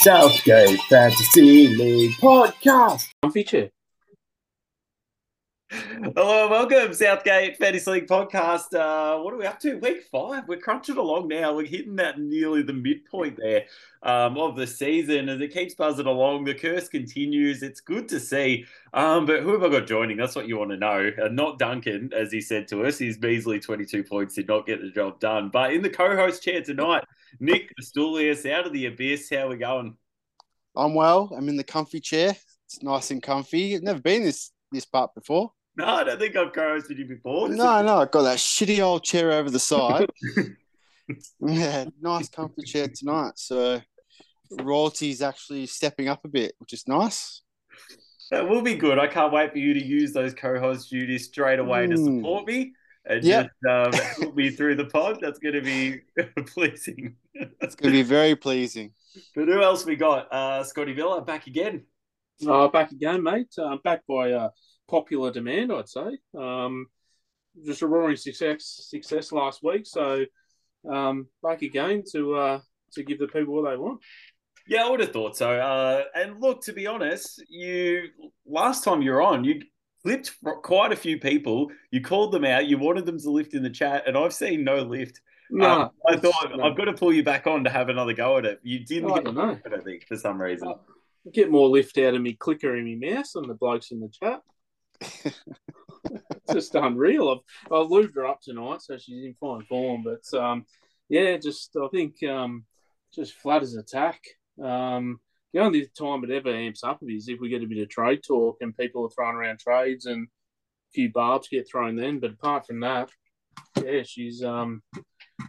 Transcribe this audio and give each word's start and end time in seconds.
Southgate 0.00 0.78
Fantasy 0.88 1.68
League 1.68 2.12
Podcast. 2.20 3.08
Comfy 3.20 3.42
chair. 3.42 3.70
Hello, 6.00 6.42
and 6.42 6.50
welcome 6.52 6.94
Southgate 6.94 7.56
Fantasy 7.56 7.90
League 7.90 8.06
podcast. 8.06 8.72
Uh, 8.72 9.20
what 9.20 9.34
are 9.34 9.36
we 9.36 9.46
up 9.46 9.58
to? 9.58 9.78
Week 9.78 10.04
five. 10.12 10.46
We're 10.46 10.60
crunching 10.60 10.96
along 10.96 11.26
now. 11.26 11.56
We're 11.56 11.66
hitting 11.66 11.96
that 11.96 12.20
nearly 12.20 12.62
the 12.62 12.72
midpoint 12.72 13.36
there 13.36 13.64
um, 14.04 14.38
of 14.38 14.54
the 14.54 14.66
season 14.68 15.28
as 15.28 15.40
it 15.40 15.52
keeps 15.52 15.74
buzzing 15.74 16.06
along. 16.06 16.44
The 16.44 16.54
curse 16.54 16.88
continues. 16.88 17.64
It's 17.64 17.80
good 17.80 18.08
to 18.10 18.20
see. 18.20 18.64
Um, 18.94 19.26
but 19.26 19.42
who 19.42 19.52
have 19.54 19.64
I 19.64 19.76
got 19.76 19.88
joining? 19.88 20.16
That's 20.16 20.36
what 20.36 20.46
you 20.46 20.56
want 20.56 20.70
to 20.70 20.76
know. 20.76 21.10
Uh, 21.20 21.28
not 21.28 21.58
Duncan, 21.58 22.12
as 22.16 22.30
he 22.30 22.40
said 22.40 22.68
to 22.68 22.84
us. 22.84 22.98
His 22.98 23.18
measly 23.18 23.58
22 23.58 24.04
points 24.04 24.36
did 24.36 24.46
not 24.46 24.66
get 24.66 24.80
the 24.80 24.90
job 24.90 25.18
done. 25.18 25.48
But 25.48 25.72
in 25.72 25.82
the 25.82 25.90
co-host 25.90 26.44
chair 26.44 26.62
tonight, 26.62 27.02
Nick 27.40 27.72
Astulius 27.82 28.48
out 28.48 28.68
of 28.68 28.72
the 28.72 28.86
abyss. 28.86 29.30
How 29.30 29.48
we 29.48 29.56
going? 29.56 29.96
I'm 30.76 30.94
well. 30.94 31.34
I'm 31.36 31.48
in 31.48 31.56
the 31.56 31.64
comfy 31.64 31.98
chair. 31.98 32.36
It's 32.66 32.84
nice 32.84 33.10
and 33.10 33.20
comfy. 33.20 33.74
I've 33.74 33.82
never 33.82 34.00
been 34.00 34.22
this 34.22 34.52
this 34.70 34.84
part 34.84 35.12
before. 35.14 35.50
No, 35.78 35.84
I 35.86 36.02
don't 36.04 36.18
think 36.18 36.34
I've 36.34 36.52
co-hosted 36.52 36.98
you 36.98 37.04
before. 37.04 37.48
No, 37.48 37.82
no, 37.82 37.98
I've 37.98 38.10
got 38.10 38.22
that 38.22 38.38
shitty 38.38 38.80
old 38.80 39.04
chair 39.04 39.30
over 39.30 39.48
the 39.48 39.60
side. 39.60 40.10
yeah, 41.40 41.84
nice 42.00 42.28
comfy 42.28 42.62
chair 42.62 42.88
tonight. 42.88 43.34
So 43.36 43.80
royalty's 44.50 45.22
actually 45.22 45.66
stepping 45.66 46.08
up 46.08 46.24
a 46.24 46.28
bit, 46.28 46.54
which 46.58 46.72
is 46.72 46.88
nice. 46.88 47.42
That 48.32 48.48
will 48.48 48.60
be 48.60 48.74
good. 48.74 48.98
I 48.98 49.06
can't 49.06 49.32
wait 49.32 49.52
for 49.52 49.58
you 49.58 49.72
to 49.72 49.82
use 49.82 50.12
those 50.12 50.34
co-host 50.34 50.90
duties 50.90 51.26
straight 51.26 51.60
away 51.60 51.86
mm. 51.86 51.94
to 51.94 51.96
Hmm. 51.96 52.16
support 52.18 52.46
me 52.46 52.72
and 53.04 53.22
Yep. 53.22 53.46
just 53.46 53.96
um, 53.96 54.08
put 54.20 54.34
me 54.36 54.50
through 54.50 54.74
the 54.74 54.86
pod. 54.86 55.18
That's 55.20 55.38
going 55.38 55.54
to 55.54 55.62
be 55.62 56.00
pleasing. 56.48 57.14
It's 57.34 57.76
going 57.76 57.92
to 57.92 57.98
be 57.98 58.02
very 58.02 58.34
pleasing. 58.34 58.92
But 59.36 59.46
who 59.46 59.62
else 59.62 59.86
we 59.86 59.94
got? 59.94 60.26
Uh, 60.32 60.64
Scotty 60.64 60.92
Villa 60.92 61.22
back 61.22 61.46
again. 61.46 61.84
Uh, 62.46 62.68
back 62.68 62.90
again, 62.90 63.22
mate. 63.22 63.54
Uh, 63.56 63.76
back 63.82 64.02
by 64.08 64.32
uh, 64.32 64.50
popular 64.88 65.30
demand, 65.30 65.72
I'd 65.72 65.88
say. 65.88 66.18
Um, 66.36 66.86
just 67.64 67.82
a 67.82 67.86
roaring 67.86 68.16
success 68.16 68.86
success 68.88 69.32
last 69.32 69.62
week, 69.62 69.86
so 69.86 70.24
um, 70.90 71.26
back 71.42 71.62
again 71.62 72.02
to 72.12 72.34
uh, 72.34 72.60
to 72.92 73.02
give 73.02 73.18
the 73.18 73.28
people 73.28 73.54
what 73.54 73.70
they 73.70 73.76
want. 73.76 74.00
Yeah, 74.66 74.84
I 74.84 74.90
would 74.90 75.00
have 75.00 75.12
thought 75.12 75.36
so. 75.36 75.50
Uh, 75.50 76.04
and 76.14 76.40
look, 76.40 76.62
to 76.64 76.72
be 76.72 76.86
honest, 76.86 77.42
you 77.48 78.08
last 78.46 78.84
time 78.84 79.00
you 79.02 79.12
were 79.12 79.22
on, 79.22 79.42
you 79.44 79.62
flipped 80.02 80.36
quite 80.62 80.92
a 80.92 80.96
few 80.96 81.18
people. 81.18 81.68
You 81.90 82.02
called 82.02 82.32
them 82.32 82.44
out. 82.44 82.66
You 82.66 82.78
wanted 82.78 83.06
them 83.06 83.18
to 83.18 83.30
lift 83.30 83.54
in 83.54 83.62
the 83.62 83.70
chat, 83.70 84.04
and 84.06 84.16
I've 84.16 84.34
seen 84.34 84.64
no 84.64 84.82
lift. 84.82 85.20
No, 85.50 85.82
Um, 85.82 85.90
I 86.06 86.16
thought 86.16 86.52
I've 86.62 86.76
got 86.76 86.84
to 86.84 86.92
pull 86.92 87.12
you 87.12 87.22
back 87.24 87.46
on 87.46 87.64
to 87.64 87.70
have 87.70 87.88
another 87.88 88.12
go 88.12 88.36
at 88.36 88.44
it. 88.44 88.60
You 88.62 88.84
didn't 88.84 89.10
I 89.10 89.14
get 89.14 89.24
don't 89.24 89.34
know. 89.34 89.58
it, 89.64 89.72
I 89.72 89.80
think, 89.80 90.06
for 90.06 90.16
some 90.16 90.40
reason. 90.40 90.74
get 91.32 91.50
more 91.50 91.68
lift 91.68 91.96
out 91.98 92.14
of 92.14 92.20
me 92.20 92.34
clicker 92.34 92.76
in 92.76 92.84
me 92.84 92.94
mouse 92.96 93.32
than 93.32 93.48
the 93.48 93.54
blokes 93.54 93.90
in 93.90 94.00
the 94.00 94.10
chat. 94.10 94.42
Just 96.52 96.74
unreal. 96.74 97.30
I've 97.30 97.72
I've 97.72 97.88
lubed 97.88 98.14
her 98.14 98.26
up 98.26 98.40
tonight, 98.40 98.82
so 98.82 98.96
she's 98.96 99.24
in 99.24 99.34
fine 99.34 99.62
form. 99.64 100.04
But 100.04 100.38
um, 100.38 100.64
yeah, 101.08 101.36
just 101.36 101.76
I 101.76 101.88
think 101.88 102.22
um, 102.24 102.64
just 103.14 103.34
flat 103.34 103.62
as 103.62 103.74
attack. 103.74 104.20
Um, 104.62 105.20
the 105.52 105.60
only 105.60 105.86
time 105.98 106.24
it 106.24 106.30
ever 106.30 106.50
amps 106.50 106.84
up 106.84 107.00
is 107.02 107.28
if 107.28 107.40
we 107.40 107.48
get 107.48 107.62
a 107.62 107.66
bit 107.66 107.82
of 107.82 107.88
trade 107.88 108.22
talk 108.26 108.58
and 108.60 108.76
people 108.76 109.04
are 109.04 109.10
throwing 109.10 109.36
around 109.36 109.58
trades 109.58 110.06
and 110.06 110.26
a 110.26 110.92
few 110.92 111.10
barbs 111.10 111.48
get 111.48 111.68
thrown 111.68 111.96
then. 111.96 112.18
But 112.18 112.32
apart 112.32 112.66
from 112.66 112.80
that, 112.80 113.10
yeah, 113.82 114.02
she's 114.04 114.42
um, 114.42 114.82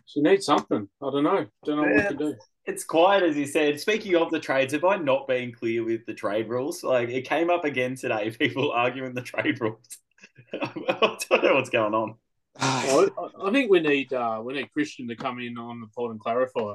she 0.05 0.21
needs 0.21 0.45
something. 0.45 0.87
I 1.01 1.11
don't 1.11 1.23
know. 1.23 1.45
Don't 1.65 1.77
know 1.77 1.95
what 1.95 2.09
to 2.09 2.15
do. 2.15 2.35
It's 2.65 2.83
quiet, 2.83 3.23
as 3.23 3.35
you 3.35 3.47
said. 3.47 3.79
Speaking 3.79 4.15
of 4.15 4.29
the 4.29 4.39
trades, 4.39 4.73
have 4.73 4.83
I 4.83 4.97
not 4.97 5.27
been 5.27 5.51
clear 5.51 5.83
with 5.83 6.05
the 6.05 6.13
trade 6.13 6.49
rules? 6.49 6.83
Like, 6.83 7.09
it 7.09 7.27
came 7.27 7.49
up 7.49 7.65
again 7.65 7.95
today, 7.95 8.29
people 8.39 8.71
arguing 8.71 9.13
the 9.13 9.21
trade 9.21 9.59
rules. 9.59 9.97
I 10.53 11.17
don't 11.29 11.43
know 11.43 11.55
what's 11.55 11.69
going 11.69 11.93
on. 11.93 12.15
Well, 12.59 13.31
I 13.41 13.51
think 13.51 13.71
we 13.71 13.79
need 13.79 14.11
uh, 14.11 14.41
we 14.43 14.53
need 14.53 14.71
Christian 14.73 15.07
to 15.07 15.15
come 15.15 15.39
in 15.39 15.57
on 15.57 15.79
the 15.79 15.87
pod 15.87 16.11
and 16.11 16.19
clarify 16.19 16.73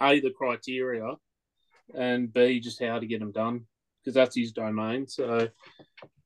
a 0.00 0.20
the 0.20 0.30
criteria 0.30 1.16
and 1.94 2.32
b 2.32 2.60
just 2.60 2.80
how 2.80 2.98
to 2.98 3.06
get 3.06 3.18
them 3.18 3.32
done 3.32 3.66
because 4.00 4.14
that's 4.14 4.36
his 4.36 4.52
domain. 4.52 5.08
So 5.08 5.48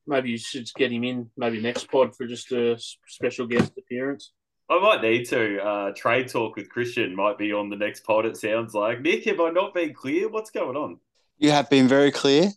maybe 0.07 0.29
you 0.29 0.37
should 0.37 0.67
get 0.75 0.91
him 0.91 1.03
in 1.03 1.29
maybe 1.35 1.61
next 1.61 1.89
pod 1.89 2.15
for 2.15 2.27
just 2.27 2.51
a 2.51 2.77
special 3.07 3.47
guest 3.47 3.73
appearance. 3.77 4.31
I 4.69 4.79
might 4.79 5.01
need 5.01 5.25
to. 5.29 5.61
Uh, 5.63 5.91
trade 5.95 6.27
talk 6.27 6.55
with 6.55 6.69
Christian 6.69 7.15
might 7.15 7.37
be 7.37 7.53
on 7.53 7.69
the 7.69 7.75
next 7.75 8.03
pod, 8.03 8.25
it 8.25 8.37
sounds 8.37 8.73
like. 8.73 9.01
Nick, 9.01 9.25
have 9.25 9.39
I 9.39 9.51
not 9.51 9.73
been 9.73 9.93
clear? 9.93 10.27
What's 10.27 10.49
going 10.49 10.75
on? 10.75 10.99
You 11.37 11.51
have 11.51 11.69
been 11.69 11.87
very 11.87 12.11
clear. 12.11 12.49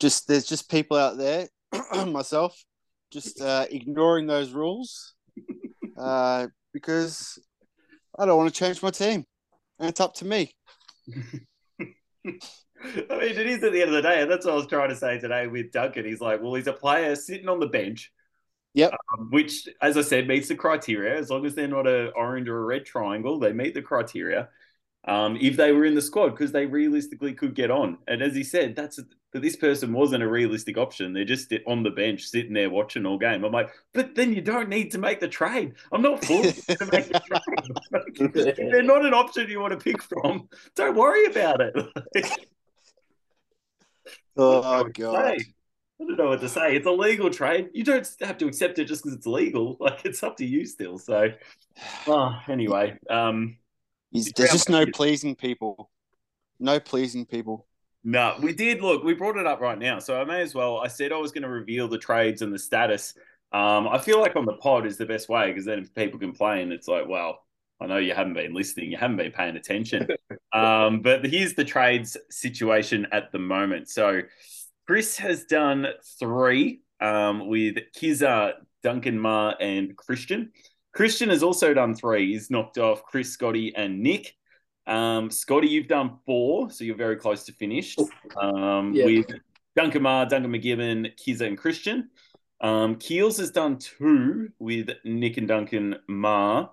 Just 0.00 0.26
there's 0.26 0.46
just 0.46 0.70
people 0.70 0.96
out 0.96 1.18
there, 1.18 1.48
myself, 2.06 2.60
just 3.12 3.40
uh, 3.40 3.66
ignoring 3.70 4.26
those 4.26 4.52
rules 4.52 5.14
uh, 5.98 6.46
because 6.72 7.38
I 8.18 8.26
don't 8.26 8.38
want 8.38 8.52
to 8.52 8.58
change 8.58 8.82
my 8.82 8.90
team, 8.90 9.24
and 9.78 9.88
it's 9.88 10.00
up 10.00 10.14
to 10.14 10.24
me. 10.24 10.52
I 12.24 13.16
mean, 13.16 13.38
it 13.38 13.46
is 13.46 13.62
at 13.62 13.72
the 13.72 13.82
end 13.82 13.90
of 13.90 14.02
the 14.02 14.02
day, 14.02 14.22
and 14.22 14.30
that's 14.30 14.46
what 14.46 14.52
I 14.52 14.56
was 14.56 14.66
trying 14.66 14.88
to 14.88 14.96
say 14.96 15.18
today 15.18 15.46
with 15.46 15.70
Duncan. 15.70 16.06
He's 16.06 16.20
like, 16.20 16.42
well, 16.42 16.54
he's 16.54 16.66
a 16.66 16.72
player 16.72 17.14
sitting 17.14 17.48
on 17.48 17.60
the 17.60 17.66
bench, 17.66 18.10
Yep. 18.74 18.92
um, 19.12 19.28
which, 19.30 19.68
as 19.82 19.96
I 19.96 20.02
said, 20.02 20.28
meets 20.28 20.48
the 20.48 20.54
criteria. 20.54 21.18
As 21.18 21.30
long 21.30 21.44
as 21.44 21.54
they're 21.54 21.66
not 21.68 21.86
a 21.86 22.10
orange 22.10 22.48
or 22.48 22.58
a 22.58 22.64
red 22.64 22.84
triangle, 22.86 23.38
they 23.38 23.52
meet 23.52 23.74
the 23.74 23.82
criteria. 23.82 24.48
Um, 25.06 25.36
if 25.40 25.56
they 25.56 25.72
were 25.72 25.86
in 25.86 25.94
the 25.94 26.02
squad, 26.02 26.30
because 26.30 26.52
they 26.52 26.66
realistically 26.66 27.32
could 27.32 27.54
get 27.54 27.70
on. 27.70 27.98
And 28.06 28.22
as 28.22 28.34
he 28.34 28.44
said, 28.44 28.76
that's 28.76 29.00
but 29.32 29.42
this 29.42 29.56
person 29.56 29.92
wasn't 29.92 30.24
a 30.24 30.28
realistic 30.28 30.76
option. 30.76 31.12
They're 31.12 31.24
just 31.24 31.52
on 31.66 31.84
the 31.84 31.90
bench, 31.90 32.24
sitting 32.24 32.52
there 32.52 32.68
watching 32.68 33.06
all 33.06 33.16
game. 33.16 33.44
I'm 33.44 33.52
like, 33.52 33.70
but 33.94 34.14
then 34.16 34.32
you 34.32 34.40
don't 34.42 34.68
need 34.68 34.90
to 34.92 34.98
make 34.98 35.20
the 35.20 35.28
trade. 35.28 35.74
I'm 35.92 36.02
not 36.02 36.24
forced 36.24 36.66
to 36.66 36.86
make 36.92 37.08
the 37.08 37.20
trade. 37.20 38.32
If 38.34 38.56
they're 38.56 38.82
not 38.82 39.06
an 39.06 39.14
option 39.14 39.48
you 39.48 39.60
want 39.60 39.72
to 39.72 39.82
pick 39.82 40.02
from. 40.02 40.48
Don't 40.74 40.96
worry 40.96 41.26
about 41.26 41.60
it. 41.60 41.76
Oh 44.36 44.62
I 44.62 44.62
don't 44.62 44.62
know 44.62 44.82
what 44.82 44.94
to 44.94 45.02
god. 45.02 45.38
say. 45.38 45.44
I 46.00 46.04
don't 46.04 46.16
know 46.16 46.28
what 46.28 46.40
to 46.40 46.48
say. 46.48 46.76
It's 46.76 46.86
a 46.86 46.90
legal 46.90 47.30
trade. 47.30 47.68
You 47.74 47.84
don't 47.84 48.08
have 48.20 48.38
to 48.38 48.46
accept 48.46 48.78
it 48.78 48.86
just 48.86 49.02
because 49.02 49.16
it's 49.16 49.26
legal. 49.26 49.76
Like 49.80 50.04
it's 50.04 50.22
up 50.22 50.36
to 50.38 50.46
you 50.46 50.64
still. 50.66 50.98
So, 50.98 51.28
oh, 52.06 52.38
anyway, 52.48 52.98
um, 53.08 53.56
There's 54.12 54.32
just 54.32 54.68
no 54.68 54.86
pleasing 54.86 55.34
people. 55.34 55.90
No 56.58 56.80
pleasing 56.80 57.26
people. 57.26 57.66
no, 58.04 58.36
we 58.42 58.52
did 58.52 58.82
look. 58.82 59.02
We 59.02 59.14
brought 59.14 59.36
it 59.36 59.46
up 59.46 59.60
right 59.60 59.78
now, 59.78 59.98
so 59.98 60.20
I 60.20 60.24
may 60.24 60.42
as 60.42 60.54
well. 60.54 60.78
I 60.78 60.88
said 60.88 61.12
I 61.12 61.16
was 61.16 61.32
going 61.32 61.42
to 61.42 61.48
reveal 61.48 61.88
the 61.88 61.98
trades 61.98 62.42
and 62.42 62.52
the 62.52 62.58
status. 62.58 63.14
Um, 63.52 63.88
I 63.88 63.98
feel 63.98 64.20
like 64.20 64.36
on 64.36 64.44
the 64.44 64.54
pod 64.54 64.86
is 64.86 64.96
the 64.96 65.06
best 65.06 65.28
way 65.28 65.48
because 65.48 65.64
then 65.64 65.80
if 65.80 65.94
people 65.94 66.18
complain, 66.20 66.72
it's 66.72 66.86
like, 66.86 67.08
well, 67.08 67.40
I 67.80 67.86
know 67.86 67.96
you 67.96 68.14
haven't 68.14 68.34
been 68.34 68.54
listening, 68.54 68.90
you 68.90 68.98
haven't 68.98 69.16
been 69.16 69.32
paying 69.32 69.56
attention. 69.56 70.06
um, 70.52 71.00
but 71.00 71.24
here's 71.26 71.54
the 71.54 71.64
trades 71.64 72.16
situation 72.30 73.06
at 73.10 73.32
the 73.32 73.38
moment. 73.38 73.88
So 73.88 74.20
Chris 74.90 75.16
has 75.18 75.44
done 75.44 75.86
three 76.18 76.80
um, 77.00 77.46
with 77.46 77.76
Kiza, 77.96 78.54
Duncan 78.82 79.20
Ma, 79.20 79.54
and 79.60 79.96
Christian. 79.96 80.50
Christian 80.92 81.28
has 81.28 81.44
also 81.44 81.72
done 81.72 81.94
three. 81.94 82.32
He's 82.32 82.50
knocked 82.50 82.76
off 82.76 83.04
Chris, 83.04 83.30
Scotty, 83.30 83.72
and 83.76 84.02
Nick. 84.02 84.34
Um, 84.88 85.30
Scotty, 85.30 85.68
you've 85.68 85.86
done 85.86 86.18
four, 86.26 86.72
so 86.72 86.82
you're 86.82 86.96
very 86.96 87.14
close 87.14 87.44
to 87.44 87.52
finished. 87.52 88.00
Um, 88.36 88.92
Yeah. 88.92 89.04
With 89.04 89.26
Duncan 89.76 90.02
Ma, 90.02 90.24
Duncan 90.24 90.50
McGibbon, 90.50 91.16
Kiza, 91.16 91.46
and 91.46 91.56
Christian. 91.56 92.10
Um, 92.60 92.96
Keels 92.96 93.38
has 93.38 93.52
done 93.52 93.78
two 93.78 94.48
with 94.58 94.90
Nick 95.04 95.36
and 95.36 95.46
Duncan 95.46 96.00
Ma. 96.08 96.66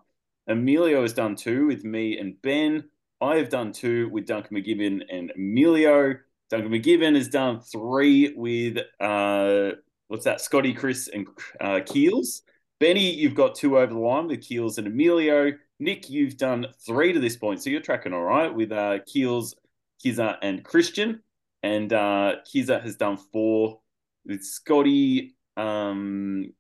Emilio 0.48 1.04
has 1.04 1.14
done 1.14 1.36
two 1.36 1.68
with 1.68 1.84
me 1.84 2.18
and 2.18 2.42
Ben. 2.42 2.86
I 3.22 3.36
have 3.36 3.50
done 3.50 3.74
two 3.74 4.10
with 4.10 4.26
Duncan 4.26 4.58
McGibbon 4.58 5.04
and 5.08 5.32
Emilio. 5.36 6.16
Duncan 6.50 6.72
McGibbon 6.72 7.16
has 7.16 7.28
done 7.28 7.60
three 7.60 8.34
with 8.36 8.78
uh, 9.00 9.72
what's 10.08 10.26
that? 10.26 10.42
Scotty, 10.42 10.74
Chris, 10.74 11.10
and 11.14 11.28
uh, 11.60 11.82
Keels. 11.86 12.44
Benny, 12.80 13.12
you've 13.12 13.36
got 13.36 13.56
two 13.56 13.78
over 13.78 13.94
the 13.94 14.00
line 14.00 14.28
with 14.28 14.42
Keels 14.42 14.78
and 14.78 14.88
Emilio. 14.88 15.52
Nick, 15.80 16.10
you've 16.10 16.38
done 16.38 16.68
three 16.86 17.12
to 17.12 17.20
this 17.20 17.36
point, 17.36 17.62
so 17.62 17.70
you're 17.70 17.82
tracking 17.82 18.14
all 18.14 18.24
right 18.24 18.54
with 18.54 18.72
uh, 18.72 19.00
Keels, 19.06 19.56
Kiza, 20.04 20.38
and 20.42 20.64
Christian. 20.64 21.22
And 21.64 21.92
uh, 21.92 22.36
Kiza 22.46 22.82
has 22.82 22.96
done 22.96 23.18
four 23.18 23.80
with 24.26 24.44
Scotty, 24.44 25.36
um, 25.56 26.54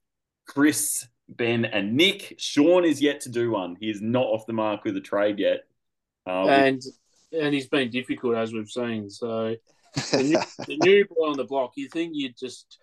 Chris, 0.48 1.07
Ben, 1.30 1.66
and 1.66 1.95
Nick. 1.95 2.36
Sean 2.39 2.84
is 2.84 3.01
yet 3.01 3.22
to 3.22 3.30
do 3.30 3.51
one. 3.51 3.78
He 3.80 3.89
is 3.89 4.01
not 4.01 4.25
off 4.25 4.45
the 4.48 4.54
mark 4.54 4.84
with 4.84 4.98
a 4.98 5.01
trade 5.01 5.39
yet. 5.39 5.62
Uh, 6.25 6.48
and 6.48 6.81
and 7.31 7.54
he's 7.54 7.68
been 7.68 7.89
difficult 7.89 8.36
as 8.36 8.54
we've 8.54 8.69
seen. 8.69 9.10
So 9.10 9.56
the 10.12 10.24
new, 10.24 10.66
the 10.66 10.78
new 10.84 11.06
boy 11.06 11.30
on 11.30 11.38
the 11.38 11.44
block, 11.44 11.74
you 11.76 11.90
think 11.90 12.12
you'd 12.14 12.38
just 12.38 12.80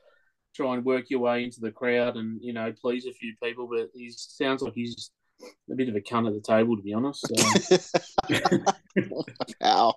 try 0.55 0.75
and 0.75 0.85
work 0.85 1.11
your 1.11 1.21
way 1.21 1.43
into 1.45 1.61
the 1.61 1.71
crowd 1.71 2.17
and 2.17 2.41
you 2.41 2.53
know 2.53 2.73
please 2.81 3.07
a 3.07 3.13
few 3.13 3.35
people, 3.43 3.67
but 3.67 3.91
he 3.95 4.11
sounds 4.11 4.63
like 4.63 4.75
he's 4.75 5.11
a 5.71 5.75
bit 5.75 5.89
of 5.89 5.97
a 5.97 6.01
cunt 6.01 6.27
at 6.27 6.35
the 6.35 6.41
table, 6.41 6.77
to 6.77 6.83
be 6.83 6.95
honest. 6.95 7.27
So, 7.27 7.35
Ow. 9.65 9.95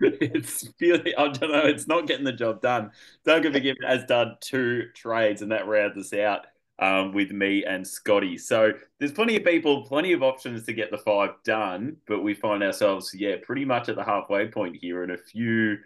it's 0.00 0.68
really, 0.80 1.14
I 1.16 1.28
don't 1.28 1.52
know, 1.52 1.66
it's 1.66 1.86
not 1.86 2.06
getting 2.06 2.24
the 2.24 2.32
job 2.32 2.60
done. 2.60 2.90
Duncan 3.24 3.52
McGibbon 3.52 3.86
has 3.86 4.04
done 4.04 4.36
two 4.40 4.88
trades, 4.94 5.42
and 5.42 5.52
that 5.52 5.66
rounds 5.66 5.98
us 5.98 6.18
out 6.18 6.46
um, 6.78 7.12
with 7.12 7.30
me 7.30 7.64
and 7.64 7.86
Scotty. 7.86 8.38
So 8.38 8.72
there's 8.98 9.12
plenty 9.12 9.36
of 9.36 9.44
people, 9.44 9.84
plenty 9.84 10.12
of 10.12 10.22
options 10.22 10.64
to 10.64 10.72
get 10.72 10.90
the 10.90 10.98
five 10.98 11.30
done, 11.44 11.96
but 12.06 12.22
we 12.22 12.34
find 12.34 12.62
ourselves, 12.62 13.14
yeah, 13.14 13.36
pretty 13.42 13.64
much 13.64 13.88
at 13.88 13.96
the 13.96 14.04
halfway 14.04 14.48
point 14.48 14.76
here, 14.80 15.02
and 15.02 15.12
a 15.12 15.18
few. 15.18 15.78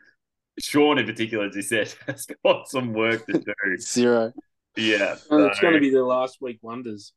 Sean, 0.61 0.99
in 0.99 1.07
particular, 1.07 1.47
as 1.47 1.55
he 1.55 1.63
said, 1.63 1.93
has 2.07 2.27
got 2.45 2.69
some 2.69 2.93
work 2.93 3.27
to 3.27 3.39
do. 3.39 3.53
Zero. 3.79 4.33
Yeah, 4.77 5.17
And 5.31 5.47
it's 5.47 5.59
going 5.61 5.75
to 5.75 5.81
be 5.81 5.91
the 5.91 6.05
last 6.05 6.39
week 6.41 6.59
wonders. 6.63 7.13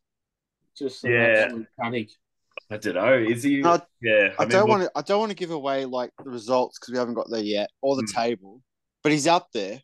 Just 0.77 1.03
Yeah. 1.03 1.49
panic. 1.79 2.09
I 2.69 2.77
don't 2.77 2.95
know. 2.95 3.13
Is 3.13 3.43
he? 3.43 3.61
No, 3.61 3.79
yeah, 4.01 4.33
I, 4.39 4.43
mean, 4.43 4.49
don't 4.49 4.67
what- 4.67 4.79
want 4.79 4.83
to. 4.83 4.91
I 4.95 5.01
don't 5.01 5.19
want 5.19 5.29
to 5.31 5.35
give 5.35 5.51
away 5.51 5.85
like 5.85 6.11
the 6.23 6.29
results 6.29 6.79
because 6.79 6.91
we 6.93 6.97
haven't 6.97 7.13
got 7.15 7.29
there 7.29 7.43
yet, 7.43 7.69
or 7.81 7.95
the 7.95 8.01
Hmm. 8.13 8.19
table. 8.21 8.61
But 9.03 9.11
he's 9.11 9.27
up 9.27 9.49
there. 9.53 9.81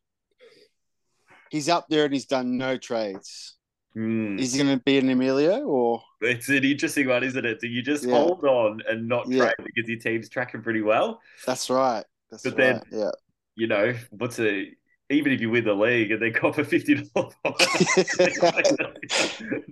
He's 1.50 1.70
up 1.70 1.88
there, 1.90 2.06
and 2.06 2.14
he's 2.14 2.26
done 2.26 2.58
no 2.58 2.78
trades. 2.78 3.56
Hmm. 3.94 4.38
Is 4.40 4.54
he 4.54 4.64
going 4.64 4.78
to 4.78 4.84
be 4.84 4.98
an 4.98 5.10
Emilio 5.10 5.62
or? 5.64 6.02
It's 6.22 6.50
an 6.50 6.64
interesting 6.64 7.08
one, 7.08 7.24
isn't 7.24 7.46
it? 7.46 7.60
Do 7.62 7.68
you 7.68 7.82
just 7.82 8.04
Yeah. 8.06 8.14
hold 8.16 8.44
on 8.44 8.82
and 8.88 9.08
not 9.08 9.28
Yeah. 9.30 9.46
trade 9.46 9.56
because 9.64 9.90
your 9.90 10.00
team's 10.00 10.30
tracking 10.30 10.62
pretty 10.62 10.82
well? 10.82 11.22
That's 11.46 11.70
right. 11.70 12.06
That's 12.32 12.44
But 12.44 12.58
right. 12.58 12.82
then- 12.92 13.00
yeah. 13.00 13.12
You 13.58 13.68
know, 13.68 13.94
what's 14.12 14.40
a 14.40 14.72
even 15.10 15.32
if 15.32 15.42
you 15.42 15.50
win 15.50 15.66
the 15.66 15.74
league 15.74 16.12
and 16.12 16.22
they 16.22 16.32
cop 16.32 16.58
a 16.58 16.64
fifty 16.64 16.96
dollar 16.96 17.32
not 17.44 17.58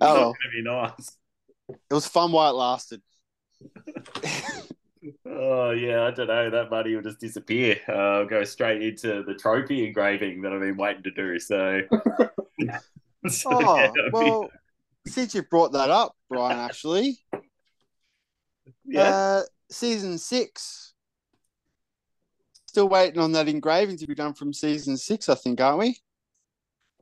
well. 0.00 0.34
be 0.52 0.62
nice. 0.62 1.16
It 1.68 1.94
was 1.94 2.06
fun 2.06 2.32
while 2.32 2.50
it 2.50 2.58
lasted. 2.58 3.00
Oh 5.24 5.70
yeah, 5.70 6.02
I 6.02 6.10
don't 6.10 6.26
know. 6.26 6.50
That 6.50 6.68
money 6.68 6.94
will 6.94 7.02
just 7.02 7.20
disappear. 7.20 7.78
Uh, 7.88 8.24
go 8.24 8.42
straight 8.44 8.82
into 8.82 9.22
the 9.22 9.34
trophy 9.34 9.86
engraving 9.86 10.42
that 10.42 10.52
I've 10.52 10.60
been 10.60 10.76
waiting 10.76 11.04
to 11.04 11.10
do. 11.12 11.38
So, 11.38 11.82
So, 13.28 13.50
Oh, 13.50 13.92
yeah, 13.96 14.02
well, 14.12 14.50
since 15.06 15.34
you 15.34 15.42
brought 15.42 15.72
that 15.72 15.90
up, 15.90 16.16
Brian, 16.28 16.58
actually, 16.58 17.18
yeah. 18.84 19.02
uh, 19.02 19.42
season 19.70 20.18
six. 20.18 20.94
Still 22.76 22.90
waiting 22.90 23.18
on 23.20 23.32
that 23.32 23.48
engraving 23.48 23.96
to 23.96 24.06
be 24.06 24.14
done 24.14 24.34
from 24.34 24.52
season 24.52 24.98
six, 24.98 25.30
I 25.30 25.34
think, 25.34 25.62
aren't 25.62 25.78
we? 25.78 25.98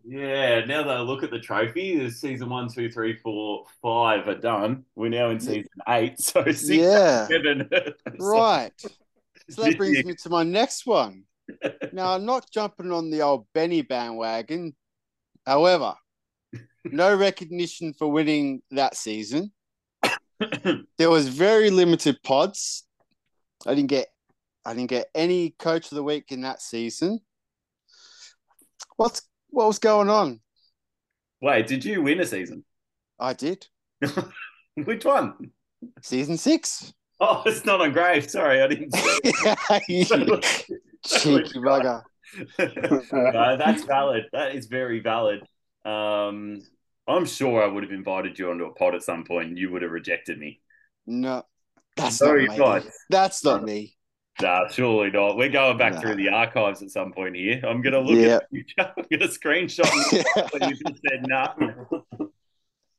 Yeah, 0.04 0.64
now 0.66 0.84
that 0.84 0.96
I 0.98 1.00
look 1.00 1.24
at 1.24 1.32
the 1.32 1.40
trophy, 1.40 1.98
the 1.98 2.12
season 2.12 2.48
one, 2.48 2.72
two, 2.72 2.88
three, 2.88 3.16
four, 3.16 3.64
five 3.82 4.28
are 4.28 4.36
done. 4.38 4.84
We're 4.94 5.08
now 5.08 5.30
in 5.30 5.40
season 5.40 5.66
eight, 5.88 6.20
so 6.20 6.44
six, 6.44 6.68
Yeah. 6.68 7.26
seven. 7.26 7.68
Right. 8.20 8.70
So 9.50 9.62
that 9.62 9.76
brings 9.76 10.04
me 10.04 10.14
to 10.14 10.30
my 10.30 10.44
next 10.44 10.86
one. 10.86 11.24
Now, 11.92 12.14
I'm 12.14 12.24
not 12.24 12.48
jumping 12.52 12.92
on 12.92 13.10
the 13.10 13.22
old 13.22 13.48
Benny 13.52 13.82
bandwagon. 13.82 14.76
However, 15.44 15.94
no 16.84 17.16
recognition 17.16 17.94
for 17.94 18.12
winning 18.12 18.62
that 18.70 18.96
season. 18.96 19.50
There 20.98 21.10
was 21.10 21.26
very 21.26 21.70
limited 21.70 22.22
pods. 22.22 22.84
I 23.66 23.74
didn't 23.74 23.90
get 23.90 24.13
I 24.64 24.74
didn't 24.74 24.90
get 24.90 25.08
any 25.14 25.50
coach 25.50 25.90
of 25.90 25.96
the 25.96 26.02
week 26.02 26.32
in 26.32 26.42
that 26.42 26.62
season. 26.62 27.20
What's 28.96 29.22
what 29.50 29.66
was 29.66 29.78
going 29.78 30.08
on? 30.08 30.40
Wait, 31.40 31.66
did 31.66 31.84
you 31.84 32.02
win 32.02 32.20
a 32.20 32.26
season? 32.26 32.64
I 33.18 33.34
did. 33.34 33.66
Which 34.84 35.04
one? 35.04 35.50
Season 36.02 36.36
six. 36.36 36.92
Oh, 37.20 37.42
it's 37.46 37.64
not 37.64 37.80
engraved. 37.80 38.30
Sorry, 38.30 38.62
I 38.62 38.66
didn't. 38.66 38.94
Cheeky 41.06 41.58
bugger. 41.58 42.02
no, 42.58 43.56
that's 43.56 43.84
valid. 43.84 44.24
That 44.32 44.54
is 44.54 44.66
very 44.66 45.00
valid. 45.00 45.40
Um, 45.84 46.62
I'm 47.06 47.26
sure 47.26 47.62
I 47.62 47.66
would 47.66 47.82
have 47.82 47.92
invited 47.92 48.38
you 48.38 48.50
onto 48.50 48.64
a 48.64 48.74
pod 48.74 48.94
at 48.94 49.02
some 49.02 49.24
point, 49.24 49.48
and 49.48 49.58
you 49.58 49.70
would 49.70 49.82
have 49.82 49.90
rejected 49.90 50.38
me. 50.38 50.60
No, 51.06 51.44
that's 51.96 52.20
No, 52.20 52.34
not 52.34 52.84
me. 52.84 52.90
That's 53.10 53.44
not 53.44 53.62
me. 53.62 53.96
Nah, 54.42 54.66
surely 54.68 55.10
not. 55.10 55.36
We're 55.36 55.48
going 55.48 55.78
back 55.78 55.94
Nah. 55.94 56.00
through 56.00 56.16
the 56.16 56.28
archives 56.28 56.82
at 56.82 56.90
some 56.90 57.12
point 57.12 57.36
here. 57.36 57.60
I'm 57.66 57.80
gonna 57.82 58.00
look 58.00 58.18
Yeah. 58.18 58.36
at 58.36 58.50
the 58.50 58.56
future. 58.62 58.74
I'm 58.96 59.04
gonna 59.10 59.28
screenshot 59.30 60.52
when 60.52 60.68
you 60.70 60.76
just 60.76 61.00
said 61.08 61.24
nah. 61.26 61.54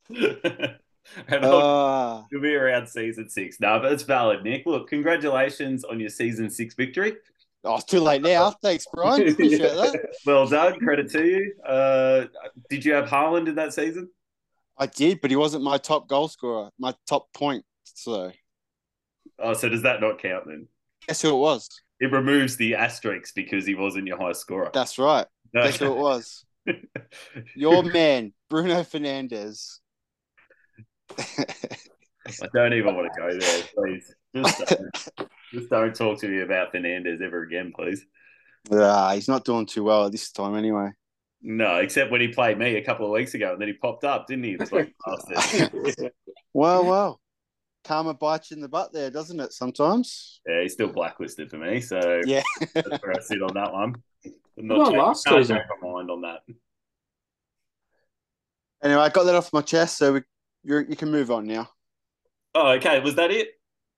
and 1.28 1.46
Ah, 1.46 2.26
You'll 2.32 2.42
be 2.42 2.56
around 2.56 2.88
season 2.88 3.30
six. 3.30 3.60
No, 3.60 3.80
but 3.80 3.92
it's 3.92 4.04
valid, 4.04 4.44
Nick. 4.44 4.66
Look, 4.66 4.88
congratulations 4.90 5.84
on 5.84 6.00
your 6.00 6.10
season 6.10 6.50
six 6.50 6.74
victory. 6.74 7.14
oh, 7.66 7.76
it's 7.76 7.84
too 7.84 8.00
late 8.00 8.22
now. 8.22 8.52
Thanks, 8.52 8.86
Brian. 8.94 9.28
Appreciate 9.30 9.60
that. 9.60 10.06
Well 10.26 10.48
done. 10.48 10.80
Credit 10.80 11.10
to 11.12 11.26
you. 11.26 11.54
Uh, 11.68 12.26
did 12.70 12.86
you 12.86 12.94
have 12.94 13.06
Haaland 13.10 13.48
in 13.50 13.56
that 13.56 13.74
season? 13.74 14.10
I 14.78 14.86
did, 14.88 15.20
but 15.22 15.32
he 15.32 15.38
wasn't 15.38 15.64
my 15.64 15.78
top 15.78 16.08
goal 16.08 16.28
scorer, 16.28 16.70
my 16.80 16.94
top 17.08 17.32
point. 17.34 17.66
So 17.84 18.32
Oh, 19.38 19.54
so 19.54 19.68
does 19.68 19.82
that 19.82 20.00
not 20.00 20.20
count 20.20 20.46
then? 20.48 20.68
Guess 21.07 21.22
who 21.22 21.30
it 21.30 21.40
was? 21.40 21.69
It 22.00 22.12
removes 22.12 22.57
the 22.57 22.75
asterisks 22.75 23.31
because 23.31 23.66
he 23.66 23.75
wasn't 23.75 24.07
your 24.07 24.18
highest 24.18 24.42
scorer. 24.42 24.69
That's 24.74 25.00
right. 25.00 25.28
Guess 25.54 25.78
who 25.78 25.94
it 25.94 25.98
was? 25.98 26.46
Your 27.56 27.84
man, 27.84 28.34
Bruno 28.50 28.81
Fernandes. 28.81 29.80
I 31.18 32.48
don't 32.54 32.74
even 32.74 32.96
want 32.96 33.12
to 33.13 33.22
go 33.22 33.40
there, 33.40 33.63
please. 33.75 34.13
Just 34.36 34.60
don't, 34.60 35.30
just 35.54 35.69
don't 35.69 35.96
talk 35.96 36.19
to 36.19 36.28
me 36.28 36.42
about 36.42 36.72
Fernandez 36.72 37.22
ever 37.22 37.44
again, 37.44 37.72
please. 37.75 38.06
ah, 38.72 39.13
he's 39.13 39.28
not 39.28 39.46
doing 39.46 39.66
too 39.66 39.84
well 39.84 40.06
at 40.06 40.12
this 40.12 40.31
time 40.31 40.56
anyway. 40.56 40.90
No, 41.42 41.75
except 41.75 42.12
when 42.12 42.22
he 42.22 42.30
played 42.30 42.58
me 42.58 42.75
a 42.75 42.84
couple 42.84 43.06
of 43.06 43.12
weeks 43.12 43.36
ago 43.36 43.54
and 43.54 43.62
then 43.62 43.68
he 43.68 43.75
popped 43.75 44.04
up, 44.04 44.25
didn't 44.28 44.46
he? 44.46 44.56
The 44.56 44.66
fucking 44.66 44.94
bastard. 45.06 46.12
Well, 46.54 46.86
well. 46.86 47.19
Karma 47.86 48.14
bites 48.14 48.52
you 48.52 48.56
in 48.56 48.62
the 48.62 48.68
butt 48.68 48.92
there, 48.92 49.10
doesn't 49.10 49.40
it, 49.40 49.54
sometimes? 49.54 50.42
Yeah, 50.48 50.62
he's 50.64 50.74
still 50.74 50.88
blacklisted 50.90 51.50
for 51.50 51.58
me, 51.58 51.80
so 51.80 52.22
Yeah. 52.26 52.44
that's 52.74 53.02
where 53.04 53.14
I 53.16 53.22
sit 53.22 53.42
on 53.42 53.54
that 53.54 53.72
one. 53.72 53.96
I'm 54.58 54.68
Well, 54.68 54.88
change- 54.88 54.98
last 54.98 55.26
can't 55.26 55.38
season. 55.46 55.60
my 55.82 55.90
mind 55.90 56.10
on 56.12 56.22
that. 56.22 56.40
Anyway, 58.84 59.01
I 59.01 59.10
got 59.10 59.24
that 59.24 59.36
off 59.36 59.54
my 59.54 59.62
chest, 59.62 59.98
so 59.98 60.13
we, 60.13 60.22
you're, 60.63 60.82
you 60.82 60.96
can 60.96 61.12
move 61.12 61.32
on 61.32 61.48
now. 61.48 61.70
Oh, 62.54 62.72
okay. 62.74 63.00
Was 63.00 63.15
that 63.15 63.32
it? 63.32 63.50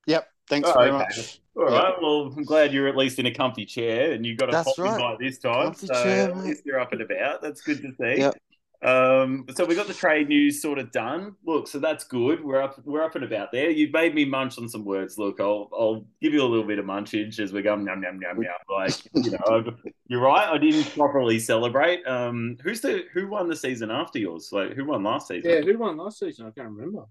Yep. 0.08 0.28
Thanks 0.50 0.70
Oh, 0.70 0.74
very 0.78 0.90
okay. 0.90 0.98
much. 0.98 1.40
All 1.56 1.70
Yeah. 1.72 1.78
right. 1.80 2.02
Well, 2.02 2.34
I'm 2.36 2.44
glad 2.44 2.72
you're 2.74 2.88
at 2.88 2.96
least 2.96 3.20
in 3.20 3.26
a 3.26 3.34
comfy 3.34 3.66
chair 3.66 4.14
and 4.14 4.26
you 4.26 4.36
got 4.36 4.50
a 4.50 4.52
That's 4.54 4.68
pop 4.68 4.78
right. 4.80 4.94
invite 4.94 5.20
this 5.20 5.38
time. 5.40 5.66
Comfy 5.66 5.88
so 5.88 5.94
chair, 6.04 6.30
at 6.30 6.38
least 6.38 6.66
you're 6.66 6.80
up 6.80 6.92
and 6.94 7.02
about. 7.02 7.42
That's 7.42 7.62
good 7.62 7.82
to 7.82 7.90
see. 8.00 8.20
Yep. 8.22 8.36
Um, 8.84 9.46
so 9.56 9.66
we 9.66 9.74
got 9.74 9.88
the 9.88 9.94
trade 9.94 10.30
news 10.30 10.62
sort 10.62 10.78
of 10.78 10.92
done. 10.92 11.36
Look, 11.46 11.68
so 11.68 11.80
that's 11.80 12.04
good. 12.04 12.44
We're 12.44 12.62
up. 12.62 12.80
We're 12.86 13.02
up 13.04 13.16
and 13.16 13.24
about 13.24 13.52
there. 13.52 13.72
You've 13.72 13.92
made 13.92 14.14
me 14.14 14.24
munch 14.24 14.60
on 14.60 14.70
some 14.70 14.86
words. 14.86 15.18
Look, 15.18 15.40
I'll 15.40 15.68
I'll 15.74 16.06
give 16.22 16.32
you 16.34 16.44
a 16.44 16.46
little 16.46 16.64
bit 16.68 16.78
of 16.78 16.86
munchage 16.86 17.40
as 17.40 17.52
we 17.52 17.64
go. 17.64 17.72
Yum 17.76 17.88
yum 17.88 18.04
yum 18.04 18.22
yum. 18.22 18.38
Like 18.70 18.94
you 19.14 19.32
know, 19.32 19.38
I've- 19.50 19.92
you're 20.08 20.22
right. 20.22 20.48
I 20.48 20.58
didn't 20.60 20.84
properly 20.94 21.40
celebrate. 21.40 22.06
Um, 22.08 22.58
who's 22.64 22.82
the 22.82 23.06
who 23.14 23.28
won 23.28 23.50
the 23.50 23.56
season 23.56 23.90
after 23.90 24.20
yours? 24.20 24.50
Like 24.52 24.74
who 24.74 24.86
won 24.86 25.04
last 25.04 25.28
season? 25.30 25.50
yeah, 25.50 25.62
who 25.62 25.78
won 25.80 25.98
last 25.98 26.20
season? 26.20 26.46
I 26.46 26.52
can't 26.52 26.70
remember. 26.70 27.06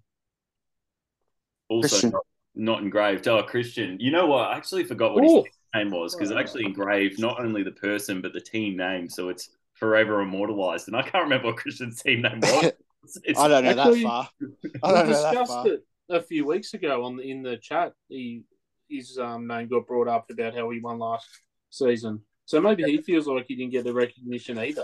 also 1.69 2.11
not, 2.11 2.23
not 2.55 2.83
engraved. 2.83 3.27
Oh, 3.29 3.43
Christian. 3.43 3.99
You 4.01 4.13
know 4.13 4.27
what? 4.27 4.49
I 4.51 4.57
actually 4.57 4.85
forgot 4.85 5.15
what 5.15 5.25
Ooh. 5.25 5.43
his 5.43 5.53
name 5.75 5.91
was 5.91 6.15
because 6.15 6.31
it 6.31 6.37
Oh. 6.37 6.41
actually 6.41 6.65
engraved 6.65 7.19
not 7.19 7.41
only 7.41 7.63
the 7.65 7.73
person 7.73 8.21
but 8.23 8.33
the 8.33 8.41
team 8.41 8.77
name, 8.77 9.09
so 9.09 9.29
it's 9.31 9.51
forever 9.79 10.21
immortalized. 10.21 10.89
And 10.89 10.97
I 10.97 11.03
can't 11.03 11.25
remember 11.25 11.49
what 11.49 11.57
Christian's 11.57 12.03
team 12.03 12.23
name 12.23 12.41
was. 12.41 12.73
It's- 13.25 13.39
I 13.39 13.47
don't 13.47 13.63
know 13.63 13.71
Actually, 13.71 14.03
that 14.03 14.09
far. 14.09 14.29
I 14.43 14.43
we 14.43 14.49
don't 14.81 14.83
know 14.83 15.23
that 15.23 15.31
discussed 15.31 15.53
far. 15.53 15.69
it 15.69 15.85
a 16.11 16.21
few 16.21 16.45
weeks 16.45 16.75
ago 16.75 17.05
on 17.05 17.17
the, 17.17 17.23
in 17.31 17.41
the 17.41 17.57
chat. 17.57 17.93
He 18.09 18.43
his 18.89 19.17
um, 19.17 19.47
name 19.47 19.69
got 19.69 19.87
brought 19.87 20.09
up 20.09 20.29
about 20.29 20.57
how 20.57 20.69
he 20.71 20.81
won 20.81 20.99
last 20.99 21.29
season. 21.71 22.23
So 22.47 22.61
maybe 22.61 22.83
he 22.83 23.01
feels 23.03 23.29
like 23.29 23.45
he 23.47 23.55
didn't 23.55 23.71
get 23.71 23.85
the 23.85 23.93
recognition 23.95 24.59
either. 24.59 24.83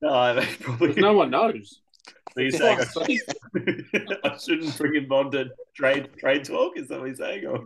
No, 0.00 0.34
they 0.34 0.46
probably. 0.60 0.94
No 0.94 1.12
one 1.12 1.30
knows. 1.30 1.80
So 2.34 2.42
you're 2.42 2.50
saying 2.52 2.78
I, 2.78 4.16
I 4.24 4.36
shouldn't 4.38 4.76
bring 4.78 4.94
him 4.94 5.10
on 5.12 5.30
to 5.32 5.46
trade 5.74 6.10
trade 6.18 6.44
talk? 6.44 6.76
Is 6.78 6.88
that 6.88 7.00
what 7.00 7.06
you're 7.06 7.14
saying? 7.16 7.46
Or 7.46 7.64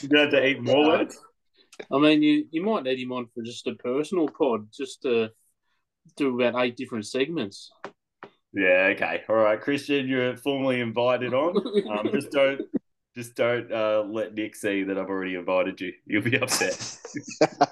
you 0.00 0.08
gonna 0.08 0.22
have 0.22 0.30
to 0.30 0.46
eat 0.46 0.62
more 0.62 0.86
words? 0.86 1.18
I 1.90 1.98
mean, 1.98 2.22
you, 2.22 2.46
you 2.50 2.62
might 2.62 2.84
need 2.84 3.00
him 3.00 3.12
on 3.12 3.26
for 3.34 3.42
just 3.42 3.66
a 3.66 3.74
personal 3.74 4.28
pod, 4.28 4.68
just 4.72 5.02
to 5.02 5.30
do 6.16 6.40
about 6.40 6.62
eight 6.62 6.76
different 6.76 7.06
segments. 7.06 7.70
Yeah. 8.52 8.92
Okay. 8.94 9.22
All 9.28 9.36
right, 9.36 9.60
Christian, 9.60 10.06
you're 10.06 10.36
formally 10.36 10.80
invited 10.80 11.32
on. 11.34 11.56
Um, 11.90 12.10
just 12.12 12.30
don't. 12.30 12.60
Just 13.14 13.34
don't 13.34 13.70
uh, 13.70 14.04
let 14.08 14.32
Nick 14.32 14.56
see 14.56 14.84
that 14.84 14.96
I've 14.96 15.10
already 15.10 15.34
invited 15.34 15.78
you. 15.80 15.92
You'll 16.06 16.22
be 16.22 16.38
upset. 16.38 16.96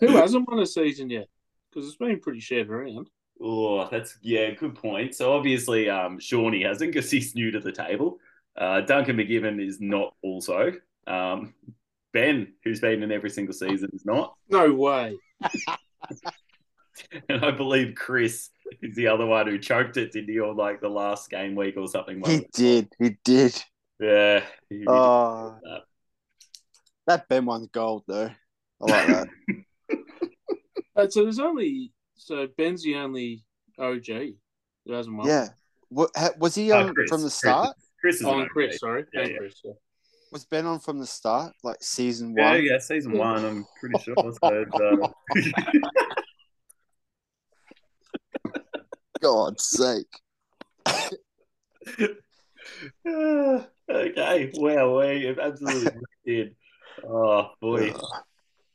Who 0.00 0.08
hasn't 0.08 0.48
won 0.48 0.60
a 0.60 0.66
season 0.66 1.10
yet? 1.10 1.26
Because 1.70 1.88
it's 1.88 1.96
been 1.96 2.20
pretty 2.20 2.38
shared 2.38 2.70
around. 2.70 3.10
Oh, 3.42 3.88
that's 3.90 4.16
yeah, 4.22 4.50
good 4.52 4.76
point. 4.76 5.16
So 5.16 5.32
obviously, 5.32 5.90
um, 5.90 6.20
Shawnee 6.20 6.62
hasn't 6.62 6.92
because 6.92 7.10
he's 7.10 7.34
new 7.34 7.50
to 7.50 7.58
the 7.58 7.72
table. 7.72 8.18
Uh, 8.56 8.82
Duncan 8.82 9.16
McGibbon 9.16 9.60
is 9.64 9.80
not 9.80 10.14
also. 10.22 10.72
Um, 11.08 11.54
ben, 12.14 12.54
who's 12.64 12.80
been 12.80 13.02
in 13.02 13.12
every 13.12 13.28
single 13.28 13.52
season, 13.52 13.90
is 13.92 14.06
not. 14.06 14.34
No 14.48 14.72
way. 14.72 15.18
And 17.28 17.44
I 17.44 17.50
believe 17.50 17.96
Chris 17.96 18.50
is 18.80 18.94
the 18.94 19.08
other 19.08 19.26
one 19.26 19.48
who 19.48 19.58
choked 19.58 19.96
it, 19.96 20.12
didn't 20.12 20.30
he, 20.32 20.38
on 20.40 20.56
like 20.56 20.80
the 20.80 20.88
last 20.88 21.28
game 21.28 21.56
week 21.56 21.76
or 21.76 21.88
something? 21.88 22.22
He 22.24 22.46
did. 22.52 22.88
He 23.00 23.16
did. 23.24 23.60
Yeah. 23.98 24.44
he 24.70 24.78
did. 24.78 24.88
Oh, 24.88 25.56
that. 25.64 25.80
that 27.08 27.28
Ben 27.28 27.46
one's 27.46 27.66
gold 27.72 28.04
though. 28.06 28.30
I 28.80 28.84
like 28.90 29.06
that. 29.08 29.28
Uh, 30.96 31.08
so 31.08 31.24
there's 31.24 31.40
only 31.40 31.92
so 32.14 32.46
Ben's 32.56 32.84
the 32.84 32.94
only 32.94 33.44
OG 33.80 34.06
who 34.86 34.92
hasn't 34.92 35.16
won. 35.16 35.26
yeah. 35.26 35.48
What, 35.88 36.10
ha, 36.14 36.30
was 36.38 36.54
he 36.54 36.70
Uh, 36.70 36.86
on 36.86 36.94
Chris. 36.94 37.08
from 37.10 37.22
the 37.22 37.30
start? 37.30 37.76
Chris 38.00 38.20
is 38.20 38.22
Oh, 38.24 38.46
Chris, 38.46 38.78
sorry. 38.78 39.04
Yeah, 39.12 39.26
yeah. 39.26 39.36
Chris, 39.38 39.60
yeah. 39.64 39.72
Was 40.34 40.44
Ben 40.44 40.66
on 40.66 40.80
from 40.80 40.98
the 40.98 41.06
start, 41.06 41.54
like 41.62 41.76
season 41.80 42.34
Yeah, 42.36 42.50
one? 42.50 42.64
yeah, 42.64 42.72
yeah, 42.72 42.78
season 42.78 43.12
one, 43.12 43.44
I'm 43.44 43.64
pretty 43.78 44.02
sure. 44.02 44.16
So, 44.16 44.64
uh, 44.74 44.96
God's 49.22 49.64
sake. 49.64 50.08
okay, 53.06 54.50
wow, 54.54 54.98
we 54.98 55.24
have 55.26 55.38
absolutely 55.38 56.00
did. 56.26 56.56
Oh 57.08 57.50
boy! 57.60 57.94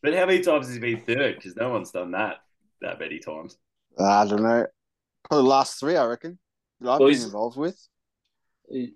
But 0.01 0.13
how 0.13 0.27
many 0.27 0.39
times 0.39 0.67
has 0.67 0.75
he 0.75 0.79
been 0.79 1.01
third? 1.01 1.35
Because 1.35 1.57
no 1.57 1.71
one's 1.71 1.91
done 1.91 2.11
that 2.11 2.37
that 2.79 3.01
many 3.01 3.19
times. 3.19 3.57
I 3.99 4.25
don't 4.25 4.43
know. 4.43 4.65
Probably 5.27 5.43
the 5.43 5.49
last 5.49 5.77
three, 5.77 5.97
I 5.97 6.05
reckon. 6.05 6.39
That 6.79 6.91
I've 6.91 7.01
Well, 7.01 7.09
been 7.09 7.21
involved 7.21 7.57
with. 7.57 7.85
He, 8.69 8.93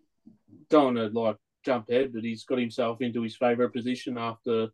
don't 0.70 0.96
want 0.96 1.14
to 1.14 1.20
like 1.20 1.36
jump 1.64 1.90
ahead, 1.90 2.14
but 2.14 2.24
he's 2.24 2.44
got 2.44 2.60
himself 2.60 3.02
into 3.02 3.22
his 3.22 3.36
favourite 3.36 3.74
position 3.74 4.18
after 4.18 4.68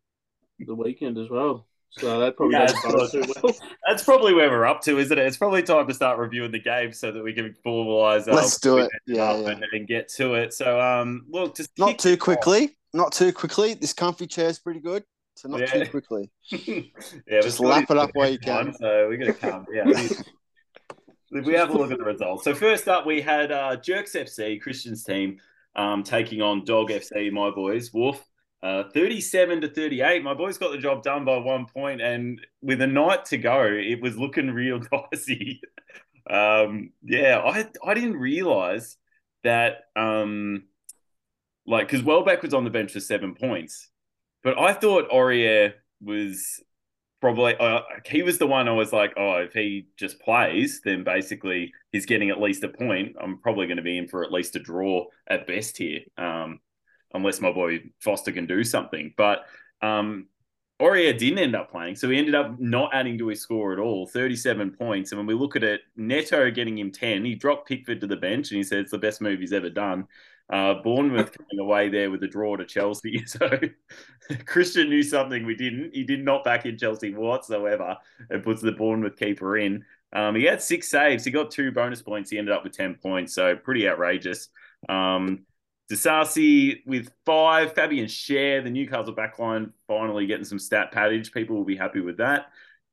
the 0.60 0.76
weekend 0.76 1.18
as 1.18 1.30
well. 1.30 1.66
So 1.92 2.20
that 2.20 2.36
probably 2.38 2.56
Yeah, 2.58 2.68
doesn't 2.68 3.12
too 3.26 3.34
well. 3.42 3.56
That's 3.88 4.04
probably 4.04 4.34
where 4.34 4.50
we're 4.50 4.66
up 4.66 4.82
to, 4.82 5.00
isn't 5.00 5.18
it? 5.18 5.26
It's 5.26 5.38
probably 5.38 5.64
time 5.64 5.88
to 5.88 5.94
start 5.94 6.20
reviewing 6.20 6.52
the 6.52 6.60
game 6.60 6.94
so 6.94 7.12
that 7.12 7.24
we 7.24 7.34
can 7.34 7.56
formalise. 7.66 8.28
our 8.28 8.36
Let's 8.36 8.60
do 8.60 8.78
it. 8.78 8.92
Yeah, 9.08 9.24
up 9.24 9.42
yeah. 9.44 9.50
And, 9.54 9.66
and 9.72 9.88
get 9.88 10.08
to 10.10 10.36
it. 10.36 10.54
So, 10.54 10.80
um, 10.80 11.26
look, 11.30 11.56
just 11.56 11.72
Not 11.80 11.98
too 11.98 12.10
it 12.10 12.14
off. 12.14 12.20
quickly. 12.20 12.78
Not 12.94 13.12
too 13.12 13.34
quickly. 13.34 13.74
This 13.74 13.94
comfy 13.94 14.28
chair 14.28 14.50
is 14.50 14.60
pretty 14.60 14.82
good. 14.82 15.04
So 15.36 15.48
not 15.50 15.62
Yeah. 15.62 15.84
too 15.86 15.90
quickly. 15.90 16.30
yeah, 17.28 17.42
Just 17.42 17.60
lap 17.60 17.90
it 17.90 17.98
up 17.98 18.12
the 18.14 18.20
while 18.20 18.28
you 18.30 18.34
next 18.38 18.48
one, 18.48 18.66
can. 18.66 18.74
So 18.76 19.08
we're 19.08 19.18
going 19.18 19.34
to 19.34 19.40
come. 19.40 19.66
Yeah. 19.74 19.86
we 21.32 21.54
have 21.54 21.70
a 21.70 21.74
look 21.78 21.92
at 21.92 21.98
the 21.98 22.04
results. 22.04 22.44
So 22.44 22.54
first 22.54 22.88
up, 22.88 23.06
we 23.06 23.22
had 23.22 23.52
uh, 23.52 23.78
Jerks 23.78 24.14
FC, 24.14 24.62
Christian's 24.62 25.04
team, 25.04 25.40
um, 25.76 26.04
taking 26.04 26.42
on 26.42 26.66
Dog 26.66 26.90
FC, 26.90 27.32
my 27.32 27.52
boys. 27.52 27.94
Wolf, 27.94 28.24
uh, 28.62 28.84
37 28.94 29.62
to 29.62 29.70
38. 29.70 30.24
My 30.24 30.34
boys 30.34 30.58
got 30.58 30.72
the 30.72 30.78
job 30.78 31.04
done 31.04 31.26
by 31.26 31.38
one 31.38 31.66
point, 31.66 32.02
and 32.02 32.46
with 32.62 32.82
a 32.82 32.88
night 32.88 33.26
to 33.26 33.38
go, 33.38 33.64
it 33.64 34.02
was 34.02 34.18
looking 34.18 34.48
real 34.52 34.80
dicey. 34.80 35.62
um, 36.30 36.92
yeah, 37.04 37.40
I 37.40 37.68
I 37.86 37.94
didn't 37.94 38.18
realize 38.18 38.98
that, 39.44 39.84
um, 39.96 40.64
like, 41.66 41.88
because 41.88 42.04
Welbeck 42.04 42.42
was 42.42 42.54
on 42.54 42.64
the 42.64 42.70
bench 42.70 42.92
for 42.92 43.00
seven 43.00 43.36
points, 43.36 43.90
but 44.44 44.60
I 44.60 44.74
thought 44.74 45.10
Aurier 45.10 45.74
was 46.02 46.62
probably 47.22 47.56
uh, 47.58 47.82
he 48.06 48.22
was 48.22 48.38
the 48.38 48.48
one 48.48 48.68
I 48.68 48.74
was 48.74 48.94
like, 48.94 49.14
oh, 49.18 49.38
if 49.38 49.54
he 49.54 49.88
just 49.98 50.20
plays, 50.20 50.82
then 50.84 51.04
basically 51.04 51.74
he's 51.92 52.06
getting 52.06 52.30
at 52.30 52.40
least 52.40 52.64
a 52.64 52.70
point. 52.70 53.16
I'm 53.22 53.38
probably 53.40 53.68
going 53.68 53.78
to 53.78 53.84
be 53.84 53.98
in 53.98 54.08
for 54.08 54.24
at 54.24 54.32
least 54.32 54.56
a 54.56 54.60
draw 54.60 55.06
at 55.28 55.48
best 55.48 55.78
here, 55.78 56.02
um, 56.18 56.60
unless 57.14 57.42
my 57.42 57.52
boy 57.52 57.84
Foster 58.00 58.32
can 58.32 58.46
do 58.46 58.64
something. 58.64 59.14
But 59.18 59.46
um, 59.82 60.28
Aurier 60.82 61.18
didn't 61.18 61.40
end 61.40 61.56
up 61.56 61.72
playing, 61.72 61.96
so 61.96 62.10
he 62.10 62.18
ended 62.18 62.36
up 62.36 62.58
not 62.58 62.92
adding 62.94 63.18
to 63.18 63.28
his 63.28 63.42
score 63.42 63.74
at 63.74 63.80
all, 63.80 64.08
37 64.08 64.72
points. 64.72 65.12
And 65.12 65.20
when 65.20 65.28
we 65.28 65.34
look 65.34 65.58
at 65.58 65.64
it, 65.64 65.82
Neto 65.98 66.50
getting 66.52 66.78
him 66.78 66.92
10, 66.92 67.26
he 67.26 67.36
dropped 67.36 67.68
Pickford 67.68 68.00
to 68.00 68.08
the 68.08 68.16
bench, 68.16 68.52
and 68.52 68.58
he 68.58 68.64
said 68.64 68.80
it's 68.80 68.92
the 68.92 68.98
best 68.98 69.20
move 69.20 69.40
he's 69.42 69.52
ever 69.52 69.70
done. 69.70 70.08
Uh, 70.52 70.76
Bournemouth 70.84 71.32
coming 71.38 71.60
away 71.60 71.90
there 71.90 72.10
with 72.10 72.24
a 72.24 72.28
draw 72.28 72.56
to 72.56 72.66
Chelsea. 72.66 73.24
So 73.28 73.50
Christian 74.46 74.90
knew 74.90 75.04
something 75.04 75.46
we 75.46 75.56
didn't. 75.56 75.94
He 75.94 76.04
did 76.04 76.24
not 76.24 76.44
back 76.44 76.66
in 76.66 76.78
Chelsea 76.78 77.14
whatsoever 77.14 77.98
and 78.30 78.44
puts 78.44 78.62
the 78.62 78.72
Bournemouth 78.72 79.18
keeper 79.18 79.58
in. 79.58 79.86
Um, 80.14 80.36
he 80.36 80.44
had 80.46 80.62
six 80.62 80.90
saves. 80.90 81.24
He 81.24 81.32
got 81.32 81.52
two 81.52 81.72
bonus 81.72 82.02
points. 82.02 82.32
He 82.32 82.38
ended 82.38 82.54
up 82.54 82.64
with 82.64 82.74
10 82.74 82.96
points. 82.96 83.34
So 83.34 83.56
pretty 83.56 83.88
outrageous. 83.88 84.50
Um, 84.88 85.46
with 85.90 87.12
five. 87.26 87.74
Fabian 87.74 88.06
Schär, 88.06 88.64
the 88.64 88.70
Newcastle 88.70 89.16
backline, 89.16 89.72
finally 89.88 90.28
getting 90.28 90.46
some 90.46 90.60
stat 90.60 90.92
paddage. 90.92 91.32
People 91.32 91.56
will 91.56 91.66
be 91.66 91.78
happy 91.78 92.02
with 92.02 92.18
that. 92.18 92.48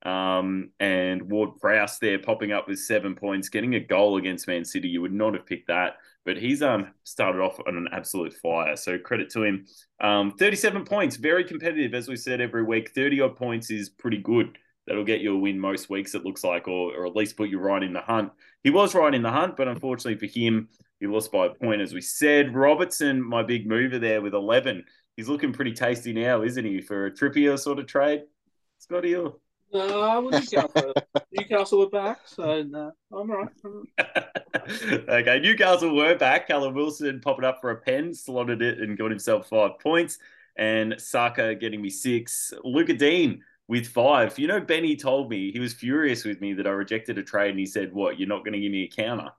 Um, 0.04 0.70
and 0.78 1.30
Ward 1.30 1.58
Prowse 1.60 1.98
there 1.98 2.18
popping 2.18 2.52
up 2.52 2.68
with 2.68 2.78
seven 2.78 3.14
points, 3.14 3.48
getting 3.48 3.74
a 3.74 3.80
goal 3.80 4.16
against 4.16 4.46
Man 4.46 4.64
City. 4.64 4.88
You 4.88 5.02
would 5.02 5.12
not 5.12 5.34
have 5.34 5.46
picked 5.46 5.68
that, 5.68 5.96
but 6.26 6.36
he's 6.36 6.60
um 6.60 6.88
started 7.04 7.40
off 7.40 7.58
on 7.66 7.76
an 7.76 7.88
absolute 7.92 8.34
fire. 8.34 8.76
So 8.76 8.98
credit 8.98 9.30
to 9.30 9.44
him. 9.44 9.66
Um, 10.00 10.32
37 10.32 10.84
points, 10.84 11.16
very 11.16 11.44
competitive, 11.44 11.94
as 11.94 12.08
we 12.08 12.16
said 12.16 12.42
every 12.42 12.64
week. 12.64 12.90
30 12.94 13.22
odd 13.22 13.36
points 13.36 13.70
is 13.70 13.88
pretty 13.88 14.18
good. 14.18 14.58
That'll 14.86 15.04
get 15.04 15.20
you 15.20 15.34
a 15.34 15.38
win 15.38 15.58
most 15.58 15.88
weeks, 15.88 16.14
it 16.14 16.24
looks 16.24 16.44
like, 16.44 16.68
or, 16.68 16.94
or 16.94 17.06
at 17.06 17.16
least 17.16 17.36
put 17.36 17.48
you 17.48 17.58
right 17.58 17.82
in 17.82 17.92
the 17.92 18.00
hunt. 18.00 18.30
He 18.62 18.70
was 18.70 18.94
right 18.94 19.14
in 19.14 19.22
the 19.22 19.32
hunt, 19.32 19.56
but 19.56 19.66
unfortunately 19.66 20.28
for 20.28 20.32
him, 20.32 20.68
he 21.00 21.06
lost 21.06 21.32
by 21.32 21.46
a 21.46 21.50
point, 21.50 21.80
as 21.80 21.92
we 21.92 22.00
said. 22.00 22.54
Robertson, 22.54 23.20
my 23.22 23.42
big 23.42 23.66
mover 23.66 23.98
there 23.98 24.22
with 24.22 24.34
11. 24.34 24.84
He's 25.16 25.28
looking 25.28 25.52
pretty 25.52 25.72
tasty 25.72 26.12
now, 26.12 26.42
isn't 26.42 26.64
he, 26.64 26.80
for 26.80 27.06
a 27.06 27.10
Trippier 27.10 27.58
sort 27.58 27.78
of 27.78 27.86
trade? 27.86 28.22
Scotty, 28.78 29.16
No, 29.72 30.22
well, 30.22 30.30
Newcastle, 30.30 30.92
Newcastle 31.32 31.78
were 31.80 31.90
back, 31.90 32.20
so 32.24 32.62
no, 32.62 32.92
I'm 33.12 33.30
all 33.30 33.36
right. 33.36 33.48
I'm 33.64 33.72
all 33.72 33.82
right. 33.98 35.08
okay, 35.08 35.40
Newcastle 35.40 35.94
were 35.94 36.16
back. 36.16 36.48
Callum 36.48 36.74
Wilson 36.74 37.20
popping 37.20 37.44
up 37.44 37.60
for 37.60 37.70
a 37.70 37.76
pen, 37.76 38.14
slotted 38.14 38.62
it 38.62 38.78
and 38.78 38.96
got 38.96 39.10
himself 39.10 39.48
five 39.48 39.78
points. 39.80 40.18
And 40.56 40.94
Saka 40.98 41.54
getting 41.54 41.82
me 41.82 41.90
six. 41.90 42.52
Lucas 42.64 42.96
Digne 42.96 43.40
with 43.68 43.88
five. 43.88 44.38
You 44.38 44.46
know, 44.46 44.60
Benny 44.60 44.96
told 44.96 45.30
me 45.30 45.50
he 45.50 45.58
was 45.58 45.74
furious 45.74 46.24
with 46.24 46.40
me 46.40 46.54
that 46.54 46.66
I 46.66 46.70
rejected 46.70 47.18
a 47.18 47.22
trade 47.22 47.50
and 47.50 47.58
he 47.58 47.66
said, 47.66 47.92
What, 47.92 48.18
you're 48.18 48.28
not 48.28 48.44
going 48.44 48.54
to 48.54 48.60
give 48.60 48.72
me 48.72 48.84
a 48.84 48.88
counter? 48.88 49.30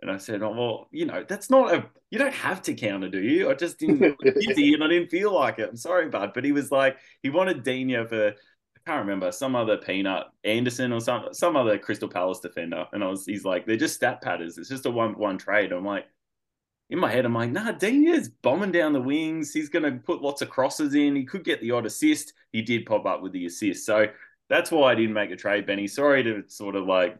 And 0.00 0.10
I 0.10 0.16
said, 0.16 0.42
Oh, 0.42 0.50
well, 0.50 0.88
you 0.90 1.06
know, 1.06 1.24
that's 1.28 1.50
not 1.50 1.74
a, 1.74 1.86
you 2.10 2.18
don't 2.18 2.34
have 2.34 2.62
to 2.62 2.74
counter, 2.74 3.08
do 3.08 3.20
you? 3.20 3.50
I 3.50 3.54
just 3.54 3.78
didn't, 3.78 4.16
busy 4.20 4.74
and 4.74 4.82
I 4.82 4.88
didn't 4.88 5.10
feel 5.10 5.32
like 5.32 5.58
it. 5.58 5.68
I'm 5.68 5.76
sorry, 5.76 6.08
bud. 6.08 6.32
But 6.34 6.44
he 6.44 6.52
was 6.52 6.70
like, 6.70 6.96
he 7.22 7.30
wanted 7.30 7.62
Digne 7.62 8.04
for, 8.06 8.28
I 8.28 8.34
can't 8.88 9.00
remember 9.06 9.30
some 9.30 9.54
other 9.54 9.76
peanut 9.76 10.28
Andersen 10.44 10.92
or 10.92 11.00
some 11.00 11.28
some 11.32 11.56
other 11.56 11.78
Crystal 11.78 12.08
Palace 12.08 12.40
defender, 12.40 12.86
and 12.92 13.04
I 13.04 13.08
was 13.08 13.26
he's 13.26 13.44
like 13.44 13.66
they're 13.66 13.76
just 13.76 13.96
stat 13.96 14.22
patters. 14.22 14.56
It's 14.56 14.68
just 14.70 14.86
a 14.86 14.90
one 14.90 15.12
one 15.18 15.36
trade. 15.36 15.72
I'm 15.72 15.84
like, 15.84 16.06
in 16.88 16.98
my 16.98 17.10
head, 17.10 17.26
I'm 17.26 17.34
like, 17.34 17.50
nah, 17.50 17.72
Digne's 17.72 18.30
bombing 18.30 18.72
down 18.72 18.94
the 18.94 19.00
wings. 19.02 19.52
He's 19.52 19.68
gonna 19.68 19.92
put 19.92 20.22
lots 20.22 20.40
of 20.40 20.48
crosses 20.48 20.94
in. 20.94 21.14
He 21.14 21.24
could 21.24 21.44
get 21.44 21.60
the 21.60 21.70
odd 21.72 21.84
assist. 21.84 22.32
He 22.52 22.62
did 22.62 22.86
pop 22.86 23.04
up 23.04 23.20
with 23.22 23.32
the 23.32 23.44
assist, 23.44 23.84
so 23.84 24.06
that's 24.48 24.70
why 24.70 24.92
I 24.92 24.94
didn't 24.94 25.12
make 25.12 25.30
a 25.30 25.36
trade, 25.36 25.66
Benny. 25.66 25.86
Sorry 25.86 26.22
to 26.22 26.42
sort 26.48 26.74
of 26.74 26.86
like 26.86 27.18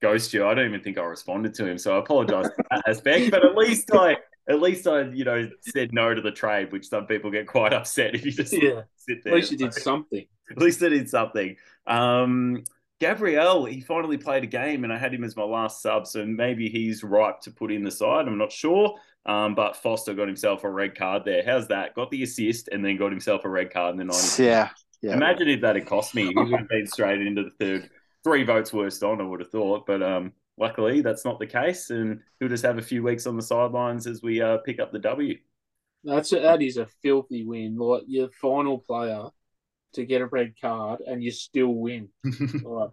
ghost 0.00 0.32
you. 0.32 0.46
I 0.46 0.54
don't 0.54 0.68
even 0.68 0.82
think 0.82 0.98
I 0.98 1.02
responded 1.02 1.52
to 1.54 1.66
him, 1.66 1.78
so 1.78 1.96
I 1.96 1.98
apologize 1.98 2.46
for 2.54 2.64
that 2.70 2.82
aspect. 2.86 3.30
But 3.32 3.44
at 3.44 3.56
least 3.56 3.90
I. 3.92 4.18
At 4.48 4.60
least 4.60 4.88
I, 4.88 5.02
you 5.02 5.24
know, 5.24 5.48
said 5.60 5.92
no 5.92 6.12
to 6.12 6.20
the 6.20 6.32
trade, 6.32 6.72
which 6.72 6.88
some 6.88 7.06
people 7.06 7.30
get 7.30 7.46
quite 7.46 7.72
upset 7.72 8.16
if 8.16 8.26
you 8.26 8.32
just 8.32 8.52
Yeah, 8.52 8.80
sit 8.96 9.22
there. 9.22 9.34
at 9.34 9.36
least 9.36 9.52
you 9.52 9.56
did 9.56 9.72
So- 9.72 9.82
something. 9.82 10.26
At 10.52 10.62
least 10.62 10.82
I 10.82 10.88
did 10.90 11.08
something. 11.08 11.56
Um, 11.86 12.64
Gabriel, 13.00 13.64
he 13.64 13.80
finally 13.80 14.16
played 14.16 14.44
a 14.44 14.46
game, 14.46 14.84
and 14.84 14.92
I 14.92 14.96
had 14.96 15.12
him 15.12 15.24
as 15.24 15.36
my 15.36 15.42
last 15.42 15.82
sub, 15.82 16.06
so 16.06 16.24
maybe 16.24 16.68
he's 16.68 17.02
ripe 17.02 17.40
to 17.40 17.50
put 17.50 17.72
in 17.72 17.82
the 17.82 17.90
side. 17.90 18.28
I'm 18.28 18.38
not 18.38 18.52
sure. 18.52 18.96
Um, 19.26 19.54
but 19.54 19.76
Foster 19.76 20.14
got 20.14 20.26
himself 20.26 20.64
a 20.64 20.70
red 20.70 20.96
card 20.96 21.24
there. 21.24 21.42
How's 21.44 21.68
that? 21.68 21.94
Got 21.94 22.10
the 22.10 22.22
assist 22.22 22.68
and 22.68 22.84
then 22.84 22.96
got 22.96 23.10
himself 23.10 23.44
a 23.44 23.48
red 23.48 23.72
card 23.72 23.98
in 23.98 24.06
the 24.06 24.12
90s. 24.12 24.38
Yeah. 24.38 24.70
Yeah. 25.00 25.14
Imagine 25.14 25.48
if 25.48 25.60
that 25.62 25.76
had 25.76 25.86
cost 25.86 26.14
me. 26.14 26.28
He 26.28 26.34
would 26.34 26.52
have 26.52 26.68
been 26.68 26.86
straight 26.86 27.20
into 27.20 27.44
the 27.44 27.50
third. 27.50 27.90
Three 28.24 28.44
votes 28.44 28.72
worst 28.72 29.02
on, 29.02 29.20
I 29.20 29.24
would 29.24 29.40
have 29.40 29.50
thought. 29.50 29.84
But 29.84 30.00
um, 30.00 30.32
luckily, 30.58 31.00
that's 31.00 31.24
not 31.24 31.40
the 31.40 31.46
case. 31.46 31.90
And 31.90 32.20
he'll 32.38 32.48
just 32.48 32.64
have 32.64 32.78
a 32.78 32.82
few 32.82 33.02
weeks 33.02 33.26
on 33.26 33.36
the 33.36 33.42
sidelines 33.42 34.06
as 34.06 34.22
we 34.22 34.40
uh, 34.40 34.58
pick 34.58 34.78
up 34.78 34.92
the 34.92 35.00
W. 35.00 35.36
That's 36.04 36.32
a, 36.32 36.40
that 36.40 36.62
is 36.62 36.76
a 36.76 36.86
filthy 37.02 37.44
win. 37.44 37.76
Like 37.76 38.04
your 38.06 38.28
final 38.40 38.78
player 38.78 39.24
to 39.94 40.04
get 40.04 40.20
a 40.20 40.26
red 40.26 40.54
card 40.60 41.00
and 41.06 41.22
you 41.22 41.30
still 41.30 41.74
win. 41.74 42.08
Like, 42.64 42.90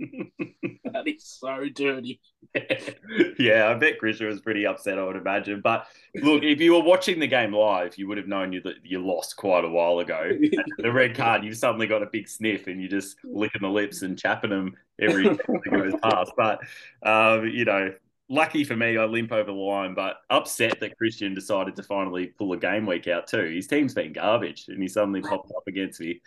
that 0.92 1.06
is 1.06 1.24
so 1.24 1.66
dirty. 1.74 2.20
yeah, 3.38 3.68
I 3.68 3.74
bet 3.74 3.98
Grisha 3.98 4.24
was 4.24 4.40
pretty 4.40 4.66
upset, 4.66 4.98
I 4.98 5.04
would 5.04 5.16
imagine. 5.16 5.60
But 5.62 5.86
look, 6.16 6.42
if 6.42 6.60
you 6.60 6.72
were 6.72 6.82
watching 6.82 7.20
the 7.20 7.26
game 7.26 7.52
live, 7.52 7.98
you 7.98 8.08
would 8.08 8.16
have 8.16 8.26
known 8.26 8.52
you 8.52 8.62
that 8.62 8.76
you 8.82 9.04
lost 9.04 9.36
quite 9.36 9.64
a 9.64 9.68
while 9.68 9.98
ago. 9.98 10.30
the 10.78 10.92
red 10.92 11.14
card, 11.14 11.44
you've 11.44 11.56
suddenly 11.58 11.86
got 11.86 12.02
a 12.02 12.08
big 12.10 12.28
sniff 12.28 12.66
and 12.66 12.80
you're 12.80 12.90
just 12.90 13.16
licking 13.24 13.62
the 13.62 13.68
lips 13.68 14.02
and 14.02 14.18
chapping 14.18 14.50
them 14.50 14.74
every 15.00 15.24
time 15.24 15.38
it 15.48 15.70
goes 15.70 15.94
past. 16.02 16.32
But, 16.36 16.60
um, 17.02 17.46
you 17.46 17.64
know, 17.64 17.92
lucky 18.30 18.64
for 18.64 18.76
me, 18.76 18.96
I 18.96 19.04
limp 19.04 19.32
over 19.32 19.50
the 19.50 19.52
line, 19.52 19.92
but 19.92 20.18
upset 20.30 20.80
that 20.80 20.96
Christian 20.96 21.34
decided 21.34 21.76
to 21.76 21.82
finally 21.82 22.28
pull 22.28 22.52
a 22.52 22.56
game 22.56 22.86
week 22.86 23.08
out 23.08 23.26
too. 23.26 23.44
His 23.44 23.66
team's 23.66 23.92
been 23.92 24.14
garbage, 24.14 24.66
and 24.68 24.80
he 24.80 24.88
suddenly 24.88 25.20
popped 25.20 25.50
up 25.54 25.64
against 25.66 26.00
me. 26.00 26.22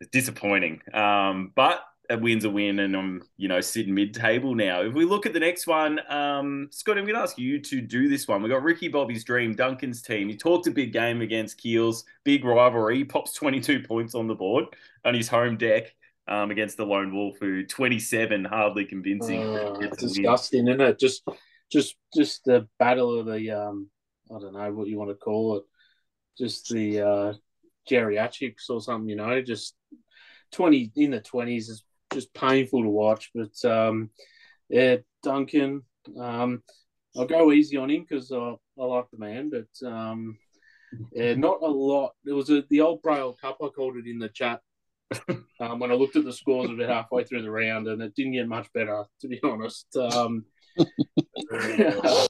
It's 0.00 0.10
disappointing, 0.10 0.80
um, 0.94 1.52
but 1.56 1.82
a 2.10 2.16
win's 2.16 2.44
a 2.44 2.50
win, 2.50 2.78
and 2.78 2.96
I'm 2.96 3.22
you 3.36 3.48
know 3.48 3.60
sitting 3.60 3.94
mid-table 3.94 4.54
now. 4.54 4.82
If 4.82 4.94
we 4.94 5.04
look 5.04 5.26
at 5.26 5.32
the 5.32 5.40
next 5.40 5.66
one, 5.66 5.98
um, 6.08 6.68
Scott, 6.70 6.98
I'm 6.98 7.04
going 7.04 7.16
to 7.16 7.22
ask 7.22 7.38
you 7.38 7.58
to 7.60 7.80
do 7.80 8.08
this 8.08 8.28
one. 8.28 8.42
We 8.42 8.48
got 8.48 8.62
Ricky 8.62 8.88
Bobby's 8.88 9.24
dream, 9.24 9.54
Duncan's 9.54 10.02
team. 10.02 10.28
He 10.28 10.36
talked 10.36 10.68
a 10.68 10.70
big 10.70 10.92
game 10.92 11.20
against 11.20 11.58
Keels, 11.58 12.04
big 12.24 12.44
rivalry. 12.44 12.98
He 12.98 13.04
pops 13.04 13.32
22 13.32 13.82
points 13.82 14.14
on 14.14 14.28
the 14.28 14.34
board 14.34 14.66
on 15.04 15.14
his 15.14 15.28
home 15.28 15.56
deck 15.56 15.94
um, 16.28 16.50
against 16.50 16.76
the 16.76 16.86
Lone 16.86 17.14
Wolf, 17.14 17.36
who 17.40 17.64
27 17.64 18.44
hardly 18.44 18.84
convincing. 18.84 19.42
Uh, 19.42 19.74
disgusting, 19.98 20.68
isn't 20.68 20.80
it? 20.80 20.98
Just, 20.98 21.26
just, 21.72 21.96
just 22.14 22.44
the 22.44 22.68
battle 22.78 23.18
of 23.18 23.26
the 23.26 23.50
um, 23.50 23.90
I 24.34 24.38
don't 24.38 24.54
know 24.54 24.72
what 24.72 24.88
you 24.88 24.98
want 24.98 25.10
to 25.10 25.16
call 25.16 25.58
it. 25.58 25.64
Just 26.36 26.68
the 26.68 27.00
uh, 27.00 27.32
geriatrics 27.90 28.70
or 28.70 28.80
something, 28.80 29.08
you 29.08 29.16
know. 29.16 29.40
Just 29.42 29.74
20 30.52 30.92
in 30.96 31.10
the 31.12 31.20
20s 31.20 31.56
is 31.56 31.84
just 32.12 32.32
painful 32.34 32.82
to 32.82 32.88
watch. 32.88 33.30
But 33.34 33.64
um, 33.68 34.10
yeah, 34.68 34.96
Duncan, 35.22 35.82
um, 36.18 36.62
I'll 37.16 37.26
go 37.26 37.52
easy 37.52 37.76
on 37.76 37.90
him 37.90 38.04
because 38.08 38.30
I, 38.30 38.54
I 38.78 38.84
like 38.84 39.06
the 39.10 39.18
man, 39.18 39.50
but 39.50 39.88
um, 39.88 40.38
yeah, 41.12 41.34
not 41.34 41.62
a 41.62 41.66
lot. 41.66 42.12
It 42.26 42.32
was 42.32 42.50
a, 42.50 42.64
the 42.70 42.82
old 42.82 43.02
Braille 43.02 43.36
Cup. 43.40 43.58
I 43.62 43.68
called 43.68 43.96
it 43.96 44.06
in 44.06 44.18
the 44.18 44.28
chat 44.28 44.60
um, 45.60 45.78
when 45.78 45.90
I 45.90 45.94
looked 45.94 46.16
at 46.16 46.24
the 46.24 46.32
scores 46.32 46.70
about 46.70 46.88
halfway 46.88 47.24
through 47.24 47.42
the 47.42 47.50
round, 47.50 47.86
and 47.86 48.02
it 48.02 48.14
didn't 48.14 48.32
get 48.32 48.48
much 48.48 48.72
better, 48.72 49.04
to 49.20 49.28
be 49.28 49.40
honest. 49.42 49.96
Um, 49.96 50.44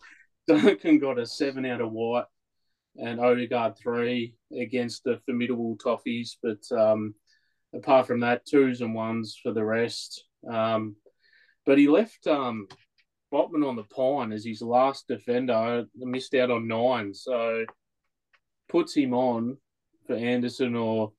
Duncan 0.46 0.98
got 0.98 1.18
a 1.18 1.26
seven 1.26 1.66
out 1.66 1.80
of 1.80 1.92
white 1.92 2.24
and 2.96 3.20
Odegaard 3.20 3.76
three 3.78 4.34
against 4.58 5.04
the 5.04 5.20
formidable 5.26 5.76
Toffees, 5.76 6.36
but 6.42 6.60
um, 6.76 7.14
apart 7.74 8.06
from 8.06 8.20
that, 8.20 8.46
twos 8.46 8.80
and 8.80 8.94
ones 8.94 9.38
for 9.42 9.52
the 9.52 9.64
rest. 9.64 10.24
Um, 10.50 10.96
but 11.66 11.78
he 11.78 11.88
left 11.88 12.26
um, 12.26 12.66
Botman 13.32 13.66
on 13.66 13.76
the 13.76 13.84
pine 13.84 14.32
as 14.32 14.44
his 14.44 14.62
last 14.62 15.06
defender. 15.06 15.52
I 15.52 15.84
missed 15.96 16.34
out 16.34 16.50
on 16.50 16.66
nine, 16.66 17.12
so 17.14 17.64
puts 18.68 18.94
him 18.94 19.14
on 19.14 19.58
for 20.06 20.16
Andersen 20.16 20.74
or 20.74 21.12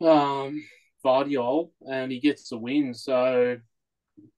um, 0.00 0.62
Gvardiol, 1.04 1.70
and 1.88 2.10
he 2.10 2.20
gets 2.20 2.48
the 2.48 2.58
win. 2.58 2.94
So 2.94 3.58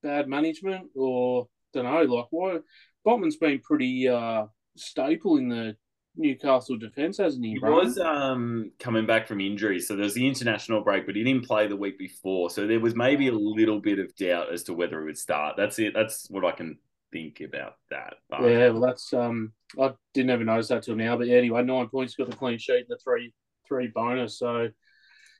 bad 0.02 0.28
management, 0.28 0.90
or 0.94 1.48
don't 1.72 1.84
know. 1.84 2.02
Like 2.02 2.26
what? 2.30 2.62
Botman's 3.06 3.36
been 3.36 3.60
pretty 3.60 4.08
uh, 4.08 4.46
staple 4.76 5.38
in 5.38 5.48
the 5.48 5.76
Newcastle 6.16 6.76
defence, 6.76 7.18
hasn't 7.18 7.44
he? 7.44 7.52
He 7.52 7.58
bro? 7.58 7.76
was 7.76 7.98
um, 7.98 8.72
coming 8.78 9.06
back 9.06 9.28
from 9.28 9.40
injury, 9.40 9.80
so 9.80 9.96
there's 9.96 10.14
the 10.14 10.26
international 10.26 10.82
break, 10.82 11.06
but 11.06 11.14
he 11.14 11.22
didn't 11.22 11.46
play 11.46 11.68
the 11.68 11.76
week 11.76 11.98
before, 11.98 12.50
so 12.50 12.66
there 12.66 12.80
was 12.80 12.96
maybe 12.96 13.28
a 13.28 13.32
little 13.32 13.80
bit 13.80 13.98
of 13.98 14.14
doubt 14.16 14.52
as 14.52 14.64
to 14.64 14.74
whether 14.74 15.00
he 15.00 15.06
would 15.06 15.18
start. 15.18 15.56
That's 15.56 15.78
it. 15.78 15.94
That's 15.94 16.28
what 16.28 16.44
I 16.44 16.50
can 16.50 16.78
think 17.12 17.40
about 17.40 17.74
that. 17.90 18.14
But... 18.28 18.42
Yeah, 18.42 18.70
well, 18.70 18.82
that's 18.82 19.12
um, 19.12 19.52
I 19.80 19.92
didn't 20.12 20.30
ever 20.30 20.44
notice 20.44 20.68
that 20.68 20.82
till 20.82 20.96
now, 20.96 21.16
but 21.16 21.28
yeah, 21.28 21.36
anyway, 21.36 21.62
nine 21.62 21.88
points, 21.88 22.14
got 22.14 22.28
the 22.28 22.36
clean 22.36 22.58
sheet, 22.58 22.86
and 22.88 22.88
the 22.88 22.98
three 22.98 23.32
three 23.66 23.86
bonus, 23.94 24.38
so 24.38 24.68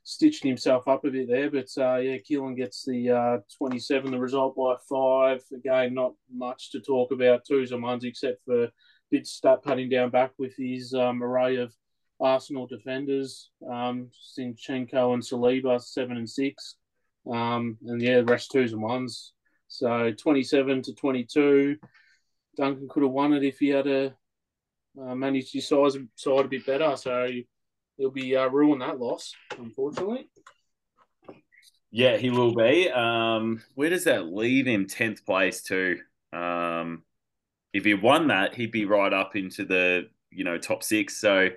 stitching 0.04 0.48
himself 0.48 0.88
up 0.88 1.04
a 1.04 1.10
bit 1.10 1.28
there. 1.28 1.50
But 1.50 1.68
uh, 1.76 1.96
yeah, 1.96 2.16
Keelan 2.18 2.56
gets 2.56 2.84
the 2.84 3.10
uh, 3.10 3.38
27, 3.56 4.10
the 4.10 4.18
result 4.18 4.56
by 4.56 4.74
five. 4.88 5.42
Again, 5.54 5.94
not 5.94 6.14
much 6.32 6.70
to 6.72 6.80
talk 6.80 7.12
about, 7.12 7.44
twos 7.44 7.72
and 7.72 7.82
ones, 7.82 8.04
except 8.04 8.44
for 8.44 8.68
did 9.10 9.26
start 9.26 9.62
putting 9.62 9.88
down 9.88 10.10
back 10.10 10.32
with 10.38 10.54
his 10.56 10.92
um, 10.92 11.22
array 11.22 11.56
of 11.56 11.72
Arsenal 12.20 12.66
defenders, 12.66 13.50
um, 13.70 14.10
Zinchenko 14.38 15.14
and 15.14 15.22
Saliba, 15.22 15.80
seven 15.80 16.16
and 16.16 16.28
six. 16.28 16.76
Um, 17.30 17.78
and 17.86 18.00
yeah, 18.00 18.18
the 18.18 18.24
rest 18.24 18.50
twos 18.50 18.72
and 18.72 18.82
ones. 18.82 19.32
So 19.68 20.12
27 20.12 20.82
to 20.82 20.94
22. 20.94 21.76
Duncan 22.56 22.88
could 22.88 23.02
have 23.02 23.12
won 23.12 23.34
it 23.34 23.44
if 23.44 23.58
he 23.58 23.68
had 23.68 23.86
a 23.86 24.14
uh, 25.00 25.14
managed 25.14 25.52
his 25.52 25.68
size 25.68 25.96
side 26.16 26.44
a 26.44 26.48
bit 26.48 26.66
better. 26.66 26.96
So 26.96 27.28
he'll 27.98 28.10
be 28.10 28.34
uh, 28.36 28.48
ruin 28.48 28.78
that 28.78 28.98
loss, 28.98 29.34
unfortunately. 29.58 30.30
Yeah, 31.90 32.16
he 32.16 32.30
will 32.30 32.54
be. 32.54 32.90
Um, 32.90 33.62
where 33.74 33.90
does 33.90 34.04
that 34.04 34.32
leave 34.32 34.66
him? 34.66 34.86
Tenth 34.86 35.24
place 35.26 35.62
too. 35.62 35.98
Um, 36.32 37.02
if 37.72 37.84
he 37.84 37.94
won 37.94 38.28
that, 38.28 38.54
he'd 38.54 38.72
be 38.72 38.84
right 38.84 39.12
up 39.12 39.36
into 39.36 39.64
the 39.64 40.08
you 40.30 40.44
know 40.44 40.58
top 40.58 40.82
six. 40.82 41.16
So 41.16 41.48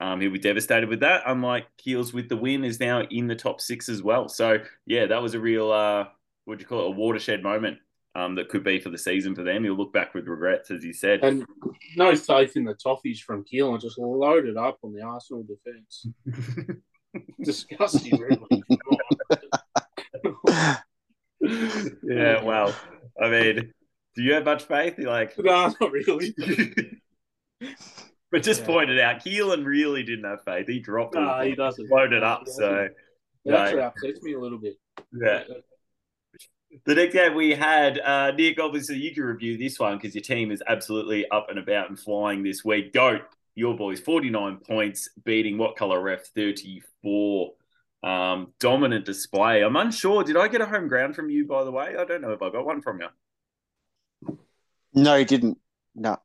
um, 0.00 0.20
he'll 0.20 0.32
be 0.32 0.38
devastated 0.38 0.88
with 0.88 1.00
that. 1.00 1.22
Unlike 1.26 1.66
Keels 1.78 2.12
with 2.12 2.28
the 2.28 2.36
win, 2.36 2.64
is 2.64 2.80
now 2.80 3.02
in 3.02 3.26
the 3.26 3.34
top 3.34 3.60
six 3.60 3.88
as 3.88 4.02
well. 4.02 4.28
So 4.28 4.58
yeah, 4.86 5.06
that 5.06 5.22
was 5.22 5.34
a 5.34 5.40
real 5.40 5.72
uh, 5.72 6.06
what 6.44 6.58
do 6.58 6.62
you 6.62 6.68
call 6.68 6.82
it? 6.82 6.88
A 6.88 6.90
watershed 6.90 7.42
moment. 7.42 7.78
Um, 8.18 8.34
that 8.34 8.48
could 8.48 8.64
be 8.64 8.80
for 8.80 8.90
the 8.90 8.98
season 8.98 9.34
for 9.36 9.44
them. 9.44 9.62
He'll 9.62 9.76
look 9.76 9.92
back 9.92 10.12
with 10.12 10.26
regrets, 10.26 10.72
as 10.72 10.82
he 10.82 10.92
said. 10.92 11.20
And 11.22 11.46
no 11.96 12.16
faith 12.16 12.56
in 12.56 12.64
the 12.64 12.74
toffees 12.74 13.20
from 13.20 13.44
Keelan, 13.44 13.80
just 13.80 13.96
loaded 13.98 14.56
up 14.56 14.78
on 14.82 14.92
the 14.92 15.02
Arsenal 15.02 15.44
defence. 15.44 16.06
Disgusting, 17.44 18.18
really. 18.18 18.62
yeah, 22.02 22.42
well, 22.42 22.74
I 23.22 23.28
mean, 23.30 23.72
do 24.16 24.22
you 24.22 24.32
have 24.34 24.44
much 24.44 24.64
faith? 24.64 24.98
You're 24.98 25.10
like, 25.10 25.38
no, 25.38 25.72
not 25.80 25.92
really. 25.92 26.34
but 28.32 28.42
just 28.42 28.62
Yeah. 28.62 28.66
pointed 28.66 28.98
out, 28.98 29.20
Keelan 29.20 29.64
really 29.64 30.02
didn't 30.02 30.24
have 30.24 30.42
faith. 30.44 30.66
He 30.66 30.80
dropped 30.80 31.14
it, 31.14 31.20
no, 31.20 31.40
he 31.42 31.54
doesn't. 31.54 31.88
loaded 31.88 32.24
up. 32.24 32.48
So 32.48 32.62
doesn't. 32.62 32.96
It 33.44 33.54
actually 33.54 33.82
upsets 33.82 34.22
me 34.22 34.32
a 34.32 34.40
little 34.40 34.58
bit. 34.58 34.74
yeah. 35.12 35.44
The 36.84 36.94
next 36.94 37.14
game 37.14 37.34
we 37.34 37.54
had, 37.54 37.98
uh, 37.98 38.30
Nick, 38.32 38.60
obviously 38.60 38.96
you 38.96 39.14
can 39.14 39.24
review 39.24 39.56
this 39.56 39.78
one 39.78 39.96
because 39.96 40.14
your 40.14 40.22
team 40.22 40.50
is 40.50 40.62
absolutely 40.66 41.28
up 41.30 41.48
and 41.48 41.58
about 41.58 41.88
and 41.88 41.98
flying 41.98 42.42
this 42.42 42.64
week. 42.64 42.92
Goat, 42.92 43.22
your 43.54 43.74
boys, 43.74 44.00
49 44.00 44.58
points, 44.58 45.08
beating 45.24 45.56
what 45.56 45.76
color 45.76 46.00
ref 46.00 46.26
34. 46.26 47.52
Um, 48.02 48.52
dominant 48.60 49.04
display. 49.06 49.62
I'm 49.62 49.76
unsure. 49.76 50.22
Did 50.22 50.36
I 50.36 50.46
get 50.48 50.60
a 50.60 50.66
home 50.66 50.88
ground 50.88 51.16
from 51.16 51.30
you, 51.30 51.46
by 51.46 51.64
the 51.64 51.70
way? 51.70 51.96
I 51.98 52.04
don't 52.04 52.20
know 52.20 52.32
if 52.32 52.42
I 52.42 52.50
got 52.50 52.66
one 52.66 52.82
from 52.82 53.00
you. 53.00 54.38
No, 54.94 55.16
you 55.16 55.24
didn't. 55.24 55.58
No. 55.94 56.18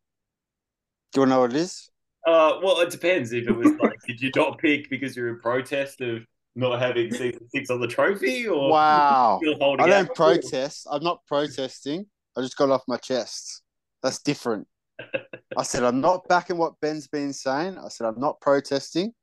Do 1.11 1.19
you 1.19 1.21
want 1.21 1.29
to 1.29 1.35
know 1.35 1.39
what 1.41 1.51
it 1.51 1.57
is? 1.57 1.89
Uh, 2.25 2.59
well, 2.61 2.79
it 2.81 2.89
depends. 2.89 3.31
If 3.33 3.47
it 3.47 3.51
was 3.51 3.71
like, 3.81 3.99
did 4.07 4.21
you 4.21 4.31
not 4.35 4.57
pick 4.57 4.89
because 4.89 5.15
you're 5.15 5.29
in 5.29 5.39
protest 5.39 6.01
of 6.01 6.25
not 6.55 6.79
having 6.79 7.11
season 7.11 7.47
six 7.49 7.69
on 7.69 7.81
the 7.81 7.87
trophy, 7.87 8.47
or 8.47 8.71
Wow. 8.71 9.39
I 9.43 9.87
don't 9.87 10.09
out? 10.09 10.15
protest. 10.15 10.87
I'm 10.89 11.03
not 11.03 11.19
protesting. 11.27 12.05
I 12.37 12.41
just 12.41 12.57
got 12.57 12.69
off 12.69 12.83
my 12.87 12.97
chest. 12.97 13.61
That's 14.01 14.21
different. 14.21 14.67
I 15.57 15.63
said, 15.63 15.83
I'm 15.83 16.01
not 16.01 16.27
backing 16.27 16.57
what 16.57 16.79
Ben's 16.81 17.07
been 17.07 17.33
saying. 17.33 17.77
I 17.77 17.87
said, 17.89 18.07
I'm 18.07 18.19
not 18.19 18.39
protesting. 18.41 19.13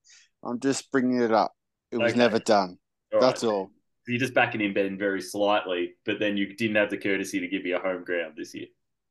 I'm 0.45 0.59
just 0.61 0.91
bringing 0.91 1.21
it 1.21 1.33
up. 1.33 1.53
It 1.93 1.99
was 1.99 2.13
Okay. 2.13 2.19
never 2.19 2.39
done. 2.39 2.79
All 3.13 3.21
right. 3.21 3.27
That's 3.27 3.45
all. 3.45 3.71
You're 4.07 4.19
just 4.19 4.35
backing 4.35 4.61
in 4.61 4.73
Ben 4.73 4.99
very 4.99 5.21
slightly, 5.21 5.95
but 6.05 6.19
then 6.19 6.37
you 6.37 6.55
didn't 6.57 6.77
have 6.77 6.91
the 6.91 6.97
courtesy 6.99 7.41
to 7.41 7.49
give 7.49 7.65
you 7.67 7.77
a 7.77 7.81
home 7.81 8.05
ground 8.05 8.35
this 8.37 8.55
year. 8.55 8.67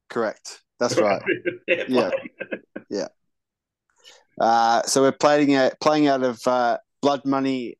Correct. 0.10 0.62
That's 0.79 0.97
right. 0.97 1.21
Fair 1.67 2.12
Yeah. 2.89 3.08
Uh, 4.39 4.82
so 4.84 5.01
we're 5.01 5.12
playing 5.12 5.55
out, 5.55 5.79
playing 5.79 6.08
out 6.08 6.23
of 6.23 6.39
uh, 6.47 6.77
Blood 7.01 7.25
Money 7.25 7.77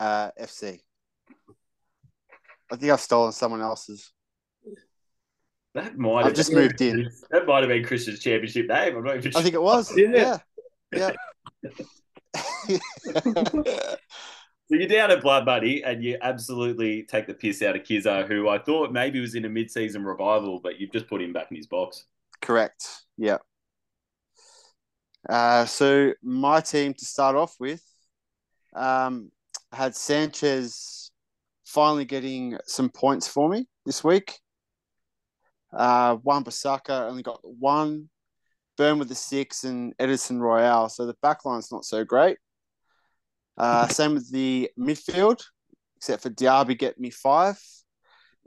uh, 0.00 0.30
FC. 0.40 0.80
I 2.72 2.76
think 2.76 2.90
I've 2.90 3.00
stolen 3.00 3.30
someone 3.32 3.60
else's. 3.60 4.12
That 5.74 5.96
might 5.96 6.20
I've 6.20 6.24
have 6.26 6.34
just 6.34 6.50
been- 6.50 6.58
moved 6.62 6.80
in. 6.80 7.10
That 7.30 7.46
might 7.46 7.60
have 7.60 7.68
been 7.68 7.84
Chris's 7.84 8.18
championship 8.20 8.66
name. 8.68 8.96
I'm 8.96 9.04
not 9.04 9.16
even 9.18 9.32
I 9.36 9.42
think 9.42 9.54
it 9.54 9.62
was. 9.62 9.96
Yeah. 9.96 10.38
Yeah. 10.92 11.10
Yeah. 12.72 12.78
So 14.70 14.76
you're 14.76 14.86
down 14.86 15.10
at 15.10 15.20
Blood 15.20 15.46
Money 15.46 15.82
and 15.82 16.00
you 16.04 16.16
absolutely 16.22 17.02
take 17.02 17.26
the 17.26 17.34
piss 17.34 17.60
out 17.60 17.74
of 17.74 17.82
Kizzo, 17.82 18.24
who 18.28 18.48
I 18.48 18.60
thought 18.60 18.92
maybe 18.92 19.18
was 19.18 19.34
in 19.34 19.44
a 19.44 19.48
mid-season 19.48 20.04
revival, 20.04 20.60
but 20.60 20.78
you've 20.78 20.92
just 20.92 21.08
put 21.08 21.20
him 21.20 21.32
back 21.32 21.48
in 21.50 21.56
his 21.56 21.66
box. 21.66 22.04
Correct. 22.40 22.86
Yeah. 23.18 23.38
Uh, 25.28 25.64
so 25.64 26.12
my 26.22 26.60
team 26.60 26.94
to 26.94 27.04
start 27.04 27.34
off 27.34 27.56
with 27.58 27.82
um, 28.76 29.32
had 29.72 29.94
Sanchez 29.94 31.10
finally 31.64 32.04
getting 32.04 32.58
some 32.66 32.88
points 32.88 33.28
for 33.28 33.48
me 33.48 33.66
this 33.86 34.02
week. 34.02 34.38
Uh, 35.72 36.16
Wan-Bissaka 36.22 37.08
only 37.08 37.22
got 37.22 37.40
one, 37.42 38.08
Burn 38.76 38.98
with 38.98 39.08
the 39.08 39.14
six, 39.14 39.64
and 39.64 39.94
Emerson 39.98 40.40
Royal. 40.40 40.88
So 40.88 41.06
the 41.06 41.16
back 41.22 41.44
line's 41.44 41.70
not 41.70 41.84
so 41.84 42.04
great. 42.04 42.38
Uh, 43.56 43.86
same 43.88 44.14
with 44.14 44.30
the 44.32 44.70
midfield, 44.78 45.42
except 45.96 46.22
for 46.22 46.30
Diaby 46.30 46.78
get 46.78 46.98
me 46.98 47.10
five. 47.10 47.60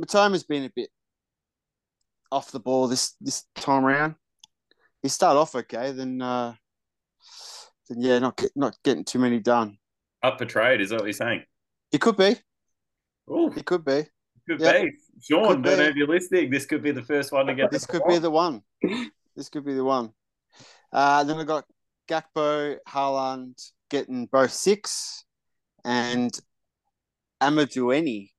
Mitoma's 0.01 0.43
been 0.43 0.63
a 0.63 0.71
bit 0.75 0.89
off 2.31 2.51
the 2.51 2.59
ball 2.59 2.87
this 2.87 3.15
this 3.21 3.45
time 3.55 3.85
around. 3.85 4.15
He 5.01 5.09
started 5.09 5.39
off 5.39 5.55
okay, 5.55 5.91
then 5.91 6.21
uh, 6.21 6.55
then 7.87 8.01
yeah, 8.01 8.19
not 8.19 8.37
get, 8.37 8.51
not 8.55 8.75
getting 8.83 9.05
too 9.05 9.19
many 9.19 9.39
done. 9.39 9.77
Up 10.23 10.37
for 10.37 10.45
trade, 10.45 10.79
is 10.79 10.89
that 10.89 10.99
what 10.99 11.05
you're 11.05 11.13
saying? 11.13 11.43
It 11.91 11.99
could 11.99 12.15
be. 12.15 12.35
Oh, 13.27 13.51
It 13.53 13.65
could 13.65 13.83
be. 13.83 14.03
could 14.47 14.59
Yeah. 14.61 14.83
be. 14.83 14.91
Sean, 15.21 15.47
Could 15.47 15.63
don't 15.63 15.77
know 15.77 15.83
if 15.85 15.95
you're 15.95 16.07
listening. 16.07 16.49
This 16.49 16.65
could 16.65 16.81
be 16.81 16.91
the 16.91 17.01
first 17.03 17.31
one 17.31 17.45
to 17.47 17.53
get 17.55 17.71
This 17.71 17.85
could 17.85 18.03
be 18.07 18.17
the 18.17 18.31
one. 18.31 18.61
This 19.35 19.49
could 19.49 19.65
be 19.65 19.73
the 19.73 19.83
one. 19.83 20.13
Uh, 20.91 21.23
then 21.23 21.37
I 21.37 21.43
got 21.43 21.65
Gakpo, 22.07 22.77
Haaland 22.87 23.61
getting 23.89 24.25
both 24.27 24.51
six, 24.51 25.25
and 25.83 26.31
Amdouni 27.41 28.29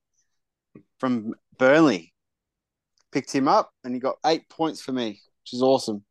from 0.99 1.35
Burnley 1.59 2.15
picked 3.13 3.33
him 3.33 3.49
up, 3.49 3.71
and 3.83 3.95
he 3.95 4.01
got 4.01 4.17
eight 4.25 4.49
points 4.49 4.81
for 4.81 4.93
me, 4.93 5.09
which 5.43 5.53
is 5.53 5.63
awesome. 5.63 6.05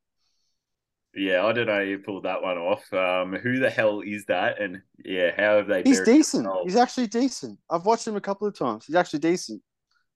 Yeah, 1.15 1.45
I 1.45 1.51
don't 1.53 1.67
know. 1.67 1.79
You 1.79 1.99
pulled 1.99 2.23
that 2.23 2.41
one 2.41 2.57
off. 2.57 2.91
Um, 2.91 3.33
who 3.35 3.59
the 3.59 3.69
hell 3.69 4.01
is 4.01 4.25
that? 4.25 4.59
And 4.59 4.81
yeah, 5.05 5.31
how 5.35 5.57
have 5.57 5.67
they? 5.67 5.83
He's 5.83 6.01
decent. 6.01 6.43
themselves? 6.45 6.73
He's 6.73 6.75
actually 6.81 7.07
decent. 7.07 7.59
I've 7.69 7.85
watched 7.85 8.07
him 8.07 8.15
a 8.15 8.21
couple 8.21 8.47
of 8.47 8.57
times. 8.57 8.85
He's 8.85 8.95
actually 8.95 9.19
decent. 9.19 9.61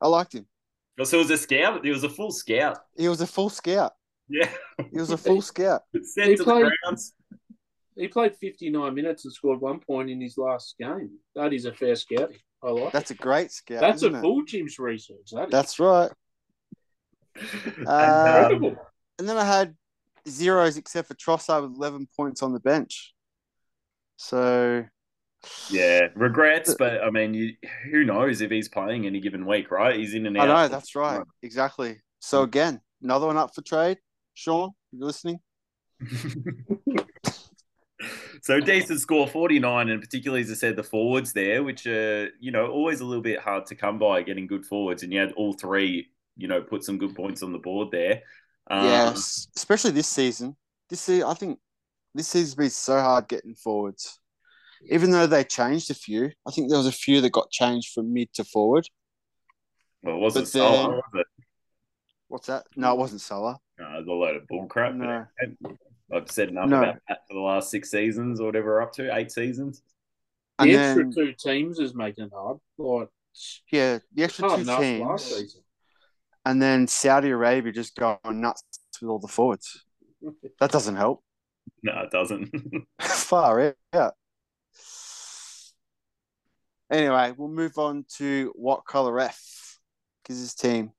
I 0.02 0.08
liked 0.08 0.34
him. 0.34 0.48
Oh, 1.00 1.04
So 1.04 1.18
it 1.18 1.22
was 1.22 1.32
a 1.32 1.38
scout. 1.38 1.86
He 1.86 1.92
was 1.92 2.04
a 2.04 2.10
full 2.10 2.32
scout. 2.32 2.80
He 2.98 3.08
was 3.08 3.22
a 3.22 3.28
full 3.28 3.50
scout. 3.50 3.94
Yeah, 4.30 4.50
He 4.92 5.00
was 5.00 5.12
a 5.12 5.18
full 5.18 5.42
scout. 5.42 5.84
sent 6.04 6.30
He 6.32 6.36
played- 6.38 6.72
He 7.96 8.08
played 8.08 8.36
59 8.36 8.94
minutes 8.94 9.24
and 9.26 9.34
scored 9.34 9.62
one 9.62 9.80
point 9.80 10.10
in 10.10 10.20
his 10.20 10.38
last 10.38 10.76
game. 10.80 11.12
That 11.36 11.54
is 11.54 11.66
a 11.66 11.74
fair 11.74 11.96
scout. 11.96 12.32
I 12.64 12.72
like 12.72 12.92
That's 12.92 13.12
a 13.12 13.16
great 13.16 13.52
scout. 13.52 13.82
That's 13.82 13.98
isn't 14.02 14.16
a 14.16 14.22
full 14.22 14.44
Jim's 14.44 14.80
research. 14.80 15.30
That 15.32 15.46
is 15.46 15.52
That's 15.52 15.80
right. 15.80 16.12
Um, 17.38 17.84
incredible. 17.86 18.76
And 19.20 19.30
then 19.30 19.38
I 19.38 19.46
had 19.46 19.76
zeros 20.30 20.78
except 20.78 21.08
for 21.08 21.16
Trossard 21.16 21.64
with 21.64 21.78
11 21.78 22.08
points 22.16 22.42
on 22.44 22.54
the 22.54 22.60
bench. 22.60 23.14
So, 24.18 24.86
yeah, 25.70 26.08
regrets, 26.16 26.76
but 26.78 27.04
I 27.04 27.10
mean, 27.10 27.34
you, 27.34 27.54
who 27.92 28.04
knows 28.04 28.42
if 28.42 28.52
he's 28.52 28.68
playing 28.68 29.06
any 29.06 29.20
given 29.20 29.46
week, 29.46 29.72
right? 29.72 29.96
He's 29.96 30.14
in 30.14 30.26
and 30.26 30.38
out. 30.38 30.50
I 30.50 30.64
know, 30.64 30.68
that's 30.68 30.96
right. 30.96 31.22
Exactly. 31.44 31.98
So, 32.20 32.40
hmm. 32.40 32.46
again, 32.46 32.82
another 33.02 33.28
one 33.28 33.38
up 33.38 33.54
for 33.54 33.62
trade. 33.62 34.00
Sean, 34.34 34.72
you 34.92 35.06
listening? 35.06 35.40
so 38.42 38.60
decent 38.60 39.00
score, 39.00 39.28
49, 39.28 39.90
and 39.90 40.02
particularly 40.02 40.42
as 40.42 40.52
I 40.52 40.56
said, 40.56 40.76
the 40.76 40.84
forwards 40.84 41.34
there, 41.34 41.64
which 41.64 41.88
are, 41.88 42.30
you 42.40 42.52
know, 42.52 42.68
always 42.68 43.02
a 43.02 43.06
little 43.06 43.24
bit 43.24 43.40
hard 43.40 43.66
to 43.68 43.76
come 43.76 43.98
by 44.00 44.22
getting 44.22 44.48
good 44.48 44.66
forwards. 44.66 45.04
And 45.04 45.12
you 45.12 45.20
had 45.20 45.32
all 45.34 45.54
three, 45.54 46.10
you 46.36 46.48
know, 46.48 46.62
put 46.62 46.84
some 46.84 46.98
good 46.98 47.16
points 47.16 47.44
on 47.44 47.52
the 47.52 47.60
board 47.60 47.90
there. 47.92 48.22
Um, 48.70 48.86
yes, 48.86 49.48
especially 49.56 49.92
this 49.92 50.08
season. 50.08 50.56
This 50.90 51.02
season, 51.02 51.28
I 51.28 51.34
think 51.34 51.60
this 52.14 52.28
season's 52.28 52.56
been 52.56 52.70
so 52.70 53.00
hard 53.00 53.28
getting 53.28 53.56
forwards. 53.56 54.20
Even 54.90 55.12
though 55.12 55.28
they 55.28 55.44
changed 55.44 55.90
a 55.90 55.96
few, 55.96 56.32
I 56.48 56.52
think 56.52 56.70
there 56.70 56.78
was 56.78 56.88
a 56.88 56.92
few 56.92 57.20
that 57.22 57.32
got 57.32 57.50
changed 57.50 57.94
from 57.94 58.14
mid 58.14 58.32
to 58.34 58.44
forward. 58.44 58.88
Well, 60.04 60.16
it 60.16 60.20
wasn't 60.20 60.46
But 60.46 60.50
Salah, 60.52 60.90
was 60.90 61.04
it? 61.16 61.28
What's 62.28 62.48
that? 62.48 62.66
No, 62.76 62.94
it 62.94 63.00
wasn't 63.00 63.22
Salah. 63.22 63.58
No, 63.80 63.86
it 63.86 63.98
was 64.00 64.08
a 64.08 64.12
load 64.12 64.36
of 64.36 64.44
bullcrap. 64.44 64.96
No. 64.96 65.26
I've 66.14 66.30
said 66.32 66.50
enough 66.50 66.70
No. 66.70 66.80
about 66.84 66.98
that 67.10 67.20
for 67.28 67.34
the 67.34 67.40
last 67.40 67.72
six 67.72 67.90
seasons 67.90 68.40
or 68.40 68.46
whatever 68.46 68.82
up 68.82 68.94
to, 68.94 69.16
eight 69.16 69.32
seasons. 69.32 69.82
And 70.60 70.70
the 70.70 70.76
then, 70.76 71.00
extra 71.08 71.26
two 71.26 71.34
teams 71.34 71.80
is 71.80 71.96
making 71.96 72.26
it 72.26 72.32
hard. 72.34 72.58
Like, 72.78 73.10
yeah, 73.72 74.00
the 74.14 74.24
extra 74.24 74.48
two 74.50 74.56
enough 74.62 74.80
last 74.80 75.30
teams. 75.30 75.58
And 76.48 76.62
then 76.62 76.88
Saudi 76.88 77.30
Arabia 77.30 77.74
just 77.74 77.94
going 77.98 78.18
nuts 78.26 78.64
with 79.02 79.10
all 79.10 79.20
the 79.20 79.28
forwards. 79.28 79.84
That 80.62 80.72
doesn't 80.72 80.96
help. 80.96 81.22
No, 81.84 81.92
it 82.04 82.10
doesn't. 82.10 82.50
Far 83.02 83.76
out. 83.92 84.14
Anyway, 86.90 87.34
we'll 87.38 87.50
move 87.50 87.78
on 87.78 88.06
to 88.16 88.54
what 88.56 88.86
color 88.86 89.20
F 89.20 89.78
because 90.24 90.40
his 90.40 90.54
team. 90.54 90.92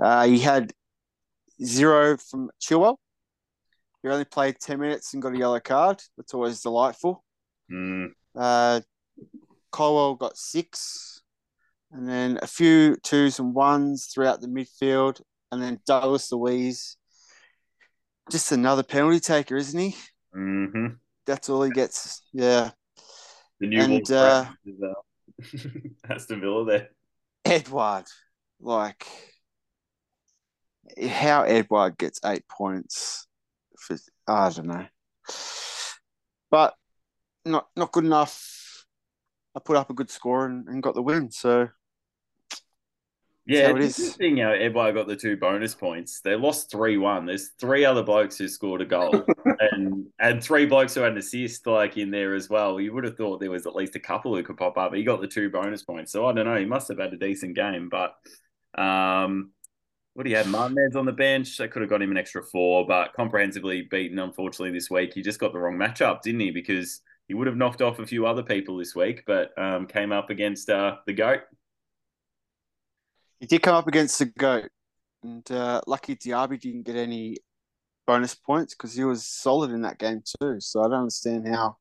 Uh, 0.00 0.24
he 0.26 0.38
had 0.38 0.72
zero 1.64 2.16
from 2.16 2.48
Chilwell. 2.60 2.98
He 4.04 4.08
only 4.08 4.24
played 4.24 4.60
10 4.60 4.78
minutes 4.78 5.14
and 5.14 5.20
got 5.22 5.34
a 5.34 5.38
yellow 5.38 5.58
card. 5.58 6.00
That's 6.16 6.32
always 6.32 6.60
delightful. 6.60 7.24
Mm, 7.72 8.10
Uh, 8.36 8.82
Colwill 9.72 10.14
got 10.14 10.36
six, 10.36 11.17
and 11.92 12.08
then 12.08 12.38
a 12.42 12.46
few 12.46 12.96
twos 13.02 13.38
and 13.38 13.54
ones 13.54 14.06
throughout 14.06 14.40
the 14.40 14.46
midfield, 14.46 15.20
and 15.50 15.62
then 15.62 15.80
Douglas 15.86 16.30
Luiz, 16.32 16.96
just 18.30 18.52
another 18.52 18.82
penalty 18.82 19.20
taker, 19.20 19.56
isn't 19.56 19.78
he? 19.78 19.96
hmm 20.32 20.86
That's 21.26 21.48
all 21.48 21.62
he 21.62 21.70
gets. 21.70 22.22
Yeah, 22.32 22.70
The 23.60 23.66
new 23.66 23.80
And, 23.80 24.10
uh, 24.10 24.46
is 24.66 24.82
uh, 24.82 25.68
Aston 26.10 26.40
Villa 26.40 26.64
there. 26.64 26.88
Edward, 27.44 28.04
like 28.60 29.06
how 31.08 31.42
Edward 31.42 31.98
gets 31.98 32.20
eight 32.24 32.46
points 32.48 33.26
for 33.78 33.96
I 34.26 34.50
don't 34.50 34.66
know, 34.66 34.86
but 36.50 36.74
not 37.44 37.68
not 37.76 37.92
good 37.92 38.04
enough. 38.04 38.86
I 39.56 39.60
put 39.60 39.76
up 39.76 39.90
a 39.90 39.94
good 39.94 40.10
score 40.10 40.46
and, 40.46 40.68
and 40.68 40.82
got 40.82 40.94
the 40.94 41.02
win. 41.02 41.30
So 41.30 41.68
Yeah, 43.48 43.68
how 43.68 43.76
it 43.76 43.82
is. 43.82 43.98
interesting 43.98 44.36
how 44.36 44.50
Edward 44.50 44.92
got 44.92 45.08
the 45.08 45.16
two 45.16 45.34
bonus 45.36 45.74
points. 45.74 46.20
They 46.20 46.36
lost 46.36 46.70
3 46.70 46.98
1. 46.98 47.24
There's 47.24 47.48
three 47.58 47.82
other 47.82 48.02
blokes 48.02 48.36
who 48.36 48.46
scored 48.46 48.82
a 48.82 48.84
goal 48.84 49.24
and 49.72 50.06
and 50.20 50.44
three 50.44 50.66
blokes 50.66 50.94
who 50.94 51.00
had 51.00 51.12
an 51.12 51.18
assist 51.18 51.66
like 51.66 51.96
in 51.96 52.10
there 52.10 52.34
as 52.34 52.50
well. 52.50 52.78
You 52.78 52.92
would 52.92 53.04
have 53.04 53.16
thought 53.16 53.40
there 53.40 53.50
was 53.50 53.66
at 53.66 53.74
least 53.74 53.96
a 53.96 54.00
couple 54.00 54.36
who 54.36 54.42
could 54.42 54.58
pop 54.58 54.76
up. 54.76 54.92
He 54.92 55.02
got 55.02 55.22
the 55.22 55.26
two 55.26 55.48
bonus 55.48 55.82
points. 55.82 56.12
So 56.12 56.26
I 56.26 56.32
don't 56.34 56.44
know. 56.44 56.58
He 56.58 56.66
must 56.66 56.88
have 56.88 56.98
had 56.98 57.14
a 57.14 57.16
decent 57.16 57.56
game. 57.56 57.88
But 57.88 58.14
um, 58.76 59.52
what 60.12 60.24
do 60.24 60.30
you 60.30 60.36
have? 60.36 60.48
Martinez 60.48 60.94
on 60.94 61.06
the 61.06 61.12
bench. 61.12 61.56
That 61.56 61.70
could 61.70 61.80
have 61.80 61.90
got 61.90 62.02
him 62.02 62.10
an 62.10 62.18
extra 62.18 62.42
four, 62.42 62.86
but 62.86 63.14
comprehensively 63.14 63.82
beaten, 63.90 64.18
unfortunately, 64.18 64.72
this 64.72 64.90
week. 64.90 65.14
He 65.14 65.22
just 65.22 65.40
got 65.40 65.54
the 65.54 65.58
wrong 65.58 65.76
matchup, 65.76 66.20
didn't 66.20 66.40
he? 66.40 66.50
Because 66.50 67.00
he 67.28 67.34
would 67.34 67.46
have 67.46 67.56
knocked 67.56 67.80
off 67.80 67.98
a 67.98 68.06
few 68.06 68.26
other 68.26 68.42
people 68.42 68.76
this 68.76 68.94
week, 68.94 69.22
but 69.26 69.56
um, 69.56 69.86
came 69.86 70.12
up 70.12 70.28
against 70.28 70.68
uh, 70.68 70.96
the 71.06 71.14
GOAT. 71.14 71.40
He 73.40 73.46
did 73.46 73.62
come 73.62 73.74
up 73.74 73.86
against 73.86 74.18
the 74.18 74.26
goat, 74.26 74.68
and 75.22 75.48
uh, 75.50 75.80
lucky 75.86 76.16
Diaby 76.16 76.60
didn't 76.60 76.84
get 76.84 76.96
any 76.96 77.36
bonus 78.06 78.34
points 78.34 78.74
because 78.74 78.94
he 78.94 79.04
was 79.04 79.26
solid 79.26 79.70
in 79.70 79.82
that 79.82 79.98
game 79.98 80.22
too. 80.40 80.56
So 80.60 80.80
I 80.80 80.84
don't 80.84 81.00
understand 81.00 81.46
how 81.46 81.76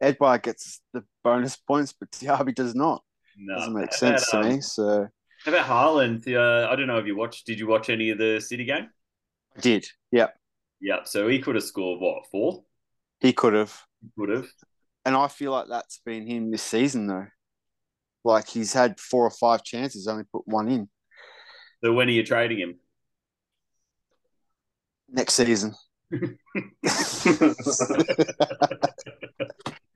Edward 0.00 0.42
gets 0.42 0.80
the 0.92 1.04
bonus 1.24 1.56
points, 1.68 1.92
but 1.98 2.10
Diaby 2.12 2.54
does 2.54 2.74
not. 2.74 3.02
No, 3.36 3.56
Doesn't 3.56 3.74
make 3.74 3.92
sense 3.92 4.28
about, 4.28 4.42
to 4.42 4.48
um, 4.48 4.54
me. 4.54 4.60
So 4.60 5.08
How 5.44 5.52
about 5.52 5.66
Haaland? 5.66 6.26
Uh, 6.26 6.68
I 6.68 6.76
don't 6.76 6.86
know 6.88 6.98
if 6.98 7.06
you 7.06 7.16
watched. 7.16 7.46
Did 7.46 7.58
you 7.58 7.66
watch 7.66 7.88
any 7.90 8.10
of 8.10 8.18
the 8.18 8.40
City 8.40 8.64
game? 8.64 8.88
I 9.56 9.60
did. 9.60 9.86
Yep, 10.12 10.36
Yeah. 10.80 11.04
So 11.04 11.28
he 11.28 11.38
could 11.40 11.54
have 11.54 11.64
scored 11.64 12.00
what 12.00 12.26
four? 12.30 12.64
he 13.20 13.32
could 13.32 13.54
have. 13.54 13.76
Could 14.18 14.30
have. 14.30 14.48
And 15.04 15.16
I 15.16 15.28
feel 15.28 15.52
like 15.52 15.66
that's 15.68 16.00
been 16.04 16.26
him 16.26 16.50
this 16.50 16.62
season 16.62 17.06
though. 17.06 17.26
Like 18.24 18.48
he's 18.48 18.72
had 18.72 18.98
four 19.00 19.24
or 19.24 19.30
five 19.30 19.62
chances, 19.64 20.06
only 20.08 20.24
put 20.32 20.46
one 20.46 20.68
in. 20.68 20.88
So 21.84 21.92
when 21.92 22.08
are 22.08 22.12
you 22.12 22.24
trading 22.24 22.58
him? 22.58 22.74
Next 25.08 25.34
season. 25.34 25.74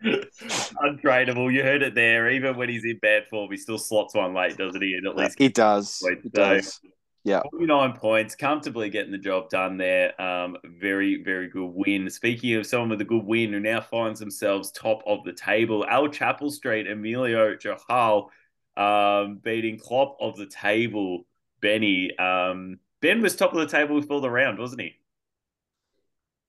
Untradeable. 0.03 1.53
You 1.53 1.63
heard 1.63 1.83
it 1.83 1.95
there. 1.95 2.31
Even 2.31 2.57
when 2.57 2.69
he's 2.69 2.85
in 2.85 2.99
bad 3.01 3.25
form, 3.29 3.51
he 3.51 3.57
still 3.57 3.79
slots 3.79 4.15
one 4.15 4.35
late, 4.35 4.57
doesn't 4.57 4.83
he? 4.83 4.95
And 4.95 5.07
at 5.07 5.17
least 5.17 5.39
He 5.39 5.49
does. 5.49 5.99
Wait, 6.03 6.19
He 6.23 6.31
so- 6.35 6.43
does. 6.43 6.81
Yeah. 7.25 7.43
49 7.53 7.93
points, 7.93 8.35
comfortably 8.35 8.91
getting 8.91 9.13
the 9.13 9.19
job 9.19 9.49
done 9.49 9.77
there. 9.77 10.21
Um, 10.21 10.57
very, 10.65 11.23
very 11.23 11.49
good 11.49 11.71
win. 11.73 12.11
Speaking 12.11 12.55
of 12.57 12.67
someone 12.67 12.91
with 12.91 13.01
a 13.01 13.05
good 13.05 13.25
win 13.25 13.53
who 13.53 13.61
now 13.61 13.81
finds 13.81 14.19
themselves 14.19 14.73
top 14.73 15.03
of 15.07 15.23
the 15.25 15.33
table, 15.33 15.87
Al 15.89 16.09
Chapel 16.09 16.51
Street, 16.51 16.89
Emilio 16.89 17.55
Johal 17.55 18.29
um, 18.77 19.39
beating 19.43 19.79
Klopp 19.79 20.17
of 20.21 20.37
the 20.37 20.47
table, 20.47 21.27
Benny. 21.61 22.17
Um, 22.19 22.81
ben 23.01 23.23
was 23.23 23.37
top 23.37 23.53
of 23.53 23.61
the 23.61 23.67
table 23.67 24.01
for 24.03 24.21
the 24.21 24.31
round, 24.31 24.59
wasn't 24.59 24.83
he? 24.83 24.97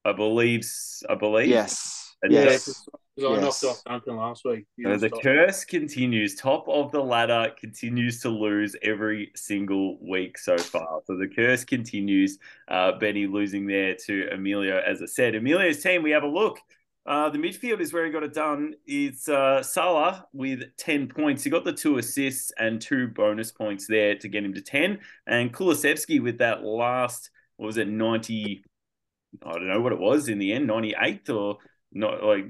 I 0.05 0.13
believe. 0.13 0.65
I 1.09 1.15
believe. 1.15 1.47
Yes. 1.47 2.15
And 2.21 2.31
Yes. 2.31 2.88
Because 3.15 3.38
I 3.38 3.41
knocked 3.41 3.63
off 3.63 3.84
Duncan 3.84 4.17
last 4.17 4.43
week. 4.45 4.65
So 4.82 4.97
the 4.97 5.10
curse 5.10 5.65
continues. 5.65 6.36
Top 6.36 6.67
of 6.67 6.91
the 6.91 7.02
ladder 7.02 7.52
continues 7.60 8.21
to 8.21 8.30
lose 8.30 8.76
every 8.82 9.32
single 9.36 9.97
week 10.02 10.38
so 10.38 10.58
far. 10.58 11.02
So 11.06 11.17
the 11.17 11.28
curse 11.28 11.63
continues. 11.63 12.39
Uh, 12.67 12.93
Benny 12.93 13.28
losing 13.28 13.67
there 13.67 13.95
to 14.06 14.30
Emilio, 14.32 14.80
as 14.80 15.02
I 15.02 15.06
said. 15.06 15.36
Emilio's 15.36 15.82
team, 15.82 16.02
we 16.02 16.12
have 16.12 16.23
a 16.23 16.28
look. 16.28 16.60
Uh, 17.06 17.30
the 17.30 17.38
midfield 17.38 17.82
is 17.82 17.91
where 17.91 18.06
he 18.06 18.12
got 18.12 18.23
it 18.23 18.34
done. 18.34 18.73
It's 18.88 19.28
uh, 19.28 19.62
Salah 19.62 20.26
with 20.32 20.63
10 20.78 21.10
points. 21.10 21.43
He 21.43 21.49
got 21.49 21.65
the 21.65 21.73
two 21.73 21.97
assists 21.97 22.52
and 22.58 22.82
two 22.82 23.10
bonus 23.10 23.52
points 23.52 23.88
there 23.88 24.15
to 24.15 24.30
get 24.30 24.45
him 24.45 24.54
to 24.54 24.62
10. 24.62 24.99
And 25.28 25.54
Kulusevski 25.54 26.23
with 26.23 26.38
that 26.38 26.63
last, 26.63 27.30
what 27.58 27.67
was 27.67 27.78
it, 27.78 27.89
90, 27.89 28.63
I 29.45 29.52
don't 29.52 29.67
know 29.67 29.82
what 29.82 29.91
it 29.91 29.99
was 29.99 30.30
in 30.30 30.39
the 30.39 30.54
end, 30.54 30.69
98th 30.69 31.30
or 31.30 31.58
not 31.91 32.23
like 32.23 32.45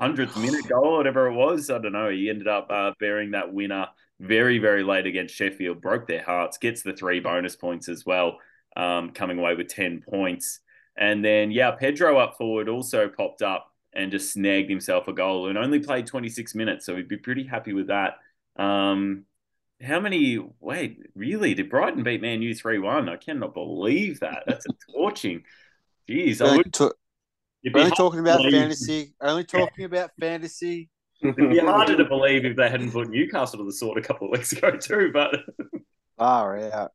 100th 0.00 0.36
minute 0.40 0.68
goal, 0.68 0.84
or 0.84 0.96
whatever 0.98 1.26
it 1.28 1.34
was. 1.34 1.70
I 1.70 1.78
don't 1.78 1.92
know. 1.92 2.10
He 2.10 2.30
ended 2.30 2.48
up 2.48 2.68
uh, 2.70 2.92
bearing 2.98 3.32
that 3.32 3.52
winner 3.52 3.88
very, 4.20 4.58
very 4.58 4.82
late 4.82 5.06
against 5.06 5.34
Sheffield, 5.34 5.80
broke 5.80 6.06
their 6.06 6.22
hearts, 6.22 6.58
gets 6.58 6.82
the 6.82 6.92
three 6.92 7.20
bonus 7.20 7.56
points 7.56 7.88
as 7.88 8.06
well, 8.06 8.38
um, 8.76 9.10
coming 9.10 9.38
away 9.38 9.54
with 9.54 9.68
10 9.68 10.02
points. 10.08 10.60
And 10.96 11.24
then, 11.24 11.50
yeah, 11.50 11.72
Pedro 11.72 12.18
up 12.18 12.36
forward 12.38 12.68
also 12.68 13.08
popped 13.08 13.42
up 13.42 13.72
and 13.92 14.10
just 14.10 14.32
snagged 14.32 14.70
himself 14.70 15.08
a 15.08 15.12
goal 15.12 15.48
and 15.48 15.58
only 15.58 15.80
played 15.80 16.06
26 16.06 16.54
minutes. 16.54 16.86
So 16.86 16.96
he'd 16.96 17.08
be 17.08 17.16
pretty 17.16 17.44
happy 17.44 17.72
with 17.72 17.88
that. 17.88 18.14
Um, 18.56 19.24
how 19.82 20.00
many? 20.00 20.38
Wait, 20.60 21.00
really? 21.14 21.52
Did 21.52 21.68
Brighton 21.68 22.02
beat 22.02 22.22
Man 22.22 22.40
U 22.40 22.54
3 22.54 22.78
1? 22.78 23.08
I 23.10 23.16
cannot 23.16 23.52
believe 23.52 24.20
that. 24.20 24.44
That's 24.46 24.66
a 24.66 24.70
torching. 24.92 25.42
Jeez. 26.08 26.40
I 26.40 26.56
would, 26.56 26.74
only 27.74 27.90
talking 27.90 28.20
about 28.20 28.42
fantasy. 28.42 29.14
Only 29.20 29.44
talking 29.44 29.84
about 29.84 30.10
fantasy. 30.20 30.88
It'd 31.22 31.36
be 31.36 31.58
harder 31.58 31.96
to 31.96 32.04
believe 32.04 32.44
if 32.44 32.56
they 32.56 32.68
hadn't 32.68 32.92
put 32.92 33.08
Newcastle 33.08 33.58
to 33.58 33.64
the 33.64 33.72
sword 33.72 33.98
a 33.98 34.02
couple 34.02 34.26
of 34.26 34.32
weeks 34.32 34.52
ago, 34.52 34.72
too. 34.76 35.10
But 35.12 35.36
Far 36.18 36.58
out. 36.70 36.92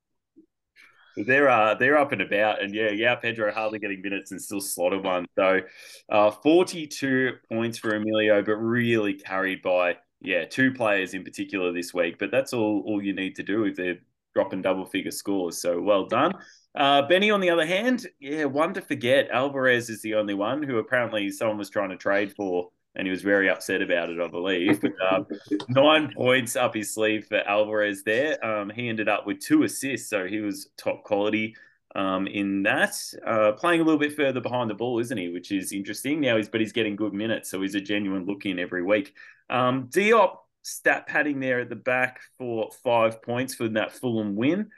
they're 1.17 1.49
uh, 1.49 1.75
they're 1.75 1.97
up 1.97 2.11
and 2.11 2.21
about, 2.21 2.61
and 2.61 2.73
yeah, 2.73 2.91
yeah, 2.91 3.15
Pedro 3.15 3.51
hardly 3.51 3.79
getting 3.79 4.01
minutes 4.01 4.31
and 4.31 4.41
still 4.41 4.61
slotted 4.61 5.03
one. 5.03 5.25
So, 5.35 5.61
uh, 6.09 6.31
forty 6.31 6.87
two 6.87 7.33
points 7.51 7.77
for 7.77 7.95
Emilio, 7.95 8.41
but 8.41 8.55
really 8.55 9.13
carried 9.13 9.61
by 9.61 9.97
yeah 10.21 10.45
two 10.45 10.71
players 10.71 11.13
in 11.13 11.23
particular 11.23 11.73
this 11.73 11.93
week. 11.93 12.17
But 12.19 12.31
that's 12.31 12.53
all 12.53 12.83
all 12.85 13.01
you 13.01 13.13
need 13.13 13.35
to 13.35 13.43
do 13.43 13.65
if 13.65 13.75
they're 13.75 13.99
dropping 14.33 14.61
double 14.61 14.85
figure 14.85 15.11
scores. 15.11 15.59
So 15.61 15.81
well 15.81 16.05
done. 16.05 16.33
Uh, 16.73 17.01
Benny, 17.01 17.31
on 17.31 17.41
the 17.41 17.49
other 17.49 17.65
hand, 17.65 18.07
yeah, 18.19 18.45
one 18.45 18.73
to 18.73 18.81
forget. 18.81 19.29
Alvarez 19.29 19.89
is 19.89 20.01
the 20.01 20.15
only 20.15 20.33
one 20.33 20.63
who 20.63 20.77
apparently 20.77 21.29
someone 21.29 21.57
was 21.57 21.69
trying 21.69 21.89
to 21.89 21.97
trade 21.97 22.33
for, 22.33 22.69
and 22.95 23.05
he 23.05 23.11
was 23.11 23.21
very 23.21 23.49
upset 23.49 23.81
about 23.81 24.09
it, 24.09 24.21
I 24.21 24.27
believe. 24.27 24.79
But 24.79 24.93
uh, 25.01 25.23
nine 25.69 26.13
points 26.15 26.55
up 26.55 26.73
his 26.73 26.93
sleeve 26.93 27.25
for 27.27 27.39
Alvarez 27.39 28.03
there. 28.03 28.43
Um, 28.45 28.69
he 28.69 28.87
ended 28.87 29.09
up 29.09 29.27
with 29.27 29.39
two 29.39 29.63
assists, 29.63 30.09
so 30.09 30.25
he 30.25 30.39
was 30.39 30.69
top 30.77 31.03
quality 31.03 31.55
um, 31.95 32.27
in 32.27 32.63
that. 32.63 32.95
Uh, 33.25 33.51
playing 33.53 33.81
a 33.81 33.83
little 33.83 33.99
bit 33.99 34.15
further 34.15 34.39
behind 34.39 34.69
the 34.69 34.75
ball, 34.75 34.99
isn't 34.99 35.17
he? 35.17 35.29
Which 35.29 35.51
is 35.51 35.73
interesting. 35.73 36.21
Now 36.21 36.37
he's 36.37 36.49
but 36.49 36.61
he's 36.61 36.71
getting 36.71 36.95
good 36.95 37.13
minutes, 37.13 37.49
so 37.49 37.61
he's 37.61 37.75
a 37.75 37.81
genuine 37.81 38.25
look 38.25 38.45
in 38.45 38.59
every 38.59 38.83
week. 38.83 39.13
Um, 39.49 39.87
Diop 39.87 40.37
stat 40.63 41.07
padding 41.07 41.39
there 41.39 41.59
at 41.59 41.69
the 41.69 41.75
back 41.75 42.21
for 42.37 42.69
five 42.83 43.21
points 43.21 43.55
for 43.55 43.67
that 43.69 43.91
Fulham 43.91 44.35
win. 44.35 44.69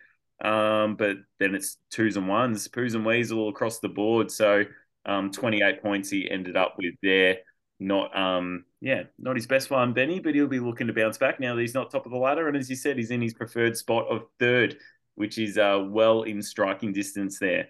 Um, 0.41 0.95
but 0.95 1.17
then 1.39 1.55
it's 1.55 1.77
twos 1.89 2.17
and 2.17 2.27
ones, 2.27 2.67
poos 2.67 2.95
and 2.95 3.05
weasel 3.05 3.49
across 3.49 3.79
the 3.79 3.89
board. 3.89 4.31
So 4.31 4.63
um, 5.05 5.31
28 5.31 5.81
points 5.81 6.09
he 6.09 6.29
ended 6.29 6.57
up 6.57 6.75
with 6.77 6.95
there. 7.01 7.37
Not 7.79 8.15
um 8.15 8.65
yeah, 8.79 9.03
not 9.17 9.35
his 9.35 9.47
best 9.47 9.69
one, 9.69 9.93
Benny, 9.93 10.19
but 10.19 10.35
he'll 10.35 10.47
be 10.47 10.59
looking 10.59 10.87
to 10.87 10.93
bounce 10.93 11.17
back 11.17 11.39
now 11.39 11.55
that 11.55 11.61
he's 11.61 11.73
not 11.73 11.91
top 11.91 12.05
of 12.05 12.11
the 12.11 12.17
ladder. 12.17 12.47
And 12.47 12.55
as 12.55 12.69
you 12.69 12.75
said, 12.75 12.97
he's 12.97 13.11
in 13.11 13.21
his 13.21 13.33
preferred 13.33 13.75
spot 13.75 14.07
of 14.09 14.25
third, 14.39 14.77
which 15.15 15.37
is 15.37 15.57
uh 15.57 15.83
well 15.89 16.23
in 16.23 16.41
striking 16.41 16.93
distance 16.93 17.39
there. 17.39 17.69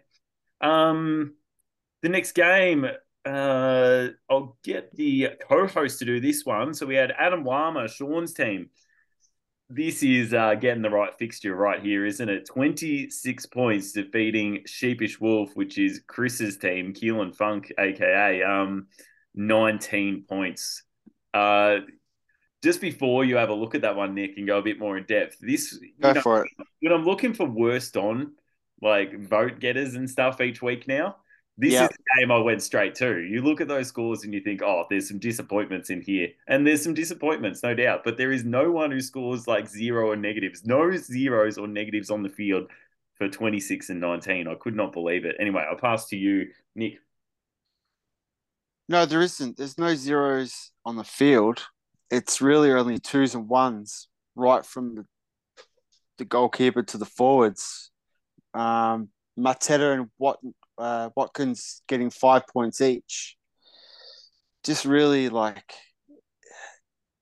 Um 0.61 1.33
the 2.03 2.09
next 2.09 2.33
game, 2.33 2.85
uh 3.25 4.07
I'll 4.29 4.57
get 4.63 4.95
the 4.95 5.29
co-host 5.49 5.99
to 5.99 6.05
do 6.05 6.19
this 6.19 6.45
one. 6.45 6.73
So 6.73 6.85
we 6.85 6.95
had 6.95 7.13
Adam 7.17 7.43
Wama, 7.43 7.89
Sean's 7.89 8.33
team. 8.33 8.69
This 9.75 10.03
is 10.03 10.35
uh, 10.35 10.53
getting 10.53 10.83
the 10.83 10.89
right 10.91 11.11
fixture 11.17 11.55
right 11.55 11.81
here, 11.81 12.05
isn't 12.05 12.29
it? 12.29 12.45
26 12.45 13.45
points 13.47 13.91
defeating 13.91 14.61
Sheepish 14.67 15.19
Wolf, 15.19 15.49
which 15.55 15.79
is 15.79 16.01
Chris's 16.05 16.57
team, 16.57 16.93
Keelan 16.93 17.35
Funk, 17.35 17.73
aka 17.79 18.43
um, 18.43 18.85
19 19.33 20.25
points. 20.29 20.83
Uh, 21.33 21.77
just 22.63 22.81
before 22.81 23.25
you 23.25 23.37
have 23.37 23.49
a 23.49 23.53
look 23.53 23.73
at 23.73 23.81
that 23.81 23.95
one, 23.95 24.13
Nick, 24.13 24.37
and 24.37 24.45
go 24.45 24.59
a 24.59 24.61
bit 24.61 24.77
more 24.77 24.95
in 24.95 25.05
depth, 25.05 25.37
this 25.41 25.75
Go 25.99 26.13
know, 26.13 26.21
for 26.21 26.45
it. 26.45 26.51
when 26.81 26.93
I'm 26.93 27.03
looking 27.03 27.33
for 27.33 27.47
worst 27.47 27.97
on 27.97 28.33
like 28.79 29.19
vote 29.19 29.59
getters 29.59 29.95
and 29.95 30.07
stuff 30.07 30.39
each 30.39 30.61
week 30.61 30.87
now, 30.87 31.15
this 31.57 31.73
Yeah. 31.73 31.83
is 31.83 31.89
the 31.89 32.19
game 32.19 32.31
I 32.31 32.39
went 32.39 32.61
straight 32.63 32.95
to. 32.95 33.19
You 33.19 33.41
look 33.41 33.61
at 33.61 33.67
those 33.67 33.87
scores 33.87 34.23
and 34.23 34.33
you 34.33 34.39
think, 34.41 34.61
oh, 34.63 34.85
there's 34.89 35.07
some 35.07 35.19
disappointments 35.19 35.89
in 35.91 36.01
here. 36.01 36.29
And 36.47 36.65
there's 36.65 36.81
some 36.83 36.93
disappointments, 36.93 37.61
no 37.61 37.75
doubt. 37.75 38.03
But 38.03 38.17
there 38.17 38.31
is 38.31 38.43
no 38.43 38.71
one 38.71 38.89
who 38.91 39.01
scores 39.01 39.47
like 39.47 39.67
zero 39.67 40.09
or 40.11 40.15
negatives, 40.15 40.65
no 40.65 40.91
zeros 40.97 41.57
or 41.57 41.67
negatives 41.67 42.09
on 42.09 42.23
the 42.23 42.29
field 42.29 42.69
for 43.15 43.29
26 43.29 43.89
and 43.89 43.99
19. 43.99 44.47
I 44.47 44.55
could 44.55 44.75
not 44.75 44.93
believe 44.93 45.25
it. 45.25 45.35
Anyway, 45.39 45.63
I'll 45.69 45.77
pass 45.77 46.07
to 46.07 46.17
you, 46.17 46.47
Nick. 46.75 46.97
No, 48.89 49.05
there 49.05 49.21
isn't. 49.21 49.57
There's 49.57 49.77
no 49.77 49.95
zeros 49.95 50.71
on 50.85 50.95
the 50.97 51.03
field. 51.03 51.65
It's 52.11 52.41
really 52.41 52.71
only 52.71 52.99
twos 52.99 53.33
and 53.33 53.47
ones, 53.47 54.07
right 54.35 54.65
from 54.65 54.95
the, 54.95 55.05
the 56.17 56.25
goalkeeper 56.25 56.83
to 56.83 56.97
the 56.97 57.05
forwards. 57.05 57.91
Um, 58.53 59.09
Mateta 59.39 59.93
and 59.93 60.09
Wat, 60.19 60.37
uh, 60.77 61.09
Watkins 61.15 61.81
getting 61.87 62.09
five 62.09 62.47
points 62.47 62.81
each. 62.81 63.37
Just 64.63 64.85
really 64.85 65.29
like, 65.29 65.73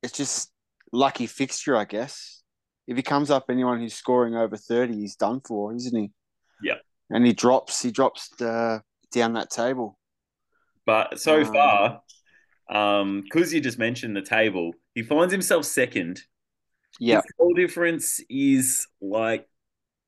it's 0.03 0.17
just 0.17 0.51
lucky 0.91 1.27
fixture, 1.27 1.75
I 1.75 1.85
guess. 1.85 2.43
If 2.87 2.97
he 2.97 3.03
comes 3.03 3.31
up 3.31 3.45
anyone 3.49 3.79
who's 3.79 3.93
scoring 3.93 4.35
over 4.35 4.57
30, 4.57 4.93
he's 4.93 5.15
done 5.15 5.41
for, 5.45 5.73
isn't 5.73 5.97
he? 5.97 6.11
Yeah. 6.61 6.75
And 7.09 7.25
he 7.25 7.33
drops, 7.33 7.81
he 7.81 7.91
drops 7.91 8.29
the, 8.37 8.81
down 9.13 9.33
that 9.33 9.49
table. 9.49 9.97
But 10.85 11.19
so 11.19 11.41
Um, 11.41 11.53
far, 11.53 12.01
um, 12.69 13.21
because 13.21 13.53
you 13.53 13.61
just 13.61 13.79
mentioned 13.79 14.15
the 14.15 14.21
table, 14.21 14.73
he 14.95 15.03
finds 15.03 15.31
himself 15.31 15.65
second. 15.65 16.21
Yeah. 16.99 17.17
His 17.17 17.25
goal 17.39 17.53
difference 17.53 18.19
is 18.29 18.87
like 19.01 19.47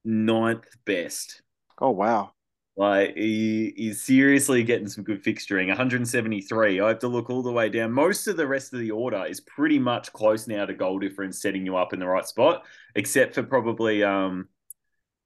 ninth 0.03 0.67
best. 0.85 1.41
Oh, 1.79 1.91
wow. 1.91 2.32
Like 2.75 3.15
he 3.15 3.67
is 3.67 4.01
seriously 4.01 4.63
getting 4.63 4.87
some 4.87 5.03
good 5.03 5.23
fixturing. 5.23 5.67
173. 5.67 6.79
I 6.79 6.87
have 6.87 6.99
to 6.99 7.07
look 7.07 7.29
all 7.29 7.43
the 7.43 7.51
way 7.51 7.69
down. 7.69 7.91
Most 7.91 8.27
of 8.27 8.35
the 8.35 8.47
rest 8.47 8.73
of 8.73 8.79
the 8.79 8.91
order 8.91 9.23
is 9.25 9.39
pretty 9.41 9.77
much 9.77 10.11
close 10.11 10.47
now 10.47 10.65
to 10.65 10.73
goal 10.73 10.97
difference, 10.97 11.41
setting 11.41 11.65
you 11.65 11.77
up 11.77 11.93
in 11.93 11.99
the 11.99 12.07
right 12.07 12.25
spot, 12.25 12.63
except 12.95 13.35
for 13.35 13.43
probably 13.43 14.03
um 14.03 14.47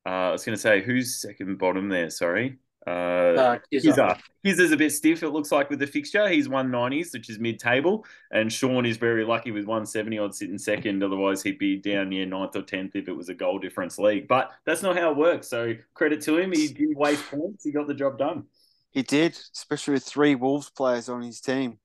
uh, 0.05 0.29
I 0.29 0.31
was 0.31 0.45
going 0.45 0.55
to 0.55 0.61
say 0.61 0.81
who's 0.81 1.21
second 1.21 1.57
bottom 1.57 1.89
there. 1.89 2.09
Sorry, 2.09 2.57
uh, 2.87 2.89
Uh, 2.89 3.59
Kizza. 3.71 3.93
Kizza. 3.93 4.19
Kizza's 4.45 4.71
a 4.71 4.77
bit 4.77 4.91
stiff. 4.91 5.21
It 5.23 5.29
looks 5.29 5.51
like 5.51 5.69
with 5.69 5.79
the 5.79 5.87
fixture, 5.87 6.27
he's 6.29 6.47
190s, 6.47 7.13
which 7.13 7.29
is 7.29 7.37
mid-table, 7.39 8.05
and 8.31 8.51
Sean 8.51 8.85
is 8.85 8.97
very 8.97 9.25
lucky 9.25 9.51
with 9.51 9.65
170 9.65 10.17
odd 10.19 10.33
sitting 10.33 10.57
second. 10.57 11.03
Otherwise, 11.03 11.43
he'd 11.43 11.59
be 11.59 11.75
down 11.77 12.09
near 12.09 12.25
ninth 12.25 12.55
or 12.55 12.61
tenth 12.61 12.95
if 12.95 13.07
it 13.07 13.13
was 13.15 13.29
a 13.29 13.33
goal 13.33 13.59
difference 13.59 13.99
league. 13.99 14.27
But 14.27 14.51
that's 14.65 14.81
not 14.81 14.97
how 14.97 15.11
it 15.11 15.17
works. 15.17 15.47
So 15.49 15.73
credit 15.93 16.21
to 16.21 16.37
him. 16.37 16.51
He 16.51 16.69
didn't 16.69 16.97
waste 16.97 17.25
points. 17.29 17.63
He 17.65 17.71
got 17.71 17.87
the 17.87 17.93
job 17.93 18.17
done. 18.17 18.45
He 18.91 19.03
did, 19.03 19.37
especially 19.53 19.93
with 19.95 20.03
three 20.05 20.35
Wolves 20.35 20.69
players 20.69 21.09
on 21.09 21.21
his 21.21 21.41
team. 21.41 21.77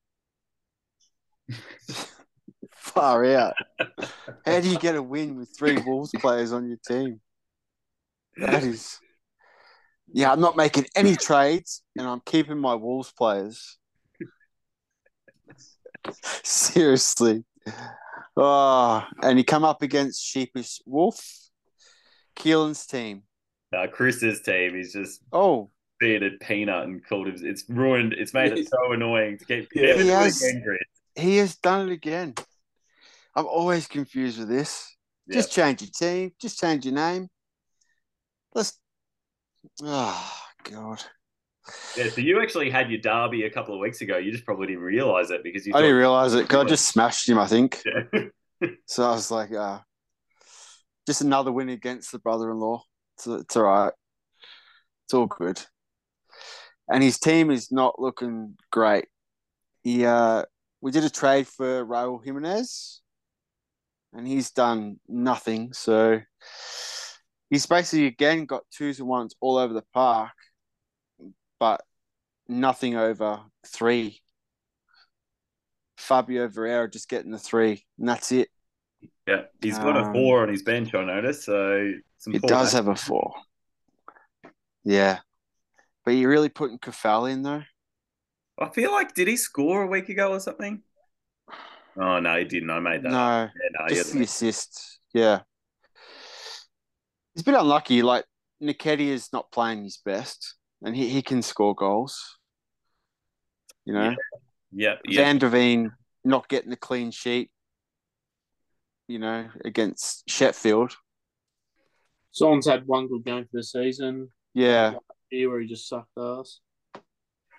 Far 2.74 3.24
out. 3.24 3.54
How 4.46 4.60
do 4.60 4.68
you 4.68 4.78
get 4.78 4.96
a 4.96 5.02
win 5.02 5.36
with 5.36 5.50
three 5.56 5.78
Wolves 5.84 6.12
players 6.20 6.52
on 6.52 6.68
your 6.68 6.78
team? 6.86 7.20
That 8.36 8.62
is. 8.62 8.98
Yeah, 10.12 10.30
I'm 10.32 10.40
not 10.40 10.56
making 10.56 10.86
any 10.94 11.16
trades 11.28 11.82
and 11.96 12.06
I'm 12.06 12.20
keeping 12.24 12.58
my 12.58 12.74
Wolves 12.74 13.12
players. 13.12 13.78
Seriously. 16.42 17.44
Oh, 18.36 19.04
and 19.22 19.38
you 19.38 19.44
come 19.44 19.64
up 19.64 19.82
against 19.82 20.24
Sheepish 20.24 20.80
Wolf, 20.86 21.22
Keelan's 22.36 22.86
team. 22.86 23.22
Uh, 23.76 23.86
Chris's 23.86 24.42
team 24.42 24.74
He's 24.74 24.92
just 24.92 25.20
Oh, 25.32 25.70
bearded 26.00 26.40
peanut 26.40 26.84
and 26.84 27.04
called 27.06 27.28
him. 27.28 27.36
It's 27.40 27.64
ruined. 27.68 28.12
It's 28.14 28.34
made 28.34 28.52
it 28.52 28.68
so 28.68 28.92
annoying 28.92 29.38
to 29.38 29.44
keep. 29.44 29.68
Yeah, 29.74 29.94
he 29.94 30.08
has- 30.08 30.44
he 31.14 31.36
has 31.36 31.56
done 31.56 31.88
it 31.88 31.92
again. 31.92 32.34
I'm 33.34 33.46
always 33.46 33.86
confused 33.86 34.38
with 34.38 34.48
this. 34.48 34.94
Yeah. 35.26 35.34
Just 35.34 35.52
change 35.52 35.82
your 35.82 35.90
team. 35.90 36.32
Just 36.40 36.58
change 36.58 36.84
your 36.84 36.94
name. 36.94 37.28
Let's. 38.54 38.78
Oh 39.82 40.32
God! 40.64 41.02
Yeah, 41.96 42.08
so 42.08 42.20
you 42.20 42.40
actually 42.42 42.70
had 42.70 42.90
your 42.90 43.00
derby 43.00 43.44
a 43.44 43.50
couple 43.50 43.74
of 43.74 43.80
weeks 43.80 44.00
ago. 44.00 44.16
You 44.18 44.32
just 44.32 44.44
probably 44.44 44.66
didn't 44.68 44.82
realize 44.82 45.30
it 45.30 45.42
because 45.44 45.66
you. 45.66 45.74
I 45.74 45.80
didn't 45.80 45.96
realize 45.96 46.34
it 46.34 46.42
because 46.42 46.64
I 46.64 46.68
just 46.68 46.88
smashed 46.88 47.28
him. 47.28 47.38
I 47.38 47.46
think 47.46 47.82
Yeah. 47.86 48.68
so. 48.86 49.04
I 49.04 49.10
was 49.10 49.30
like, 49.30 49.52
uh, 49.52 49.78
just 51.06 51.20
another 51.20 51.52
win 51.52 51.68
against 51.68 52.12
the 52.12 52.18
brother-in-law. 52.18 52.82
It's, 53.16 53.26
it's 53.26 53.56
all 53.56 53.62
right. 53.64 53.92
It's 55.06 55.14
all 55.14 55.26
good. 55.26 55.60
And 56.88 57.02
his 57.02 57.18
team 57.18 57.50
is 57.50 57.70
not 57.70 58.00
looking 58.00 58.56
great. 58.70 59.06
he 59.82 60.04
uh, 60.04 60.44
we 60.80 60.90
did 60.90 61.04
a 61.04 61.10
trade 61.10 61.46
for 61.46 61.86
Raul 61.86 62.24
Jimenez, 62.24 63.00
and 64.12 64.26
he's 64.26 64.50
done 64.50 64.98
nothing. 65.08 65.72
So 65.72 66.20
he's 67.52 67.66
basically 67.66 68.06
again 68.06 68.46
got 68.46 68.62
twos 68.70 68.98
and 68.98 69.06
ones 69.06 69.34
all 69.40 69.58
over 69.58 69.74
the 69.74 69.84
park, 69.92 70.32
but 71.60 71.82
nothing 72.48 72.96
over 72.96 73.40
three. 73.66 74.18
Fabio 75.98 76.48
Vieira 76.48 76.90
just 76.90 77.10
getting 77.10 77.30
the 77.30 77.38
three, 77.38 77.84
and 77.98 78.08
that's 78.08 78.32
it. 78.32 78.48
Yeah, 79.28 79.42
he's 79.60 79.78
got 79.78 79.96
a 79.96 80.06
Um, 80.06 80.12
four 80.14 80.42
on 80.42 80.48
his 80.48 80.62
bench. 80.62 80.94
I 80.94 81.04
noticed. 81.04 81.44
So 81.44 81.92
some 82.18 82.34
It 82.34 82.42
does 82.42 82.72
have 82.72 82.88
a 82.88 82.96
four. 82.96 83.34
Yeah. 84.82 85.20
But 86.04 86.12
you're 86.12 86.30
really 86.30 86.48
putting 86.48 86.78
Kafal 86.78 87.30
in 87.30 87.42
though? 87.42 87.62
I 88.58 88.68
feel 88.70 88.90
like 88.92 89.14
did 89.14 89.28
he 89.28 89.36
score 89.36 89.82
a 89.82 89.86
week 89.86 90.08
ago 90.08 90.32
or 90.32 90.40
something? 90.40 90.82
Oh 91.96 92.18
no, 92.18 92.38
he 92.38 92.44
didn't. 92.44 92.70
I 92.70 92.80
made 92.80 93.02
that. 93.02 93.10
No, 93.10 93.42
Yeah, 93.42 93.68
no, 93.78 93.88
just 93.88 94.12
the 94.14 94.22
assist. 94.22 95.00
Yeah. 95.12 95.40
He's 97.34 97.44
been 97.44 97.54
unlucky. 97.54 98.02
Like 98.02 98.24
Nketiah 98.62 99.00
is 99.00 99.28
not 99.32 99.50
playing 99.52 99.84
his 99.84 99.98
best 100.04 100.56
and 100.82 100.94
he, 100.94 101.08
he 101.08 101.22
can 101.22 101.42
score 101.42 101.74
goals. 101.74 102.38
You 103.84 103.94
know? 103.94 104.14
Yeah, 104.72 104.96
yeah. 105.04 105.24
Van 105.24 105.38
de 105.38 105.48
Ven 105.48 105.92
not 106.24 106.48
getting 106.48 106.72
a 106.72 106.76
clean 106.76 107.10
sheet, 107.10 107.50
you 109.08 109.18
know, 109.18 109.48
against 109.64 110.28
Sheffield. 110.28 110.94
Son's 112.30 112.66
had 112.66 112.86
one 112.86 113.08
good 113.08 113.24
game 113.24 113.44
for 113.44 113.58
the 113.58 113.62
season. 113.62 114.28
Yeah. 114.54 114.94
Here 115.28 115.50
where 115.50 115.60
he 115.60 115.66
just 115.66 115.88
sucked 115.88 116.08
ass. 116.16 116.60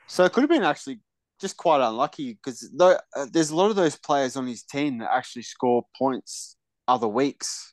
So 0.08 0.24
it 0.24 0.34
could 0.34 0.42
have 0.42 0.50
been 0.50 0.64
actually 0.64 1.00
just 1.40 1.58
quite 1.58 1.82
unlucky 1.82 2.34
because 2.34 2.72
uh, 2.80 2.96
there's 3.32 3.50
a 3.50 3.56
lot 3.56 3.70
of 3.70 3.76
those 3.76 3.96
players 3.96 4.36
on 4.36 4.48
his 4.48 4.64
team 4.64 5.00
that 5.00 5.12
actually 5.14 5.44
score 5.44 5.84
points 5.98 6.56
other 6.88 7.08
weeks. 7.08 7.73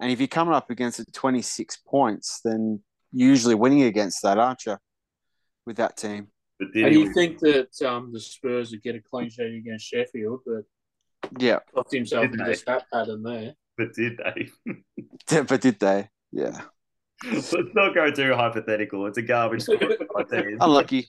And 0.00 0.10
if 0.12 0.20
you're 0.20 0.28
coming 0.28 0.54
up 0.54 0.70
against 0.70 1.00
it 1.00 1.12
26 1.12 1.78
points, 1.86 2.40
then 2.44 2.80
you're 3.12 3.28
usually 3.30 3.54
winning 3.54 3.82
against 3.82 4.22
that, 4.22 4.38
aren't 4.38 4.64
you? 4.66 4.76
With 5.66 5.76
that 5.76 5.96
team. 5.96 6.28
But 6.58 6.72
did 6.72 6.84
And 6.86 6.94
he 6.94 7.00
you 7.02 7.12
think 7.12 7.38
that 7.40 7.82
um, 7.82 8.12
the 8.12 8.20
Spurs 8.20 8.70
would 8.70 8.82
get 8.82 8.94
a 8.96 9.00
clean 9.00 9.30
sheet 9.30 9.54
against 9.56 9.86
Sheffield, 9.86 10.40
but 10.46 10.64
Yeah. 11.38 11.58
got 11.74 11.90
himself 11.90 12.22
Didn't 12.22 12.40
into 12.40 12.50
they? 12.50 12.56
stat 12.56 12.84
pattern 12.92 13.22
there. 13.22 13.54
But 13.76 13.92
did 13.94 14.18
they? 14.18 14.50
But 15.44 15.60
did 15.60 15.78
they? 15.78 16.08
Yeah. 16.32 16.60
Let's 17.32 17.52
not 17.74 17.94
go 17.94 18.10
too 18.10 18.34
hypothetical. 18.34 19.06
It's 19.06 19.18
a 19.18 19.22
garbage 19.22 19.62
score. 19.64 19.76
I 20.16 20.22
tell 20.24 20.44
you. 20.44 20.58
Unlucky. 20.60 21.08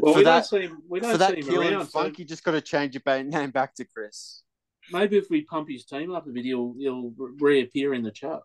Well, 0.00 0.14
For 0.14 0.18
we 0.18 0.24
that- 0.24 0.32
don't 0.34 0.44
see 0.46 0.60
him. 0.66 0.82
We 0.88 1.00
don't 1.00 1.12
For 1.12 1.18
that 1.18 1.30
see 1.30 1.40
him 1.40 1.46
killing 1.46 1.72
around. 1.74 1.86
so 1.86 2.00
funk, 2.00 2.18
you 2.18 2.24
just 2.24 2.42
got 2.44 2.52
to 2.52 2.60
change 2.60 2.94
your 2.96 3.22
name 3.24 3.50
back 3.50 3.74
to 3.76 3.84
Chris. 3.84 4.42
Maybe 4.90 5.16
if 5.16 5.30
we 5.30 5.42
pump 5.42 5.68
his 5.68 5.84
team 5.84 6.12
up 6.12 6.26
a 6.26 6.30
bit, 6.30 6.44
he'll 6.44 6.74
he'll 6.78 7.12
reappear 7.38 7.94
in 7.94 8.02
the 8.02 8.10
chat. 8.10 8.40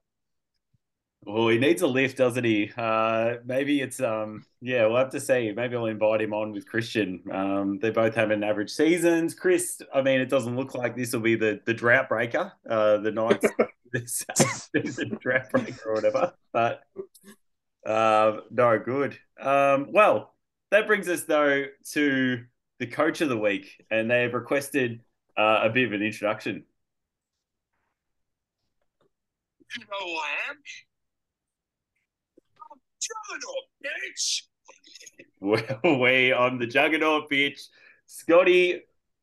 Well, 1.23 1.49
he 1.49 1.59
needs 1.59 1.83
a 1.83 1.87
lift, 1.87 2.17
doesn't 2.17 2.43
he? 2.43 2.71
Uh, 2.75 3.35
maybe 3.45 3.79
it's 3.79 4.01
um, 4.01 4.43
yeah, 4.59 4.87
we'll 4.87 4.97
have 4.97 5.11
to 5.11 5.19
see. 5.19 5.51
Maybe 5.51 5.75
I'll 5.75 5.85
invite 5.85 6.21
him 6.21 6.33
on 6.33 6.51
with 6.51 6.65
Christian. 6.65 7.21
Um, 7.31 7.77
they 7.79 7.91
both 7.91 8.15
have 8.15 8.31
an 8.31 8.43
average 8.43 8.71
seasons. 8.71 9.35
Chris, 9.35 9.81
I 9.93 10.01
mean, 10.01 10.19
it 10.19 10.29
doesn't 10.29 10.55
look 10.55 10.73
like 10.73 10.95
this 10.95 11.13
will 11.13 11.19
be 11.19 11.35
the 11.35 11.61
the 11.65 11.75
drought 11.75 12.09
breaker. 12.09 12.51
Uh, 12.67 12.97
the 12.97 13.11
Knights, 13.11 13.45
this 13.93 14.25
drought 15.19 15.51
breaker 15.51 15.89
or 15.89 15.93
whatever. 15.93 16.33
But 16.51 16.81
uh, 17.85 18.37
no 18.49 18.79
good. 18.79 19.17
Um, 19.39 19.89
well, 19.91 20.33
that 20.71 20.87
brings 20.87 21.07
us 21.07 21.23
though 21.23 21.65
to 21.91 22.43
the 22.79 22.87
coach 22.87 23.21
of 23.21 23.29
the 23.29 23.37
week, 23.37 23.85
and 23.91 24.09
they 24.09 24.23
have 24.23 24.33
requested 24.33 25.01
uh, 25.37 25.61
a 25.63 25.69
bit 25.69 25.87
of 25.87 25.93
an 25.93 26.01
introduction. 26.01 26.63
You 29.75 29.85
know 29.89 30.05
who 30.05 30.17
I 30.17 30.49
am? 30.49 30.57
I'm 32.71 32.79
Juggernaut, 32.99 33.65
bitch! 33.83 34.41
Well, 35.39 35.99
we 36.01 36.31
on 36.31 36.59
the 36.59 36.67
juggernaut 36.67 37.29
pitch. 37.29 37.59
Scotty 38.05 38.81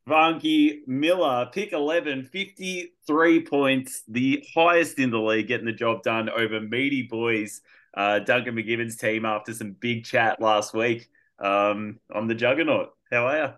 Vanke 0.08 0.86
Miller, 0.86 1.48
pick 1.52 1.72
11, 1.72 2.24
53 2.24 3.42
points, 3.44 4.02
the 4.08 4.42
highest 4.54 4.98
in 4.98 5.10
the 5.10 5.20
league, 5.20 5.48
getting 5.48 5.66
the 5.66 5.72
job 5.72 6.02
done 6.02 6.30
over 6.30 6.60
Meaty 6.60 7.02
Boys, 7.02 7.60
uh, 7.94 8.18
Duncan 8.20 8.56
McGibbon's 8.56 8.96
team 8.96 9.26
after 9.26 9.52
some 9.52 9.72
big 9.72 10.04
chat 10.04 10.40
last 10.40 10.72
week. 10.72 11.08
Um, 11.38 12.00
I'm 12.14 12.26
the 12.26 12.34
juggernaut. 12.34 12.94
How 13.12 13.26
are 13.26 13.38
you? 13.38 13.52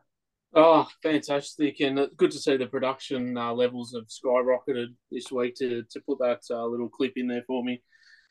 Oh, 0.55 0.89
fantastic! 1.03 1.81
And 1.81 1.99
uh, 1.99 2.07
good 2.17 2.33
to 2.33 2.39
see 2.39 2.57
the 2.57 2.67
production 2.67 3.37
uh, 3.37 3.53
levels 3.53 3.95
have 3.95 4.07
skyrocketed 4.09 4.89
this 5.11 5.31
week. 5.31 5.55
To 5.57 5.85
to 5.91 6.01
put 6.01 6.19
that 6.19 6.41
uh, 6.51 6.65
little 6.67 6.89
clip 6.89 7.13
in 7.17 7.29
there 7.29 7.45
for 7.47 7.63
me. 7.63 7.83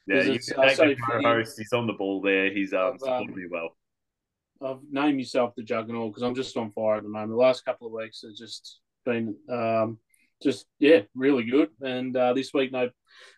Yeah, 0.05 0.23
you 0.23 0.39
can 0.39 0.59
uh, 0.59 0.69
so 0.69 0.87
the 0.87 0.97
funny. 1.07 1.23
co-host. 1.23 1.55
He's 1.57 1.71
on 1.71 1.87
the 1.87 1.93
ball 1.93 2.21
there. 2.21 2.51
He's 2.51 2.73
um, 2.73 2.79
um, 2.79 2.99
supporting 2.99 3.35
me 3.35 3.43
well. 3.49 3.69
I've 4.61 4.79
named 4.91 5.17
myself 5.17 5.53
the 5.55 5.63
Juggernaut 5.63 6.11
because 6.11 6.23
I'm 6.23 6.35
just 6.35 6.57
on 6.57 6.71
fire 6.71 6.97
at 6.97 7.03
the 7.03 7.09
moment. 7.09 7.31
The 7.31 7.37
last 7.37 7.63
couple 7.63 7.87
of 7.87 7.93
weeks 7.93 8.23
have 8.23 8.35
just 8.35 8.79
been, 9.05 9.35
um, 9.49 9.99
just 10.43 10.65
yeah, 10.79 11.01
really 11.15 11.45
good. 11.45 11.69
And 11.81 12.15
uh, 12.17 12.33
this 12.33 12.53
week, 12.53 12.71
no, 12.71 12.89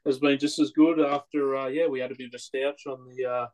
has 0.05 0.17
been 0.17 0.39
just 0.39 0.59
as 0.59 0.71
good. 0.71 0.99
After 0.99 1.55
uh, 1.55 1.67
yeah, 1.67 1.87
we 1.87 1.99
had 1.99 2.11
a 2.11 2.15
bit 2.15 2.33
of 2.33 2.33
a 2.33 2.39
stouch 2.39 2.87
on 2.87 3.05
the 3.15 3.25
uh, 3.25 3.47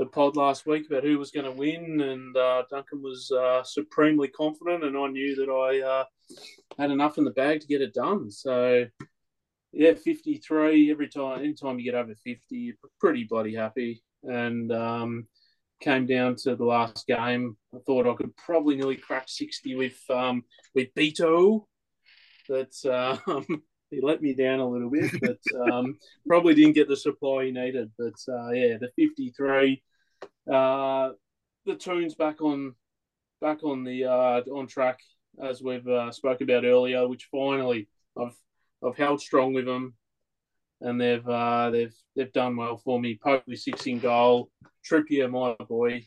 the 0.00 0.06
pod 0.06 0.34
last 0.34 0.64
week 0.64 0.86
about 0.86 1.04
who 1.04 1.18
was 1.18 1.30
going 1.30 1.44
to 1.44 1.52
win, 1.52 2.00
and 2.00 2.34
uh, 2.34 2.62
Duncan 2.70 3.02
was 3.02 3.30
uh, 3.30 3.62
supremely 3.62 4.28
confident, 4.28 4.82
and 4.82 4.96
I 4.96 5.06
knew 5.08 5.36
that 5.36 5.52
I 5.52 5.86
uh, 5.86 6.04
had 6.78 6.90
enough 6.90 7.18
in 7.18 7.24
the 7.24 7.30
bag 7.30 7.60
to 7.60 7.66
get 7.66 7.82
it 7.82 7.94
done. 7.94 8.30
So. 8.30 8.86
Yeah, 9.72 9.94
53 9.94 10.90
every 10.90 11.08
time. 11.08 11.38
Anytime 11.44 11.78
you 11.78 11.84
get 11.84 11.94
over 11.94 12.12
50, 12.12 12.40
you're 12.50 12.74
pretty 12.98 13.22
bloody 13.22 13.54
happy. 13.54 14.02
And 14.24 14.72
um, 14.72 15.28
came 15.80 16.06
down 16.06 16.36
to 16.36 16.56
the 16.56 16.64
last 16.64 17.06
game. 17.06 17.56
I 17.74 17.78
thought 17.86 18.06
I 18.06 18.14
could 18.14 18.36
probably 18.36 18.76
nearly 18.76 18.96
crack 18.96 19.24
60 19.28 19.76
with 19.76 19.98
um, 20.10 20.44
with 20.74 20.94
Beto, 20.94 21.66
but 22.48 22.72
um, 22.84 23.62
he 23.90 24.00
let 24.02 24.22
me 24.22 24.34
down 24.34 24.60
a 24.60 24.68
little 24.68 24.90
bit. 24.90 25.12
But 25.20 25.72
um, 25.72 25.98
probably 26.26 26.54
didn't 26.54 26.74
get 26.74 26.88
the 26.88 26.96
supply 26.96 27.46
he 27.46 27.50
needed. 27.52 27.90
But 27.98 28.14
uh, 28.28 28.50
yeah, 28.50 28.76
the 28.78 28.90
53, 28.96 29.82
uh, 30.50 31.12
the 31.66 31.76
Toons 31.76 32.14
back 32.14 32.40
on 32.42 32.74
back 33.40 33.62
on 33.62 33.84
the 33.84 34.04
uh, 34.04 34.42
on 34.52 34.66
track 34.66 35.00
as 35.42 35.62
we've 35.62 35.86
uh, 35.86 36.10
spoke 36.12 36.40
about 36.40 36.64
earlier. 36.64 37.06
Which 37.08 37.28
finally 37.30 37.88
I've 38.20 38.36
I've 38.84 38.96
held 38.96 39.20
strong 39.20 39.54
with 39.54 39.66
them. 39.66 39.94
And 40.82 40.98
they've 40.98 41.28
uh, 41.28 41.68
they've 41.68 41.94
they've 42.16 42.32
done 42.32 42.56
well 42.56 42.78
for 42.78 42.98
me. 42.98 43.20
With 43.22 43.58
six 43.58 43.86
in 43.86 43.98
goal. 43.98 44.50
Trippier, 44.82 45.30
my 45.30 45.54
boy, 45.66 45.92
a 45.92 46.04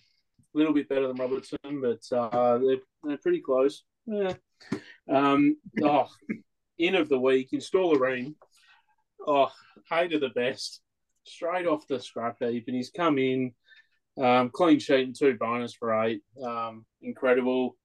little 0.56 0.74
bit 0.74 0.90
better 0.90 1.08
than 1.08 1.18
Robertson, 1.18 1.60
but 1.64 2.02
uh, 2.12 2.58
they're, 2.58 2.78
they're 3.04 3.18
pretty 3.18 3.42
close. 3.42 3.84
Yeah. 4.08 4.34
Um, 5.08 5.58
oh, 5.84 6.08
in 6.80 6.96
of 6.96 7.08
the 7.08 7.20
week, 7.20 7.50
install 7.54 7.96
a 7.96 8.00
ring. 8.00 8.34
Oh, 9.28 9.52
hated 9.92 10.22
the 10.22 10.30
best. 10.30 10.82
Straight 11.24 11.68
off 11.68 11.88
the 11.88 12.00
scrap 12.00 12.38
heap, 12.40 12.64
and 12.66 12.76
he's 12.76 12.90
come 12.90 13.20
in, 13.20 13.54
um, 14.22 14.50
clean 14.50 14.80
sheet 14.80 15.08
and 15.08 15.16
two 15.18 15.36
bonus 15.40 15.74
for 15.74 16.04
eight. 16.04 16.22
Um, 16.44 16.86
incredible. 17.02 17.76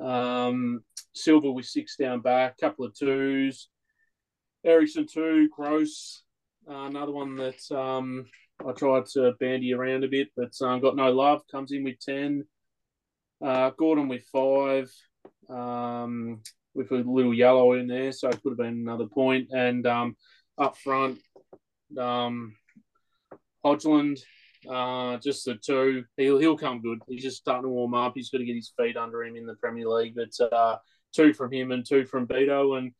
Um, 0.00 0.82
Silver 1.14 1.50
with 1.50 1.66
six 1.66 1.96
down 1.96 2.20
back, 2.20 2.58
couple 2.58 2.84
of 2.84 2.94
twos. 2.94 3.68
Eriksen 4.64 5.06
two, 5.06 5.48
Gross, 5.48 6.22
uh, 6.68 6.84
another 6.84 7.12
one 7.12 7.36
that 7.36 7.60
um, 7.70 8.26
I 8.66 8.72
tried 8.72 9.06
to 9.14 9.32
bandy 9.38 9.72
around 9.72 10.04
a 10.04 10.08
bit, 10.08 10.28
but 10.36 10.52
um, 10.60 10.80
got 10.80 10.96
no 10.96 11.12
love. 11.12 11.42
Comes 11.50 11.72
in 11.72 11.84
with 11.84 11.98
10. 12.00 12.44
Uh, 13.40 13.70
Gordon 13.70 14.08
with 14.08 14.24
five, 14.32 14.90
um, 15.48 16.42
with 16.74 16.90
a 16.90 16.96
little 16.96 17.32
yellow 17.32 17.74
in 17.74 17.86
there, 17.86 18.10
so 18.10 18.28
it 18.28 18.42
could 18.42 18.50
have 18.50 18.58
been 18.58 18.82
another 18.82 19.06
point. 19.06 19.48
And 19.52 19.86
um, 19.86 20.16
up 20.58 20.76
front, 20.76 21.20
um, 21.96 22.56
Haaland, 23.64 24.20
uh, 24.68 25.18
just 25.18 25.44
the 25.44 25.54
two. 25.54 26.04
He'll 26.16 26.38
he'll 26.38 26.58
come 26.58 26.80
good. 26.80 27.00
He's 27.08 27.22
just 27.22 27.38
starting 27.38 27.64
to 27.64 27.68
warm 27.68 27.94
up. 27.94 28.12
He's 28.14 28.30
got 28.30 28.38
to 28.38 28.44
get 28.44 28.56
his 28.56 28.72
feet 28.76 28.96
under 28.96 29.22
him 29.22 29.36
in 29.36 29.46
the 29.46 29.54
Premier 29.54 29.88
League. 29.88 30.16
But 30.16 30.52
uh, 30.52 30.76
two 31.14 31.32
from 31.32 31.52
him 31.52 31.70
and 31.70 31.84
two 31.86 32.04
from 32.04 32.26
Beto, 32.26 32.78
and 32.78 32.92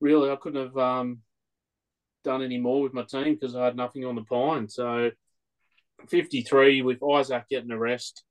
really 0.00 0.30
I 0.30 0.36
couldn't 0.36 0.62
have 0.62 0.76
um, 0.76 1.20
done 2.24 2.42
any 2.42 2.58
more 2.58 2.82
with 2.82 2.94
my 2.94 3.04
team 3.04 3.34
because 3.34 3.54
I 3.54 3.64
had 3.64 3.76
nothing 3.76 4.04
on 4.04 4.16
the 4.16 4.22
pine. 4.22 4.68
So 4.68 5.10
53 6.08 6.82
with 6.82 6.98
Isak 7.02 7.48
getting 7.48 7.70
a 7.70 7.78
rest. 7.78 8.24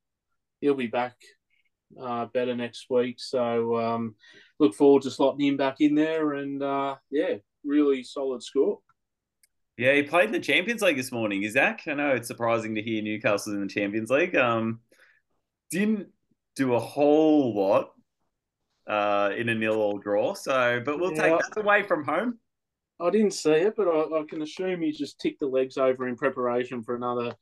He'll 0.62 0.76
be 0.76 0.88
back 0.88 1.16
uh, 2.02 2.26
better 2.26 2.56
next 2.56 2.88
week. 2.90 3.16
So 3.20 3.80
um, 3.80 4.16
look 4.60 4.76
forward 4.76 5.04
to 5.04 5.10
slotting 5.10 5.48
him 5.48 5.58
back 5.58 5.78
in 5.80 5.96
there. 5.96 6.34
And 6.34 6.62
uh, 6.62 6.96
yeah, 7.12 7.36
really 7.64 8.04
solid 8.04 8.44
score. 8.44 8.80
Yeah, 9.78 9.94
he 9.94 10.04
played 10.04 10.26
in 10.28 10.32
the 10.32 10.40
Champions 10.40 10.82
League 10.82 10.98
this 10.98 11.12
morning, 11.12 11.42
Isak. 11.44 11.82
I 11.88 11.94
know 11.94 12.12
it's 12.12 12.28
surprising 12.28 12.76
to 12.76 12.82
hear 12.82 13.02
Newcastle's 13.02 13.56
in 13.56 13.62
the 13.62 13.68
Champions 13.68 14.12
League. 14.12 14.36
Um, 14.36 14.82
didn't 15.72 16.10
do 16.56 16.76
a 16.76 16.80
whole 16.80 17.56
lot, 17.56 17.92
uh, 18.86 19.32
in 19.36 19.50
a 19.50 19.56
nil-all 19.56 19.98
draw. 19.98 20.36
So, 20.36 20.80
but 20.86 21.00
we'll 21.00 21.14
Yeah. 21.14 21.38
take 21.38 21.40
that 21.40 21.60
away 21.60 21.82
from 21.84 22.04
home. 22.04 22.40
I 23.00 23.10
didn't 23.10 23.32
see 23.32 23.52
it, 23.52 23.76
but 23.76 23.88
I, 23.88 24.20
I 24.20 24.24
can 24.30 24.44
assume 24.44 24.82
he 24.82 24.92
just 24.92 25.20
ticked 25.20 25.40
the 25.40 25.48
legs 25.48 25.78
over 25.78 26.08
in 26.08 26.16
preparation 26.16 26.84
for 26.84 26.96
another 26.96 27.36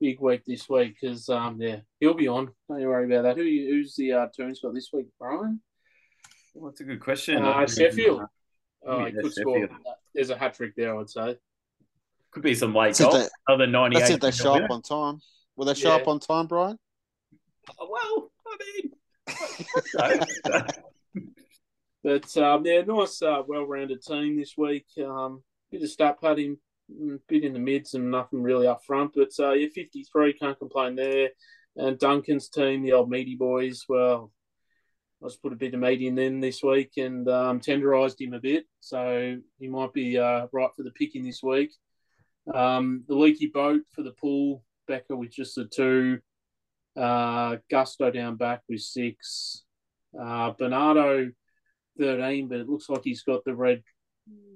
big 0.00 0.20
week 0.20 0.44
this 0.44 0.68
week 0.68 0.96
because, 1.00 1.30
um, 1.30 1.58
yeah, 1.62 1.80
he'll 1.98 2.12
be 2.12 2.28
on. 2.28 2.50
Don't 2.68 2.80
you 2.80 2.88
worry 2.88 3.06
about 3.06 3.22
that. 3.22 3.36
Who 3.38 3.44
who's 3.44 3.96
the 3.96 4.12
uh, 4.12 4.26
Toons 4.36 4.60
got 4.60 4.74
this 4.74 4.90
week, 4.92 5.06
Brian? 5.18 5.62
Well, 6.52 6.70
that's 6.70 6.82
a 6.82 6.84
good 6.84 7.00
question. 7.00 7.42
Uh, 7.42 7.66
Sheffield. 7.66 8.26
Oh, 8.86 9.06
he 9.06 9.12
could 9.12 9.32
score. 9.32 9.66
There's 10.14 10.28
a 10.28 10.36
hat 10.36 10.52
trick 10.54 10.74
there, 10.76 10.94
I'd 10.94 11.08
say. 11.08 11.38
Could 12.34 12.42
be 12.42 12.54
some 12.54 12.74
late 12.74 12.88
That's 12.96 13.00
if 13.00 13.10
goals. 13.10 13.22
they, 13.24 13.28
Another 13.54 13.66
98. 13.68 13.98
that's 14.00 14.10
if 14.12 14.20
they 14.20 14.30
show 14.32 14.54
up 14.54 14.70
on 14.70 14.82
time. 14.82 15.20
Will 15.56 15.64
they 15.66 15.74
show 15.74 15.90
Yeah. 15.94 16.02
up 16.02 16.08
on 16.08 16.18
time, 16.20 16.46
Brian? 16.48 16.76
Well, 17.78 18.30
I 18.46 18.56
mean, 18.82 18.90
But 22.02 22.36
um, 22.36 22.66
yeah, 22.66 22.82
nice, 22.82 23.22
uh, 23.22 23.42
well-rounded 23.46 24.02
team 24.02 24.36
this 24.36 24.54
week. 24.58 24.84
Um, 25.02 25.42
bit 25.70 25.82
of 25.82 25.88
stat 25.88 26.20
padding, 26.20 26.58
mm, 26.92 27.18
bit 27.28 27.44
in 27.44 27.54
the 27.54 27.58
mids, 27.58 27.94
and 27.94 28.10
nothing 28.10 28.42
really 28.42 28.66
up 28.66 28.84
front. 28.84 29.12
But 29.14 29.30
uh, 29.38 29.52
yeah, 29.52 29.68
53 29.74 30.34
can't 30.34 30.58
complain 30.58 30.96
there. 30.96 31.30
And 31.76 31.98
Duncan's 31.98 32.50
team, 32.50 32.82
the 32.82 32.92
old 32.92 33.08
meaty 33.08 33.36
boys, 33.36 33.84
well, 33.88 34.30
I 35.22 35.28
just 35.28 35.40
put 35.40 35.54
a 35.54 35.56
bit 35.56 35.72
of 35.72 35.80
meat 35.80 36.02
in 36.02 36.14
them 36.14 36.40
this 36.42 36.62
week 36.62 36.92
and 36.98 37.26
um, 37.28 37.58
tenderised 37.60 38.20
him 38.20 38.34
a 38.34 38.40
bit, 38.40 38.66
so 38.80 39.38
he 39.58 39.68
might 39.68 39.94
be 39.94 40.18
uh, 40.18 40.46
right 40.52 40.70
for 40.76 40.82
the 40.82 40.90
picking 40.90 41.24
this 41.24 41.42
week. 41.42 41.72
Um, 42.52 43.04
the 43.08 43.14
leaky 43.14 43.46
boat 43.46 43.82
for 43.92 44.02
the 44.02 44.12
pool, 44.12 44.64
Becker 44.86 45.16
with 45.16 45.30
just 45.30 45.54
the 45.54 45.64
two, 45.64 46.20
uh, 46.96 47.56
Gusto 47.70 48.10
down 48.10 48.36
back 48.36 48.62
with 48.68 48.80
six, 48.80 49.64
uh, 50.18 50.52
Bernardo 50.58 51.30
13, 51.98 52.48
but 52.48 52.60
it 52.60 52.68
looks 52.68 52.88
like 52.88 53.02
he's 53.04 53.22
got 53.22 53.44
the 53.44 53.54
red 53.54 53.82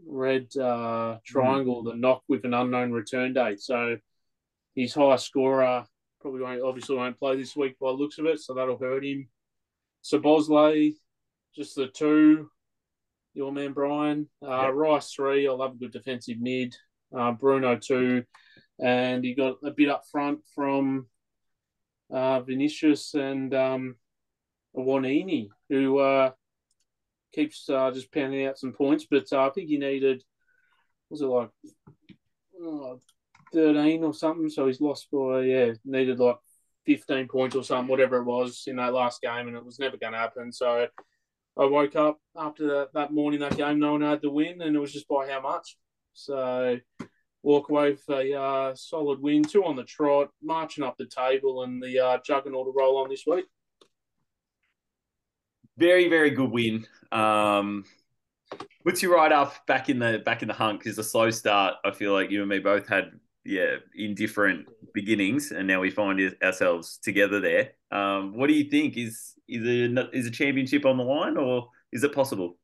red 0.06 0.48
uh, 0.56 1.18
triangle, 1.26 1.82
the 1.82 1.94
knock 1.94 2.22
with 2.28 2.44
an 2.44 2.54
unknown 2.54 2.90
return 2.92 3.34
date. 3.34 3.60
So 3.60 3.96
his 4.74 4.94
high 4.94 5.16
scorer 5.16 5.84
probably 6.20 6.40
won't 6.42 6.62
obviously 6.62 6.96
won't 6.96 7.18
play 7.18 7.36
this 7.36 7.54
week 7.54 7.78
by 7.78 7.88
the 7.88 7.92
looks 7.92 8.18
of 8.18 8.26
it, 8.26 8.40
so 8.40 8.54
that'll 8.54 8.78
hurt 8.78 9.04
him. 9.04 9.28
So 10.02 10.18
Bosley, 10.18 10.96
just 11.54 11.76
the 11.76 11.88
two. 11.88 12.50
Your 13.34 13.52
man 13.52 13.72
Brian, 13.72 14.28
uh, 14.42 14.48
Yeah. 14.48 14.68
Rice 14.68 15.12
three. 15.12 15.46
I 15.46 15.52
love 15.52 15.74
a 15.74 15.78
good 15.78 15.92
defensive 15.92 16.40
mid. 16.40 16.74
Uh, 17.16 17.32
Bruno 17.32 17.76
too, 17.76 18.24
and 18.78 19.24
he 19.24 19.34
got 19.34 19.56
a 19.64 19.70
bit 19.70 19.88
up 19.88 20.02
front 20.10 20.40
from 20.54 21.06
uh, 22.10 22.40
Vinicius 22.40 23.14
and 23.14 23.54
um, 23.54 23.96
Wanini, 24.76 25.48
who 25.68 25.98
uh, 25.98 26.30
keeps 27.32 27.68
uh, 27.68 27.90
just 27.90 28.12
pounding 28.12 28.46
out 28.46 28.58
some 28.58 28.72
points. 28.72 29.06
But 29.10 29.24
uh, 29.32 29.46
I 29.46 29.50
think 29.50 29.68
he 29.68 29.78
needed, 29.78 30.22
was 31.10 31.20
it 31.20 31.26
like 31.26 31.50
oh, 32.60 33.00
13 33.52 34.04
or 34.04 34.14
something? 34.14 34.48
So 34.48 34.66
he's 34.66 34.80
lost 34.80 35.08
by, 35.10 35.42
yeah, 35.42 35.72
needed 35.84 36.18
like 36.18 36.36
15 36.86 37.28
points 37.28 37.56
or 37.56 37.64
something, 37.64 37.88
whatever 37.88 38.18
it 38.18 38.24
was 38.24 38.64
in 38.66 38.76
that 38.76 38.94
last 38.94 39.20
game, 39.20 39.48
and 39.48 39.56
it 39.56 39.64
was 39.64 39.78
never 39.78 39.96
going 39.96 40.12
to 40.12 40.18
happen. 40.18 40.52
So 40.52 40.86
I 41.58 41.64
woke 41.64 41.96
up 41.96 42.18
after 42.36 42.66
that, 42.68 42.88
that 42.94 43.12
morning, 43.12 43.40
that 43.40 43.56
game, 43.56 43.78
no 43.78 43.92
one 43.92 44.02
had 44.02 44.22
to 44.22 44.30
win, 44.30 44.62
and 44.62 44.76
it 44.76 44.78
was 44.78 44.92
just 44.92 45.08
by 45.08 45.28
how 45.28 45.40
much. 45.40 45.76
So 46.18 46.78
walk 47.44 47.70
away 47.70 47.92
with 47.92 48.08
a 48.10 48.34
uh, 48.34 48.74
solid 48.74 49.20
win, 49.20 49.44
two 49.44 49.64
on 49.64 49.76
the 49.76 49.84
trot, 49.84 50.30
marching 50.42 50.82
up 50.82 50.96
the 50.98 51.06
table, 51.06 51.62
and 51.62 51.80
the 51.80 51.98
uh, 52.00 52.18
juggernaut 52.24 52.66
to 52.66 52.72
roll 52.76 52.98
on 52.98 53.08
this 53.08 53.22
week. 53.24 53.44
very, 55.76 56.08
very 56.08 56.30
good 56.30 56.50
win. 56.50 56.84
Um, 57.12 57.84
puts 58.84 59.00
you 59.02 59.14
right 59.14 59.30
up 59.30 59.64
back 59.66 59.88
in 59.88 60.00
the 60.00 60.20
back 60.24 60.42
in 60.42 60.48
the 60.48 60.54
hunt 60.54 60.80
because 60.80 60.98
a 60.98 61.04
slow 61.04 61.30
start. 61.30 61.76
I 61.84 61.92
feel 61.92 62.12
like 62.12 62.30
you 62.30 62.40
and 62.40 62.48
me 62.48 62.58
both 62.58 62.88
had 62.88 63.12
yeah 63.44 63.76
in 63.94 64.16
different 64.16 64.66
beginnings, 64.92 65.52
and 65.52 65.68
now 65.68 65.80
we 65.80 65.90
find 65.90 66.20
ourselves 66.42 66.98
together 66.98 67.38
there. 67.40 67.70
Um, 67.92 68.36
what 68.36 68.48
do 68.48 68.54
you 68.54 68.68
think? 68.68 68.96
Is 68.96 69.34
is 69.48 69.64
a 69.64 70.10
is 70.10 70.26
a 70.26 70.32
championship 70.32 70.84
on 70.84 70.96
the 70.96 71.04
line, 71.04 71.36
or 71.36 71.68
is 71.92 72.02
it 72.02 72.12
possible? 72.12 72.58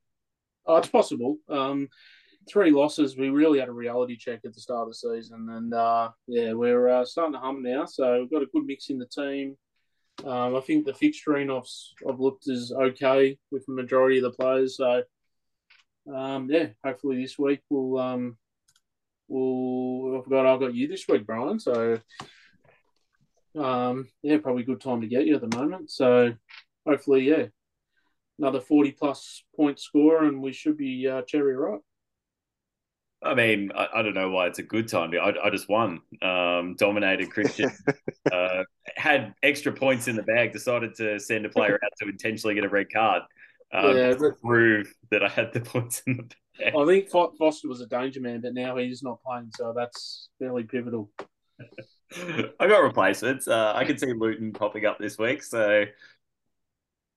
Oh, 0.67 0.77
it's 0.77 0.89
possible. 0.89 1.37
Um, 1.49 1.89
three 2.49 2.71
losses. 2.71 3.17
We 3.17 3.29
really 3.29 3.59
had 3.59 3.69
a 3.69 3.73
reality 3.73 4.17
check 4.17 4.41
at 4.45 4.55
the 4.55 4.61
start 4.61 4.83
of 4.83 4.89
the 4.89 4.95
season, 4.95 5.49
and 5.51 5.73
uh, 5.75 6.11
yeah, 6.27 6.53
we're 6.53 6.89
uh, 6.89 7.05
starting 7.05 7.35
to 7.35 7.39
hum 7.39 7.63
now. 7.63 7.85
So 7.85 8.21
we've 8.21 8.31
got 8.31 8.43
a 8.43 8.47
good 8.47 8.67
mix 8.67 8.91
in 8.91 8.99
the 8.99 9.07
team. 9.07 9.57
Um, 10.25 10.55
I 10.55 10.61
think 10.61 10.87
the 10.87 10.93
fixturing 10.93 11.55
I've 11.55 12.09
I've 12.09 12.21
looked 12.21 12.45
is 12.49 12.73
okay 12.73 13.39
with 13.51 13.67
the 13.67 13.73
majority 13.73 14.19
of 14.19 14.25
the 14.25 14.31
players. 14.31 14.77
So 14.77 15.03
um, 16.13 16.49
yeah, 16.51 16.69
hopefully 16.85 17.21
this 17.21 17.39
week 17.39 17.61
we'll 17.71 17.99
um, 17.99 18.37
we'll. 19.29 20.19
I 20.19 20.23
forgot 20.23 20.47
I 20.47 20.59
got 20.59 20.75
you 20.75 20.89
this 20.89 21.07
week, 21.09 21.27
Brian. 21.27 21.59
So 21.59 21.99
um, 23.59 24.09
yeah, 24.23 24.39
probably 24.39 24.65
good 24.65 24.81
time 24.81 25.01
to 25.01 25.07
get 25.07 25.27
you 25.27 25.37
at 25.37 25.49
the 25.49 25.57
moment. 25.57 25.91
So 25.91 26.35
hopefully, 26.87 27.29
yeah, 27.29 27.47
another 28.39 28.61
40 28.61 28.93
plus 28.93 29.45
point 29.57 29.79
score 29.79 30.25
and 30.25 30.43
we 30.43 30.53
should 30.53 30.77
be 30.77 31.09
uh, 31.09 31.23
cherry 31.23 31.57
right. 31.57 31.81
I 33.25 33.35
mean, 33.35 33.73
I, 33.75 33.89
I 33.97 34.03
don't 34.03 34.15
know 34.15 34.31
why 34.31 34.47
it's 34.47 34.59
a 34.59 34.63
good 34.63 34.87
time. 34.89 35.13
I, 35.15 35.33
I 35.43 35.51
just 35.51 35.69
won, 35.69 36.01
um, 36.23 36.77
dominated 36.77 37.31
Christian, 37.31 37.71
uh, 38.33 38.65
had 38.97 39.35
extra 39.43 39.73
points 39.73 40.09
in 40.09 40.17
the 40.17 40.23
bag, 40.23 40.53
decided 40.53 40.95
to 40.97 41.19
send 41.19 41.47
a 41.47 41.49
player 41.49 41.79
out 41.83 41.93
to 42.01 42.09
intentionally 42.09 42.55
get 42.55 42.65
a 42.65 42.69
red 42.69 42.93
card. 42.93 43.23
Um, 43.73 43.97
Yeah, 43.97 44.11
to 44.11 44.19
but- 44.19 44.41
prove 44.41 44.93
that 45.11 45.25
I 45.25 45.29
had 45.29 45.53
the 45.53 45.61
points 45.61 46.03
in 46.07 46.19
the 46.19 46.23
bag. 46.23 46.75
I 46.77 46.85
think 46.87 47.11
Foster 47.11 47.67
was 47.67 47.81
a 47.81 47.87
danger 47.87 48.21
man, 48.21 48.41
but 48.41 48.55
now 48.55 48.77
he's 48.77 49.03
not 49.03 49.23
playing, 49.25 49.51
so 49.57 49.73
that's 49.75 50.29
fairly 50.39 50.63
pivotal. 50.63 51.11
I 52.61 52.69
got 52.69 52.83
replacements. 52.83 53.49
Uh, 53.49 53.73
I 53.75 53.85
can 53.85 53.99
see 53.99 54.13
Luton 54.13 54.53
popping 54.53 54.85
up 54.87 54.99
this 54.99 55.19
week, 55.19 55.43
so 55.43 55.85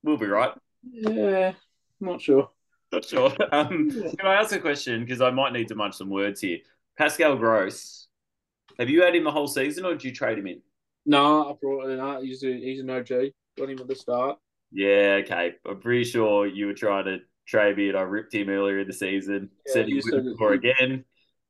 we'll 0.03 0.17
be 0.17 0.25
right. 0.25 0.53
Yeah, 0.83 1.53
not 1.99 2.21
sure. 2.21 2.49
Not 2.91 3.05
sure. 3.05 3.33
Um, 3.51 3.89
can 3.91 4.25
I 4.25 4.35
ask 4.35 4.53
a 4.55 4.59
question? 4.59 5.03
Because 5.03 5.21
I 5.21 5.29
might 5.29 5.53
need 5.53 5.67
to 5.69 5.75
munch 5.75 5.95
some 5.95 6.09
words 6.09 6.41
here. 6.41 6.59
Pascal 6.97 7.35
Gross, 7.35 8.07
have 8.79 8.89
you 8.89 9.03
had 9.03 9.15
him 9.15 9.23
the 9.23 9.31
whole 9.31 9.47
season, 9.47 9.85
or 9.85 9.91
did 9.91 10.03
you 10.03 10.13
trade 10.13 10.37
him 10.37 10.47
in? 10.47 10.61
No, 11.05 11.49
I 11.49 11.53
brought 11.59 11.85
him 11.85 11.99
in. 11.99 12.25
He's, 12.25 12.43
a, 12.43 12.47
he's 12.47 12.79
an 12.79 12.89
OG. 12.89 13.07
Got 13.57 13.69
him 13.69 13.79
at 13.79 13.87
the 13.87 13.95
start. 13.95 14.37
Yeah, 14.71 15.19
okay. 15.23 15.53
I'm 15.65 15.79
pretty 15.79 16.03
sure 16.03 16.45
you 16.45 16.67
were 16.67 16.73
trying 16.73 17.05
to 17.05 17.19
trade 17.47 17.77
me, 17.77 17.89
and 17.89 17.97
I 17.97 18.01
ripped 18.01 18.33
him 18.33 18.49
earlier 18.49 18.79
in 18.79 18.87
the 18.87 18.93
season. 18.93 19.49
Yeah, 19.65 19.73
said 19.73 19.87
he 19.87 19.95
you 19.95 20.01
wouldn't 20.03 20.35
score 20.35 20.53
again. 20.53 21.05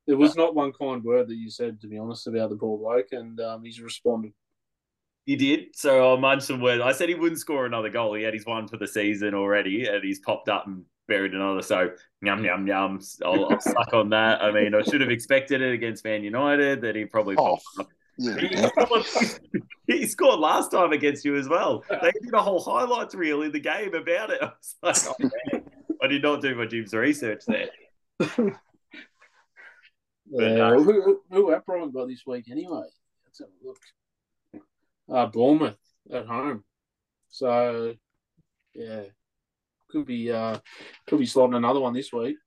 There 0.05 0.17
was 0.17 0.35
not 0.35 0.55
one 0.55 0.71
kind 0.71 1.03
word 1.03 1.27
that 1.27 1.35
you 1.35 1.49
said, 1.49 1.81
to 1.81 1.87
be 1.87 1.97
honest, 1.97 2.27
about 2.27 2.49
the 2.49 2.55
poor 2.55 2.77
bloke, 2.77 3.07
and 3.11 3.39
um, 3.41 3.63
he's 3.63 3.81
responded. 3.81 4.31
He 5.25 5.35
did. 5.35 5.75
So 5.75 6.07
I'll 6.07 6.17
munch 6.17 6.43
some 6.43 6.61
words. 6.61 6.81
I 6.81 6.93
said 6.93 7.09
he 7.09 7.15
wouldn't 7.15 7.41
score 7.41 7.65
another 7.65 7.89
goal. 7.89 8.13
He 8.13 8.23
had 8.23 8.33
his 8.33 8.45
one 8.45 8.69
for 8.69 8.77
the 8.77 8.87
season 8.87 9.33
already, 9.33 9.85
and 9.85 10.01
he's 10.01 10.19
popped 10.19 10.47
up 10.47 10.67
and 10.67 10.85
buried 11.07 11.33
another. 11.33 11.61
So 11.61 11.91
yum 12.21 12.43
yum 12.43 12.67
yum. 12.67 12.99
I'll, 13.25 13.49
I'll 13.49 13.59
suck 13.59 13.93
on 13.93 14.09
that. 14.09 14.41
I 14.41 14.51
mean, 14.51 14.75
I 14.75 14.81
should 14.81 15.01
have 15.01 15.09
expected 15.09 15.61
it 15.61 15.73
against 15.73 16.03
Man 16.03 16.23
United 16.23 16.81
that 16.81 16.95
he 16.95 17.05
probably 17.05 17.35
Oh, 17.37 17.57
Yeah. 18.17 18.69
he 19.87 20.07
scored 20.07 20.39
last 20.39 20.71
time 20.71 20.91
against 20.91 21.23
you 21.23 21.37
as 21.37 21.47
well. 21.47 21.83
They 21.89 22.11
did 22.11 22.33
a 22.33 22.41
whole 22.41 22.61
highlights 22.61 23.15
reel 23.15 23.43
in 23.43 23.51
the 23.51 23.59
game 23.59 23.93
about 23.93 24.31
it. 24.31 24.39
I 24.41 24.51
was 24.81 25.07
like, 25.07 25.21
oh. 25.53 25.59
I 26.01 26.07
did 26.07 26.21
not 26.21 26.41
do 26.41 26.55
my 26.55 26.65
Jim's 26.65 26.93
research 26.93 27.43
there. 27.47 27.69
Yeah, 30.29 30.49
uh, 30.49 30.75
well, 30.75 30.83
who, 30.83 31.21
who, 31.31 31.51
have 31.51 31.65
Brian 31.65 31.91
got 31.91 32.07
this 32.07 32.23
week 32.25 32.49
anyway? 32.51 32.83
Let's 33.25 33.39
have 33.39 33.47
a 33.47 33.67
look. 33.67 33.77
Uh, 35.09 35.25
Bournemouth 35.27 35.77
at 36.11 36.25
home. 36.25 36.63
So, 37.29 37.93
yeah, 38.73 39.03
could 39.97 40.07
be 40.07 40.31
uh, 40.31 40.57
could 41.07 41.19
be 41.19 41.25
slotting 41.25 41.55
another 41.55 41.79
one 41.79 41.93
this 41.93 42.13
week. 42.13 42.37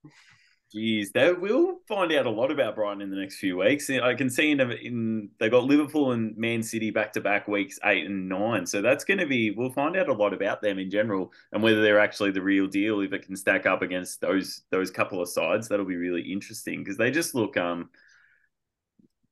Jeez, 0.75 1.11
they 1.13 1.33
we'll 1.33 1.81
find 1.89 2.13
out 2.13 2.27
a 2.27 2.31
lot 2.31 2.53
about 2.53 2.77
Brighton 2.77 3.03
in 3.03 3.11
the 3.11 3.17
next 3.17 3.39
few 3.39 3.57
weeks. 3.57 3.91
I 3.91 4.15
can 4.15 4.31
see 4.31 4.53
in, 4.53 4.61
in 4.61 5.29
they 5.41 5.49
got 5.49 5.65
Liverpool 5.65 6.13
and 6.13 6.37
Man 6.37 6.63
City 6.63 6.93
back 6.93 7.13
to 7.15 7.21
back 7.21 7.49
weeks 7.49 7.81
eight 7.85 8.07
and 8.07 8.29
nine, 8.29 8.65
so 8.67 8.81
that's 8.81 9.03
going 9.03 9.19
to 9.19 9.27
be. 9.27 9.51
We'll 9.51 9.73
find 9.73 9.97
out 9.97 10.09
a 10.09 10.13
lot 10.13 10.33
about 10.33 10.63
them 10.63 10.79
in 10.79 10.89
general 10.89 11.33
and 11.53 11.61
whether 11.61 11.83
they're 11.83 11.99
actually 11.99 12.31
the 12.31 12.43
real 12.43 12.69
deal. 12.69 13.01
If 13.01 13.13
it 13.13 13.27
can 13.27 13.37
stack 13.37 13.67
up 13.67 13.83
against 13.83 14.21
those 14.21 14.63
those 14.71 14.93
couple 14.93 15.21
of 15.21 15.29
sides, 15.29 15.67
that'll 15.67 15.85
be 15.85 15.97
really 15.97 16.23
interesting 16.23 16.85
because 16.85 16.97
they 16.97 17.11
just 17.11 17.35
look 17.35 17.57
um 17.57 17.91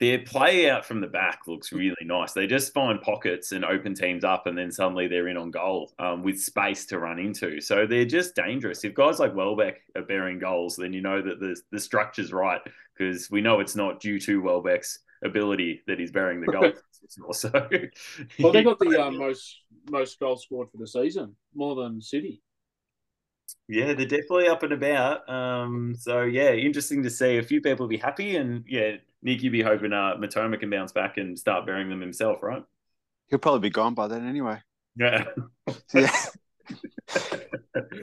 their 0.01 0.21
play 0.21 0.71
out 0.71 0.85
from 0.85 1.01
the 1.01 1.09
back 1.09 1.41
looks 1.47 1.73
really 1.73 1.97
nice. 2.05 2.33
They 2.33 2.47
just 2.47 2.73
find 2.73 3.01
pockets 3.01 3.51
and 3.53 3.65
open 3.65 3.95
teams 3.95 4.23
up, 4.23 4.47
and 4.47 4.57
then 4.57 4.71
suddenly 4.71 5.09
they're 5.09 5.29
in 5.29 5.37
on 5.37 5.51
goal 5.51 5.93
um, 5.99 6.23
with 6.23 6.41
space 6.41 6.87
to 6.87 6.99
run 6.99 7.19
into. 7.19 7.61
So 7.61 7.87
they're 7.87 8.05
just 8.05 8.37
dangerous. 8.37 8.85
If 8.85 8.95
guys 8.95 9.19
like 9.19 9.35
Welbeck 9.35 9.83
are 9.97 10.03
bearing 10.03 10.39
goals, 10.39 10.77
then 10.77 10.93
you 10.93 11.01
know 11.01 11.21
that 11.21 11.41
the 11.41 11.61
the 11.73 11.81
structure's 11.81 12.33
right 12.33 12.61
because 12.97 13.31
we 13.31 13.41
know 13.41 13.61
it's 13.61 13.77
not 13.77 14.01
due 14.01 14.21
to 14.21 14.41
Welbeck's 14.41 15.01
ability 15.25 15.83
that 15.87 15.99
he's 15.99 16.13
bearing 16.13 16.41
the 16.41 16.53
goals. 16.53 16.75
so, 17.33 17.51
Well, 18.39 18.53
they 18.53 18.63
got 18.63 18.79
the 18.79 19.03
uh, 19.07 19.11
most 19.11 19.63
most 19.91 20.21
goals 20.21 20.43
scored 20.45 20.71
for 20.71 20.79
the 20.79 20.87
season, 20.87 21.35
more 21.55 21.75
than 21.75 22.01
City. 22.01 22.43
Yeah, 23.67 23.95
they're 23.95 24.07
definitely 24.07 24.49
up 24.49 24.63
and 24.63 24.73
about. 24.73 25.29
Um, 25.29 25.95
so 25.99 26.23
yeah, 26.23 26.53
interesting 26.53 27.03
to 27.03 27.11
see. 27.11 27.39
A 27.39 27.43
few 27.43 27.61
people 27.61 27.89
be 27.89 27.97
happy, 27.97 28.37
and 28.37 28.65
yeah, 28.69 28.97
Nick, 29.23 29.43
you'd 29.43 29.53
be 29.53 29.62
hoping 29.62 29.93
uh, 29.93 30.14
Mitoma 30.16 30.59
can 30.59 30.71
bounce 30.71 30.93
back 30.93 31.16
and 31.16 31.39
start 31.39 31.66
burying 31.66 31.89
them 31.89 32.01
himself, 32.01 32.43
right? 32.43 32.62
He'll 33.29 33.39
probably 33.39 33.61
be 33.61 33.71
gone 33.71 33.95
by 33.95 34.09
then 34.09 34.27
anyway. 34.29 34.61
Yeah. 34.97 35.25
Yeah. 35.95 36.11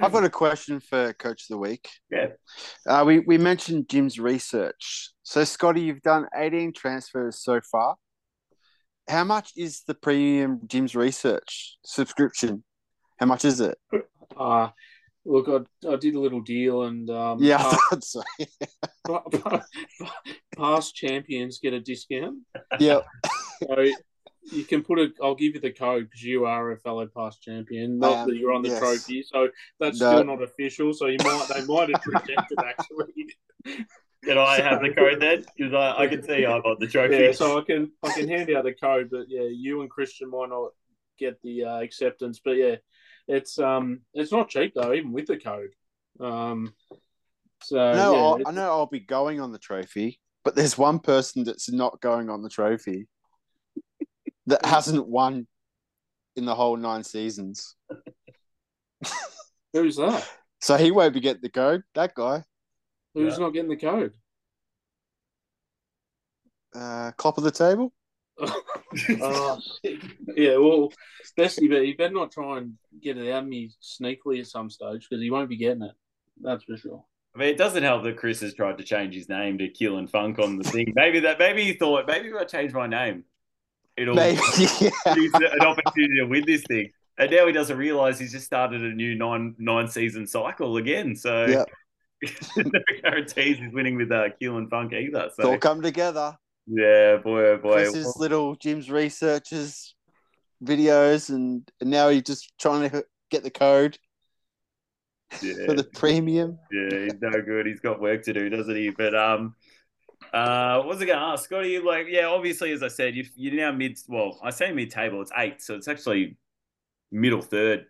I've 0.01 0.11
got 0.11 0.24
a 0.24 0.30
question 0.30 0.80
for 0.80 1.13
Coach 1.13 1.43
of 1.43 1.47
the 1.49 1.57
Week. 1.57 1.88
Yeah. 2.09 2.28
Uh, 2.88 3.03
we, 3.05 3.20
we 3.20 3.38
mentioned 3.38 3.88
Jim's 3.89 4.20
research. 4.20 5.11
So, 5.24 5.43
Scotty, 5.43 5.82
you've 5.82 6.01
done 6.01 6.28
18 6.36 6.74
transfers 6.74 7.43
so 7.43 7.61
far. 7.61 7.95
How 9.07 9.24
much 9.24 9.51
is 9.55 9.84
the 9.86 9.93
premium 9.93 10.61
Jim's 10.66 10.95
research 10.95 11.78
subscription? 11.86 12.63
How 13.20 13.28
much 13.28 13.45
is 13.45 13.61
it? 13.61 13.78
Uh, 14.36 14.70
look, 15.26 15.47
I, 15.49 15.88
I 15.91 15.95
did 15.97 16.15
a 16.15 16.19
little 16.19 16.41
deal, 16.41 16.84
and 16.84 17.09
um, 17.09 17.39
Yeah, 17.41 17.57
I 17.57 17.78
past, 17.89 18.17
thought 19.05 19.63
past 20.57 20.95
champions 20.95 21.59
get 21.59 21.73
a 21.73 21.80
discount. 21.80 22.39
yeah. 22.80 23.01
So 23.63 23.86
you 24.51 24.63
can 24.63 24.84
put 24.84 24.99
a. 24.99 25.11
I'll 25.21 25.36
give 25.36 25.55
you 25.55 25.59
the 25.59 25.71
code 25.71 26.03
because 26.03 26.23
you 26.23 26.45
are 26.45 26.71
a 26.71 26.78
fellow 26.78 27.07
past 27.07 27.41
champion. 27.41 27.99
Not 27.99 28.17
am, 28.17 28.30
that 28.30 28.38
you're 28.38 28.53
on 28.53 28.61
the 28.61 28.69
yes. 28.69 28.80
trophy, 28.80 29.23
so 29.23 29.49
that's 29.80 29.99
No. 29.99 30.11
still 30.11 30.23
not 30.26 30.43
official. 30.43 30.93
So 30.93 31.07
you 31.07 31.17
might 31.23 31.47
they 31.53 31.65
might 31.65 31.89
have 31.89 32.03
rejected 32.05 32.59
actually. 32.59 33.36
Can 34.23 34.38
I 34.38 34.57
have 34.57 34.82
the 34.82 34.93
code 34.93 35.21
then? 35.21 35.45
Because 35.55 35.73
I, 35.73 36.03
I 36.03 36.07
can 36.07 36.23
see 36.23 36.45
I'm 36.45 36.61
on 36.61 36.78
the 36.80 36.88
trophy. 36.88 37.15
Yeah, 37.15 37.32
so 37.32 37.59
I 37.59 37.63
can 37.63 37.91
I 38.03 38.11
can 38.11 38.28
hand 38.28 38.49
out 38.51 38.63
the 38.63 38.73
code, 38.73 39.09
but 39.11 39.26
yeah, 39.28 39.47
you 39.49 39.82
and 39.82 39.89
Christian 39.89 40.30
might 40.30 40.49
not 40.49 40.71
get 41.17 41.41
the 41.43 41.63
uh, 41.65 41.80
acceptance. 41.82 42.39
But 42.43 42.57
yeah, 42.57 42.76
it's 43.28 43.57
um 43.59 44.01
it's 44.13 44.32
not 44.32 44.49
cheap 44.49 44.73
though, 44.76 44.93
even 44.93 45.11
with 45.11 45.28
the 45.28 45.38
code. 45.38 45.71
Um, 46.19 46.73
so 47.63 47.76
No, 47.93 48.13
yeah, 48.13 48.19
I'll, 48.19 48.36
it's- 48.36 48.47
I 48.47 48.51
know 48.51 48.69
I'll 48.71 48.86
be 48.86 48.99
going 48.99 49.39
on 49.39 49.51
the 49.51 49.59
trophy, 49.59 50.19
but 50.43 50.55
there's 50.55 50.78
one 50.78 50.99
person 50.99 51.43
that's 51.43 51.71
not 51.71 51.99
going 52.01 52.30
on 52.30 52.41
the 52.43 52.49
trophy 52.49 53.07
that 54.47 54.65
hasn't 54.65 55.07
won 55.07 55.47
in 56.36 56.45
the 56.45 56.55
whole 56.55 56.78
nine 56.78 57.03
seasons. 57.03 57.76
who's 59.73 59.95
that? 59.97 60.28
So 60.61 60.78
he 60.78 60.91
won't 60.91 61.13
be 61.13 61.19
getting 61.19 61.41
the 61.41 61.49
code. 61.49 61.84
That 61.95 62.13
guy, 62.15 62.43
Who's 63.13 63.34
Yeah. 63.38 63.39
not 63.45 63.53
getting 63.53 63.69
the 63.69 63.78
code? 63.78 64.13
uh, 66.76 67.11
top 67.17 67.38
of 67.38 67.43
the 67.45 67.51
table. 67.51 67.93
Oh, 68.39 69.59
yeah, 70.36 70.57
well, 70.57 70.91
especially, 71.23 71.67
but 71.67 71.83
he 71.83 71.93
better 71.93 72.13
not 72.13 72.31
try 72.31 72.57
and 72.57 72.73
get 73.01 73.17
it 73.17 73.31
out 73.31 73.43
of 73.43 73.49
me 73.49 73.71
sneakily 73.81 74.39
at 74.39 74.47
some 74.47 74.69
stage 74.69 75.07
because 75.09 75.21
he 75.21 75.31
won't 75.31 75.49
be 75.49 75.57
getting 75.57 75.83
it. 75.83 75.93
That's 76.41 76.63
for 76.63 76.77
sure. 76.77 77.03
I 77.36 77.39
mean, 77.39 77.49
it 77.49 77.57
doesn't 77.57 77.83
help 77.83 78.03
that 78.03 78.17
Chris 78.17 78.41
has 78.41 78.53
tried 78.53 78.77
to 78.77 78.83
change 78.83 79.13
his 79.13 79.27
name 79.27 79.57
to 79.57 79.67
Kill 79.67 79.97
and 79.97 80.09
Funk 80.09 80.39
on 80.39 80.57
the 80.57 80.63
thing. 80.63 80.93
Maybe 80.95 81.19
that. 81.21 81.39
Maybe 81.39 81.63
he 81.63 81.73
thought 81.73 82.07
maybe 82.07 82.29
if 82.29 82.36
I 82.36 82.45
change 82.45 82.73
my 82.73 82.88
name, 82.88 83.25
it'll 83.97 84.15
Maybe, 84.15 84.39
yeah. 84.79 84.89
an 85.05 85.61
opportunity 85.61 86.19
to 86.19 86.25
win 86.25 86.43
this 86.45 86.63
thing. 86.63 86.91
And 87.17 87.31
now 87.31 87.47
he 87.47 87.53
doesn't 87.53 87.77
realize 87.77 88.19
he's 88.19 88.31
just 88.31 88.45
started 88.45 88.81
a 88.81 88.93
new 88.93 89.15
nine 89.15 89.55
nine 89.57 89.88
season 89.88 90.27
cycle 90.27 90.77
again. 90.77 91.15
So 91.15 91.45
Yep. 91.45 91.69
no 92.57 92.79
guarantees 93.01 93.57
he's 93.57 93.73
winning 93.73 93.97
with 93.97 94.11
uh, 94.11 94.29
Kill 94.39 94.57
and 94.57 94.69
Funk 94.69 94.93
either. 94.93 95.25
It's 95.25 95.39
all 95.39 95.53
So 95.53 95.57
come 95.57 95.81
together. 95.81 96.38
Yeah, 96.68 97.18
boy, 97.18 97.49
oh 97.49 97.57
boy. 97.57 97.84
Chris's 97.84 98.16
little 98.18 98.55
Jim's 98.55 98.89
researchers 98.89 99.95
videos, 100.63 101.30
and, 101.30 101.70
and 101.82 101.89
now 101.89 102.09
he's 102.09 102.24
just 102.24 102.51
trying 102.57 102.89
to 102.89 103.05
get 103.30 103.43
the 103.43 103.51
code 103.51 103.97
yeah, 105.41 105.66
for 105.66 105.74
the 105.74 105.84
premium. 105.84 106.57
yeah, 106.72 106.99
he's 107.03 107.22
no 107.22 107.41
good. 107.41 107.66
He's 107.66 107.80
got 107.80 107.99
work 107.99 108.24
to 108.24 108.34
do, 108.34 108.49
doesn't 108.49 108.76
he? 108.76 108.89
But 108.89 109.16
um, 109.16 109.55
uh, 110.34 110.78
what 110.78 110.88
was 110.88 111.01
I 111.01 111.05
going 111.05 111.20
to 111.20 111.26
ask, 111.26 111.45
Scotty? 111.45 111.80
Like, 111.80 112.07
yeah, 112.09 112.26
obviously, 112.26 112.72
as 112.72 112.84
I 112.84 112.88
said, 112.88 113.16
you 113.16 113.26
you're 113.36 113.53
now 113.53 113.72
mid. 113.72 113.97
Well, 114.07 114.39
I 114.43 114.49
say 114.49 114.72
mid 114.72 114.91
table. 114.91 115.22
It's 115.22 115.32
eight, 115.38 115.61
so 115.61 115.76
it's 115.76 115.88
actually 115.88 116.38
middle 117.11 117.41
third. 117.41 117.86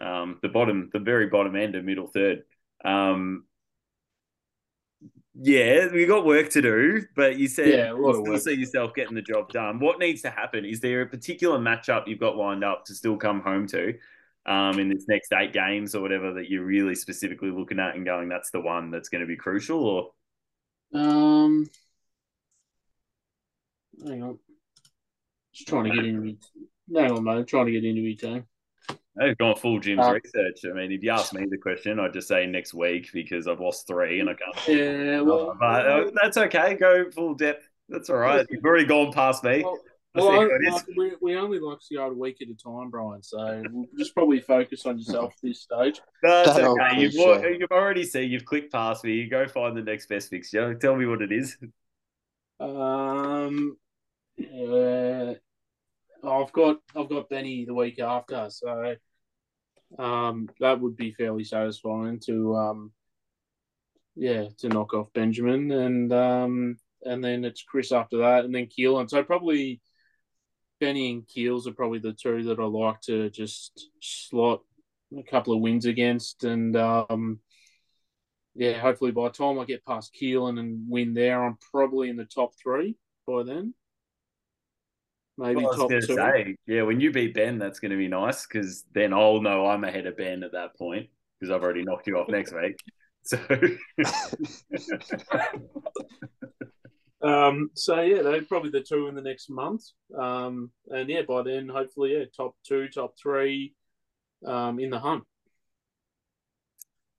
Um, 0.00 0.38
the 0.42 0.48
bottom, 0.48 0.90
the 0.92 0.98
very 0.98 1.28
bottom 1.28 1.54
end 1.56 1.74
of 1.74 1.84
middle 1.84 2.06
third. 2.06 2.42
Um, 2.84 3.44
yeah, 5.34 5.88
we 5.92 6.06
got 6.06 6.24
work 6.24 6.50
to 6.50 6.62
do, 6.62 7.06
but 7.16 7.36
you 7.38 7.48
said 7.48 7.66
Yeah, 7.68 7.92
you 8.02 8.14
still 8.14 8.22
work. 8.24 8.38
see 8.38 8.54
yourself 8.54 8.94
getting 8.94 9.14
the 9.14 9.22
job 9.22 9.50
done. 9.52 9.80
What 9.80 9.98
needs 9.98 10.22
to 10.22 10.30
happen? 10.30 10.64
Is 10.64 10.80
there 10.80 11.02
a 11.02 11.06
particular 11.08 11.58
matchup 11.58 12.06
you've 12.06 12.20
got 12.20 12.36
lined 12.36 12.64
up 12.64 12.84
to 12.86 12.94
still 12.94 13.16
come 13.16 13.40
home 13.40 13.66
to 13.68 13.98
um, 14.46 14.78
in 14.78 14.88
this 14.88 15.06
next 15.08 15.32
eight 15.32 15.52
games 15.52 15.94
or 15.94 16.02
whatever 16.02 16.34
that 16.34 16.50
you're 16.50 16.64
really 16.64 16.94
specifically 16.94 17.50
looking 17.50 17.80
at 17.80 17.96
and 17.96 18.04
going, 18.04 18.28
that's 18.28 18.50
the 18.50 18.60
one 18.60 18.90
that's 18.90 19.08
going 19.08 19.22
to 19.22 19.26
be 19.26 19.36
crucial? 19.36 19.84
Or 19.84 20.10
Um, 20.92 21.68
hang 24.04 24.22
on, 24.22 24.38
just 25.52 25.68
trying 25.68 25.84
to 25.84 25.90
get 25.90 26.04
into 26.04 26.20
me. 26.20 26.38
Hang 26.94 27.12
on, 27.12 27.24
mate. 27.24 27.46
Trying 27.46 27.66
to 27.66 27.72
get 27.72 27.84
into 27.84 28.02
me 28.02 28.14
team. 28.14 28.46
I've 29.20 29.38
gone 29.38 29.56
full 29.56 29.78
Jim's 29.78 30.00
Uh, 30.04 30.12
research. 30.22 30.60
I 30.64 30.74
mean, 30.74 30.90
if 30.92 31.02
you 31.02 31.10
ask 31.10 31.32
me 31.32 31.46
the 31.48 31.56
question, 31.58 32.00
I'd 32.00 32.12
just 32.12 32.28
say 32.28 32.46
next 32.46 32.74
week 32.74 33.10
because 33.12 33.46
I've 33.46 33.60
lost 33.60 33.86
three 33.86 34.20
and 34.20 34.28
I 34.28 34.34
can't. 34.34 34.68
Yeah, 34.68 35.20
well, 35.20 35.56
but 35.58 35.86
uh, 35.86 36.10
that's 36.20 36.36
okay. 36.36 36.74
Go 36.74 37.10
full 37.10 37.34
depth. 37.34 37.68
That's 37.88 38.10
all 38.10 38.16
right. 38.16 38.46
You've 38.50 38.64
already 38.64 38.86
gone 38.86 39.12
past 39.12 39.44
me. 39.44 39.62
well, 39.62 39.78
well, 40.16 40.30
I, 40.30 40.34
how 40.34 40.40
it 40.42 40.60
is. 40.66 40.72
like, 40.74 40.84
we, 40.96 41.12
we 41.20 41.36
only 41.36 41.58
like 41.60 41.78
to 41.88 41.94
go 41.94 42.06
a 42.06 42.12
week 42.14 42.38
at 42.40 42.48
a 42.48 42.54
time, 42.54 42.90
Brian. 42.90 43.22
So 43.22 43.62
we'll 43.70 43.86
just 43.98 44.14
probably 44.14 44.40
focus 44.40 44.86
on 44.86 44.98
yourself 44.98 45.32
at 45.34 45.42
this 45.42 45.60
stage. 45.62 46.00
That's 46.22 46.54
That 46.54 46.64
okay. 46.64 47.00
You've, 47.00 47.12
cliche. 47.12 47.40
wa- 47.40 47.46
you've 47.58 47.70
already 47.72 48.04
seen. 48.04 48.30
You've 48.30 48.44
clicked 48.44 48.72
past 48.72 49.04
me. 49.04 49.12
You 49.12 49.28
go 49.30 49.46
find 49.46 49.76
the 49.76 49.82
next 49.82 50.08
best 50.08 50.30
fixture. 50.30 50.74
Tell 50.74 50.96
me 50.96 51.06
what 51.06 51.20
it 51.22 51.30
is. 51.32 51.56
Um, 52.60 53.76
yeah, 54.36 55.34
I've 56.26 56.52
got 56.52 56.78
I've 56.96 57.08
got 57.08 57.28
Benny 57.28 57.64
the 57.64 57.74
week 57.74 57.98
after, 57.98 58.48
so 58.50 58.96
um, 59.98 60.48
that 60.60 60.80
would 60.80 60.96
be 60.96 61.12
fairly 61.12 61.44
satisfying 61.44 62.20
to 62.26 62.54
um, 62.56 62.92
yeah, 64.16 64.46
to 64.58 64.68
knock 64.68 64.94
off 64.94 65.12
Benjamin, 65.12 65.70
and 65.70 66.12
um, 66.12 66.76
and 67.02 67.22
then 67.22 67.44
it's 67.44 67.62
Chris 67.62 67.92
after 67.92 68.18
that, 68.18 68.44
and 68.44 68.54
then 68.54 68.66
Keelan. 68.66 69.10
So 69.10 69.22
probably 69.22 69.80
Benny 70.80 71.12
and 71.12 71.26
Keels 71.26 71.66
are 71.66 71.72
probably 71.74 71.98
the 71.98 72.12
two 72.12 72.44
that 72.44 72.58
I 72.58 72.64
like 72.64 73.00
to 73.02 73.30
just 73.30 73.88
slot 74.00 74.62
a 75.16 75.22
couple 75.22 75.54
of 75.54 75.60
wins 75.60 75.86
against, 75.86 76.44
and 76.44 76.76
um, 76.76 77.40
yeah, 78.54 78.78
hopefully 78.78 79.10
by 79.10 79.24
the 79.24 79.34
time 79.34 79.58
I 79.58 79.64
get 79.64 79.84
past 79.84 80.16
Keelan 80.20 80.58
and 80.58 80.88
win 80.88 81.14
there, 81.14 81.44
I'm 81.44 81.58
probably 81.72 82.08
in 82.08 82.16
the 82.16 82.24
top 82.24 82.52
three 82.62 82.96
by 83.26 83.42
then. 83.42 83.74
Maybe 85.36 85.64
Well, 85.64 85.74
top 85.74 85.96
two. 86.00 86.16
say, 86.16 86.56
yeah, 86.66 86.82
when 86.82 87.00
you 87.00 87.10
beat 87.10 87.34
Ben, 87.34 87.58
that's 87.58 87.80
going 87.80 87.90
to 87.90 87.96
be 87.96 88.08
nice 88.08 88.46
because 88.46 88.84
then 88.92 89.12
I'll 89.12 89.40
know 89.40 89.66
I'm 89.66 89.84
ahead 89.84 90.06
of 90.06 90.16
Ben 90.16 90.42
at 90.44 90.52
that 90.52 90.76
point 90.76 91.08
because 91.38 91.50
I've 91.50 91.62
already 91.62 91.82
knocked 91.82 92.06
you 92.06 92.18
off 92.18 92.28
next 92.30 92.52
week. 92.54 92.76
So, 93.26 93.38
Um, 97.22 97.70
so 97.74 98.00
yeah, 98.02 98.20
they're 98.22 98.42
probably 98.44 98.70
the 98.70 98.82
two 98.82 99.08
in 99.08 99.14
the 99.14 99.22
next 99.22 99.48
month. 99.48 99.82
Um, 100.16 100.70
and 100.88 101.08
yeah, 101.08 101.22
by 101.26 101.42
then, 101.42 101.68
hopefully, 101.68 102.12
yeah, 102.18 102.24
top 102.36 102.54
two, 102.66 102.88
top 102.88 103.14
three, 103.20 103.74
um, 104.46 104.78
in 104.78 104.90
the 104.90 104.98
hunt. 104.98 105.24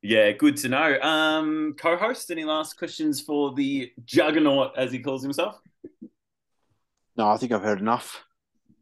yeah, 0.01 0.32
good 0.34 0.57
to 0.57 0.70
know. 0.70 0.99
Um, 1.01 1.74
co-host, 1.80 2.30
any 2.30 2.43
last 2.43 2.78
questions 2.78 3.20
for 3.22 3.53
the 3.53 3.91
juggernaut 4.05 4.74
as 4.78 4.91
he 4.91 4.99
calls 4.99 5.24
himself? 5.24 5.59
No, 7.18 7.28
I 7.30 7.38
think 7.38 7.51
I've 7.51 7.61
heard 7.63 7.80
enough. 7.80 8.24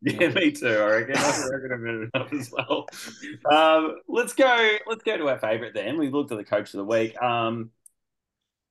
Yeah, 0.06 0.28
me 0.34 0.52
too. 0.52 0.68
I 0.68 0.90
reckon. 1.00 1.16
I 1.16 1.48
reckon 1.50 1.72
I've 1.74 1.80
heard 1.80 2.10
enough 2.14 2.34
as 2.34 2.52
well. 2.52 2.88
Um, 3.50 3.96
let's 4.10 4.34
go. 4.34 4.76
Let's 4.86 5.02
go 5.02 5.16
to 5.16 5.30
our 5.30 5.40
favourite 5.40 5.74
then. 5.74 5.98
We've 5.98 6.12
looked 6.12 6.30
at 6.34 6.38
the 6.38 6.44
coach 6.44 6.74
of 6.74 6.80
the 6.80 6.84
week. 6.84 7.16
Um, 7.22 7.70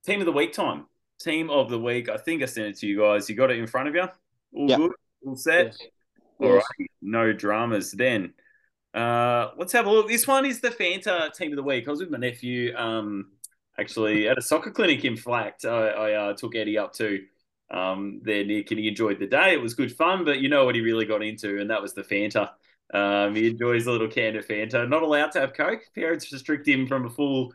team 0.05 0.19
of 0.19 0.27
the 0.27 0.31
week 0.31 0.53
time. 0.53 0.85
Team 1.19 1.49
of 1.49 1.71
the 1.71 1.79
week. 1.79 2.07
I 2.07 2.17
think 2.17 2.43
I 2.43 2.45
sent 2.45 2.67
it 2.67 2.77
to 2.81 2.85
you 2.87 2.99
guys. 2.99 3.27
You 3.31 3.35
got 3.35 3.49
it 3.49 3.57
in 3.57 3.65
front 3.65 3.89
of 3.89 3.95
you. 3.95 4.03
All 4.53 4.69
Yep. 4.69 4.77
good. 4.77 4.91
All 5.25 5.35
set. 5.35 5.65
Yes. 5.65 5.77
All 6.37 6.53
Yes. 6.53 6.63
right. 6.79 6.91
No 7.01 7.33
dramas 7.33 7.91
then. 7.93 8.35
Uh, 8.93 9.49
let's 9.57 9.73
have 9.73 9.87
a 9.87 9.89
look. 9.89 10.07
This 10.07 10.27
one 10.27 10.45
is 10.45 10.59
the 10.61 10.69
Fanta 10.69 11.33
team 11.33 11.51
of 11.51 11.55
the 11.55 11.63
week. 11.63 11.87
I 11.87 11.91
was 11.91 11.99
with 11.99 12.11
my 12.11 12.19
nephew, 12.19 12.75
um, 12.77 13.31
actually 13.79 14.27
at 14.27 14.37
a 14.37 14.41
soccer 14.41 14.69
clinic 14.69 15.03
in 15.03 15.15
Flact. 15.15 15.65
I, 15.65 15.87
I 15.89 16.13
uh, 16.13 16.33
took 16.33 16.55
Eddie 16.55 16.77
up 16.77 16.93
to 16.97 17.25
um, 17.73 18.21
there, 18.23 18.45
Nick, 18.45 18.71
and 18.71 18.79
he 18.79 18.87
enjoyed 18.87 19.19
the 19.19 19.27
day. 19.27 19.53
It 19.53 19.61
was 19.61 19.73
good 19.73 19.95
fun, 19.95 20.23
but 20.23 20.39
you 20.39 20.47
know 20.47 20.65
what 20.65 20.75
he 20.75 20.81
really 20.81 21.05
got 21.05 21.23
into, 21.23 21.59
and 21.59 21.69
that 21.69 21.81
was 21.81 21.93
the 21.93 22.03
Fanta. 22.03 22.51
Um, 22.93 23.35
he 23.35 23.47
enjoys 23.47 23.87
a 23.87 23.91
little 23.91 24.07
can 24.07 24.35
of 24.35 24.47
Fanta. 24.47 24.87
Not 24.87 25.01
allowed 25.01 25.31
to 25.31 25.39
have 25.39 25.53
Coke. 25.53 25.81
Parents 25.95 26.31
restrict 26.31 26.67
him 26.67 26.85
from 26.85 27.05
a 27.05 27.09
full 27.09 27.51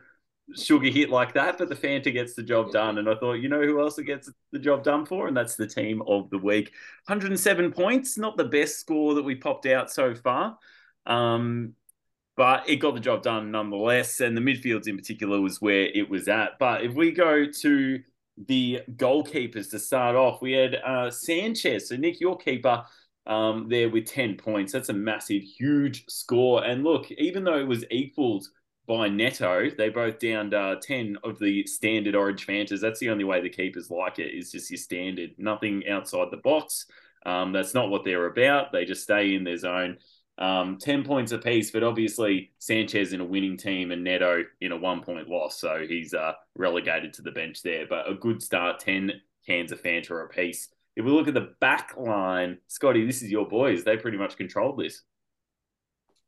sugar 0.57 0.89
hit 0.89 1.09
like 1.09 1.33
that, 1.33 1.57
but 1.57 1.69
the 1.69 1.75
Fanta 1.75 2.11
gets 2.11 2.33
the 2.33 2.43
job 2.43 2.71
done. 2.71 2.97
And 2.97 3.09
I 3.09 3.15
thought, 3.15 3.35
you 3.35 3.47
know 3.47 3.61
who 3.61 3.79
else 3.79 3.97
it 3.97 4.03
gets 4.03 4.29
the 4.51 4.59
job 4.59 4.83
done 4.83 5.05
for? 5.05 5.27
And 5.27 5.37
that's 5.37 5.55
the 5.55 5.67
team 5.67 6.01
of 6.07 6.29
the 6.29 6.37
week. 6.37 6.71
107 7.05 7.71
points, 7.71 8.17
not 8.17 8.35
the 8.35 8.43
best 8.45 8.79
score 8.79 9.13
that 9.13 9.23
we 9.23 9.35
popped 9.35 9.65
out 9.65 9.89
so 9.89 10.13
far. 10.15 10.57
Um, 11.05 11.73
but 12.35 12.67
it 12.69 12.77
got 12.77 12.93
the 12.93 12.99
job 12.99 13.21
done 13.23 13.51
nonetheless. 13.51 14.19
And 14.19 14.35
the 14.35 14.41
midfields 14.41 14.87
in 14.87 14.97
particular 14.97 15.39
was 15.39 15.61
where 15.61 15.85
it 15.93 16.09
was 16.09 16.27
at. 16.27 16.59
But 16.59 16.83
if 16.83 16.93
we 16.93 17.11
go 17.11 17.45
to 17.45 17.99
the 18.47 18.81
goalkeepers 18.95 19.69
to 19.71 19.79
start 19.79 20.15
off, 20.15 20.41
we 20.41 20.53
had 20.53 20.75
uh, 20.75 21.11
Sanchez. 21.11 21.89
So, 21.89 21.95
Nick, 21.95 22.19
your 22.19 22.37
keeper 22.37 22.83
um, 23.27 23.67
there 23.69 23.89
with 23.89 24.05
10 24.05 24.35
points. 24.37 24.73
That's 24.73 24.89
a 24.89 24.93
massive, 24.93 25.43
huge 25.43 26.05
score. 26.07 26.63
And 26.63 26.83
look, 26.83 27.11
even 27.11 27.43
though 27.43 27.59
it 27.59 27.67
was 27.67 27.85
equaled 27.91 28.47
by 28.87 29.07
Neto, 29.07 29.69
they 29.69 29.89
both 29.89 30.19
downed 30.19 30.53
uh, 30.53 30.77
10 30.81 31.17
of 31.23 31.37
the 31.37 31.65
standard 31.67 32.15
orange 32.15 32.47
Fantas. 32.47 32.81
That's 32.81 32.99
the 32.99 33.09
only 33.09 33.23
way 33.23 33.41
the 33.41 33.49
keepers 33.49 33.91
like 33.91 34.17
it, 34.19 34.33
is 34.35 34.51
just 34.51 34.71
your 34.71 34.79
standard, 34.79 35.35
nothing 35.37 35.87
outside 35.87 36.29
the 36.31 36.37
box. 36.37 36.87
Um, 37.25 37.51
that's 37.51 37.73
not 37.73 37.89
what 37.89 38.03
they're 38.03 38.25
about. 38.25 38.71
They 38.71 38.85
just 38.85 39.03
stay 39.03 39.35
in 39.35 39.43
their 39.43 39.57
zone. 39.57 39.97
Um, 40.39 40.77
10 40.77 41.03
points 41.03 41.33
apiece, 41.33 41.69
but 41.69 41.83
obviously 41.83 42.51
Sanchez 42.59 43.11
in 43.11 43.19
a 43.19 43.25
winning 43.25 43.57
team 43.57 43.91
and 43.91 44.05
Neto 44.05 44.45
in 44.61 44.71
a 44.71 44.77
one 44.77 45.01
point 45.01 45.27
loss. 45.27 45.59
So 45.59 45.85
he's 45.87 46.13
uh, 46.13 46.33
relegated 46.55 47.13
to 47.15 47.21
the 47.21 47.31
bench 47.31 47.61
there. 47.61 47.85
But 47.87 48.09
a 48.09 48.13
good 48.13 48.41
start, 48.41 48.79
10 48.79 49.11
cans 49.45 49.73
of 49.73 49.83
Fanta 49.83 50.23
apiece. 50.23 50.69
If 50.95 51.03
we 51.03 51.11
look 51.11 51.27
at 51.27 51.33
the 51.33 51.53
back 51.59 51.93
line, 51.97 52.57
Scotty, 52.67 53.05
this 53.05 53.21
is 53.21 53.29
your 53.29 53.47
boys. 53.47 53.83
They 53.83 53.97
pretty 53.97 54.17
much 54.17 54.37
controlled 54.37 54.79
this. 54.79 55.01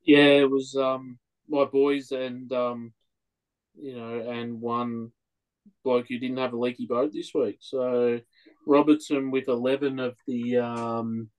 Yeah, 0.03 0.25
it 0.25 0.49
was 0.49 0.75
um, 0.75 1.17
my 1.47 1.65
boys 1.65 2.11
and 2.11 2.51
um, 2.51 2.93
you 3.79 3.95
know, 3.95 4.19
and 4.29 4.59
one 4.59 5.11
bloke 5.83 6.07
who 6.09 6.19
didn't 6.19 6.37
have 6.37 6.53
a 6.53 6.57
leaky 6.57 6.85
boat 6.85 7.11
this 7.13 7.33
week. 7.33 7.57
So 7.59 8.19
Robertson 8.65 9.31
with 9.31 9.47
eleven 9.47 9.99
of 9.99 10.17
the 10.27 10.57
um, 10.57 11.29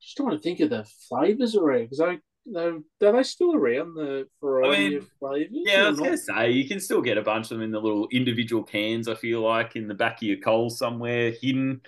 just 0.00 0.16
trying 0.16 0.30
to 0.30 0.38
think 0.38 0.60
of 0.60 0.70
the 0.70 0.84
flavors 1.08 1.56
around 1.56 1.84
because 1.84 2.00
I 2.00 2.18
they 2.46 3.06
are 3.06 3.12
they 3.12 3.22
still 3.22 3.54
around 3.54 3.94
the 3.94 4.26
variety 4.42 4.86
I 4.86 4.88
mean, 4.88 4.98
of 4.98 5.08
flavors? 5.18 5.50
Yeah, 5.52 5.84
I 5.84 5.90
was 5.90 5.98
going 5.98 6.10
to 6.12 6.18
say 6.18 6.50
you 6.50 6.66
can 6.66 6.80
still 6.80 7.02
get 7.02 7.18
a 7.18 7.22
bunch 7.22 7.44
of 7.44 7.50
them 7.50 7.62
in 7.62 7.70
the 7.70 7.80
little 7.80 8.08
individual 8.10 8.62
cans. 8.62 9.08
I 9.08 9.14
feel 9.14 9.42
like 9.42 9.76
in 9.76 9.88
the 9.88 9.94
back 9.94 10.16
of 10.16 10.22
your 10.22 10.38
coal 10.38 10.70
somewhere 10.70 11.32
hidden. 11.40 11.82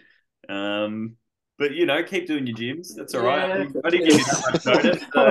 Um, 0.48 1.16
but 1.58 1.72
you 1.72 1.86
know, 1.86 2.02
keep 2.02 2.26
doing 2.26 2.46
your 2.46 2.56
gyms. 2.56 2.88
That's 2.96 3.14
all 3.14 3.24
right. 3.24 3.48
Yeah. 3.48 3.80
I 3.84 3.90
didn't 3.90 4.08
give 4.08 4.18
you 4.18 4.24
that 4.24 4.52
much 4.52 4.64
notice. 4.66 5.02
so- 5.12 5.22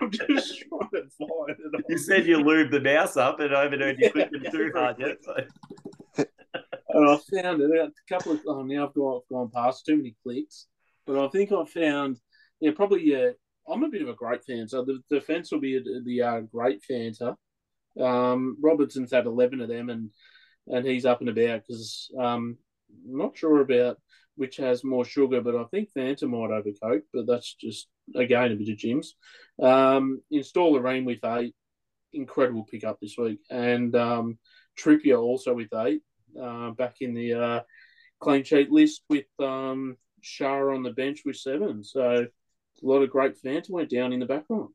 I'm 0.00 0.10
just 0.10 0.64
trying 0.68 0.90
to 0.90 1.08
find 1.18 1.56
it. 1.74 1.84
You 1.88 1.98
said 1.98 2.26
you 2.26 2.38
lubed 2.38 2.70
the 2.70 2.80
mouse 2.80 3.16
up, 3.16 3.40
and 3.40 3.54
I 3.54 3.62
haven't 3.62 3.80
heard 3.80 3.98
you 3.98 4.10
click 4.10 4.30
them 4.30 4.44
too 4.50 4.72
hard 4.76 4.96
yet. 4.98 5.18
So. 5.22 6.24
And 6.92 7.08
I 7.08 7.42
found 7.42 7.62
it 7.62 7.80
out 7.80 7.88
a 7.88 7.92
couple 8.08 8.32
of 8.32 8.40
oh, 8.46 8.62
now 8.62 8.86
I've 8.86 8.94
gone, 8.94 9.20
gone 9.30 9.50
past 9.54 9.86
too 9.86 9.96
many 9.96 10.16
clicks, 10.22 10.66
but 11.10 11.24
I 11.24 11.28
think 11.28 11.50
I've 11.50 11.70
found 11.70 12.18
yeah 12.60 12.70
probably 12.74 13.34
I'm 13.68 13.82
a 13.82 13.88
bit 13.88 14.02
of 14.02 14.08
a 14.08 14.14
great 14.14 14.44
fan, 14.44 14.68
so 14.68 14.84
the 14.84 15.00
defense 15.10 15.50
will 15.50 15.60
be 15.60 15.80
the 16.04 16.22
uh, 16.22 16.40
great 16.40 16.82
Fanta. 16.88 17.36
Um, 18.00 18.56
Robertson's 18.60 19.12
had 19.12 19.26
eleven 19.26 19.60
of 19.60 19.68
them, 19.68 19.90
and 19.90 20.10
and 20.66 20.86
he's 20.86 21.04
up 21.06 21.20
and 21.20 21.28
about 21.28 21.62
because 21.66 22.10
um, 22.18 22.56
I'm 23.08 23.18
not 23.18 23.36
sure 23.36 23.60
about 23.60 23.98
which 24.36 24.56
has 24.56 24.84
more 24.84 25.04
sugar, 25.04 25.40
but 25.40 25.56
I 25.56 25.64
think 25.64 25.90
Fanta 25.96 26.28
might 26.28 26.54
overcoat. 26.54 27.02
But 27.12 27.26
that's 27.26 27.54
just 27.54 27.88
again 28.14 28.52
a 28.52 28.56
bit 28.56 28.68
of 28.68 28.78
Jim's. 28.78 29.14
Um, 29.62 30.22
install 30.30 30.72
Lorraine 30.72 31.04
with 31.04 31.24
eight, 31.24 31.54
incredible 32.12 32.64
pickup 32.64 32.98
this 33.00 33.16
week, 33.18 33.40
and 33.50 33.94
um, 33.96 34.38
Trippier 34.78 35.20
also 35.20 35.54
with 35.54 35.72
eight 35.74 36.02
uh, 36.40 36.70
back 36.70 36.96
in 37.00 37.14
the 37.14 37.34
uh, 37.34 37.60
clean 38.20 38.44
sheet 38.44 38.70
list 38.70 39.02
with 39.08 39.26
um, 39.38 39.96
Shah 40.22 40.72
on 40.72 40.82
the 40.82 40.90
bench 40.90 41.22
with 41.24 41.36
seven. 41.36 41.82
So 41.84 42.00
a 42.02 42.86
lot 42.86 43.02
of 43.02 43.10
great 43.10 43.36
fans 43.38 43.68
went 43.68 43.90
down 43.90 44.12
in 44.12 44.20
the 44.20 44.26
background. 44.26 44.70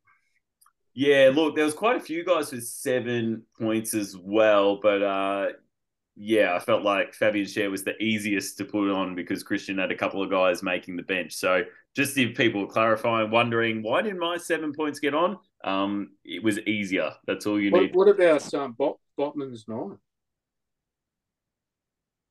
Yeah, 0.94 1.32
look, 1.34 1.56
there 1.56 1.66
was 1.66 1.74
quite 1.74 1.98
a 1.98 2.02
few 2.02 2.24
guys 2.24 2.52
with 2.52 2.66
seven 2.66 3.44
points 3.60 3.94
as 3.94 4.16
well, 4.18 4.80
but 4.82 5.02
uh, 5.02 5.48
yeah, 6.16 6.56
I 6.56 6.60
felt 6.60 6.84
like 6.84 7.14
Fabian 7.14 7.46
Schär 7.46 7.70
was 7.70 7.84
the 7.84 8.02
easiest 8.02 8.58
to 8.60 8.66
put 8.66 8.90
on 8.90 9.14
because 9.14 9.44
Christian 9.44 9.78
had 9.78 9.92
a 9.92 9.98
couple 9.98 10.24
of 10.24 10.30
guys 10.30 10.64
making 10.64 10.96
the 10.96 11.04
bench. 11.04 11.34
So 11.34 11.64
just 11.98 12.18
if 12.18 12.38
people 12.38 12.64
are 12.64 12.68
clarifying, 12.68 13.30
wondering 13.30 13.84
why 13.84 14.02
didn't 14.04 14.20
my 14.20 14.38
seven 14.38 14.72
points 14.72 15.00
get 15.00 15.14
on, 15.14 15.38
um, 15.66 16.12
it 16.24 16.42
was 16.42 16.60
easier. 16.60 17.12
That's 17.28 17.46
all 17.46 17.60
you 17.60 17.72
What, 17.72 17.82
need. 17.82 17.96
what 17.96 18.08
about 18.08 18.54
um, 18.54 18.72
Bot, 18.78 18.98
Botman's 19.20 19.66
nine? 19.68 19.98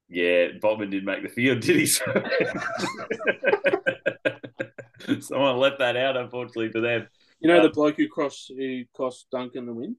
Yeah, 0.08 0.48
Botman 0.62 0.90
didn't 0.90 1.06
make 1.06 1.22
the 1.22 1.28
field, 1.28 1.60
did 1.60 1.76
he? 1.76 1.86
Someone 5.20 5.56
left 5.58 5.78
that 5.80 5.96
out, 5.96 6.16
unfortunately 6.16 6.70
for 6.70 6.80
them. 6.80 7.06
You 7.40 7.48
know 7.48 7.58
Uh, 7.58 7.62
the 7.62 7.70
bloke 7.70 7.96
who 7.96 8.08
cost 8.08 8.50
who 8.56 8.84
cost 8.96 9.26
Duncan 9.30 9.66
the 9.66 9.74
win. 9.74 9.96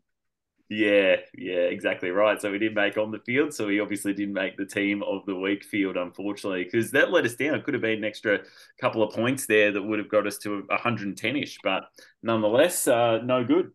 Yeah, 0.68 1.18
yeah, 1.38 1.68
exactly 1.70 2.10
right. 2.10 2.42
So 2.42 2.52
he 2.52 2.58
didn't 2.58 2.74
make 2.74 2.98
on 2.98 3.12
the 3.12 3.20
field, 3.20 3.54
so 3.54 3.70
he 3.70 3.80
obviously 3.80 4.14
didn't 4.14 4.34
make 4.34 4.58
the 4.58 4.66
team 4.66 5.04
of 5.04 5.24
the 5.28 5.36
week 5.36 5.64
field, 5.64 5.96
unfortunately, 5.96 6.64
because 6.64 6.90
that 6.92 7.12
let 7.12 7.24
us 7.26 7.36
down. 7.36 7.54
It 7.54 7.64
could 7.64 7.76
have 7.76 7.84
been 7.84 8.00
an 8.00 8.04
extra 8.04 8.40
couple 8.82 9.04
of 9.04 9.14
points 9.14 9.46
there 9.46 9.72
that 9.72 9.82
would 9.84 10.00
have 10.00 10.10
got 10.10 10.26
us 10.26 10.40
to 10.40 10.64
110-ish, 10.72 11.60
but 11.64 11.84
nonetheless, 12.24 12.88
uh, 12.88 13.20
no 13.24 13.44
good. 13.44 13.74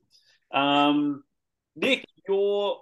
Um, 0.53 1.23
Nick, 1.77 2.05
your 2.27 2.81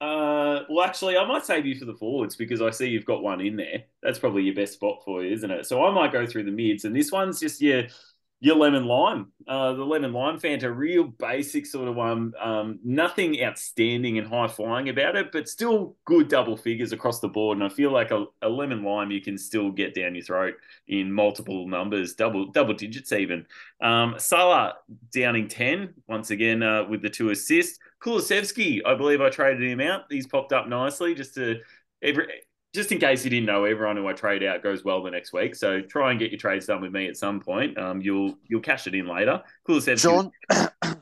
uh, 0.00 0.60
well, 0.68 0.86
actually, 0.86 1.18
I 1.18 1.26
might 1.26 1.44
save 1.44 1.66
you 1.66 1.78
for 1.78 1.84
the 1.84 1.94
forwards 1.94 2.34
because 2.34 2.62
I 2.62 2.70
see 2.70 2.88
you've 2.88 3.04
got 3.04 3.22
one 3.22 3.40
in 3.40 3.56
there. 3.56 3.84
That's 4.02 4.18
probably 4.18 4.42
your 4.42 4.54
best 4.54 4.74
spot 4.74 5.02
for 5.04 5.22
you, 5.22 5.32
isn't 5.34 5.50
it? 5.50 5.66
So 5.66 5.84
I 5.84 5.92
might 5.92 6.12
go 6.12 6.26
through 6.26 6.44
the 6.44 6.50
mids, 6.50 6.84
and 6.84 6.96
this 6.96 7.12
one's 7.12 7.40
just 7.40 7.60
your 7.60 7.84
your 8.42 8.56
lemon 8.56 8.86
lime, 8.86 9.30
uh, 9.46 9.74
the 9.74 9.84
lemon 9.84 10.14
lime 10.14 10.40
Fanta, 10.40 10.74
real 10.74 11.04
basic 11.04 11.66
sort 11.66 11.88
of 11.88 11.94
one. 11.94 12.32
Um, 12.40 12.78
nothing 12.82 13.44
outstanding 13.44 14.16
and 14.16 14.26
high 14.26 14.48
flying 14.48 14.88
about 14.88 15.14
it, 15.14 15.30
but 15.30 15.46
still 15.46 15.96
good 16.06 16.28
double 16.28 16.56
figures 16.56 16.92
across 16.92 17.20
the 17.20 17.28
board. 17.28 17.58
And 17.58 17.64
I 17.64 17.68
feel 17.68 17.92
like 17.92 18.10
a, 18.10 18.24
a 18.40 18.48
lemon 18.48 18.82
lime 18.82 19.10
you 19.10 19.20
can 19.20 19.36
still 19.36 19.70
get 19.70 19.94
down 19.94 20.14
your 20.14 20.24
throat 20.24 20.54
in 20.88 21.12
multiple 21.12 21.68
numbers, 21.68 22.14
double 22.14 22.46
double 22.46 22.72
digits 22.72 23.12
even. 23.12 23.44
Um, 23.82 24.14
Salah 24.16 24.76
downing 25.12 25.48
ten 25.48 25.92
once 26.08 26.30
again 26.30 26.62
uh, 26.62 26.84
with 26.88 27.02
the 27.02 27.10
two 27.10 27.28
assists. 27.28 27.78
Kulusevski, 28.02 28.80
I 28.86 28.94
believe 28.94 29.20
I 29.20 29.28
traded 29.28 29.68
him 29.68 29.80
out. 29.80 30.04
He's 30.10 30.26
popped 30.26 30.52
up 30.52 30.68
nicely 30.68 31.14
just 31.14 31.34
to 31.34 31.60
every 32.02 32.26
just 32.72 32.92
in 32.92 32.98
case 32.98 33.24
you 33.24 33.30
didn't 33.30 33.46
know, 33.46 33.64
everyone 33.64 33.96
who 33.96 34.06
I 34.06 34.12
trade 34.12 34.44
out 34.44 34.62
goes 34.62 34.84
well 34.84 35.02
the 35.02 35.10
next 35.10 35.32
week. 35.32 35.56
So 35.56 35.80
try 35.80 36.12
and 36.12 36.20
get 36.20 36.30
your 36.30 36.38
trades 36.38 36.66
done 36.66 36.80
with 36.80 36.92
me 36.92 37.08
at 37.08 37.16
some 37.16 37.40
point. 37.40 37.76
Um, 37.76 38.00
you'll 38.00 38.36
you'll 38.46 38.60
cash 38.60 38.86
it 38.86 38.94
in 38.94 39.06
later. 39.06 39.42
Kulusevski, 39.68 40.00
Sean, 40.00 40.30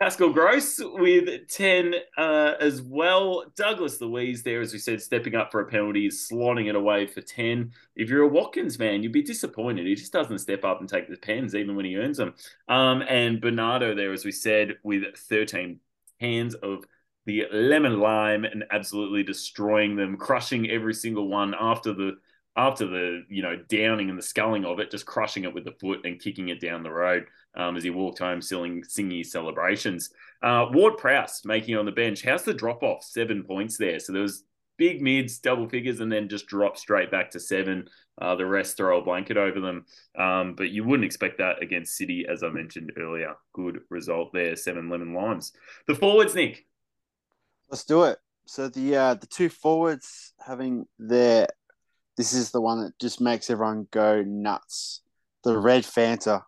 Pascal 0.00 0.32
Gross 0.32 0.78
with 0.80 1.48
10 1.48 1.94
uh, 2.16 2.54
as 2.60 2.80
well. 2.80 3.44
Douglas 3.56 4.00
Luiz 4.00 4.44
there, 4.44 4.60
as 4.60 4.72
we 4.72 4.78
said, 4.78 5.02
stepping 5.02 5.34
up 5.34 5.50
for 5.50 5.60
a 5.60 5.66
penalty, 5.66 6.08
slotting 6.08 6.68
it 6.68 6.76
away 6.76 7.04
for 7.04 7.20
10. 7.20 7.72
If 7.96 8.08
you're 8.08 8.22
a 8.22 8.28
Watkins 8.28 8.78
man, 8.78 9.02
you'd 9.02 9.10
be 9.10 9.22
disappointed. 9.22 9.86
He 9.86 9.96
just 9.96 10.12
doesn't 10.12 10.38
step 10.38 10.64
up 10.64 10.78
and 10.78 10.88
take 10.88 11.10
the 11.10 11.16
pens 11.16 11.56
even 11.56 11.74
when 11.74 11.84
he 11.84 11.96
earns 11.96 12.18
them. 12.18 12.34
Um, 12.68 13.02
and 13.08 13.40
Bernardo 13.40 13.92
there, 13.92 14.12
as 14.12 14.24
we 14.24 14.30
said, 14.30 14.76
with 14.84 15.02
13 15.16 15.80
hands 16.20 16.54
of 16.54 16.84
the 17.26 17.44
lemon 17.52 18.00
lime 18.00 18.44
and 18.44 18.64
absolutely 18.70 19.22
destroying 19.22 19.96
them, 19.96 20.16
crushing 20.16 20.70
every 20.70 20.94
single 20.94 21.28
one 21.28 21.54
after 21.58 21.92
the 21.92 22.16
after 22.56 22.86
the 22.86 23.22
you 23.28 23.42
know 23.42 23.56
downing 23.68 24.08
and 24.10 24.18
the 24.18 24.22
sculling 24.22 24.64
of 24.64 24.80
it, 24.80 24.90
just 24.90 25.06
crushing 25.06 25.44
it 25.44 25.54
with 25.54 25.64
the 25.64 25.76
foot 25.80 26.04
and 26.04 26.20
kicking 26.20 26.48
it 26.48 26.60
down 26.60 26.82
the 26.82 26.90
road 26.90 27.26
um, 27.54 27.76
as 27.76 27.84
he 27.84 27.90
walked 27.90 28.18
home, 28.18 28.40
singing, 28.40 28.82
singing 28.84 29.22
celebrations. 29.24 30.10
Uh, 30.42 30.66
Ward 30.72 30.96
Prowse 30.96 31.44
making 31.44 31.76
on 31.76 31.84
the 31.86 31.92
bench. 31.92 32.22
How's 32.22 32.42
the 32.42 32.54
drop 32.54 32.82
off? 32.82 33.04
Seven 33.04 33.42
points 33.42 33.76
there. 33.76 34.00
So 34.00 34.12
there 34.12 34.22
was 34.22 34.44
big 34.78 35.02
mids, 35.02 35.38
double 35.38 35.68
figures, 35.68 36.00
and 36.00 36.10
then 36.10 36.28
just 36.28 36.46
drop 36.46 36.78
straight 36.78 37.10
back 37.10 37.30
to 37.32 37.40
seven. 37.40 37.88
Uh, 38.20 38.34
the 38.34 38.46
rest 38.46 38.76
throw 38.76 38.98
a 38.98 39.04
blanket 39.04 39.36
over 39.36 39.60
them. 39.60 39.84
Um, 40.18 40.54
but 40.56 40.70
you 40.70 40.84
wouldn't 40.84 41.04
expect 41.04 41.38
that 41.38 41.62
against 41.62 41.96
City, 41.96 42.26
as 42.28 42.42
I 42.42 42.48
mentioned 42.48 42.92
earlier. 42.96 43.34
Good 43.52 43.80
result 43.90 44.32
there, 44.32 44.56
seven 44.56 44.88
lemon 44.88 45.12
limes. 45.12 45.52
The 45.86 45.94
forwards, 45.94 46.34
Nick. 46.34 46.66
let's 47.70 47.84
do 47.84 48.04
it. 48.04 48.18
So 48.46 48.68
the 48.68 48.96
uh, 48.96 49.14
the 49.14 49.26
two 49.26 49.50
forwards 49.50 50.32
having 50.44 50.86
their 50.98 51.48
this 52.16 52.32
is 52.32 52.50
the 52.50 52.60
one 52.60 52.82
that 52.82 52.98
just 52.98 53.20
makes 53.20 53.50
everyone 53.50 53.86
go 53.90 54.22
nuts. 54.22 55.02
The 55.44 55.56
red 55.56 55.84
Fanta. 55.84 56.42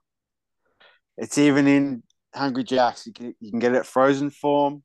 It's 1.17 1.39
even 1.39 1.67
in 1.69 2.03
Hungry 2.35 2.65
Jacks. 2.65 3.07
You 3.07 3.13
can, 3.13 3.35
you 3.39 3.51
can 3.51 3.61
get 3.61 3.75
it 3.75 3.87
frozen 3.87 4.31
form. 4.31 4.83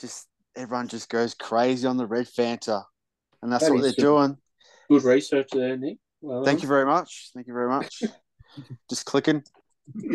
Just 0.00 0.26
everyone 0.56 0.88
just 0.88 1.08
goes 1.08 1.34
crazy 1.34 1.86
on 1.86 1.96
the 1.96 2.06
red 2.06 2.26
Fanta, 2.26 2.84
and 3.42 3.52
that's 3.52 3.64
That 3.64 3.74
what 3.74 3.82
they're 3.82 3.92
doing. 3.92 4.36
Good 4.90 5.04
research 5.04 5.48
there, 5.52 5.76
Nick. 5.76 5.98
Well 6.20 6.44
Thank 6.44 6.62
you 6.62 6.68
very 6.68 6.84
much. 6.84 7.30
Thank 7.34 7.46
you 7.46 7.54
very 7.54 7.68
much. 7.68 8.02
just 8.90 9.06
clicking, 9.06 9.42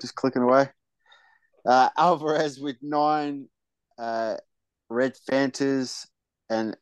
just 0.00 0.14
clicking 0.14 0.42
away. 0.42 0.68
Uh, 1.64 1.90
Alvarez 1.96 2.58
with 2.58 2.76
nine 2.82 3.48
uh, 3.98 4.36
red 4.88 5.14
Fantas 5.30 6.06
and 6.48 6.76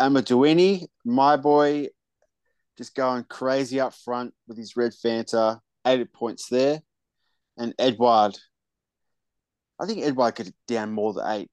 Amdouni, 0.00 0.86
my 1.04 1.36
boy, 1.36 1.88
just 2.78 2.94
going 2.94 3.24
crazy 3.24 3.80
up 3.80 3.94
front 3.94 4.32
with 4.48 4.56
his 4.56 4.76
red 4.76 4.92
Fanta, 4.92 5.60
eight 5.86 6.12
points 6.12 6.48
there. 6.48 6.80
And 7.58 7.74
Edouard, 7.78 8.38
I 9.78 9.86
think 9.86 10.02
Edouard 10.02 10.36
could 10.36 10.54
down 10.66 10.92
more 10.92 11.12
than 11.12 11.26
eight, 11.26 11.50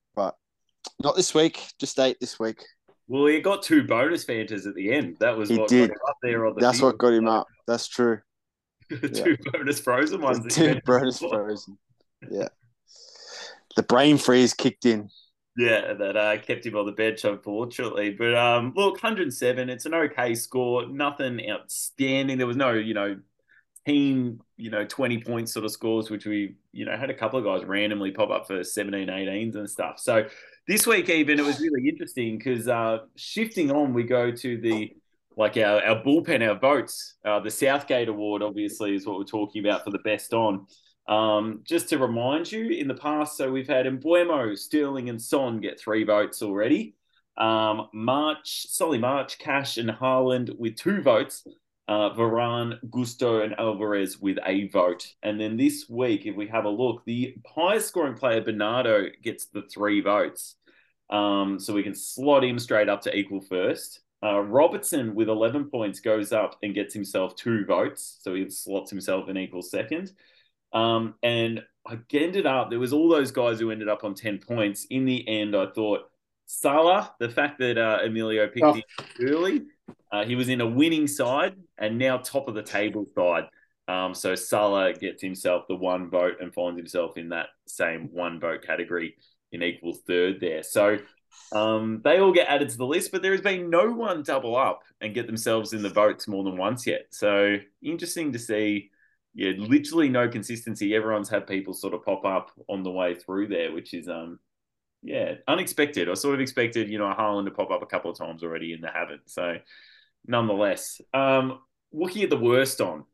not 1.03 1.15
this 1.15 1.33
week. 1.33 1.65
Just 1.79 1.99
eight 1.99 2.17
this 2.19 2.39
week. 2.39 2.63
Well, 3.07 3.27
he 3.27 3.39
got 3.39 3.63
two 3.63 3.83
bonus 3.85 4.25
fantas 4.25 4.67
at 4.67 4.75
the 4.75 4.91
end. 4.91 5.17
That 5.19 5.37
was 5.37 5.49
He 5.49 5.57
what 5.57 5.69
did. 5.69 5.89
got 5.89 5.95
him 5.95 6.01
up 6.09 6.17
there 6.21 6.45
on 6.45 6.55
the 6.55 6.61
That's 6.61 6.79
field. 6.79 6.93
what 6.93 6.97
got 6.97 7.13
him 7.13 7.27
up. 7.27 7.47
That's 7.65 7.87
true. 7.87 8.19
two 8.89 9.37
bonus 9.51 9.79
frozen 9.79 10.21
ones. 10.21 10.45
Two 10.55 10.79
bonus 10.85 11.19
frozen. 11.19 11.77
Yeah. 12.29 12.47
The 13.75 13.83
brain 13.83 14.17
freeze 14.17 14.53
kicked 14.53 14.85
in. 14.85 15.09
Yeah, 15.57 15.93
that 15.93 16.15
uh, 16.15 16.37
kept 16.37 16.65
him 16.65 16.75
on 16.75 16.85
the 16.85 16.91
bench, 16.91 17.23
unfortunately. 17.25 18.11
But 18.11 18.35
um, 18.35 18.73
look, 18.75 18.93
107. 18.93 19.69
It's 19.69 19.85
an 19.85 19.93
okay 19.93 20.35
score. 20.35 20.87
Nothing 20.87 21.41
outstanding. 21.49 22.37
There 22.37 22.47
was 22.47 22.55
no, 22.57 22.73
you 22.73 22.93
know, 22.93 23.17
team, 23.85 24.41
you 24.55 24.69
know, 24.69 24.85
20 24.85 25.23
point 25.23 25.49
sort 25.49 25.65
of 25.65 25.71
scores, 25.71 26.09
which 26.09 26.25
we, 26.25 26.55
you 26.73 26.85
know, 26.85 26.95
had 26.95 27.09
a 27.09 27.13
couple 27.13 27.39
of 27.39 27.45
guys 27.45 27.67
randomly 27.67 28.11
pop 28.11 28.29
up 28.29 28.47
for 28.47 28.63
17, 28.63 29.07
18s 29.07 29.55
and 29.55 29.69
stuff. 29.69 29.99
So 29.99 30.27
this 30.67 30.85
week, 30.85 31.09
even, 31.09 31.39
it 31.39 31.45
was 31.45 31.59
really 31.59 31.87
interesting 31.87 32.37
because 32.37 32.67
uh, 32.67 32.99
shifting 33.15 33.71
on, 33.71 33.93
we 33.93 34.03
go 34.03 34.31
to 34.31 34.57
the 34.59 34.93
like 35.37 35.55
our, 35.55 35.81
our 35.83 36.03
bullpen, 36.03 36.45
our 36.45 36.57
votes. 36.59 37.15
Uh, 37.23 37.39
the 37.39 37.51
Southgate 37.51 38.09
Award, 38.09 38.41
obviously, 38.41 38.95
is 38.95 39.05
what 39.05 39.17
we're 39.17 39.23
talking 39.23 39.63
about 39.63 39.83
for 39.83 39.91
the 39.91 39.99
best 39.99 40.33
on. 40.33 40.65
Um, 41.07 41.61
just 41.63 41.89
to 41.89 41.99
remind 41.99 42.51
you, 42.51 42.69
in 42.71 42.87
the 42.87 42.95
past, 42.95 43.37
so 43.37 43.49
we've 43.51 43.67
had 43.67 43.85
Mbeumo, 43.85 44.57
Sterling, 44.57 45.09
and 45.09 45.21
Son 45.21 45.61
get 45.61 45.79
three 45.79 46.03
votes 46.03 46.41
already. 46.41 46.95
Um, 47.37 47.87
March, 47.93 48.65
Solly 48.67 48.97
March, 48.97 49.37
Cash, 49.37 49.77
and 49.77 49.89
Haaland 49.89 50.57
with 50.57 50.75
two 50.75 51.01
votes. 51.01 51.45
Uh, 51.87 52.13
Varane, 52.13 52.77
Gusto, 52.91 53.39
and 53.39 53.57
Alvarez 53.57 54.19
with 54.19 54.37
a 54.45 54.67
vote. 54.67 55.13
And 55.23 55.39
then 55.39 55.55
this 55.55 55.85
week, 55.87 56.25
if 56.25 56.35
we 56.35 56.45
have 56.47 56.65
a 56.65 56.69
look, 56.69 57.05
the 57.05 57.37
highest 57.55 57.87
scoring 57.87 58.15
player, 58.15 58.41
Bernardo, 58.41 59.05
gets 59.23 59.45
the 59.45 59.61
three 59.73 60.01
votes. 60.01 60.56
Um, 61.09 61.59
so 61.59 61.73
we 61.73 61.83
can 61.83 61.95
slot 61.95 62.43
him 62.43 62.59
straight 62.59 62.89
up 62.89 63.01
to 63.01 63.15
equal 63.15 63.41
first. 63.41 64.01
Uh, 64.23 64.39
Robertson 64.39 65.13
with 65.15 65.29
11 65.29 65.69
points 65.69 65.99
goes 65.99 66.33
up 66.33 66.57
and 66.63 66.73
gets 66.73 66.93
himself 66.93 67.35
two 67.35 67.65
votes. 67.65 68.17
So 68.21 68.33
he 68.33 68.49
slots 68.49 68.89
himself 68.89 69.29
in 69.29 69.37
equal 69.37 69.61
second. 69.61 70.11
Um, 70.73 71.13
and 71.23 71.61
I 71.85 71.99
ended 72.11 72.45
up, 72.45 72.69
there 72.69 72.79
was 72.79 72.93
all 72.93 73.07
those 73.09 73.31
guys 73.31 73.59
who 73.59 73.71
ended 73.71 73.87
up 73.87 74.03
on 74.03 74.15
10 74.15 74.39
points. 74.39 74.85
In 74.89 75.05
the 75.05 75.25
end, 75.27 75.55
I 75.55 75.67
thought 75.67 76.09
Salah, 76.45 77.13
the 77.19 77.29
fact 77.29 77.59
that 77.59 77.77
uh, 77.77 77.99
Emilio 78.03 78.47
picked 78.47 78.65
Oh. 78.65 78.73
him 78.73 78.83
early, 79.21 79.61
uh, 80.11 80.25
he 80.25 80.35
was 80.35 80.49
in 80.49 80.61
a 80.61 80.67
winning 80.67 81.07
side 81.07 81.55
and 81.77 81.97
now 81.97 82.17
top 82.17 82.47
of 82.47 82.55
the 82.55 82.63
table 82.63 83.05
side. 83.15 83.45
Um, 83.87 84.13
so 84.13 84.35
Salah 84.35 84.93
gets 84.93 85.21
himself 85.21 85.65
the 85.69 85.75
one 85.75 86.09
vote 86.09 86.37
and 86.41 86.53
finds 86.53 86.77
himself 86.77 87.17
in 87.17 87.29
that 87.29 87.47
same 87.67 88.09
one 88.11 88.39
vote 88.39 88.61
category 88.63 89.15
in 89.51 89.63
equal 89.63 89.93
third 89.93 90.39
there. 90.39 90.63
So 90.63 90.99
um, 91.51 92.01
they 92.03 92.19
all 92.19 92.33
get 92.33 92.49
added 92.49 92.69
to 92.69 92.77
the 92.77 92.85
list, 92.85 93.11
but 93.11 93.21
there 93.21 93.31
has 93.31 93.41
been 93.41 93.69
no 93.69 93.91
one 93.91 94.23
double 94.23 94.55
up 94.55 94.81
and 95.01 95.13
get 95.13 95.27
themselves 95.27 95.73
in 95.73 95.81
the 95.81 95.89
votes 95.89 96.27
more 96.27 96.43
than 96.43 96.57
once 96.57 96.85
yet. 96.87 97.07
So 97.11 97.57
interesting 97.81 98.33
to 98.33 98.39
see. 98.39 98.91
Yeah, 99.33 99.51
literally 99.57 100.09
no 100.09 100.27
consistency. 100.27 100.95
Everyone's 100.95 101.29
had 101.29 101.45
people 101.45 101.75
sort 101.75 101.93
of 101.93 102.03
pop 102.03 102.25
up 102.25 102.51
on 102.67 102.81
the 102.81 102.91
way 102.91 103.13
through 103.13 103.49
there, 103.49 103.71
which 103.71 103.93
is 103.93 104.07
um, 104.07 104.39
yeah, 105.03 105.35
unexpected. 105.47 106.09
I 106.09 106.15
sort 106.15 106.35
of 106.35 106.41
expected, 106.41 106.89
you 106.89 106.97
know, 106.97 107.09
a 107.09 107.15
Haaland 107.15 107.45
to 107.45 107.51
pop 107.51 107.71
up 107.71 107.81
a 107.81 107.85
couple 107.85 108.11
of 108.11 108.17
times 108.17 108.43
already, 108.43 108.73
and 108.73 108.83
they 108.83 108.89
haven't. 108.93 109.21
So, 109.29 109.57
nonetheless, 110.25 110.99
um, 111.13 111.59
looking 111.91 112.23
at 112.23 112.29
the 112.29 112.37
worst 112.37 112.81
on, 112.81 113.05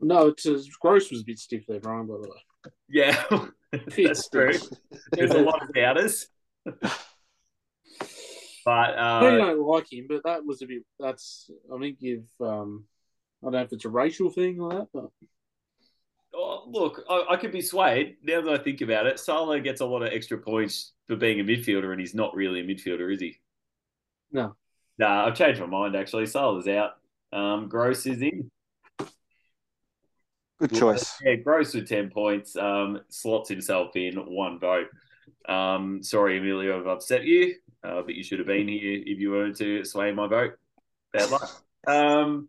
No, 0.00 0.28
it's 0.28 0.46
uh, 0.46 0.58
gross 0.80 1.10
was 1.10 1.22
a 1.22 1.24
bit 1.24 1.38
stiff 1.38 1.64
there, 1.66 1.80
Brian. 1.80 2.06
By 2.06 2.14
the 2.14 2.28
way, 2.28 2.72
yeah, 2.88 3.24
that's 3.96 4.28
true. 4.28 4.52
There's 5.12 5.30
a 5.30 5.40
lot 5.40 5.62
of 5.62 5.74
doubters. 5.74 6.26
But 8.64 8.96
I 8.98 9.18
uh, 9.18 9.20
don't 9.20 9.60
like 9.60 9.92
him, 9.92 10.06
but 10.08 10.22
that 10.24 10.44
was 10.44 10.62
a 10.62 10.66
bit. 10.66 10.84
That's 11.00 11.50
I 11.74 11.78
think 11.80 11.98
if 12.00 12.20
um, 12.40 12.84
I 13.42 13.46
don't 13.46 13.52
know 13.54 13.62
if 13.62 13.72
it's 13.72 13.84
a 13.84 13.88
racial 13.88 14.30
thing 14.30 14.60
or 14.60 14.70
that, 14.70 14.88
but 14.94 15.10
oh, 16.32 16.64
look, 16.68 17.02
I, 17.10 17.24
I 17.30 17.36
could 17.36 17.50
be 17.50 17.60
swayed 17.60 18.18
now 18.22 18.40
that 18.40 18.60
I 18.60 18.62
think 18.62 18.80
about 18.80 19.06
it. 19.06 19.18
Salah 19.18 19.60
gets 19.60 19.80
a 19.80 19.86
lot 19.86 20.02
of 20.02 20.12
extra 20.12 20.38
points 20.38 20.92
for 21.08 21.16
being 21.16 21.40
a 21.40 21.44
midfielder, 21.44 21.90
and 21.90 22.00
he's 22.00 22.14
not 22.14 22.36
really 22.36 22.60
a 22.60 22.64
midfielder, 22.64 23.12
is 23.12 23.20
he? 23.20 23.40
no. 24.30 24.54
Nah, 24.98 25.26
I've 25.26 25.34
changed 25.34 25.60
my 25.60 25.66
mind 25.66 25.96
actually. 25.96 26.26
Salah's 26.26 26.68
out. 26.68 26.92
Um, 27.32 27.68
Gross 27.68 28.06
is 28.06 28.22
in. 28.22 28.50
Good 30.62 30.74
choice. 30.74 31.20
Yeah, 31.24 31.34
Gross 31.34 31.74
with 31.74 31.88
10 31.88 32.10
points, 32.10 32.54
um, 32.54 33.00
slots 33.08 33.48
himself 33.48 33.96
in 33.96 34.14
one 34.14 34.60
vote. 34.60 34.86
Um, 35.48 36.04
sorry, 36.04 36.38
Emilio, 36.38 36.78
I've 36.78 36.86
upset 36.86 37.24
you, 37.24 37.56
uh, 37.82 38.02
but 38.02 38.14
you 38.14 38.22
should 38.22 38.38
have 38.38 38.46
been 38.46 38.68
here 38.68 39.02
if 39.04 39.18
you 39.18 39.32
wanted 39.32 39.56
to 39.56 39.84
sway 39.84 40.12
my 40.12 40.28
vote. 40.28 40.52
Bad 41.12 41.30
luck. 41.30 41.64
Um, 41.88 42.48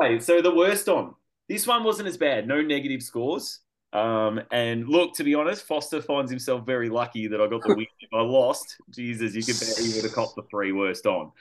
anyway, 0.00 0.18
so 0.18 0.40
the 0.40 0.54
worst 0.54 0.88
on. 0.88 1.14
This 1.46 1.66
one 1.66 1.84
wasn't 1.84 2.08
as 2.08 2.16
bad. 2.16 2.48
No 2.48 2.62
negative 2.62 3.02
scores. 3.02 3.60
Um, 3.92 4.40
and 4.50 4.88
look, 4.88 5.14
to 5.16 5.24
be 5.24 5.34
honest, 5.34 5.66
Foster 5.66 6.00
finds 6.00 6.30
himself 6.30 6.64
very 6.64 6.88
lucky 6.88 7.28
that 7.28 7.38
I 7.38 7.46
got 7.48 7.60
the 7.62 7.74
win. 7.74 7.86
if 8.00 8.08
I 8.14 8.22
lost, 8.22 8.76
Jesus, 8.88 9.34
you 9.34 9.42
could 9.42 9.60
bet 9.60 9.76
he 9.78 9.94
would 9.94 10.04
have 10.04 10.14
copped 10.14 10.36
the 10.36 10.42
three 10.50 10.72
worst 10.72 11.06
on. 11.06 11.32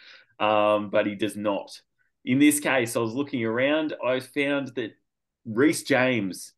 Um, 0.41 0.89
but 0.89 1.07
he 1.07 1.15
does 1.15 1.37
not. 1.37 1.81
In 2.25 2.37
this 2.37 2.59
case, 2.59 2.97
I 2.97 2.99
was 2.99 3.13
looking 3.13 3.45
around. 3.45 3.93
I 4.05 4.19
found 4.19 4.73
that 4.75 4.91
Reece 5.45 5.83
James 5.83 6.53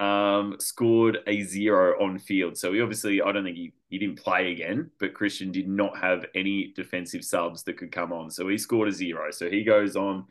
um, 0.00 0.56
scored 0.58 1.18
a 1.26 1.42
zero 1.42 2.02
on 2.02 2.18
field. 2.18 2.56
So 2.58 2.72
he 2.72 2.80
obviously, 2.80 3.22
I 3.22 3.30
don't 3.30 3.44
think 3.44 3.56
he, 3.56 3.72
he 3.88 3.98
didn't 3.98 4.18
play 4.18 4.52
again, 4.52 4.90
but 4.98 5.14
Christian 5.14 5.52
did 5.52 5.68
not 5.68 5.96
have 5.98 6.24
any 6.34 6.72
defensive 6.74 7.24
subs 7.24 7.62
that 7.64 7.76
could 7.76 7.92
come 7.92 8.12
on. 8.12 8.30
So 8.30 8.48
he 8.48 8.58
scored 8.58 8.88
a 8.88 8.92
zero. 8.92 9.30
So 9.30 9.48
he 9.48 9.62
goes 9.62 9.94
on, 9.94 10.26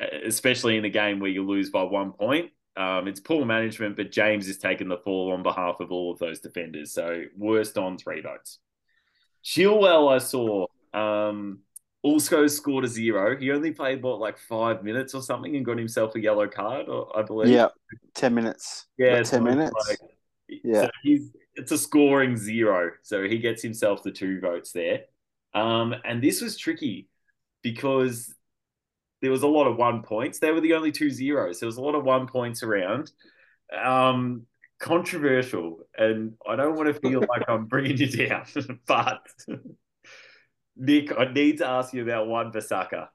especially 0.00 0.76
in 0.76 0.84
a 0.84 0.90
game 0.90 1.20
where 1.20 1.30
you 1.30 1.46
lose 1.46 1.70
by 1.70 1.84
one 1.84 2.12
point. 2.12 2.50
Um, 2.76 3.08
it's 3.08 3.20
poor 3.20 3.46
management, 3.46 3.96
but 3.96 4.10
James 4.10 4.48
is 4.48 4.58
taking 4.58 4.88
the 4.88 4.98
fall 4.98 5.32
on 5.32 5.42
behalf 5.42 5.80
of 5.80 5.92
all 5.92 6.12
of 6.12 6.18
those 6.18 6.40
defenders. 6.40 6.92
So 6.92 7.22
worst 7.36 7.78
on 7.78 7.96
three 7.96 8.20
votes. 8.20 8.58
Chilwell, 9.44 10.12
I 10.12 10.18
saw. 10.18 10.66
Um, 10.92 11.60
also 12.06 12.46
scored 12.46 12.84
a 12.84 12.88
zero. 12.88 13.36
He 13.36 13.50
only 13.50 13.72
played 13.72 14.02
what 14.02 14.20
like 14.20 14.38
five 14.38 14.82
minutes 14.84 15.14
or 15.14 15.22
something 15.22 15.56
and 15.56 15.64
got 15.64 15.78
himself 15.78 16.14
a 16.14 16.20
yellow 16.20 16.46
card, 16.48 16.88
or 16.88 17.16
I 17.18 17.22
believe. 17.22 17.50
Yeah, 17.52 17.68
ten 18.14 18.32
minutes. 18.34 18.86
yeah, 18.98 19.22
ten 19.22 19.42
minutes. 19.44 19.74
like- 19.88 19.98
Yeah. 20.48 20.82
so 20.82 20.90
he's 21.02 21.32
it's 21.54 21.72
a 21.72 21.78
scoring 21.78 22.36
zero, 22.36 22.90
so 23.02 23.24
he 23.26 23.38
gets 23.38 23.62
himself 23.62 24.02
the 24.02 24.12
two 24.12 24.40
votes 24.40 24.70
there. 24.72 25.00
Um, 25.54 25.94
and 26.04 26.22
this 26.22 26.40
was 26.40 26.56
tricky 26.56 27.08
because 27.62 28.32
there 29.22 29.30
was 29.30 29.42
a 29.42 29.48
lot 29.48 29.66
of 29.66 29.76
one 29.76 30.02
points. 30.02 30.38
They 30.38 30.52
were 30.52 30.60
the 30.60 30.74
only 30.74 30.92
two 30.92 31.10
zeros. 31.10 31.58
There 31.60 31.66
was 31.66 31.78
a 31.78 31.82
lot 31.82 31.94
of 31.94 32.04
one 32.04 32.26
points 32.26 32.62
around. 32.62 33.10
Um, 33.76 34.46
controversial, 34.78 35.78
and 35.96 36.34
I 36.48 36.54
don't 36.56 36.76
want 36.76 36.88
to 36.94 37.00
feel 37.00 37.20
like 37.32 37.48
I'm 37.48 37.64
bringing 37.64 37.96
you 37.96 38.08
down, 38.28 38.44
but 38.86 39.22
Nick, 40.76 41.12
I 41.16 41.32
need 41.32 41.58
to 41.58 41.66
ask 41.66 41.92
you 41.94 42.02
about 42.02 42.28
Wan-Bissaka. 42.28 43.08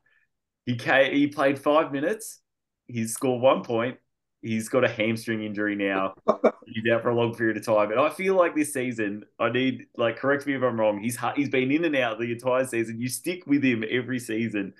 He 0.65 0.75
came, 0.75 1.13
he 1.13 1.27
played 1.27 1.59
five 1.59 1.91
minutes. 1.91 2.39
He's 2.87 3.13
scored 3.13 3.41
one 3.41 3.63
point. 3.63 3.97
He's 4.41 4.69
got 4.69 4.83
a 4.83 4.89
hamstring 4.89 5.43
injury 5.43 5.75
now. 5.75 6.15
He's 6.65 6.91
out 6.91 7.03
for 7.03 7.09
a 7.09 7.15
long 7.15 7.35
period 7.35 7.57
of 7.57 7.65
time, 7.65 7.91
and 7.91 7.99
I 7.99 8.09
feel 8.09 8.35
like 8.35 8.55
this 8.55 8.73
season, 8.73 9.23
I 9.39 9.49
need 9.49 9.85
like 9.97 10.17
correct 10.17 10.47
me 10.47 10.55
if 10.55 10.63
I'm 10.63 10.79
wrong. 10.79 10.99
He's 10.99 11.17
he's 11.35 11.49
been 11.49 11.71
in 11.71 11.85
and 11.85 11.95
out 11.95 12.17
the 12.17 12.31
entire 12.31 12.65
season. 12.65 12.99
You 12.99 13.07
stick 13.07 13.45
with 13.45 13.63
him 13.63 13.83
every 13.87 14.17
season, 14.17 14.73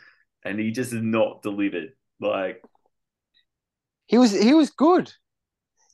and 0.43 0.59
he 0.59 0.71
just 0.71 0.93
has 0.93 1.01
not 1.01 1.43
delivered. 1.43 1.93
Like 2.19 2.63
He 4.07 4.17
was 4.17 4.31
he 4.31 4.53
was 4.53 4.71
good. 4.71 5.13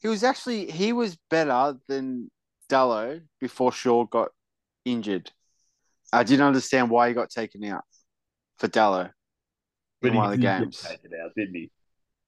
He 0.01 0.07
was 0.07 0.23
actually 0.23 0.71
he 0.71 0.93
was 0.93 1.17
better 1.29 1.77
than 1.87 2.31
Dalot 2.69 3.23
before 3.39 3.71
Shaw 3.71 4.05
got 4.05 4.29
injured. 4.85 5.31
I 6.13 6.23
didn't 6.23 6.45
understand 6.45 6.89
why 6.89 7.09
he 7.09 7.13
got 7.13 7.29
taken 7.29 7.63
out 7.65 7.83
for 8.57 8.67
Dalot 8.67 9.11
in 10.01 10.15
one 10.15 10.25
of 10.25 10.31
the 10.31 10.37
games. 10.37 10.81
taken 10.81 11.11
out, 11.23 11.31
didn't 11.35 11.55
he? 11.55 11.71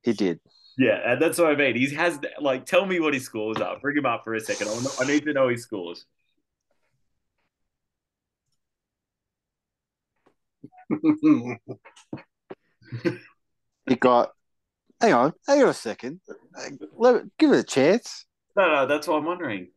He 0.03 0.13
did. 0.13 0.39
Yeah, 0.77 0.99
and 1.05 1.21
that's 1.21 1.37
what 1.37 1.51
I 1.51 1.55
mean. 1.55 1.75
He 1.75 1.93
has 1.95 2.19
like 2.39 2.65
tell 2.65 2.85
me 2.85 2.99
what 2.99 3.13
his 3.13 3.25
scores 3.25 3.57
are. 3.57 3.79
Bring 3.79 3.97
him 3.97 4.05
up 4.05 4.23
for 4.23 4.33
a 4.33 4.39
second. 4.39 4.69
I, 4.99 5.05
need 5.05 5.25
to 5.25 5.33
know 5.33 5.49
his 5.49 5.63
scores. 5.63 6.05
He 13.89 13.95
got. 13.95 14.31
Hang 15.01 15.13
on, 15.13 15.33
hang 15.47 15.63
on 15.63 15.69
a 15.69 15.73
second. 15.73 16.21
Let 16.95 17.25
give 17.37 17.51
it 17.51 17.59
a 17.59 17.63
chance. 17.63 18.25
No, 18.55 18.67
no, 18.67 18.85
that's 18.85 19.07
what 19.07 19.17
I'm 19.17 19.25
wondering. 19.25 19.69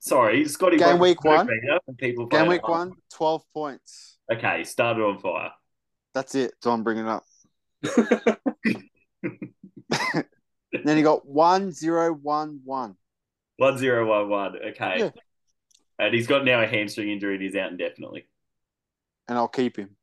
Sorry, 0.00 0.44
Scotty. 0.46 0.76
Game 0.76 0.98
broke 0.98 1.00
week 1.00 1.24
one. 1.24 1.48
People 1.98 2.26
Game 2.26 2.46
week 2.48 2.66
one, 2.66 2.92
12 3.14 3.42
points. 3.52 4.18
Okay, 4.32 4.64
started 4.64 5.02
on 5.02 5.18
fire. 5.18 5.50
That's 6.14 6.34
it. 6.34 6.52
So 6.62 6.70
I'm 6.72 6.82
bringing 6.82 7.06
up. 7.08 7.24
then 10.84 10.96
he 10.96 11.02
got 11.02 11.26
one 11.26 11.70
zero 11.72 12.12
one 12.12 12.60
one. 12.64 12.96
One 13.56 13.78
zero 13.78 14.06
one 14.06 14.28
one. 14.28 14.56
Okay. 14.70 14.96
Yeah. 14.98 15.10
And 15.98 16.14
he's 16.14 16.26
got 16.26 16.44
now 16.44 16.60
a 16.60 16.66
hamstring 16.66 17.10
injury 17.10 17.34
and 17.34 17.42
he's 17.42 17.54
out 17.56 17.70
indefinitely. 17.70 18.26
and 19.28 19.38
I'll 19.38 19.48
keep 19.48 19.76
him. 19.76 19.96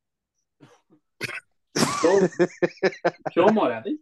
Sure, 2.02 2.30
sure 3.34 3.52
might 3.52 3.72
have 3.74 3.86
it. 3.86 3.98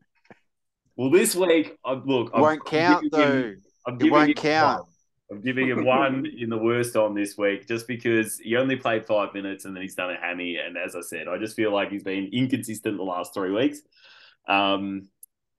Well, 0.96 1.10
this 1.12 1.36
week, 1.36 1.78
I 1.86 1.94
look, 1.94 2.32
I'm, 2.34 2.42
Won't 2.42 2.66
count 2.66 3.04
I'm 3.04 3.10
giving 3.10 3.30
though. 3.36 3.42
him- 3.50 3.62
I'm 3.88 4.02
It 4.02 4.12
won't 4.12 4.30
him 4.30 4.36
count. 4.36 4.80
one. 4.84 4.91
I'm 5.32 5.42
giving 5.42 5.68
him 5.70 5.86
one 5.86 6.26
in 6.26 6.50
the 6.50 6.58
worst 6.58 6.96
on 6.98 7.16
this 7.16 7.38
week 7.38 7.68
just 7.68 7.88
because 7.88 8.38
he 8.38 8.58
only 8.58 8.76
played 8.76 9.06
five 9.06 9.34
minutes 9.34 9.64
and 9.66 9.74
then 9.76 9.82
he's 9.82 9.96
done 9.96 10.12
a 10.12 10.18
hammy. 10.18 10.58
And 10.58 10.78
as 10.78 10.96
I 10.96 11.02
said, 11.02 11.28
I 11.30 11.38
just 11.38 11.56
feel 11.56 11.72
like 11.74 11.90
he's 11.90 12.04
been 12.04 12.30
inconsistent 12.34 12.98
the 12.98 13.04
last 13.04 13.34
three 13.34 13.52
weeks. 13.52 13.80
Um, 14.48 15.08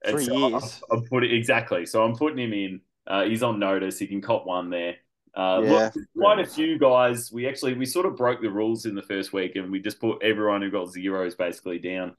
Three 0.05 0.25
so 0.25 0.33
I'm- 0.43 0.51
years. 0.51 0.81
I'm, 0.91 1.03
putting 1.05 1.31
exactly. 1.31 1.85
So 1.85 2.03
I'm 2.03 2.15
putting 2.15 2.37
him 2.37 2.53
in. 2.53 2.81
Uh, 3.07 3.23
he's 3.23 3.41
on 3.41 3.57
notice. 3.57 3.97
He 3.97 4.05
can 4.05 4.21
cop 4.21 4.45
one 4.45 4.69
there. 4.69 4.95
Uh, 5.33 5.61
Yeah. 5.63 5.71
look, 5.71 5.93
quite 6.15 6.39
a 6.39 6.45
few 6.45 6.77
guys. 6.77 7.31
We 7.31 7.47
actually 7.47 7.73
we 7.73 7.85
sort 7.85 8.05
of 8.05 8.15
broke 8.17 8.41
the 8.41 8.49
rules 8.51 8.85
in 8.85 8.95
the 8.95 9.01
first 9.01 9.33
week, 9.33 9.55
and 9.55 9.71
we 9.71 9.79
just 9.79 9.99
put 9.99 10.21
everyone 10.21 10.61
who 10.61 10.69
got 10.69 10.91
zeros 10.91 11.35
basically 11.35 11.79
down 11.79 12.15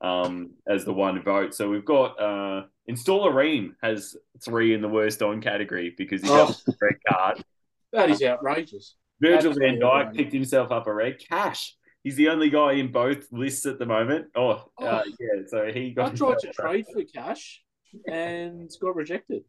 um, 0.00 0.50
as 0.66 0.84
the 0.84 0.92
one 0.92 1.20
vote. 1.22 1.54
So 1.54 1.68
we've 1.70 1.84
got 1.84 2.20
uh, 2.20 2.64
Installer 2.90 3.34
Ream 3.34 3.76
has 3.82 4.16
three 4.44 4.74
in 4.74 4.80
the 4.82 4.88
worst 4.88 5.22
on 5.22 5.40
category 5.40 5.94
because 5.96 6.22
he 6.22 6.28
got 6.28 6.50
Oh. 6.50 6.72
a 6.72 6.74
red 6.80 6.94
card. 7.08 7.42
That 7.92 8.10
is 8.10 8.22
outrageous. 8.22 8.96
Virgil 9.20 9.50
Absolutely 9.50 9.66
van 9.70 9.80
Dijk 9.80 10.14
picked 10.14 10.32
himself 10.32 10.70
up 10.70 10.86
a 10.86 10.94
red. 10.94 11.18
Cash. 11.18 11.74
He's 12.04 12.14
the 12.16 12.28
only 12.28 12.48
guy 12.50 12.74
in 12.74 12.92
both 12.92 13.26
lists 13.32 13.66
at 13.66 13.78
the 13.78 13.86
moment. 13.86 14.26
Oh, 14.36 14.50
uh, 14.50 14.60
Oh. 14.80 15.02
yeah. 15.18 15.42
So 15.48 15.72
he 15.72 15.90
got. 15.90 16.12
I 16.12 16.14
tried 16.14 16.38
to 16.40 16.52
trade 16.52 16.86
for 16.92 17.02
cash 17.04 17.60
and 18.06 18.70
got 18.80 18.94
rejected. 18.94 19.42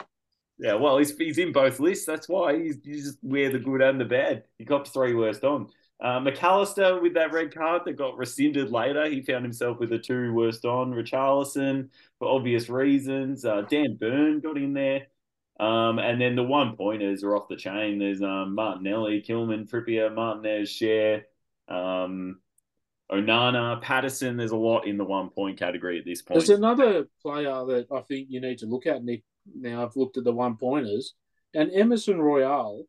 Yeah, 0.57 0.73
well, 0.73 0.97
he's, 0.97 1.15
he's 1.17 1.37
in 1.37 1.53
both 1.53 1.79
lists. 1.79 2.05
That's 2.05 2.27
why 2.27 2.57
he's, 2.61 2.77
you 2.83 2.95
just 3.01 3.17
wear 3.21 3.49
the 3.49 3.59
good 3.59 3.81
and 3.81 3.99
the 4.01 4.05
bad. 4.05 4.43
He 4.57 4.65
got 4.65 4.87
three 4.87 5.13
worst 5.13 5.43
on. 5.45 5.67
Uh, 6.01 6.19
Mac 6.19 6.41
Allister 6.41 7.01
with 7.01 7.13
that 7.15 7.33
red 7.33 7.53
card 7.53 7.81
that 7.85 7.97
got 7.97 8.17
rescinded 8.17 8.71
later. 8.71 9.09
He 9.09 9.21
found 9.21 9.43
himself 9.43 9.79
with 9.79 9.91
a 9.91 9.99
two 9.99 10.33
worst 10.33 10.63
on. 10.63 10.93
Richarlison 10.93 11.89
for 12.19 12.29
obvious 12.29 12.69
reasons. 12.69 13.43
Uh, 13.43 13.63
Dan 13.69 13.97
Burn 13.99 14.39
got 14.39 14.57
in 14.57 14.73
there. 14.73 15.07
Um, 15.59 15.99
and 15.99 16.21
then 16.21 16.37
the 16.37 16.43
one 16.43 16.77
pointers 16.77 17.21
are 17.23 17.35
off 17.35 17.49
the 17.49 17.57
chain. 17.57 17.99
There's 17.99 18.21
um, 18.21 18.55
Martinelli, 18.55 19.21
Kilman, 19.21 19.69
Trippier, 19.69 20.13
Martinez, 20.13 20.69
Schär, 20.69 21.23
um, 21.67 22.39
Onana, 23.11 23.81
Patterson. 23.81 24.37
There's 24.37 24.51
a 24.51 24.57
lot 24.57 24.87
in 24.87 24.97
the 24.97 25.03
one 25.03 25.29
point 25.29 25.59
category 25.59 25.99
at 25.99 26.05
this 26.05 26.21
point. 26.21 26.39
There's 26.39 26.57
another 26.57 27.09
player 27.21 27.65
that 27.65 27.87
I 27.91 27.99
think 28.01 28.27
you 28.29 28.39
need 28.39 28.59
to 28.59 28.67
look 28.67 28.87
at, 28.87 29.03
Nick. 29.03 29.23
Now 29.53 29.83
I've 29.83 29.97
looked 29.97 30.17
at 30.17 30.23
the 30.23 30.31
one 30.31 30.55
pointers, 30.55 31.15
and 31.53 31.71
Emerson 31.73 32.21
Royal, 32.21 32.85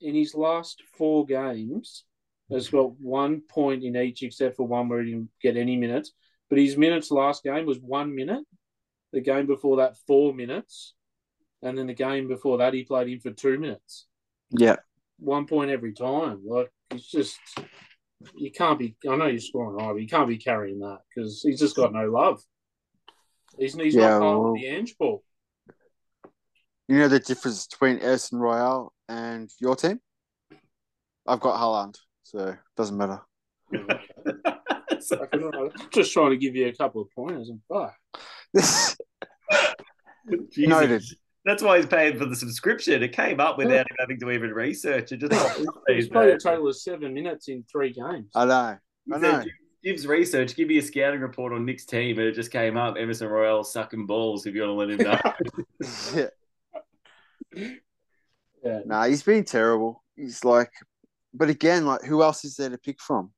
in 0.00 0.14
his 0.14 0.34
last 0.34 0.82
four 0.96 1.26
games, 1.26 2.04
has 2.52 2.68
got 2.68 2.92
one 3.00 3.40
point 3.48 3.82
in 3.84 3.96
each, 3.96 4.22
except 4.22 4.56
for 4.56 4.66
one 4.66 4.88
where 4.88 5.02
he 5.02 5.10
didn't 5.12 5.30
get 5.40 5.56
any 5.56 5.76
minutes. 5.76 6.12
But 6.50 6.58
his 6.58 6.76
minutes 6.76 7.10
last 7.10 7.42
game 7.42 7.66
was 7.66 7.78
one 7.78 8.14
minute. 8.14 8.44
The 9.12 9.20
game 9.20 9.46
before 9.46 9.76
that, 9.78 9.96
four 10.06 10.32
minutes, 10.34 10.94
and 11.62 11.76
then 11.76 11.86
the 11.86 11.94
game 11.94 12.28
before 12.28 12.58
that, 12.58 12.74
he 12.74 12.84
played 12.84 13.08
in 13.08 13.20
for 13.20 13.30
two 13.30 13.58
minutes. 13.58 14.06
Yeah. 14.50 14.76
One 15.18 15.46
point 15.46 15.70
every 15.70 15.92
time. 15.92 16.42
Like 16.46 16.70
it's 16.90 17.10
just 17.10 17.38
you 18.34 18.50
can't 18.50 18.78
be. 18.78 18.96
I 19.08 19.16
know 19.16 19.26
you're 19.26 19.38
scoring 19.40 19.78
high, 19.78 19.92
but 19.92 20.00
you 20.02 20.08
can't 20.08 20.28
be 20.28 20.38
carrying 20.38 20.80
that 20.80 20.98
because 21.14 21.42
he's 21.42 21.60
just 21.60 21.76
got 21.76 21.92
no 21.92 22.10
love. 22.10 22.40
He's, 23.58 23.74
he's 23.74 23.94
Yeah, 23.94 24.08
not 24.08 24.20
part 24.20 24.38
well- 24.40 24.48
of 24.52 24.54
the 24.54 24.66
Ange 24.66 24.96
ball. 24.98 25.22
You 26.88 26.98
know 26.98 27.08
the 27.08 27.20
difference 27.20 27.66
between 27.66 28.00
Edison 28.00 28.38
Royale 28.38 28.92
and 29.08 29.50
your 29.60 29.76
team? 29.76 30.00
I've 31.26 31.40
got 31.40 31.58
Haaland, 31.60 31.96
so 32.34 32.48
it 32.48 32.58
doesn't 32.76 32.96
matter. 32.96 33.20
So- 35.00 35.20
I 35.22 35.26
can- 35.26 35.44
I'm 35.54 35.70
just 35.92 36.12
trying 36.12 36.30
to 36.30 36.36
give 36.36 36.54
you 36.56 36.68
a 36.68 36.72
couple 36.74 37.02
of 37.02 37.08
pointers 37.14 37.48
and 37.50 37.60
fuck. 37.68 37.94
Jesus. 40.52 40.68
Noted. 40.68 41.02
That's 41.44 41.62
why 41.62 41.76
he's 41.78 41.86
paying 41.86 42.16
for 42.18 42.26
the 42.26 42.36
subscription. 42.36 43.02
It 43.02 43.12
came 43.12 43.40
up 43.40 43.58
without 43.58 43.80
him 43.90 43.96
having 43.98 44.20
to 44.20 44.30
even 44.30 44.50
research. 44.52 45.10
It 45.10 45.16
just 45.16 45.66
He's 45.88 46.08
played 46.08 46.28
a 46.30 46.38
total 46.38 46.68
of 46.68 46.76
seven 46.76 47.12
minutes 47.12 47.48
in 47.48 47.64
three 47.70 47.92
games. 47.92 48.30
I 48.36 48.44
know. 48.44 48.78
I 49.12 49.18
know. 49.18 49.44
Gives 49.82 50.06
research. 50.06 50.54
Give 50.54 50.68
me 50.68 50.78
a 50.78 50.82
scouting 50.82 51.18
report 51.20 51.52
on 51.52 51.64
Nick's 51.66 51.84
team, 51.84 52.16
and 52.20 52.28
it 52.28 52.32
just 52.36 52.52
came 52.52 52.76
up. 52.76 52.94
Emerson 52.96 53.26
Royal 53.26 53.64
sucking 53.64 54.06
balls. 54.06 54.46
If 54.46 54.54
you 54.54 54.60
want 54.62 54.70
to 54.70 54.74
let 54.74 54.90
him 54.90 55.20
know. 56.14 56.28
yeah. 57.54 57.68
Yeah. 58.64 58.78
Nah, 58.86 59.06
he's 59.06 59.24
been 59.24 59.42
terrible. 59.42 60.04
He's 60.14 60.44
like, 60.44 60.70
but 61.34 61.48
again, 61.48 61.86
like, 61.86 62.02
who 62.02 62.22
else 62.22 62.44
is 62.44 62.56
there 62.56 62.70
to 62.70 62.78
pick 62.78 63.00
from? 63.00 63.32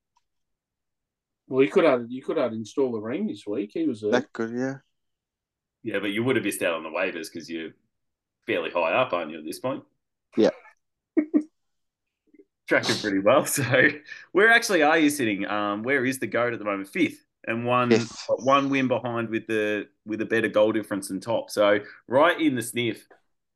Well, 1.47 1.63
you 1.63 1.71
could 1.71 1.85
have 1.85 2.07
you 2.09 2.23
could 2.23 2.37
have 2.39 2.53
installed 2.53 2.95
the 2.95 3.01
ring 3.01 3.27
this 3.27 3.47
week. 3.47 3.73
He 3.75 3.87
was 3.87 4.01
there. 4.01 4.13
That 4.13 4.33
good, 4.33 4.53
yeah. 4.57 4.77
yeah, 5.83 5.99
but 5.99 6.11
you 6.11 6.25
would 6.25 6.37
have 6.37 6.45
missed 6.45 6.63
out 6.63 6.75
on 6.75 6.83
the 6.83 6.89
waivers 6.89 7.31
because 7.33 7.51
you're 7.51 7.71
fairly 8.47 8.71
high 8.71 8.93
up, 8.93 9.13
aren't 9.13 9.31
you, 9.31 9.39
at 9.39 9.45
this 9.45 9.59
point? 9.59 9.85
Yeah. 10.37 10.51
Tracking 12.69 12.97
pretty 12.97 13.19
well. 13.19 13.45
So, 13.47 13.89
where 14.33 14.51
actually 14.51 14.83
are 14.83 14.99
you 14.99 15.11
sitting? 15.11 15.47
Um, 15.47 15.83
where 15.83 16.05
is 16.07 16.19
the 16.19 16.27
goat 16.27 16.55
at 16.55 16.59
the 16.59 16.65
moment? 16.65 16.89
Fifth, 16.89 17.23
and 17.47 17.67
one 17.67 17.91
Fifth. 17.91 18.25
one 18.39 18.71
win 18.71 18.89
behind 18.89 19.29
with 19.29 19.47
the 19.47 19.87
with 20.07 20.23
a 20.23 20.27
better 20.27 20.49
goal 20.49 20.73
difference 20.73 21.09
than 21.09 21.21
top. 21.21 21.51
So, 21.51 21.81
right 22.09 22.41
in 22.41 22.55
the 22.55 22.63
sniff. 22.63 23.07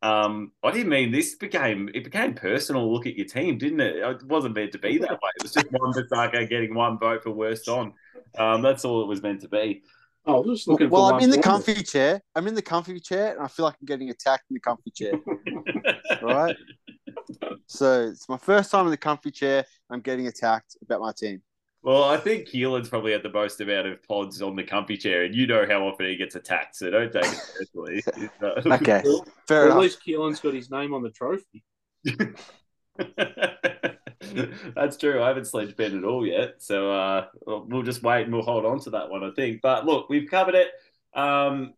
Um, 0.01 0.53
I 0.63 0.71
didn't 0.71 0.91
mean 0.91 1.11
this 1.11 1.35
became 1.35 1.89
it 1.93 2.05
became 2.05 2.35
personal. 2.35 2.93
Look 2.93 3.07
at 3.07 3.17
your 3.17 3.27
team, 3.27 3.59
didn't 3.59 3.81
it? 3.81 3.97
It 3.97 4.23
wasn't 4.25 4.55
meant 4.55 4.73
to 4.73 4.79
be 4.79 4.99
that 4.99 5.11
way. 5.11 5.31
It 5.37 5.43
was 5.43 5.53
just 5.53 5.67
Wan-Bissaka 5.73 6.49
getting 6.49 6.75
one 6.75 6.99
vote 6.99 7.25
for 7.25 7.31
worst 7.31 7.69
on. 7.69 7.93
Um, 8.39 8.63
that's 8.63 8.85
all 8.85 9.03
it 9.03 9.09
was 9.09 9.23
meant 9.23 9.41
to 9.41 9.49
be. 9.49 9.83
oh, 10.27 10.45
just 10.45 10.69
looking 10.69 10.89
Well, 10.89 11.09
for 11.09 11.15
I'm 11.15 11.21
in 11.23 11.31
the 11.31 11.37
pointer. 11.37 11.49
comfy 11.49 11.83
chair. 11.83 12.21
I'm 12.37 12.47
in 12.47 12.55
the 12.55 12.63
comfy 12.63 13.01
chair, 13.01 13.33
and 13.33 13.43
I 13.43 13.49
feel 13.49 13.65
like 13.65 13.75
I'm 13.81 13.87
getting 13.87 14.11
attacked 14.11 14.45
in 14.51 14.55
the 14.55 14.61
comfy 14.61 14.93
chair. 14.93 15.15
right? 16.23 16.55
So 17.67 18.09
it's 18.09 18.29
my 18.29 18.37
first 18.39 18.71
time 18.71 18.85
in 18.85 18.91
the 18.93 18.97
comfy 18.97 19.31
chair. 19.33 19.65
I'm 19.91 20.01
getting 20.01 20.29
attacked 20.29 20.77
about 20.83 21.01
my 21.01 21.13
team. 21.17 21.43
Well, 21.89 22.05
I 22.05 22.19
think 22.19 22.49
Keelan's 22.49 22.91
probably 22.91 23.13
had 23.13 23.23
the 23.23 23.33
most 23.33 23.63
amount 23.63 23.87
of 23.87 24.03
pods 24.03 24.43
on 24.43 24.57
the 24.57 24.63
comfy 24.63 24.99
chair, 24.99 25.25
and 25.25 25.35
you 25.35 25.47
know 25.47 25.65
how 25.67 25.89
often 25.89 26.05
he 26.05 26.17
gets 26.17 26.35
attacked, 26.35 26.77
so 26.77 26.91
don't 26.91 27.11
take 27.11 27.25
it 27.25 27.41
personally. 27.59 28.03
It's, 28.43 28.67
Okay, 28.67 29.01
Well, 29.07 29.27
fair 29.47 29.63
at 29.63 29.67
enough. 29.69 29.79
least 29.79 30.05
Keelan's 30.05 30.39
got 30.39 30.53
his 30.53 30.71
name 30.71 30.93
on 30.93 31.03
the 31.03 31.09
trophy. 31.09 31.65
That's 34.75 34.99
true. 34.99 35.23
I 35.23 35.29
haven't 35.29 35.47
sledge 35.47 35.77
bent 35.77 35.95
at 35.95 36.05
all 36.05 36.27
yet, 36.27 36.57
so 36.59 36.93
uh, 36.93 37.29
we'll 37.47 37.65
we'll 37.65 37.83
just 37.83 38.03
wait 38.03 38.25
and 38.25 38.35
we'll 38.35 38.43
hold 38.43 38.67
on 38.67 38.81
to 38.81 38.91
that 38.91 39.09
one, 39.09 39.25
I 39.25 39.31
think. 39.31 39.63
But 39.63 39.87
look, 39.87 40.11
we've 40.11 40.31
covered 40.31 40.57
it. 40.57 40.69
Um, 41.15 41.73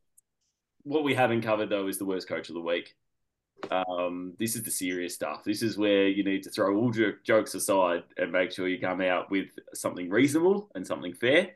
what 0.82 1.04
we 1.04 1.14
haven't 1.14 1.42
covered 1.42 1.68
though 1.68 1.86
is 1.86 1.98
the 1.98 2.04
worst 2.04 2.26
coach 2.26 2.48
of 2.48 2.56
the 2.56 2.60
week. 2.60 2.96
Um, 3.70 4.34
this 4.38 4.56
is 4.56 4.62
the 4.62 4.70
serious 4.70 5.14
stuff. 5.14 5.44
This 5.44 5.62
is 5.62 5.78
where 5.78 6.08
you 6.08 6.24
need 6.24 6.42
to 6.44 6.50
throw 6.50 6.76
all 6.76 6.90
jo- 6.90 7.14
jokes 7.24 7.54
aside 7.54 8.04
and 8.16 8.32
make 8.32 8.52
sure 8.52 8.68
you 8.68 8.80
come 8.80 9.00
out 9.00 9.30
with 9.30 9.48
something 9.74 10.08
reasonable 10.10 10.70
and 10.74 10.86
something 10.86 11.14
fair. 11.14 11.50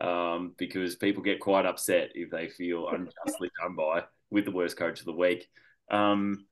Um, 0.00 0.54
because 0.56 0.94
people 0.94 1.24
get 1.24 1.40
quite 1.40 1.66
upset 1.66 2.10
if 2.14 2.30
they 2.30 2.48
feel 2.48 2.88
unjustly 2.92 3.50
done 3.60 3.74
by 3.74 4.04
with 4.30 4.44
the 4.44 4.52
worst 4.52 4.76
coach 4.76 5.00
of 5.00 5.06
the 5.06 5.12
week. 5.12 5.48
Um, 5.90 6.46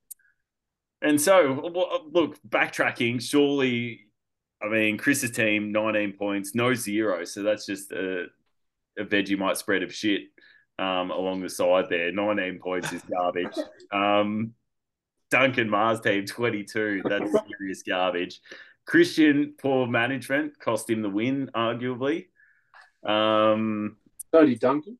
and 1.02 1.20
so, 1.20 2.02
look, 2.10 2.38
backtracking, 2.48 3.22
surely, 3.22 4.06
I 4.62 4.68
mean, 4.68 4.98
Chris's 4.98 5.30
team, 5.30 5.70
19 5.70 6.14
points, 6.14 6.54
no 6.54 6.74
zero. 6.74 7.24
So 7.24 7.42
that's 7.42 7.66
just 7.66 7.92
a, 7.92 8.26
a 8.98 9.04
Vegemite 9.04 9.58
spread 9.58 9.82
of 9.82 9.94
shit 9.94 10.22
um, 10.78 11.10
along 11.10 11.42
the 11.42 11.50
side 11.50 11.86
there. 11.88 12.12
19 12.12 12.58
points 12.58 12.92
is 12.92 13.02
garbage. 13.02 13.56
Um, 13.92 14.52
Duncan 15.30 15.68
Mars 15.68 16.00
team, 16.00 16.26
22. 16.26 17.02
That's 17.08 17.30
serious 17.58 17.82
garbage. 17.82 18.40
Christian, 18.86 19.54
poor 19.60 19.86
management, 19.86 20.58
cost 20.60 20.88
him 20.88 21.02
the 21.02 21.10
win, 21.10 21.50
arguably. 21.54 22.26
Um, 23.04 23.96
So 24.32 24.46
did 24.46 24.60
Duncan. 24.60 24.98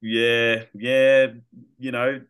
yeah, 0.00 0.64
yeah, 0.74 1.26
you 1.78 1.92
know, 1.92 2.20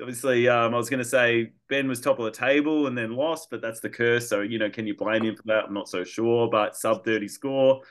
obviously, 0.00 0.48
um, 0.48 0.74
I 0.74 0.76
was 0.76 0.88
going 0.90 1.02
to 1.02 1.08
say 1.08 1.52
Ben 1.68 1.88
was 1.88 2.00
top 2.00 2.18
of 2.18 2.24
the 2.24 2.30
table 2.30 2.86
and 2.86 2.96
then 2.96 3.14
lost, 3.14 3.48
but 3.50 3.60
that's 3.60 3.80
the 3.80 3.90
curse. 3.90 4.28
So, 4.28 4.40
you 4.40 4.58
know, 4.58 4.70
can 4.70 4.86
you 4.86 4.96
blame 4.96 5.24
him 5.24 5.36
for 5.36 5.42
that? 5.46 5.66
I'm 5.66 5.74
not 5.74 5.88
so 5.88 6.04
sure, 6.04 6.48
but 6.48 6.76
sub 6.76 7.04
30 7.04 7.28
score. 7.28 7.82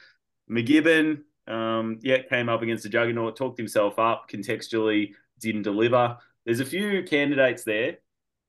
McGibbon, 0.50 1.22
um, 1.48 2.00
yeah, 2.02 2.22
came 2.24 2.50
up 2.50 2.62
against 2.62 2.84
the 2.84 2.90
juggernaut, 2.90 3.36
talked 3.36 3.58
himself 3.58 4.00
up, 4.00 4.30
contextually 4.30 5.14
didn't 5.40 5.64
deliver. 5.64 6.18
There's 6.46 6.60
a 6.60 6.66
few 6.66 7.04
candidates 7.04 7.64
there. 7.64 7.98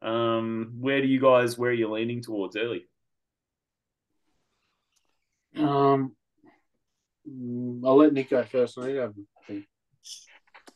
Um, 0.01 0.75
where 0.81 1.01
do 1.01 1.07
you 1.07 1.21
guys, 1.21 1.57
where 1.57 1.71
are 1.71 1.75
you 1.75 1.91
leaning 1.91 2.23
towards 2.23 2.57
early? 2.57 2.87
Um, 5.57 6.17
mm, 7.29 7.81
I'll 7.85 7.97
let 7.97 8.13
Nick 8.13 8.31
go 8.31 8.43
first. 8.45 8.79
I 8.79 8.87
need 8.87 8.95
to 8.95 9.01
have 9.01 9.11
a 9.11 9.47
think. 9.47 9.67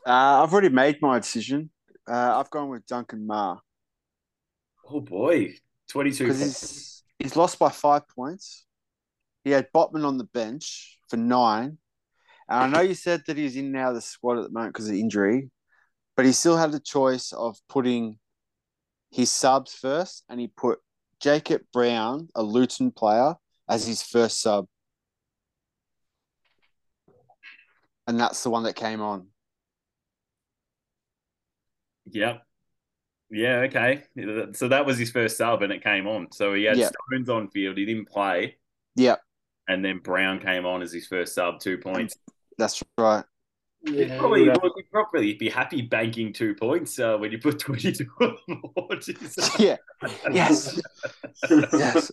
Uh, 0.07 0.43
I've 0.43 0.53
already 0.53 0.69
made 0.69 1.01
my 1.03 1.19
decision. 1.19 1.71
Uh, 2.09 2.39
I've 2.39 2.51
gone 2.51 2.69
with 2.69 2.87
Duncan 2.87 3.27
Ma. 3.27 3.59
Oh 4.89 5.01
boy, 5.01 5.55
twenty-two. 5.91 6.25
because 6.25 6.41
he's 6.41 7.03
he's 7.19 7.35
lost 7.35 7.59
by 7.59 7.71
five 7.71 8.07
points. 8.09 8.65
He 9.43 9.51
had 9.51 9.73
Botman 9.75 10.07
on 10.07 10.19
the 10.19 10.25
bench 10.25 10.99
for 11.09 11.17
nine. 11.17 11.79
And 12.49 12.59
I 12.59 12.67
know 12.69 12.81
you 12.81 12.95
said 12.95 13.25
that 13.27 13.37
he's 13.37 13.57
in 13.57 13.73
now 13.73 13.93
the 13.93 14.01
squad 14.01 14.39
at 14.39 14.45
the 14.45 14.51
moment 14.51 14.75
because 14.75 14.89
of 14.89 14.95
injury, 14.95 15.51
but 16.17 16.25
he 16.25 16.33
still 16.33 16.57
had 16.57 16.73
the 16.73 16.81
choice 16.81 17.33
of 17.33 17.59
putting 17.69 18.19
his 19.11 19.31
subs 19.31 19.75
first, 19.75 20.25
and 20.29 20.41
he 20.41 20.49
put 20.49 20.79
Jacob 21.21 21.63
Brown, 21.73 22.29
a 22.35 22.43
Luton 22.43 22.91
player, 22.91 23.35
as 23.69 23.87
his 23.87 24.03
first 24.03 24.41
sub. 24.41 24.67
And 28.07 28.19
that's 28.21 28.43
the 28.43 28.51
one 28.51 28.65
that 28.65 28.77
came 28.77 29.01
on. 29.01 29.29
Yep. 32.11 32.43
Yeah. 33.31 33.67
Okay. 33.69 34.05
So 34.53 34.69
that 34.69 34.87
was 34.87 34.97
his 34.99 35.11
first 35.11 35.37
sub, 35.37 35.63
and 35.63 35.73
it 35.73 35.83
came 35.83 36.07
on. 36.07 36.31
So 36.33 36.55
he 36.55 36.65
had 36.65 36.79
Yeah. 36.79 36.91
Stones 37.11 37.29
on 37.29 37.49
field. 37.51 37.77
He 37.77 37.85
didn't 37.85 38.09
play, 38.09 38.59
Yep, 38.95 39.21
and 39.69 39.85
then 39.85 39.99
Brown 39.99 40.39
came 40.39 40.65
on 40.65 40.83
as 40.83 40.93
his 40.93 41.07
first 41.09 41.35
sub, 41.35 41.59
two 41.61 41.79
points. 41.79 42.17
that's 42.59 42.83
right. 42.97 43.25
You'd 43.87 44.09
Yeah, 44.09 44.19
probably, 44.19 44.47
yeah. 44.47 44.57
well, 44.63 44.73
you'd 44.77 44.91
probably 44.91 45.35
be 45.35 45.49
happy 45.49 45.81
banking 45.83 46.33
two 46.33 46.55
points 46.55 46.99
uh, 46.99 47.17
when 47.17 47.31
you 47.33 47.39
put 47.39 47.59
22 47.59 48.07
on 48.21 48.37
the 48.49 48.55
board. 48.75 49.05
Yeah. 49.59 49.77
Yes. 50.31 50.81
yes. 51.51 52.11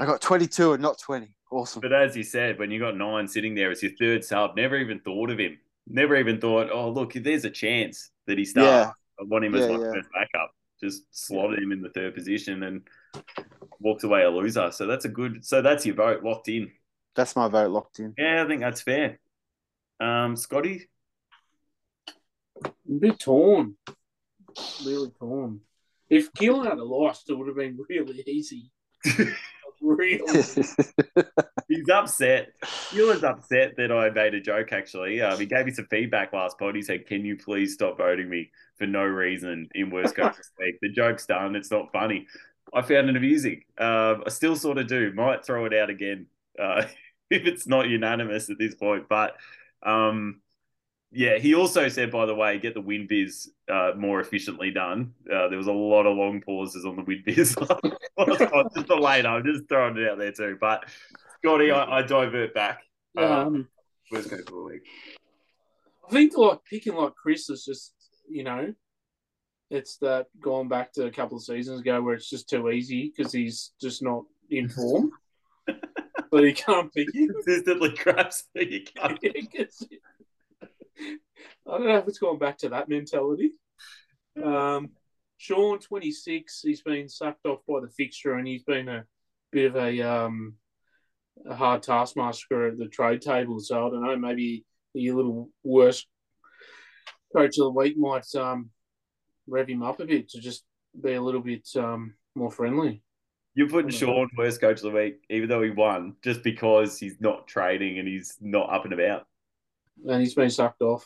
I 0.00 0.04
got 0.06 0.20
22 0.20 0.72
and 0.74 0.82
not 0.82 0.98
20. 0.98 1.28
Awesome. 1.50 1.80
But 1.80 1.92
as 1.92 2.16
you 2.16 2.22
said, 2.24 2.58
when 2.58 2.70
you 2.70 2.78
got 2.80 2.96
nine 2.96 3.26
sitting 3.28 3.54
there 3.54 3.70
as 3.70 3.82
your 3.82 3.92
third 3.98 4.24
sub, 4.24 4.56
never 4.56 4.76
even 4.76 5.00
thought 5.00 5.30
of 5.30 5.38
him. 5.38 5.58
Never 5.86 6.16
even 6.16 6.40
thought, 6.40 6.68
oh, 6.70 6.90
look, 6.90 7.14
there's 7.14 7.44
a 7.44 7.50
chance 7.50 8.10
that 8.26 8.36
he 8.36 8.44
starts, 8.44 8.68
Yeah. 8.68 8.90
I 9.20 9.24
want 9.24 9.44
him 9.44 9.54
as 9.54 9.62
Yeah, 9.62 9.76
my 9.76 9.84
yeah. 9.84 9.92
first 9.92 10.08
backup. 10.12 10.50
Just 10.80 11.02
slotted 11.10 11.60
him 11.62 11.72
in 11.72 11.80
the 11.80 11.88
third 11.90 12.14
position 12.14 12.62
and 12.64 12.82
walked 13.80 14.04
away 14.04 14.22
a 14.24 14.30
loser. 14.30 14.70
So 14.70 14.86
that's 14.86 15.06
a 15.06 15.08
good, 15.08 15.44
so 15.44 15.62
that's 15.62 15.86
your 15.86 15.94
vote 15.94 16.22
locked 16.22 16.48
in. 16.48 16.70
That's 17.14 17.34
my 17.34 17.48
vote 17.48 17.70
locked 17.70 17.98
in. 17.98 18.14
Yeah, 18.18 18.44
I 18.44 18.46
think 18.46 18.60
that's 18.60 18.80
fair. 18.82 19.18
Um, 20.00 20.36
Scotty, 20.36 20.88
A 22.64 22.70
bit 22.98 23.18
torn. 23.18 23.76
Really 24.84 25.10
torn. 25.18 25.60
If 26.08 26.32
Keelan 26.32 26.66
had 26.66 26.78
lost, 26.78 27.28
it 27.30 27.34
would 27.34 27.48
have 27.48 27.56
been 27.56 27.78
really 27.88 28.22
easy. 28.26 28.70
really. 29.80 30.20
he's 31.68 31.88
upset. 31.92 32.52
Ewan's 32.92 33.24
upset 33.24 33.76
that 33.76 33.92
I 33.92 34.10
made 34.10 34.34
a 34.34 34.40
joke. 34.40 34.72
Actually, 34.72 35.20
um, 35.20 35.38
he 35.38 35.46
gave 35.46 35.66
me 35.66 35.72
some 35.72 35.86
feedback 35.90 36.32
last 36.32 36.58
pod. 36.58 36.74
He 36.74 36.82
said, 36.82 37.06
"Can 37.06 37.24
you 37.24 37.36
please 37.36 37.74
stop 37.74 37.98
voting 37.98 38.28
me 38.28 38.50
for 38.78 38.86
no 38.86 39.02
reason 39.02 39.68
in 39.74 39.90
worst 39.90 40.16
coaches 40.16 40.50
league? 40.58 40.76
The 40.80 40.90
joke's 40.90 41.26
done. 41.26 41.56
It's 41.56 41.70
not 41.70 41.92
funny." 41.92 42.26
I 42.72 42.82
found 42.82 43.08
it 43.08 43.16
amusing. 43.16 43.62
Um, 43.78 44.24
I 44.26 44.28
still 44.28 44.54
sort 44.56 44.78
of 44.78 44.88
do. 44.88 45.12
Might 45.14 45.44
throw 45.44 45.64
it 45.64 45.72
out 45.74 45.88
again 45.90 46.26
uh, 46.58 46.82
if 47.30 47.46
it's 47.46 47.66
not 47.66 47.88
unanimous 47.88 48.50
at 48.50 48.58
this 48.58 48.74
point. 48.74 49.04
But 49.08 49.36
um, 49.82 50.40
yeah, 51.10 51.38
he 51.38 51.54
also 51.54 51.88
said, 51.88 52.10
by 52.10 52.26
the 52.26 52.34
way, 52.34 52.58
get 52.58 52.74
the 52.74 52.80
win 52.80 53.06
biz 53.08 53.50
uh, 53.70 53.92
more 53.96 54.20
efficiently 54.20 54.70
done. 54.70 55.14
Uh, 55.24 55.48
there 55.48 55.56
was 55.56 55.66
a 55.66 55.72
lot 55.72 56.06
of 56.06 56.16
long 56.16 56.42
pauses 56.42 56.84
on 56.84 56.96
the 56.96 57.02
win 57.02 57.22
biz. 57.24 57.56
just 58.76 58.90
a 58.90 58.94
later. 58.94 59.28
I'm 59.28 59.44
just 59.44 59.68
throwing 59.68 59.96
it 59.96 60.08
out 60.08 60.18
there 60.18 60.32
too. 60.32 60.58
But 60.60 60.84
Scotty, 61.38 61.70
I, 61.70 61.98
I 61.98 62.02
divert 62.02 62.54
back. 62.54 62.82
Um, 63.16 63.68
Worst 64.10 64.30
coach 64.30 64.40
of 64.40 64.46
the 64.46 64.62
week. 64.62 64.82
I 66.06 66.12
think 66.12 66.36
like 66.36 66.58
picking 66.68 66.94
like 66.94 67.14
Chris 67.14 67.48
is 67.48 67.64
just 67.64 67.94
you 68.28 68.44
know, 68.44 68.74
it's 69.70 69.96
that 69.98 70.26
going 70.40 70.68
back 70.68 70.92
to 70.94 71.06
a 71.06 71.10
couple 71.10 71.36
of 71.36 71.42
seasons 71.42 71.80
ago 71.80 72.02
where 72.02 72.14
it's 72.14 72.28
just 72.28 72.48
too 72.48 72.70
easy 72.70 73.12
because 73.14 73.32
he's 73.32 73.72
just 73.80 74.02
not 74.02 74.24
in 74.50 74.68
form. 74.68 75.10
But 76.30 76.44
he 76.44 76.52
can't 76.52 76.92
pick 76.92 77.14
him. 77.14 77.28
Consistently 77.28 77.92
crap, 77.96 78.32
so 78.32 78.46
you 78.56 78.84
can't. 78.84 79.18
I 81.66 81.78
don't 81.78 81.86
know 81.86 81.98
if 81.98 82.08
it's 82.08 82.18
gone 82.18 82.38
back 82.38 82.58
to 82.58 82.70
that 82.70 82.88
mentality. 82.88 83.52
Um, 84.42 84.90
Sean, 85.36 85.78
26, 85.78 86.62
he's 86.62 86.82
been 86.82 87.08
sucked 87.08 87.46
off 87.46 87.60
by 87.68 87.80
the 87.80 87.88
fixture 87.88 88.34
and 88.34 88.46
he's 88.46 88.64
been 88.64 88.88
a 88.88 89.04
bit 89.52 89.66
of 89.66 89.76
a, 89.76 90.00
um, 90.00 90.54
a 91.48 91.54
hard 91.54 91.82
taskmaster 91.82 92.68
at 92.68 92.78
the 92.78 92.88
trade 92.88 93.22
table. 93.22 93.60
So 93.60 93.86
I 93.86 93.90
don't 93.90 94.02
know, 94.02 94.16
maybe 94.16 94.64
a 94.96 95.12
little 95.12 95.50
worse 95.62 96.04
coach 97.34 97.58
of 97.58 97.64
the 97.64 97.70
week 97.70 97.96
might 97.96 98.26
um, 98.34 98.70
rev 99.46 99.68
him 99.68 99.82
up 99.82 100.00
a 100.00 100.06
bit 100.06 100.28
to 100.30 100.40
just 100.40 100.64
be 101.00 101.14
a 101.14 101.22
little 101.22 101.42
bit 101.42 101.68
um, 101.76 102.14
more 102.34 102.50
friendly. 102.50 103.02
You're 103.58 103.68
putting 103.68 103.90
Sean 103.90 104.30
worst 104.36 104.60
coach 104.60 104.76
of 104.76 104.82
the 104.82 104.90
week, 104.92 105.24
even 105.30 105.48
though 105.48 105.60
he 105.60 105.70
won, 105.70 106.14
just 106.22 106.44
because 106.44 106.96
he's 106.96 107.20
not 107.20 107.48
trading 107.48 107.98
and 107.98 108.06
he's 108.06 108.36
not 108.40 108.72
up 108.72 108.84
and 108.84 108.92
about. 108.92 109.26
And 110.08 110.20
he's 110.20 110.34
been 110.34 110.48
sucked 110.48 110.80
off 110.80 111.04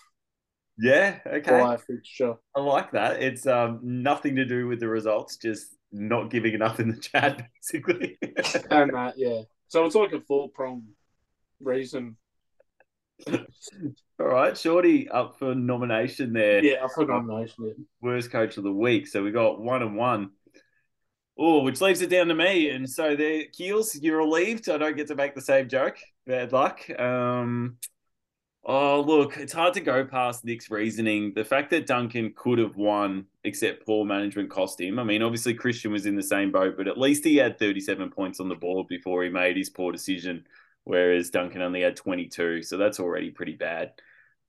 Yeah, 0.77 1.19
okay. 1.27 1.77
fixture. 1.87 2.35
I 2.55 2.61
like 2.61 2.91
that. 2.91 3.23
It's 3.23 3.47
um 3.47 3.81
nothing 3.83 4.37
to 4.37 4.45
do 4.45 4.69
with 4.69 4.81
the 4.81 4.89
results, 4.89 5.39
just 5.39 5.69
not 5.93 6.29
giving 6.29 6.53
enough 6.53 6.79
in 6.79 6.91
the 6.91 6.99
chat, 6.99 7.49
basically. 7.73 8.19
And 8.21 8.93
that, 8.93 9.15
yeah. 9.17 9.45
So 9.69 9.87
it's 9.87 9.95
like 9.95 10.13
a 10.13 10.21
full 10.21 10.51
prong 10.51 10.83
reason. 11.59 12.19
All 13.29 13.39
right, 14.27 14.59
Shorty 14.59 15.09
up 15.09 15.39
for 15.39 15.55
nomination 15.55 16.35
there. 16.35 16.63
Yeah, 16.63 16.85
I 16.85 16.89
put 16.95 17.09
nomination. 17.09 17.65
Yeah. 17.65 17.85
worst 18.03 18.31
coach 18.31 18.59
of 18.59 18.65
the 18.65 18.73
week. 18.73 19.07
So 19.07 19.23
we 19.23 19.31
got 19.31 19.59
one 19.59 19.81
and 19.81 19.97
one. 19.97 20.33
Oh, 21.39 21.63
which 21.63 21.81
leaves 21.81 22.03
it 22.03 22.11
down 22.11 22.29
to 22.29 22.35
me. 22.35 22.71
And 22.71 22.89
so 22.89 23.17
there, 23.17 23.45
Keels, 23.53 23.97
you're 23.97 24.19
relieved. 24.19 24.69
I 24.69 24.79
don't 24.79 24.97
get 24.97 25.09
to 25.09 25.15
make 25.15 25.35
the 25.35 25.41
same 25.41 25.69
joke. 25.69 25.99
Bad 26.27 26.53
luck. 26.53 26.81
Um, 27.01 27.79
oh, 28.65 29.01
look, 29.01 29.39
it's 29.39 29.53
hard 29.53 29.75
to 29.75 29.81
go 29.81 30.05
past 30.05 30.45
Nick's 30.45 30.71
reasoning. 30.71 31.33
The 31.35 31.45
fact 31.45 31.71
that 31.71 31.87
Duncan 31.87 32.35
could 32.37 32.59
have 32.59 32.77
won, 32.77 33.27
except 33.45 33.87
poor 33.87 34.05
management 34.05 34.51
cost 34.51 34.81
him. 34.81 34.99
I 34.99 35.05
mean, 35.05 35.23
obviously 35.23 35.55
Christian 35.55 35.91
was 35.91 36.07
in 36.07 36.17
the 36.17 36.23
same 36.23 36.53
boat, 36.53 36.77
but 36.77 36.87
at 36.87 36.99
least 36.99 37.25
he 37.25 37.37
had 37.37 37.59
37 37.59 38.11
points 38.11 38.39
on 38.39 38.49
the 38.49 38.55
board 38.55 38.87
before 38.89 39.25
he 39.25 39.31
made 39.31 39.57
his 39.57 39.71
poor 39.71 39.91
decision, 39.91 40.47
whereas 40.85 41.31
Duncan 41.31 41.63
only 41.63 41.81
had 41.81 41.97
22. 41.97 42.63
So 42.63 42.77
that's 42.77 43.01
already 43.01 43.31
pretty 43.31 43.55
bad. 43.55 43.93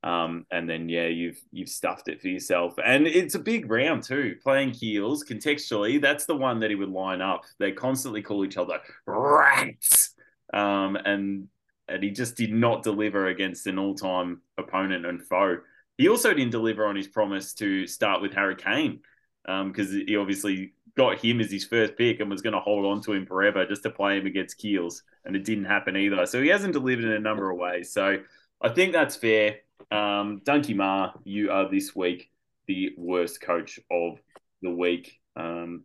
Um, 0.04 0.46
and 0.52 0.70
then 0.70 0.90
yeah, 0.90 1.08
you've 1.08 1.40
you've 1.54 1.70
stuffed 1.70 2.10
it 2.10 2.22
for 2.22 2.28
yourself, 2.28 2.74
and 2.84 3.08
it's 3.08 3.36
a 3.36 3.40
big 3.40 3.72
round 3.72 4.04
too. 4.04 4.36
Playing 4.44 4.72
Keels 4.72 5.24
contextually, 5.24 6.02
that's 6.02 6.26
the 6.26 6.36
one 6.36 6.60
that 6.60 6.70
he 6.70 6.76
would 6.76 6.90
line 6.90 7.22
up. 7.22 7.44
They 7.58 7.72
constantly 7.72 8.22
call 8.22 8.44
each 8.44 8.58
other 8.58 8.80
rats, 9.06 10.14
um, 10.54 10.98
and 10.98 11.48
and 11.88 12.04
he 12.04 12.12
just 12.12 12.36
did 12.36 12.52
not 12.52 12.84
deliver 12.84 13.28
against 13.28 13.66
an 13.66 13.80
all-time 13.80 14.42
opponent 14.58 15.06
and 15.06 15.24
foe. 15.24 15.60
He 15.98 16.10
also 16.10 16.34
didn't 16.34 16.52
deliver 16.52 16.86
on 16.86 16.98
his 16.98 17.08
promise 17.08 17.54
to 17.56 17.88
start 17.88 18.22
with 18.22 18.34
Harry 18.34 18.58
Kane, 18.58 19.00
because 19.46 19.92
he 19.92 20.18
obviously 20.18 20.74
got 20.98 21.18
him 21.18 21.40
as 21.40 21.50
his 21.50 21.66
first 21.66 21.96
pick 21.96 22.20
and 22.20 22.30
was 22.30 22.42
going 22.42 22.54
to 22.54 22.60
hold 22.60 22.86
on 22.86 23.02
to 23.04 23.14
him 23.14 23.26
forever 23.26 23.66
just 23.66 23.84
to 23.84 23.90
play 23.90 24.18
him 24.18 24.26
against 24.26 24.58
Keels, 24.58 25.04
and 25.24 25.34
it 25.36 25.46
didn't 25.46 25.66
happen 25.66 25.96
either. 25.96 26.26
So 26.26 26.42
he 26.42 26.50
hasn't 26.50 26.74
delivered 26.74 27.06
in 27.06 27.14
a 27.14 27.20
number 27.20 27.50
of 27.50 27.58
ways. 27.58 27.94
So 27.94 28.18
I 28.62 28.70
think 28.70 28.92
that's 28.92 29.16
fair. 29.16 29.60
Um, 29.92 30.42
Dunky 30.46 30.76
Ma, 30.76 31.12
you 31.24 31.52
are 31.52 31.70
this 31.70 31.96
week 31.96 32.30
the 32.68 32.94
worst 32.98 33.42
coach 33.42 33.80
of 33.92 34.20
the 34.62 34.70
week. 34.70 35.20
Um, 35.36 35.84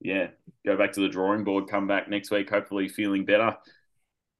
yeah, 0.00 0.28
go 0.64 0.76
back 0.76 0.92
to 0.92 1.00
the 1.00 1.08
drawing 1.08 1.44
board, 1.44 1.68
come 1.68 1.86
back 1.86 2.08
next 2.08 2.30
week, 2.30 2.50
hopefully 2.50 2.88
feeling 2.88 3.24
better. 3.24 3.56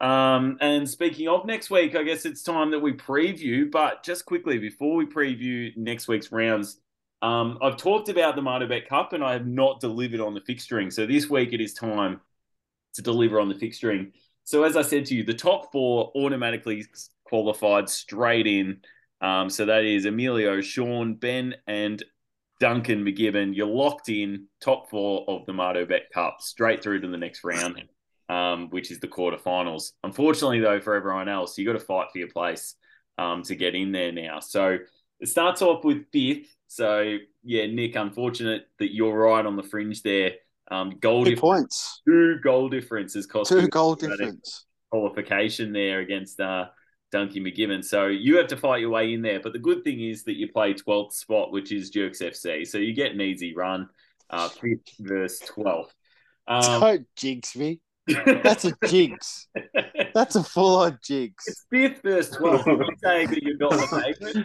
Um, 0.00 0.56
and 0.60 0.88
speaking 0.88 1.28
of 1.28 1.44
next 1.44 1.70
week, 1.70 1.94
I 1.94 2.02
guess 2.02 2.24
it's 2.24 2.42
time 2.42 2.70
that 2.70 2.80
we 2.80 2.92
preview. 2.92 3.70
But 3.70 4.02
just 4.02 4.24
quickly, 4.24 4.58
before 4.58 4.96
we 4.96 5.04
preview 5.06 5.76
next 5.76 6.08
week's 6.08 6.32
rounds, 6.32 6.80
um, 7.22 7.58
I've 7.60 7.76
talked 7.76 8.08
about 8.08 8.34
the 8.34 8.42
Martobet 8.42 8.88
Cup 8.88 9.12
and 9.12 9.22
I 9.22 9.34
have 9.34 9.46
not 9.46 9.80
delivered 9.80 10.20
on 10.20 10.32
the 10.32 10.40
fixturing. 10.40 10.90
So 10.90 11.06
this 11.06 11.28
week 11.28 11.52
it 11.52 11.60
is 11.60 11.74
time 11.74 12.20
to 12.94 13.02
deliver 13.02 13.38
on 13.38 13.48
the 13.48 13.54
fixturing. 13.54 14.12
So 14.44 14.64
as 14.64 14.76
I 14.76 14.82
said 14.82 15.04
to 15.06 15.14
you, 15.14 15.22
the 15.22 15.34
top 15.34 15.70
four 15.70 16.10
automatically 16.14 16.86
qualified 17.30 17.88
straight 17.88 18.46
in. 18.46 18.80
Um, 19.22 19.48
so 19.48 19.64
that 19.66 19.84
is 19.84 20.04
Emilio, 20.04 20.60
Sean, 20.60 21.14
Ben, 21.14 21.54
and 21.66 22.02
Duncan 22.58 23.04
McGibbon. 23.04 23.54
You're 23.56 23.66
locked 23.66 24.10
in 24.10 24.46
top 24.60 24.90
four 24.90 25.24
of 25.28 25.46
the 25.46 25.52
Marto 25.54 25.86
Bet 25.86 26.10
Cup 26.12 26.38
straight 26.40 26.82
through 26.82 27.00
to 27.00 27.08
the 27.08 27.16
next 27.16 27.42
round, 27.44 27.82
um, 28.28 28.68
which 28.70 28.90
is 28.90 29.00
the 29.00 29.08
quarterfinals. 29.08 29.92
Unfortunately, 30.04 30.60
though, 30.60 30.80
for 30.80 30.94
everyone 30.94 31.28
else, 31.28 31.56
you've 31.56 31.66
got 31.72 31.78
to 31.78 31.84
fight 31.84 32.08
for 32.12 32.18
your 32.18 32.28
place 32.28 32.74
um, 33.16 33.42
to 33.44 33.54
get 33.54 33.74
in 33.74 33.92
there 33.92 34.12
now. 34.12 34.40
So 34.40 34.76
it 35.20 35.28
starts 35.28 35.62
off 35.62 35.84
with 35.84 36.04
fifth. 36.12 36.48
So 36.68 37.16
yeah, 37.42 37.66
Nick, 37.66 37.96
unfortunate 37.96 38.66
that 38.78 38.92
you're 38.94 39.16
right 39.18 39.44
on 39.46 39.56
the 39.56 39.62
fringe 39.62 40.02
there. 40.02 40.32
Um, 40.70 40.98
goal 41.00 41.24
Two 41.24 41.36
points. 41.36 42.00
two 42.06 42.38
goal 42.44 42.68
differences 42.68 43.26
cost 43.26 43.50
Two 43.50 43.66
goal 43.68 43.96
difference. 43.96 44.66
qualification 44.90 45.72
there 45.72 45.98
against 45.98 46.38
uh, 46.40 46.66
Duncan 47.12 47.44
McGibbon. 47.44 47.84
So 47.84 48.06
you 48.06 48.36
have 48.38 48.46
to 48.48 48.56
fight 48.56 48.80
your 48.80 48.90
way 48.90 49.12
in 49.12 49.22
there. 49.22 49.40
But 49.40 49.52
the 49.52 49.58
good 49.58 49.82
thing 49.84 50.00
is 50.00 50.24
that 50.24 50.36
you 50.36 50.48
play 50.52 50.74
12th 50.74 51.12
spot, 51.12 51.50
which 51.52 51.72
is 51.72 51.90
Jerks 51.90 52.20
FC. 52.20 52.66
So 52.66 52.78
you 52.78 52.92
get 52.94 53.12
an 53.12 53.20
easy 53.20 53.54
run. 53.54 53.88
uh, 54.30 54.48
fifth 54.48 54.94
versus 55.00 55.40
twelfth. 55.48 55.92
Um, 56.46 56.80
Don't 56.80 57.06
jinx 57.16 57.56
me. 57.56 57.80
That's 58.06 58.64
a 58.64 58.72
jinx. 58.86 59.48
That's 60.14 60.34
a 60.36 60.42
full 60.44 60.76
on 60.80 60.98
jinx. 61.04 61.46
it's 61.48 61.66
fifth 61.70 62.00
versus 62.02 62.36
twelfth. 62.36 62.66
Are 62.66 62.72
you 62.72 62.86
saying 63.02 63.28
that 63.30 63.42
you're 63.42 63.56
not 63.58 63.72
the 63.72 64.44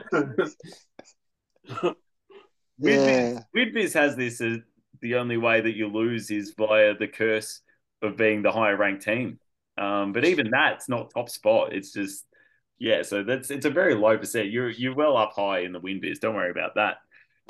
favorite? 1.67 1.85
Yeah. 2.77 3.39
Widbiz 3.55 3.93
has 3.93 4.15
this 4.15 4.41
as 4.41 4.57
the 5.01 5.15
only 5.15 5.37
way 5.37 5.61
that 5.61 5.75
you 5.75 5.87
lose 5.87 6.29
is 6.31 6.53
via 6.57 6.93
the 6.97 7.07
curse 7.07 7.61
of 8.01 8.17
being 8.17 8.41
the 8.41 8.51
higher 8.51 8.75
ranked 8.75 9.03
team. 9.03 9.39
Um, 9.77 10.13
but 10.13 10.25
even 10.25 10.49
that's 10.51 10.89
not 10.89 11.11
top 11.13 11.29
spot. 11.29 11.73
It's 11.73 11.91
just 11.93 12.25
yeah. 12.79 13.01
So 13.01 13.23
that's 13.23 13.51
it's 13.51 13.65
a 13.65 13.69
very 13.69 13.95
low 13.95 14.17
percent. 14.17 14.49
You're 14.49 14.69
you're 14.69 14.95
well 14.95 15.17
up 15.17 15.33
high 15.35 15.59
in 15.59 15.71
the 15.71 15.79
win 15.79 15.99
biz. 16.01 16.19
Don't 16.19 16.35
worry 16.35 16.51
about 16.51 16.75
that. 16.75 16.97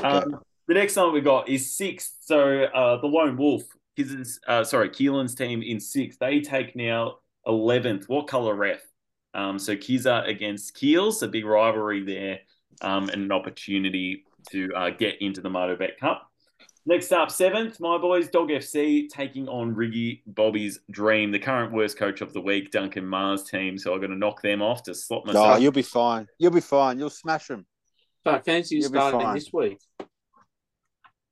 Um, 0.04 0.40
the 0.68 0.74
next 0.74 0.96
one 0.96 1.14
we 1.14 1.22
got 1.22 1.50
is 1.50 1.76
sixth. 1.76 2.18
So 2.22 2.64
uh, 2.64 3.00
the 3.02 3.08
Lone 3.08 3.38
Wolf, 3.38 3.64
his 3.96 4.40
uh, 4.48 4.64
sorry, 4.64 4.90
Keelan's 4.90 5.36
team 5.36 5.62
in 5.62 5.80
sixth. 5.80 6.20
They 6.20 6.42
take 6.42 6.76
now 6.76 7.18
eleventh. 7.46 8.10
What 8.10 8.28
color 8.28 8.56
ref? 8.56 8.82
Um, 9.34 9.60
so 9.60 9.76
Kiza 9.76 10.28
against 10.28 10.76
Keels, 10.76 11.22
a 11.22 11.28
big 11.28 11.46
rivalry 11.46 12.04
there, 12.04 12.40
um, 12.82 13.10
and 13.10 13.22
an 13.24 13.32
opportunity 13.32 14.24
to 14.52 14.74
uh, 14.74 14.90
get 14.92 15.22
into 15.22 15.42
the 15.42 15.50
Moto 15.50 15.76
Bet 15.76 16.00
Cup. 16.00 16.32
Next 16.88 17.12
up, 17.12 17.32
seventh, 17.32 17.80
my 17.80 17.98
boys, 17.98 18.30
Dog 18.30 18.50
FC 18.50 19.10
taking 19.10 19.48
on 19.48 19.74
Ricky 19.74 20.22
Bobby's 20.28 20.80
Dream, 20.92 21.32
the 21.32 21.40
current 21.40 21.74
worst 21.74 21.98
coach 21.98 22.22
of 22.22 22.32
the 22.32 22.42
week, 22.42 22.70
Duncan 22.70 23.08
Mars 23.08 23.44
team. 23.44 23.76
So 23.80 23.92
I'm 23.94 24.00
going 24.00 24.12
to 24.12 24.18
knock 24.18 24.44
them 24.44 24.62
off 24.62 24.84
to 24.84 24.94
slot 24.94 25.26
No, 25.26 25.34
myself. 25.34 25.62
you'll 25.62 25.72
be 25.72 25.82
fine. 25.82 26.28
You'll 26.38 26.52
be 26.52 26.62
fine. 26.62 27.00
You'll 27.00 27.10
smash 27.10 27.48
them. 27.48 27.66
But 28.24 28.46
fancy 28.46 28.76
You'll 28.76 28.90
starting 28.90 29.34
this 29.34 29.52
week. 29.52 29.80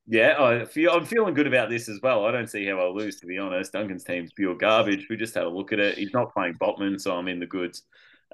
Yeah, 0.08 0.42
I 0.44 0.66
feel 0.66 0.92
I'm 0.92 1.06
feeling 1.06 1.36
good 1.36 1.48
about 1.48 1.70
this 1.70 1.88
as 1.88 2.00
well. 2.02 2.26
I 2.26 2.32
don't 2.32 2.50
see 2.50 2.66
how 2.66 2.80
I'll 2.80 2.96
lose, 2.96 3.20
to 3.20 3.28
be 3.28 3.38
honest. 3.38 3.74
Duncan's 3.74 4.04
team's 4.04 4.34
pure 4.34 4.56
garbage. 4.56 5.08
We 5.10 5.18
just 5.18 5.36
had 5.36 5.46
a 5.46 5.50
look 5.50 5.72
at 5.72 5.80
it. 5.80 5.98
He's 5.98 6.14
not 6.14 6.34
playing 6.34 6.56
Botman, 6.56 7.00
so 7.00 7.16
I'm 7.16 7.28
in 7.28 7.40
the 7.40 7.46
goods. 7.46 7.84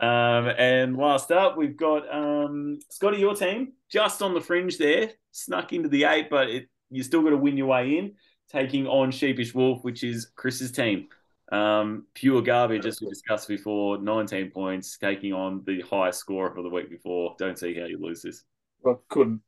Um, 0.01 0.47
and 0.57 0.95
last 0.95 1.31
up, 1.31 1.57
we've 1.57 1.75
got 1.77 2.11
um, 2.13 2.79
Scotty, 2.89 3.17
your 3.17 3.35
team, 3.35 3.73
just 3.91 4.21
on 4.21 4.33
the 4.33 4.41
fringe 4.41 4.77
there, 4.77 5.11
snuck 5.31 5.73
into 5.73 5.89
the 5.89 6.05
eight, 6.05 6.29
but 6.29 6.49
it, 6.49 6.69
you 6.89 7.03
still 7.03 7.21
got 7.21 7.29
to 7.31 7.37
win 7.37 7.57
your 7.57 7.67
way 7.67 7.97
in, 7.97 8.13
taking 8.49 8.87
on 8.87 9.11
Sheepish 9.11 9.53
Wolf, 9.53 9.83
which 9.83 10.03
is 10.03 10.27
Chris's 10.35 10.71
team. 10.71 11.07
Um, 11.51 12.05
pure 12.13 12.41
garbage, 12.41 12.85
as 12.85 13.01
we 13.01 13.07
discussed 13.09 13.47
before, 13.47 13.97
19 13.97 14.51
points, 14.51 14.97
taking 14.97 15.33
on 15.33 15.63
the 15.65 15.81
highest 15.81 16.19
scorer 16.19 16.53
for 16.53 16.61
the 16.61 16.69
week 16.69 16.89
before. 16.89 17.35
Don't 17.39 17.57
see 17.57 17.73
how 17.73 17.85
you 17.85 17.99
lose 17.99 18.21
this. 18.21 18.43
I 18.85 18.93
couldn't. 19.09 19.41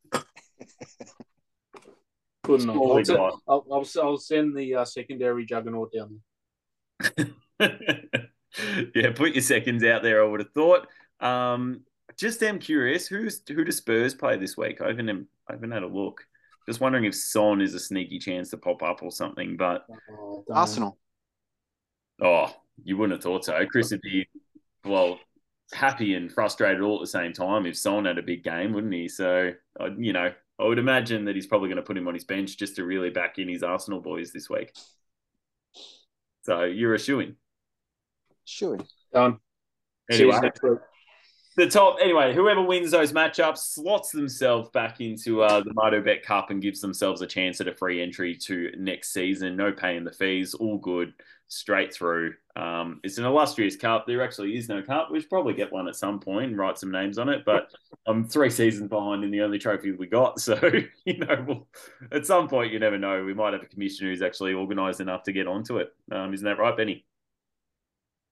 couldn't. 2.44 2.68
have. 2.68 2.76
Surely 2.76 3.04
I'll. 3.10 3.42
I'll, 3.48 3.66
I'll, 3.72 3.88
I'll 4.02 4.18
send 4.18 4.58
the 4.58 4.76
uh, 4.76 4.86
secondary 4.86 5.46
juggernaut 5.46 5.92
down 5.94 6.22
yeah, 7.60 9.12
put 9.16 9.34
your 9.34 9.42
seconds 9.42 9.84
out 9.84 10.04
there. 10.04 10.24
I 10.24 10.28
would 10.28 10.40
have 10.42 10.52
thought. 10.54 10.88
Um, 11.20 11.82
just 12.18 12.44
am 12.44 12.60
curious, 12.60 13.08
who's 13.08 13.42
who 13.48 13.64
do 13.64 13.72
Spurs 13.72 14.14
play 14.14 14.38
this 14.38 14.58
week? 14.58 14.82
I 14.82 14.88
haven't 14.88 15.10
I 15.10 15.54
haven't 15.54 15.72
had 15.72 15.84
a 15.84 15.88
look. 15.88 16.26
Just 16.68 16.80
wondering 16.80 17.06
if 17.06 17.16
Son 17.16 17.62
is 17.62 17.74
a 17.74 17.80
sneaky 17.80 18.20
chance 18.20 18.50
to 18.52 18.58
pop 18.58 18.84
up 18.84 19.02
or 19.02 19.12
something. 19.12 19.58
But. 19.58 19.86
Oh, 20.12 20.46
Arsenal. 20.52 20.98
oh, 22.22 22.54
you 22.84 22.98
wouldn't 22.98 23.18
have 23.18 23.24
thought 23.24 23.46
so. 23.46 23.66
Chris 23.66 23.92
would 23.92 24.02
be 24.02 24.28
well 24.86 25.20
happy 25.74 26.16
and 26.16 26.32
frustrated 26.32 26.82
all 26.82 26.98
at 26.98 27.02
the 27.02 27.08
same 27.08 27.34
time 27.34 27.66
if 27.66 27.78
Son 27.78 28.06
had 28.06 28.18
a 28.18 28.24
big 28.24 28.44
game, 28.44 28.74
wouldn't 28.74 28.94
he? 28.94 29.08
So 29.08 29.52
I 29.80 29.88
you 29.98 30.14
know, 30.14 30.32
I 30.60 30.64
would 30.64 30.80
imagine 30.80 31.26
that 31.26 31.36
he's 31.36 31.48
probably 31.48 31.70
going 31.70 31.78
to 31.78 31.84
put 31.84 31.98
him 31.98 32.08
on 32.08 32.14
his 32.14 32.26
bench 32.26 32.58
just 32.58 32.76
to 32.76 32.86
really 32.86 33.10
back 33.10 33.40
in 33.40 33.48
his 33.50 33.64
Arsenal 33.64 34.02
boys 34.02 34.32
this 34.32 34.50
week. 34.50 34.74
So 36.44 36.64
you're 36.64 36.94
a 36.94 37.00
shooing. 37.00 37.36
Sure. 38.46 38.78
know. 38.78 38.86
Done. 39.14 39.38
See 40.12 40.24
Anyway, 40.24 40.36
you 40.36 40.42
next 40.42 40.64
week. 40.64 40.80
The 41.58 41.68
top 41.68 41.98
anyway 42.02 42.34
whoever 42.34 42.62
wins 42.62 42.92
those 42.92 43.12
matchups 43.12 43.74
slots 43.74 44.12
themselves 44.12 44.70
back 44.70 45.02
into 45.02 45.42
uh, 45.42 45.62
the 45.62 45.74
Moto 45.74 46.02
Bet 46.02 46.24
Cup 46.24 46.50
and 46.50 46.62
gives 46.62 46.80
themselves 46.80 47.22
a 47.22 47.28
chance 47.28 47.60
at 47.60 47.68
a 47.68 47.76
free 47.76 48.02
entry 48.02 48.36
to 48.36 48.72
next 48.78 49.12
season. 49.12 49.56
No 49.56 49.72
paying 49.72 50.04
the 50.04 50.12
fees. 50.12 50.54
All 50.54 50.78
good. 50.78 51.14
Straight 51.50 51.94
through. 51.94 52.34
Um, 52.56 53.02
it's 53.04 53.18
an 53.18 53.26
illustrious 53.26 53.76
cup. 53.76 54.08
There 54.08 54.24
actually 54.24 54.58
is 54.58 54.70
no 54.70 54.82
cup. 54.82 55.10
We 55.12 55.20
should 55.20 55.30
probably 55.30 55.54
get 55.54 55.72
one 55.72 55.90
at 55.90 55.98
some 55.98 56.20
point 56.20 56.52
and 56.52 56.58
write 56.58 56.78
some 56.78 56.92
names 56.92 57.18
on 57.18 57.30
it 57.30 57.44
but 57.46 57.72
i'm 58.08 58.28
three 58.28 58.50
seasons 58.50 58.90
behind 58.90 59.24
in 59.24 59.32
the 59.32 59.42
only 59.42 59.60
trophy 59.60 59.92
we 59.92 60.08
got. 60.08 60.32
So 60.42 60.60
you 61.06 61.18
know 61.18 61.46
we'll, 61.48 61.68
at 62.12 62.26
some 62.26 62.48
point 62.48 62.72
you 62.72 62.80
never 62.80 62.98
know. 62.98 63.24
We 63.24 63.34
might 63.34 63.54
have 63.54 63.64
a 63.64 63.68
commissioner 63.68 64.10
who's 64.10 64.22
actually 64.22 64.54
organized 64.54 65.02
enough 65.02 65.24
to 65.24 65.34
get 65.34 65.48
onto 65.48 65.78
it. 65.78 65.94
Um, 66.12 66.34
isn't 66.34 66.46
that 66.46 66.58
right 66.58 66.76
benny 66.76 67.06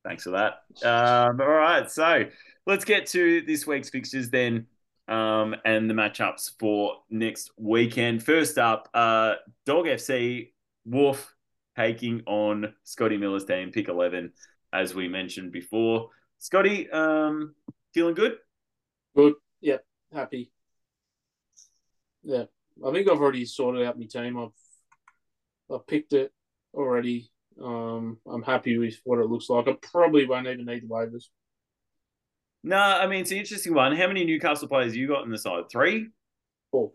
Thanks 0.09 0.23
for 0.23 0.31
that. 0.31 0.63
Um, 0.83 1.39
all 1.39 1.47
right, 1.47 1.89
so 1.89 2.25
let's 2.65 2.83
get 2.83 3.05
to 3.09 3.41
this 3.41 3.67
week's 3.67 3.91
fixtures 3.91 4.31
then, 4.31 4.65
um, 5.07 5.55
and 5.65 5.87
the 5.87 5.93
matchups 5.93 6.53
for 6.59 6.95
next 7.11 7.51
weekend. 7.59 8.23
First 8.23 8.57
up, 8.57 8.89
uh, 8.95 9.35
Dog 9.67 9.85
FC 9.85 10.51
Wolf 10.83 11.35
taking 11.77 12.23
on 12.25 12.73
Scotty 12.85 13.17
Miller's 13.17 13.45
team, 13.45 13.69
pick 13.71 13.87
eleven, 13.87 14.33
as 14.73 14.95
we 14.95 15.07
mentioned 15.07 15.51
before. 15.51 16.09
Scotty, 16.39 16.89
um, 16.89 17.53
feeling 17.93 18.15
good? 18.15 18.37
Good. 19.15 19.35
Yep. 19.61 19.85
Happy. 20.11 20.51
Yeah. 22.23 22.45
I 22.83 22.91
think 22.91 23.07
I've 23.07 23.21
already 23.21 23.45
sorted 23.45 23.85
out 23.85 23.99
my 23.99 24.05
team. 24.05 24.39
I've 24.39 25.71
I've 25.71 25.85
picked 25.85 26.13
it 26.13 26.33
already. 26.73 27.29
Um, 27.61 28.17
I'm 28.27 28.43
happy 28.43 28.77
with 28.77 28.95
what 29.03 29.19
it 29.19 29.25
looks 29.27 29.49
like. 29.49 29.67
I 29.67 29.73
probably 29.81 30.25
won't 30.25 30.47
even 30.47 30.65
need 30.65 30.83
the 30.83 30.87
waivers. 30.87 31.25
No, 32.63 32.77
I 32.77 33.07
mean 33.07 33.21
it's 33.21 33.31
an 33.31 33.37
interesting 33.37 33.73
one. 33.73 33.95
How 33.95 34.07
many 34.07 34.25
Newcastle 34.25 34.67
players 34.67 34.95
you 34.95 35.07
got 35.07 35.23
in 35.23 35.31
the 35.31 35.37
side? 35.37 35.63
Three, 35.71 36.09
Four. 36.71 36.91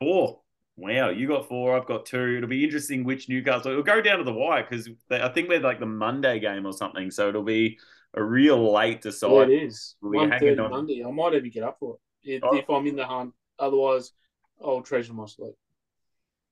Four. 0.00 0.40
Wow, 0.78 1.08
you 1.10 1.26
got 1.28 1.48
four. 1.48 1.76
I've 1.76 1.86
got 1.86 2.04
two. 2.06 2.36
It'll 2.36 2.48
be 2.48 2.64
interesting 2.64 3.04
which 3.04 3.28
Newcastle. 3.28 3.70
It'll 3.72 3.82
go 3.82 4.00
down 4.02 4.18
to 4.18 4.24
the 4.24 4.32
wire 4.32 4.66
because 4.68 4.88
I 5.10 5.28
think 5.28 5.48
we're 5.48 5.60
like 5.60 5.80
the 5.80 5.86
Monday 5.86 6.38
game 6.38 6.66
or 6.66 6.72
something. 6.72 7.10
So 7.10 7.28
it'll 7.30 7.42
be 7.42 7.78
a 8.14 8.22
real 8.22 8.72
late 8.72 8.96
Yeah, 8.96 9.00
decide. 9.10 9.50
it 9.50 9.62
is. 9.64 9.96
One 10.00 10.32
on. 10.32 10.70
Monday. 10.70 11.02
I 11.04 11.10
might 11.10 11.34
even 11.34 11.50
get 11.50 11.62
up 11.62 11.78
for 11.80 11.96
it 12.22 12.36
if, 12.36 12.44
Oh. 12.44 12.56
if 12.56 12.68
I'm 12.68 12.86
in 12.86 12.96
the 12.96 13.06
hunt. 13.06 13.32
Otherwise, 13.58 14.12
I'll 14.62 14.82
treasure 14.82 15.14
my 15.14 15.26
sleep. 15.26 15.54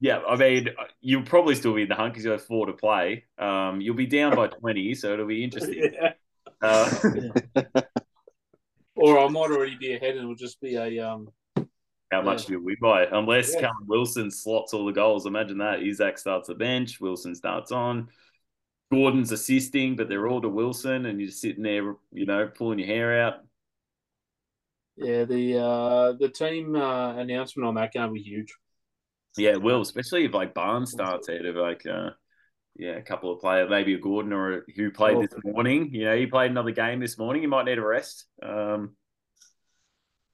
Yeah, 0.04 0.18
I 0.18 0.36
mean, 0.36 0.68
you'll 1.00 1.22
probably 1.22 1.54
still 1.54 1.72
be 1.72 1.80
in 1.80 1.88
the 1.88 1.94
hunt 1.94 2.12
because 2.12 2.26
you 2.26 2.30
have 2.32 2.44
four 2.44 2.66
to 2.66 2.74
play. 2.74 3.24
Um, 3.38 3.80
you'll 3.80 3.94
be 3.94 4.04
down 4.04 4.36
by 4.36 4.48
twenty, 4.48 4.94
so 4.94 5.14
it'll 5.14 5.26
be 5.26 5.42
interesting. 5.42 5.92
Yeah. 6.02 6.12
Uh, 6.60 7.80
Or 8.96 9.18
I 9.18 9.28
might 9.28 9.50
already 9.50 9.76
be 9.76 9.94
ahead, 9.94 10.10
and 10.10 10.20
it'll 10.20 10.34
just 10.34 10.60
be 10.60 10.76
a 10.76 11.00
um. 11.00 11.30
how 12.12 12.20
much 12.20 12.44
do 12.44 12.62
we 12.62 12.76
buy? 12.82 13.06
Unless 13.10 13.54
Yeah. 13.54 13.62
Callum 13.62 13.86
Wilson 13.86 14.30
slots 14.30 14.74
all 14.74 14.84
the 14.84 14.92
goals. 14.92 15.24
Imagine 15.24 15.58
that. 15.58 15.82
Isak 15.82 16.18
starts 16.18 16.48
the 16.48 16.54
bench. 16.54 17.00
Wilson 17.00 17.34
starts 17.34 17.72
on. 17.72 18.08
Gordon's 18.92 19.32
assisting, 19.32 19.96
but 19.96 20.10
they're 20.10 20.28
all 20.28 20.42
to 20.42 20.50
Wilson, 20.50 21.06
and 21.06 21.18
you're 21.18 21.28
just 21.30 21.40
sitting 21.40 21.62
there, 21.62 21.96
you 22.12 22.26
know, 22.26 22.46
pulling 22.54 22.78
your 22.78 22.88
hair 22.88 23.22
out. 23.22 23.34
Yeah, 24.96 25.24
the 25.24 25.58
uh 25.58 26.12
the 26.12 26.28
team 26.28 26.76
uh, 26.76 27.16
announcement 27.16 27.66
on 27.66 27.74
that 27.76 27.92
game 27.92 28.12
was 28.12 28.22
huge. 28.22 28.54
Yeah, 29.36 29.50
it 29.50 29.62
will, 29.62 29.80
especially 29.80 30.24
if 30.24 30.34
like 30.34 30.54
Barnes 30.54 30.92
starts 30.92 31.28
out 31.28 31.44
of 31.44 31.56
like 31.56 31.84
uh 31.86 32.10
yeah, 32.76 32.92
a 32.92 33.02
couple 33.02 33.32
of 33.32 33.40
players, 33.40 33.70
maybe 33.70 33.94
a 33.94 33.98
Gordon 33.98 34.32
or 34.32 34.58
a, 34.58 34.60
who 34.74 34.90
played 34.90 35.20
this 35.20 35.34
morning. 35.44 35.94
You 35.94 36.06
know, 36.06 36.16
he 36.16 36.26
played 36.26 36.50
another 36.50 36.72
game 36.72 36.98
this 36.98 37.16
morning. 37.18 37.42
He 37.42 37.46
might 37.46 37.66
need 37.66 37.78
a 37.78 37.86
rest. 37.86 38.26
Um, 38.42 38.96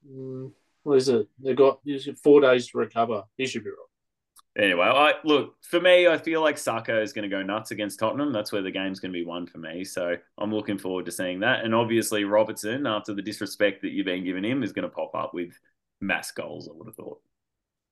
Mm, 0.08 0.52
what 0.82 0.96
is 0.96 1.08
it? 1.08 1.28
They 1.38 1.54
got 1.54 1.80
he's 1.84 2.06
got 2.06 2.18
four 2.18 2.40
days 2.40 2.68
to 2.68 2.78
recover. 2.78 3.24
He 3.36 3.46
should 3.46 3.64
be 3.64 3.70
right. 3.70 4.64
anyway, 4.64 4.86
I 4.86 5.14
look 5.24 5.54
for 5.62 5.80
me. 5.80 6.08
I 6.08 6.18
feel 6.18 6.40
like 6.40 6.58
Saka 6.58 7.00
is 7.00 7.12
going 7.12 7.28
to 7.28 7.34
go 7.34 7.42
nuts 7.42 7.70
against 7.70 7.98
Tottenham. 7.98 8.32
That's 8.32 8.52
where 8.52 8.62
the 8.62 8.70
game's 8.70 9.00
going 9.00 9.12
to 9.12 9.18
be 9.18 9.24
won 9.24 9.46
for 9.46 9.58
me. 9.58 9.84
So 9.84 10.16
I'm 10.38 10.54
looking 10.54 10.78
forward 10.78 11.06
to 11.06 11.12
seeing 11.12 11.40
that. 11.40 11.64
And 11.64 11.74
obviously, 11.74 12.24
Robertson, 12.24 12.86
after 12.86 13.14
the 13.14 13.22
disrespect 13.22 13.82
that 13.82 13.90
you've 13.90 14.06
been 14.06 14.24
giving 14.24 14.44
him, 14.44 14.62
is 14.62 14.72
going 14.72 14.88
to 14.88 14.94
pop 14.94 15.14
up 15.14 15.34
with 15.34 15.52
mass 16.00 16.32
goals. 16.32 16.68
I 16.68 16.72
would 16.74 16.88
have 16.88 16.96
thought. 16.96 17.20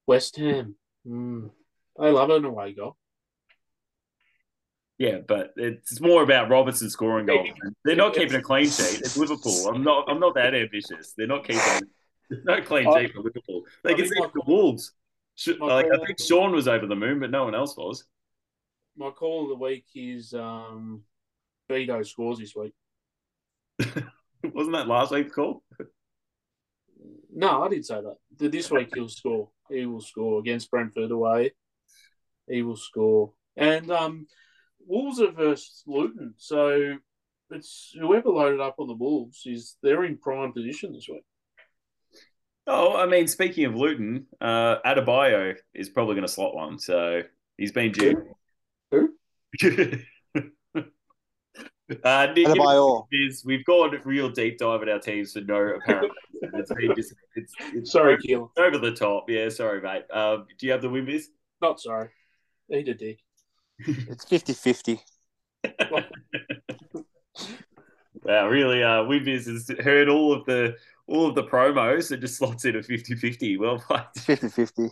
West 0.07 0.37
Ham. 0.37 0.77
Mm, 1.09 1.51
they 1.99 2.11
love 2.11 2.31
an 2.31 2.45
away 2.45 2.73
goal. 2.73 2.97
Yeah, 4.99 5.19
but 5.27 5.53
it's 5.57 6.01
more 6.01 6.25
about 6.25 6.51
Robertson 6.51 6.91
scoring 6.91 7.27
goals. 7.27 7.49
They're 7.85 7.95
not 7.95 8.15
keeping 8.15 8.35
a 8.35 8.43
clean 8.43 8.65
sheet. 8.65 9.01
It's 9.01 9.17
Liverpool. 9.17 9.69
I'm 9.69 9.85
not. 9.85 10.11
I'm 10.11 10.19
not 10.19 10.35
that 10.35 10.55
ambitious. 10.55 11.15
They're 11.17 11.29
not 11.29 11.47
keeping. 11.47 11.89
There's 12.29 12.45
no 12.45 12.61
clean 12.61 12.93
sheet 12.93 13.13
for 13.13 13.23
Liverpool. 13.23 13.63
They 13.85 13.93
I 13.93 13.97
can 13.97 14.09
see 14.09 14.15
the 14.15 14.43
Wolves. 14.47 14.93
Like 15.61 15.87
I 15.87 16.05
think 16.05 16.21
Sean 16.21 16.51
was 16.53 16.67
over 16.67 16.87
the 16.87 16.97
moon, 16.97 17.21
but 17.21 17.31
no 17.31 17.45
one 17.45 17.55
else 17.55 17.77
was. 17.77 18.05
My 18.97 19.11
call 19.11 19.45
of 19.45 19.51
the 19.51 19.65
week 19.65 19.87
is 19.95 20.35
um, 20.35 21.03
Beto 21.71 22.05
scores 22.05 22.41
this 22.41 22.57
week. 22.57 22.73
Wasn't 24.43 24.75
that 24.75 24.89
last 24.89 25.13
week's 25.13 25.33
call? 25.33 25.63
No, 27.33 27.63
I 27.63 27.69
didn't 27.69 27.87
say 27.87 28.01
that. 28.01 28.51
This 28.51 28.69
week 28.69 28.91
he'll 28.93 29.09
score. 29.09 29.51
He 29.71 29.87
will 29.87 30.01
score 30.01 30.41
against 30.41 30.71
Brentford 30.71 31.11
away. 31.11 31.53
he 32.49 32.63
will 32.63 32.77
score. 32.77 33.33
And 33.57 33.91
um, 33.91 34.27
Wolves 34.87 35.21
are 35.21 35.33
versus 35.33 35.83
Luton, 35.87 36.35
so 36.37 36.97
it's 37.51 37.95
whoever 37.99 38.29
loaded 38.29 38.61
up 38.61 38.77
on 38.79 38.87
the 38.87 38.95
Wolves 38.95 39.43
is 39.47 39.77
they're 39.83 40.05
in 40.05 40.19
prime 40.19 40.53
position 40.53 40.93
this 40.93 41.09
week. 41.09 41.25
Oh, 42.67 42.97
I 42.97 43.07
mean, 43.07 43.27
speaking 43.27 43.65
of 43.65 43.75
Luton, 43.75 44.27
uh, 44.41 44.77
Adebayo 44.85 45.55
is 45.75 45.89
probably 45.89 46.15
going 46.15 46.27
to 46.27 46.33
slot 46.33 46.55
one, 46.55 46.79
so 46.79 47.23
he's 47.57 47.73
been 47.73 47.93
due. 47.93 48.35
Who? 48.91 49.15
uh, 52.05 52.27
Nick, 52.35 52.47
by 52.47 52.77
all. 52.77 53.09
is 53.13 53.45
we've 53.45 53.65
gone 53.65 53.99
real 54.05 54.29
deep 54.29 54.59
dive 54.59 54.83
at 54.83 54.89
our 54.89 54.99
teams 54.99 55.33
for 55.33 55.41
no 55.41 55.77
apparent 55.77 56.13
reason. 56.43 56.61
It's 56.61 56.73
been 56.73 56.95
just 56.95 57.15
it's, 57.35 57.55
it's 57.75 57.93
Sorry, 57.93 58.19
over, 58.35 58.49
over 58.59 58.79
the 58.79 58.93
top. 58.93 59.29
Yeah, 59.29 59.49
sorry, 59.49 59.81
mate. 59.81 60.05
Um, 60.13 60.47
do 60.59 60.67
you 60.67 60.73
have 60.73 60.83
the 60.83 60.91
win 60.91 61.07
biz? 61.07 61.31
Not 61.63 61.81
sorry. 61.81 62.11
Eat 62.73 62.89
a 62.89 62.95
dick. 62.95 63.21
It's 63.87 64.25
50 64.25 64.53
50. 64.55 65.01
Wow, 68.25 68.49
really, 68.49 68.83
uh, 68.83 69.05
win 69.05 69.25
biz 69.25 69.47
has 69.47 69.71
heard 69.83 70.09
all 70.09 70.35
of 70.35 70.45
the 70.45 70.75
all 71.07 71.29
of 71.29 71.35
the 71.35 71.45
promos 71.45 72.11
and 72.11 72.21
just 72.21 72.37
slots 72.37 72.65
in 72.67 72.77
a 72.77 72.81
50-50. 72.81 73.59
Well 73.59 73.79
played. 73.79 74.03
It's 74.15 74.25
50 74.25 74.49
50. 74.49 74.91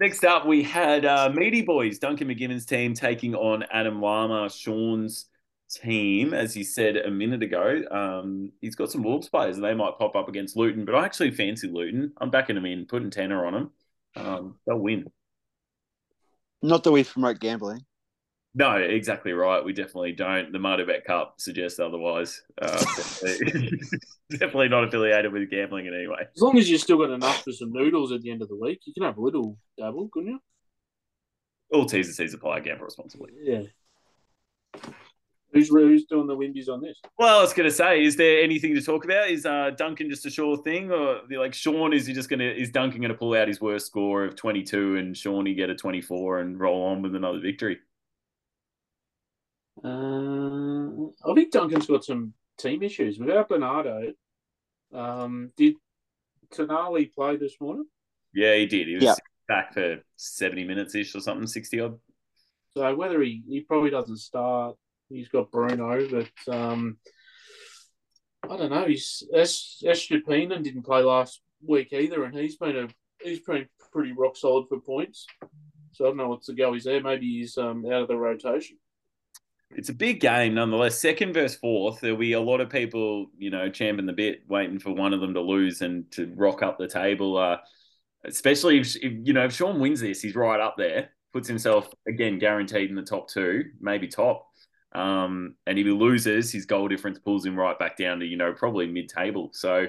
Next 0.00 0.24
up, 0.24 0.46
we 0.46 0.62
had 0.62 1.04
uh, 1.04 1.30
Meaty 1.34 1.62
Boys, 1.62 1.98
Duncan 1.98 2.28
McGibbon's 2.28 2.64
team 2.64 2.94
taking 2.94 3.34
on 3.34 3.64
Adam 3.70 4.00
Lama, 4.00 4.48
Sean's 4.48 5.26
team. 5.68 6.34
As 6.34 6.54
he 6.54 6.64
said 6.64 6.96
a 6.96 7.10
minute 7.10 7.42
ago, 7.42 7.82
um, 7.90 8.52
he's 8.60 8.74
got 8.74 8.90
some 8.90 9.02
Wolves 9.02 9.28
players 9.28 9.56
and 9.56 9.64
they 9.64 9.74
might 9.74 9.98
pop 9.98 10.16
up 10.16 10.28
against 10.28 10.56
Luton, 10.56 10.84
but 10.84 10.94
I 10.94 11.04
actually 11.04 11.30
fancy 11.30 11.68
Luton. 11.68 12.12
I'm 12.20 12.30
backing 12.30 12.54
them 12.54 12.66
in, 12.66 12.86
putting 12.86 13.10
tenner 13.10 13.46
on 13.46 13.52
them. 13.52 13.70
Um, 14.16 14.56
they'll 14.66 14.78
win. 14.78 15.06
Not 16.62 16.84
that 16.84 16.92
we 16.92 17.04
promote 17.04 17.38
gambling. 17.38 17.84
No, 18.54 18.74
exactly 18.76 19.32
right. 19.32 19.64
We 19.64 19.72
definitely 19.72 20.12
don't. 20.12 20.50
The 20.50 20.58
Mardobet 20.58 21.04
Cup 21.04 21.34
suggests 21.38 21.78
otherwise. 21.78 22.42
Uh, 22.60 22.76
definitely, 22.96 23.80
definitely 24.32 24.68
not 24.68 24.84
affiliated 24.84 25.32
with 25.32 25.48
gambling 25.50 25.86
in 25.86 25.94
any 25.94 26.08
way. 26.08 26.26
As 26.34 26.42
long 26.42 26.58
as 26.58 26.68
you've 26.68 26.80
still 26.80 26.98
got 26.98 27.10
enough 27.10 27.44
for 27.44 27.52
some 27.52 27.72
noodles 27.72 28.10
at 28.10 28.22
the 28.22 28.30
end 28.30 28.42
of 28.42 28.48
the 28.48 28.56
week, 28.56 28.80
you 28.84 28.94
can 28.94 29.04
have 29.04 29.18
a 29.18 29.20
little 29.20 29.58
dabble, 29.78 30.08
couldn't 30.12 30.30
you? 30.30 30.40
All 31.72 31.84
T's 31.84 32.06
and 32.06 32.16
C's 32.16 32.34
apply. 32.34 32.60
Gamble 32.60 32.86
responsibly. 32.86 33.30
Yeah. 33.40 33.62
Who's 35.52 35.68
who's 35.68 36.04
doing 36.04 36.26
the 36.26 36.36
windies 36.36 36.68
on 36.68 36.82
this? 36.82 37.00
Well, 37.18 37.38
I 37.38 37.42
was 37.42 37.54
going 37.54 37.68
to 37.68 37.74
say, 37.74 38.04
is 38.04 38.16
there 38.16 38.42
anything 38.42 38.74
to 38.74 38.82
talk 38.82 39.06
about? 39.06 39.30
Is 39.30 39.46
uh, 39.46 39.70
Duncan 39.76 40.10
just 40.10 40.26
a 40.26 40.30
sure 40.30 40.58
thing, 40.58 40.90
or 40.92 41.20
like 41.30 41.54
Sean? 41.54 41.94
Is 41.94 42.06
he 42.06 42.12
just 42.12 42.28
going 42.28 42.40
to? 42.40 42.60
Is 42.60 42.70
Duncan 42.70 43.00
going 43.00 43.12
to 43.12 43.16
pull 43.16 43.34
out 43.34 43.48
his 43.48 43.60
worst 43.60 43.86
score 43.86 44.24
of 44.24 44.36
twenty 44.36 44.62
two, 44.62 44.96
and 44.96 45.16
Shawnee 45.16 45.54
get 45.54 45.70
a 45.70 45.74
twenty 45.74 46.02
four 46.02 46.40
and 46.40 46.60
roll 46.60 46.82
on 46.84 47.00
with 47.00 47.14
another 47.14 47.40
victory? 47.40 47.78
Uh, 49.82 50.88
I 51.30 51.34
think 51.34 51.50
Duncan's 51.52 51.86
got 51.86 52.04
some 52.04 52.34
team 52.58 52.82
issues 52.82 53.18
without 53.18 53.48
Bernardo. 53.48 54.12
Um, 54.92 55.52
did 55.56 55.76
Tonali 56.52 57.12
play 57.12 57.36
this 57.36 57.54
morning? 57.60 57.86
Yeah, 58.34 58.54
he 58.56 58.66
did. 58.66 58.88
He 58.88 58.94
was 58.96 59.04
Yeah. 59.04 59.14
back 59.46 59.72
for 59.72 60.02
seventy 60.16 60.64
minutes 60.64 60.94
ish 60.94 61.14
or 61.14 61.20
something, 61.20 61.46
sixty 61.46 61.80
odd. 61.80 61.98
So 62.76 62.94
whether 62.94 63.22
he, 63.22 63.42
he 63.48 63.60
probably 63.60 63.90
doesn't 63.90 64.18
start, 64.18 64.76
he's 65.08 65.28
got 65.28 65.50
Bruno, 65.50 66.08
but 66.08 66.54
um, 66.54 66.98
I 68.48 68.56
don't 68.56 68.70
know. 68.70 68.86
He's 68.86 69.22
S 69.34 69.82
Estupiñán 69.84 70.62
didn't 70.62 70.84
play 70.84 71.02
last 71.02 71.40
week 71.66 71.92
either, 71.92 72.24
and 72.24 72.36
he's 72.36 72.56
been 72.56 72.76
a 72.76 72.88
he's 73.22 73.40
been 73.40 73.68
pretty 73.92 74.12
rock 74.12 74.36
solid 74.36 74.68
for 74.68 74.80
points. 74.80 75.26
So 75.92 76.04
I 76.04 76.08
don't 76.08 76.18
know 76.18 76.28
what's 76.28 76.46
the 76.46 76.54
go. 76.54 76.72
He's 76.72 76.84
there. 76.84 77.02
Maybe 77.02 77.26
he's 77.26 77.58
um, 77.58 77.84
out 77.86 78.02
of 78.02 78.08
the 78.08 78.16
rotation. 78.16 78.78
It's 79.70 79.88
a 79.90 79.94
big 79.94 80.20
game 80.20 80.54
nonetheless. 80.54 80.98
Second 80.98 81.34
versus 81.34 81.58
fourth, 81.58 82.00
there'll 82.00 82.16
be 82.16 82.32
a 82.32 82.40
lot 82.40 82.60
of 82.60 82.70
people, 82.70 83.26
you 83.36 83.50
know, 83.50 83.68
champing 83.68 84.06
the 84.06 84.12
bit, 84.12 84.42
waiting 84.48 84.78
for 84.78 84.92
one 84.92 85.12
of 85.12 85.20
them 85.20 85.34
to 85.34 85.40
lose 85.40 85.82
and 85.82 86.10
to 86.12 86.32
rock 86.36 86.62
up 86.62 86.78
the 86.78 86.88
table. 86.88 87.36
Uh, 87.36 87.58
especially 88.24 88.78
if, 88.78 88.96
if 88.96 89.12
you 89.24 89.32
know 89.32 89.44
if 89.44 89.52
Sean 89.52 89.80
wins 89.80 90.00
this, 90.00 90.22
he's 90.22 90.34
right 90.34 90.60
up 90.60 90.76
there, 90.78 91.10
puts 91.32 91.48
himself 91.48 91.90
again 92.06 92.38
guaranteed 92.38 92.90
in 92.90 92.96
the 92.96 93.02
top 93.02 93.28
two, 93.28 93.64
maybe 93.80 94.08
top. 94.08 94.47
Um, 94.92 95.54
and 95.66 95.78
if 95.78 95.84
he 95.86 95.92
loses, 95.92 96.50
his 96.50 96.64
goal 96.66 96.88
difference 96.88 97.18
pulls 97.18 97.44
him 97.44 97.56
right 97.58 97.78
back 97.78 97.96
down 97.96 98.20
to 98.20 98.26
you 98.26 98.36
know 98.36 98.52
probably 98.52 98.86
mid-table. 98.86 99.50
So 99.52 99.86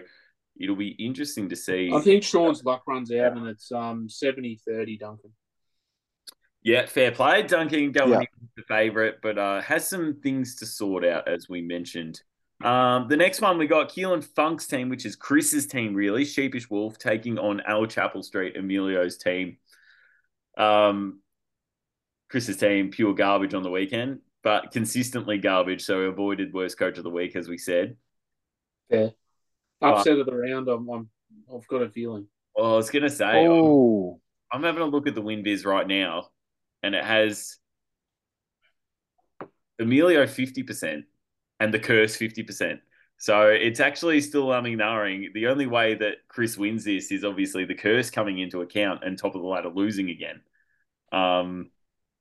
it'll 0.60 0.76
be 0.76 0.90
interesting 0.90 1.50
to 1.50 1.56
see. 1.56 1.92
I 1.94 2.02
think 2.02 2.24
Sean's 2.24 2.64
luck 2.64 2.84
runs 2.88 3.12
out, 3.12 3.38
and 3.38 3.48
it's 3.48 3.72
um 3.72 4.08
70-30 4.10 5.00
Duncan. 5.00 5.32
Yeah, 6.62 6.86
fair 6.86 7.12
play. 7.12 7.44
Duncan 7.44 7.94
going 7.94 8.12
Yeah. 8.12 8.20
in 8.20 8.50
the 8.58 8.64
favourite, 8.64 9.22
but 9.22 9.38
uh, 9.38 9.62
has 9.62 9.88
some 9.88 10.20
things 10.22 10.56
to 10.56 10.66
sort 10.66 11.06
out, 11.06 11.28
as 11.30 11.48
we 11.48 11.62
mentioned. 11.62 12.22
Um, 12.62 13.08
the 13.08 13.16
next 13.16 13.40
one 13.40 13.58
we 13.58 13.68
got 13.68 13.90
Keelan 13.90 14.22
Funk's 14.22 14.68
team, 14.68 14.90
which 14.90 15.06
is 15.06 15.16
Chris's 15.16 15.66
team, 15.66 15.94
really. 15.94 16.26
Sheepish 16.26 16.70
Wolf 16.70 16.98
taking 16.98 17.40
on 17.40 17.62
Al 17.62 17.86
Chapel 17.86 18.22
Street, 18.22 18.58
Emilio's 18.58 19.18
team. 19.18 19.56
Um, 20.58 21.22
Chris's 22.30 22.58
team, 22.58 22.92
pure 22.92 23.14
garbage 23.14 23.54
on 23.54 23.64
the 23.64 23.72
weekend, 23.72 24.20
but 24.44 24.72
consistently 24.72 25.38
garbage. 25.38 25.84
So 25.84 26.00
we 26.00 26.06
avoided 26.08 26.54
worst 26.54 26.78
coach 26.78 26.98
of 26.98 27.04
the 27.04 27.10
week, 27.10 27.36
as 27.36 27.48
we 27.48 27.58
said. 27.58 27.98
Fair. 28.90 29.12
Upset 29.82 30.20
of 30.20 30.26
the 30.26 30.36
round. 30.36 30.68
I'm, 30.68 30.90
I'm 30.90 31.10
I've 31.54 31.68
got 31.68 31.82
a 31.82 31.90
feeling. 31.90 32.28
Well, 32.56 32.74
I 32.74 32.76
was 32.76 32.90
going 32.90 33.04
to 33.04 33.10
say, 33.10 33.26
I'm- 33.26 33.52
Oh, 33.52 34.20
I'm 34.52 34.64
having 34.64 34.82
a 34.82 34.86
look 34.86 35.08
at 35.08 35.16
the 35.16 35.22
win 35.22 35.44
biz 35.44 35.64
right 35.64 35.88
now, 35.88 36.30
and 36.84 36.96
it 36.96 37.04
has 37.04 37.58
Emilio 39.80 40.24
50% 40.26 41.04
and 41.60 41.74
the 41.74 41.80
curse 41.80 42.18
50%. 42.18 42.80
So 43.18 43.48
it's 43.50 43.80
actually 43.80 44.22
still 44.22 44.48
umming 44.48 44.78
and. 44.78 45.30
The 45.34 45.48
only 45.48 45.68
way 45.68 45.94
that 45.96 46.16
Chris 46.30 46.58
wins 46.58 46.86
this 46.86 47.12
is 47.12 47.24
obviously 47.26 47.66
the 47.66 47.76
curse 47.76 48.10
coming 48.10 48.40
into 48.40 48.62
account 48.62 49.04
and 49.04 49.18
top 49.18 49.36
of 49.36 49.42
the 49.42 49.48
ladder 49.48 49.70
losing 49.70 50.10
again. 50.10 50.42
Um, 51.12 51.70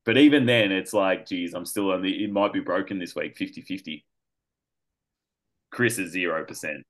but 0.09 0.17
even 0.17 0.47
then, 0.47 0.73
it's 0.73 0.95
like, 0.95 1.27
geez, 1.27 1.53
I'm 1.53 1.67
still 1.67 1.91
only, 1.91 2.25
it 2.25 2.33
might 2.33 2.55
be 2.55 2.61
broken 2.61 2.99
this 2.99 3.15
week 3.15 3.37
50 3.37 3.61
50. 3.61 4.07
Chris 5.71 5.99
is 5.99 6.15
0%. 6.15 6.81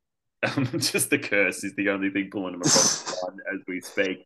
Just 0.78 1.10
the 1.10 1.18
curse 1.18 1.64
is 1.64 1.74
the 1.74 1.88
only 1.88 2.10
thing 2.10 2.30
pulling 2.30 2.54
him 2.54 2.60
across 2.60 3.02
the 3.02 3.16
line 3.26 3.38
as 3.52 3.60
we 3.66 3.80
speak. 3.80 4.24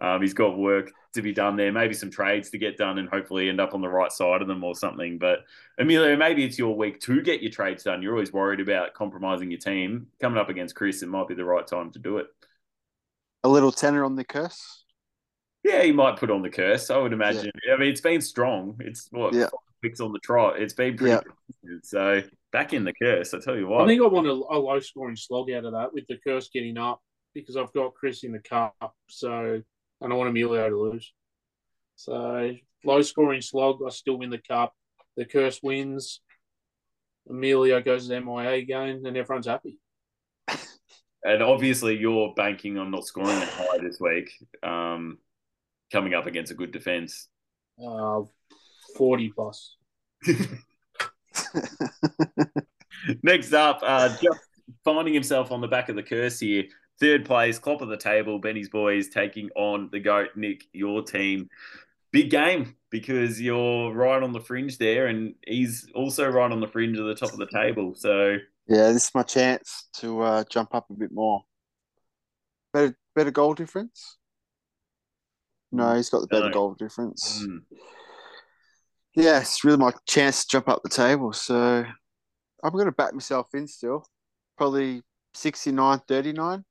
Um, 0.00 0.20
he's 0.20 0.34
got 0.34 0.56
work 0.56 0.92
to 1.14 1.22
be 1.22 1.32
done 1.32 1.56
there, 1.56 1.72
maybe 1.72 1.94
some 1.94 2.12
trades 2.12 2.50
to 2.50 2.58
get 2.58 2.76
done, 2.76 2.98
and 2.98 3.08
hopefully 3.08 3.48
end 3.48 3.60
up 3.60 3.74
on 3.74 3.80
the 3.80 3.88
right 3.88 4.12
side 4.12 4.40
of 4.40 4.46
them 4.46 4.62
or 4.62 4.76
something. 4.76 5.18
But 5.18 5.40
Emilio, 5.76 6.16
maybe 6.16 6.44
it's 6.44 6.60
your 6.60 6.76
week 6.76 7.00
to 7.00 7.20
get 7.20 7.42
your 7.42 7.50
trades 7.50 7.82
done. 7.82 8.02
You're 8.02 8.12
always 8.12 8.32
worried 8.32 8.60
about 8.60 8.94
compromising 8.94 9.50
your 9.50 9.58
team. 9.58 10.06
Coming 10.20 10.38
up 10.38 10.48
against 10.48 10.76
Chris, 10.76 11.02
it 11.02 11.08
might 11.08 11.26
be 11.26 11.34
the 11.34 11.44
right 11.44 11.66
time 11.66 11.90
to 11.90 11.98
do 11.98 12.18
it. 12.18 12.28
a 13.42 13.48
little 13.48 13.72
tenor 13.72 14.04
on 14.04 14.14
the 14.14 14.22
curse. 14.22 14.77
Yeah, 15.68 15.82
he 15.82 15.92
might 15.92 16.16
put 16.16 16.30
on 16.30 16.40
the 16.40 16.48
curse. 16.48 16.90
I 16.90 16.96
would 16.96 17.12
imagine. 17.12 17.52
I 17.70 17.76
mean, 17.76 17.90
it's 17.90 18.00
been 18.00 18.22
strong. 18.22 18.76
It's 18.80 19.08
what 19.10 19.34
Yeah. 19.34 19.48
five 19.82 20.00
on 20.00 20.12
the 20.12 20.18
trot. 20.20 20.60
It's 20.60 20.72
been 20.72 20.96
pretty 20.96 21.12
Yeah. 21.12 21.78
So 21.82 22.22
back 22.52 22.72
in 22.72 22.84
the 22.84 22.94
curse. 22.94 23.34
I 23.34 23.38
tell 23.38 23.56
you 23.56 23.68
what. 23.68 23.82
I 23.82 23.86
think 23.86 24.00
I 24.02 24.06
want 24.06 24.26
a, 24.26 24.30
a 24.32 24.58
low 24.58 24.80
scoring 24.80 25.16
slog 25.16 25.50
out 25.50 25.66
of 25.66 25.72
that 25.72 25.92
with 25.92 26.06
the 26.08 26.16
curse 26.26 26.48
getting 26.48 26.78
up 26.78 27.00
because 27.34 27.56
I've 27.56 27.72
got 27.74 27.94
Chris 27.94 28.24
in 28.24 28.32
the 28.32 28.38
cup. 28.38 28.74
So 29.08 29.62
and 30.00 30.12
I 30.12 30.16
want 30.16 30.30
Emilio 30.30 30.68
to 30.70 30.76
lose. 30.80 31.12
So 31.96 32.54
low 32.84 33.02
scoring 33.02 33.42
slog, 33.42 33.80
I 33.86 33.90
still 33.90 34.18
win 34.18 34.30
the 34.30 34.38
cup. 34.38 34.72
The 35.16 35.24
curse 35.24 35.60
wins. 35.62 36.20
Emilio 37.28 37.82
goes 37.82 38.04
to 38.04 38.14
the 38.14 38.20
MIA 38.20 38.52
again, 38.52 39.02
and 39.04 39.16
everyone's 39.16 39.46
happy. 39.46 39.76
and 41.24 41.42
obviously, 41.42 41.96
you're 41.98 42.32
banking 42.34 42.78
on 42.78 42.90
not 42.90 43.04
scoring 43.04 43.28
that 43.38 43.48
high 43.48 43.78
this 43.78 43.98
week. 44.00 44.30
Um, 44.62 45.18
coming 45.90 46.14
up 46.14 46.26
against 46.26 46.52
a 46.52 46.54
good 46.54 46.72
defense. 46.72 47.28
Uh, 47.84 48.22
Forty 48.96 49.30
plus. 49.34 49.76
Next 53.22 53.52
up, 53.52 53.80
uh, 53.82 54.08
just 54.08 54.40
finding 54.84 55.14
himself 55.14 55.52
on 55.52 55.60
the 55.60 55.68
back 55.68 55.88
of 55.88 55.96
the 55.96 56.02
curse 56.02 56.40
here. 56.40 56.64
Third 57.00 57.24
place, 57.24 57.58
top 57.58 57.80
of 57.80 57.88
the 57.88 57.96
table, 57.96 58.40
Benny's 58.40 58.68
boys 58.68 59.08
taking 59.08 59.50
on 59.54 59.88
the 59.92 60.00
GOAT, 60.00 60.30
Nick, 60.34 60.64
your 60.72 61.02
team. 61.02 61.48
Big 62.10 62.30
game 62.30 62.74
because 62.90 63.40
you're 63.40 63.92
right 63.92 64.22
on 64.22 64.32
the 64.32 64.40
fringe 64.40 64.78
there, 64.78 65.06
and 65.06 65.34
he's 65.46 65.86
also 65.94 66.28
right 66.28 66.50
on 66.50 66.60
the 66.60 66.66
fringe 66.66 66.98
of 66.98 67.06
the 67.06 67.14
top 67.14 67.32
of 67.32 67.38
the 67.38 67.46
table. 67.46 67.94
So, 67.94 68.38
Yeah, 68.66 68.92
this 68.92 69.06
is 69.06 69.14
my 69.14 69.22
chance 69.22 69.88
to 69.98 70.22
uh, 70.22 70.44
jump 70.50 70.74
up 70.74 70.90
a 70.90 70.94
bit 70.94 71.12
more. 71.12 71.44
Better, 72.72 72.98
better 73.14 73.30
goal 73.30 73.54
difference. 73.54 74.17
No, 75.70 75.94
he's 75.94 76.10
got 76.10 76.20
the 76.20 76.26
better 76.26 76.46
No. 76.46 76.52
goal 76.52 76.74
difference. 76.74 77.44
mm, 77.46 77.62
Yeah, 79.14 79.40
it's 79.40 79.64
really 79.64 79.78
my 79.78 79.92
chance 80.06 80.42
to 80.44 80.48
jump 80.48 80.68
up 80.68 80.82
the 80.82 80.88
table. 80.88 81.32
So 81.32 81.84
I'm 82.62 82.72
going 82.72 82.86
to 82.86 82.92
back 82.92 83.12
myself 83.12 83.48
in 83.54 83.66
still. 83.66 84.06
Probably 84.56 85.02
69 85.34 86.00
39 86.08 86.64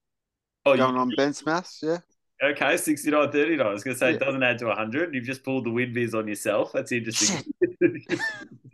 oh, 0.65 0.75
going 0.77 0.95
you, 0.95 0.99
on 1.01 1.09
Ben's 1.15 1.45
maths. 1.45 1.79
Yeah. 1.81 1.99
Okay, 2.43 2.77
69 2.77 3.31
39. 3.31 3.65
I 3.65 3.69
was 3.69 3.83
going 3.83 3.95
to 3.95 3.99
say 3.99 4.09
Yeah. 4.09 4.15
it 4.17 4.19
doesn't 4.19 4.43
add 4.43 4.59
to 4.59 4.65
100. 4.67 5.13
You've 5.13 5.23
just 5.23 5.43
pulled 5.43 5.65
the 5.65 5.71
win 5.71 5.93
biz 5.93 6.13
on 6.13 6.27
yourself. 6.27 6.71
That's 6.73 6.91
interesting. 6.91 7.53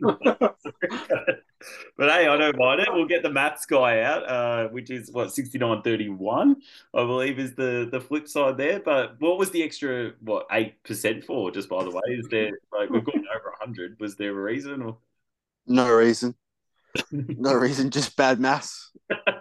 but 1.96 2.10
hey, 2.10 2.26
I 2.26 2.36
don't 2.36 2.58
mind 2.58 2.80
it. 2.80 2.88
We'll 2.92 3.06
get 3.06 3.22
the 3.22 3.30
maths 3.30 3.66
guy 3.66 4.00
out, 4.00 4.28
uh, 4.28 4.68
which 4.68 4.90
is 4.90 5.10
what 5.10 5.32
69 5.32 5.82
31, 5.82 6.56
I 6.94 7.04
believe, 7.04 7.38
is 7.38 7.54
the, 7.54 7.88
the 7.90 8.00
flip 8.00 8.28
side 8.28 8.56
there. 8.56 8.80
But 8.80 9.20
what 9.20 9.38
was 9.38 9.50
the 9.50 9.62
extra, 9.62 10.12
what, 10.20 10.48
8% 10.48 11.24
for, 11.24 11.50
just 11.50 11.68
by 11.68 11.84
the 11.84 11.90
way? 11.90 12.02
Is 12.08 12.26
there, 12.30 12.50
like, 12.72 12.90
we've 12.90 13.04
gone 13.04 13.24
over 13.34 13.50
100. 13.60 13.98
Was 14.00 14.16
there 14.16 14.30
a 14.30 14.42
reason? 14.42 14.82
Or... 14.82 14.98
No 15.66 15.92
reason. 15.92 16.34
No 17.10 17.54
reason. 17.54 17.90
Just 17.90 18.16
bad 18.16 18.38
maths. 18.38 18.92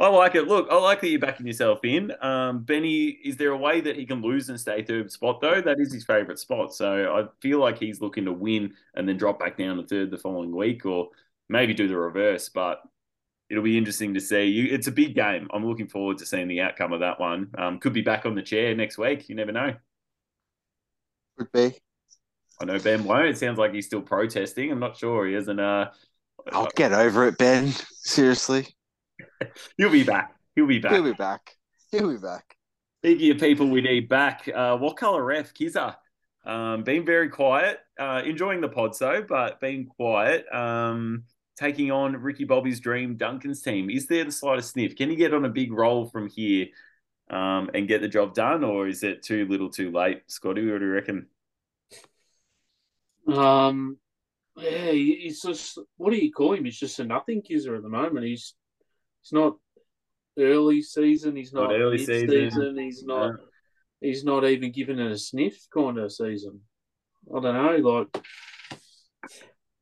I 0.00 0.08
like 0.08 0.36
it. 0.36 0.46
Look, 0.46 0.68
I 0.70 0.76
like 0.76 1.00
that 1.00 1.08
you're 1.08 1.18
backing 1.18 1.46
yourself 1.46 1.80
in. 1.82 2.12
Um, 2.22 2.62
Benny, 2.62 3.06
is 3.06 3.36
there 3.36 3.50
a 3.50 3.56
way 3.56 3.80
that 3.80 3.96
he 3.96 4.06
can 4.06 4.22
lose 4.22 4.48
and 4.48 4.58
stay 4.58 4.82
third 4.82 5.10
spot 5.10 5.40
though? 5.40 5.60
That 5.60 5.80
is 5.80 5.92
his 5.92 6.04
favourite 6.04 6.38
spot. 6.38 6.72
So 6.72 7.16
I 7.16 7.24
feel 7.40 7.58
like 7.58 7.78
he's 7.78 8.00
looking 8.00 8.24
to 8.26 8.32
win 8.32 8.74
and 8.94 9.08
then 9.08 9.16
drop 9.16 9.40
back 9.40 9.58
down 9.58 9.76
to 9.76 9.82
third 9.82 10.12
the 10.12 10.18
following 10.18 10.54
week, 10.54 10.86
or 10.86 11.08
maybe 11.48 11.74
do 11.74 11.88
the 11.88 11.96
reverse. 11.96 12.48
But 12.48 12.80
it'll 13.50 13.64
be 13.64 13.76
interesting 13.76 14.14
to 14.14 14.20
see. 14.20 14.44
You, 14.44 14.72
it's 14.72 14.86
a 14.86 14.92
big 14.92 15.16
game. 15.16 15.48
I'm 15.52 15.66
looking 15.66 15.88
forward 15.88 16.18
to 16.18 16.26
seeing 16.26 16.46
the 16.46 16.60
outcome 16.60 16.92
of 16.92 17.00
that 17.00 17.18
one. 17.18 17.50
Um, 17.58 17.80
could 17.80 17.92
be 17.92 18.02
back 18.02 18.24
on 18.24 18.36
the 18.36 18.42
chair 18.42 18.76
next 18.76 18.98
week. 18.98 19.28
You 19.28 19.34
never 19.34 19.52
know. 19.52 19.74
Could 21.38 21.50
be. 21.50 21.76
I 22.60 22.64
know 22.66 22.78
Ben 22.78 23.02
won't. 23.02 23.26
It 23.26 23.38
sounds 23.38 23.58
like 23.58 23.72
he's 23.72 23.86
still 23.86 24.02
protesting. 24.02 24.70
I'm 24.70 24.80
not 24.80 24.96
sure 24.96 25.26
he 25.26 25.34
isn't. 25.34 25.58
Uh, 25.58 25.90
I'll 26.52 26.68
get 26.76 26.92
over 26.92 27.26
it, 27.26 27.36
Ben. 27.36 27.72
Seriously. 28.02 28.68
he'll 29.76 29.90
be 29.90 30.04
back. 30.04 30.34
He'll 30.54 30.66
be 30.66 30.78
back. 30.78 30.92
He'll 30.92 31.04
be 31.04 31.12
back. 31.12 31.54
He'll 31.90 32.10
be 32.10 32.18
back. 32.18 32.56
Speaking 33.02 33.30
of 33.30 33.38
people 33.38 33.68
we 33.68 33.80
need 33.80 34.08
back, 34.08 34.48
uh, 34.52 34.76
what 34.76 34.96
color 34.96 35.24
ref 35.24 35.54
Kizza? 35.54 35.96
Um, 36.44 36.82
been 36.82 37.04
very 37.04 37.28
quiet, 37.28 37.78
uh, 37.98 38.22
enjoying 38.24 38.60
the 38.60 38.68
pod 38.68 38.96
so, 38.96 39.22
but 39.22 39.60
being 39.60 39.86
quiet. 39.86 40.52
Um, 40.52 41.24
taking 41.56 41.90
on 41.90 42.16
Ricky 42.16 42.44
Bobby's 42.44 42.80
dream 42.80 43.16
Duncan's 43.16 43.62
team. 43.62 43.90
Is 43.90 44.06
there 44.06 44.24
the 44.24 44.32
slightest 44.32 44.72
sniff? 44.72 44.96
Can 44.96 45.10
he 45.10 45.16
get 45.16 45.34
on 45.34 45.44
a 45.44 45.48
big 45.48 45.72
roll 45.72 46.06
from 46.06 46.28
here 46.28 46.66
um, 47.30 47.70
and 47.74 47.88
get 47.88 48.00
the 48.00 48.08
job 48.08 48.34
done, 48.34 48.64
or 48.64 48.88
is 48.88 49.02
it 49.02 49.22
too 49.22 49.46
little, 49.46 49.68
too 49.68 49.90
late? 49.90 50.22
Scotty, 50.28 50.70
what 50.70 50.78
do 50.78 50.86
you 50.86 50.92
reckon? 50.92 51.26
Um, 53.26 53.98
yeah, 54.56 54.90
he's 54.90 55.42
just 55.42 55.78
what 55.96 56.10
do 56.10 56.16
you 56.16 56.32
call 56.32 56.54
him? 56.54 56.64
He's 56.64 56.78
just 56.78 56.98
a 56.98 57.04
nothing 57.04 57.42
kisser 57.42 57.74
at 57.74 57.82
the 57.82 57.88
moment. 57.88 58.24
He's 58.24 58.54
he's 59.28 59.32
not 59.32 59.54
early 60.38 60.82
season. 60.82 61.36
He's 61.36 61.52
Not 61.52 61.70
not, 61.70 61.80
early 61.80 61.98
season. 61.98 62.78
He's 62.78 63.04
not. 63.04 63.34
He's 64.00 64.24
not 64.24 64.44
even 64.44 64.70
given 64.70 65.00
it 65.00 65.10
a 65.10 65.18
sniff 65.18 65.66
kind 65.74 65.98
of 65.98 66.12
season. 66.12 66.60
I 67.34 67.40
don't 67.40 67.82
know. 67.82 67.90
Like 67.90 68.24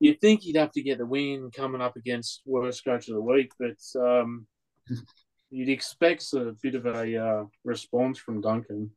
you'd 0.00 0.20
think 0.20 0.42
he'd 0.42 0.56
have 0.56 0.72
to 0.72 0.82
get 0.82 0.98
the 0.98 1.06
win 1.06 1.50
coming 1.54 1.82
up 1.82 1.96
against 1.96 2.42
worst 2.46 2.84
coach 2.84 3.08
of 3.08 3.14
the 3.14 3.20
week, 3.20 3.52
but 3.58 3.76
um, 4.00 4.46
you'd 5.50 5.68
expect 5.68 6.24
a 6.32 6.54
bit 6.62 6.74
of 6.74 6.86
a 6.86 7.16
uh, 7.16 7.44
response 7.64 8.18
from 8.18 8.40
Duncan. 8.40 8.90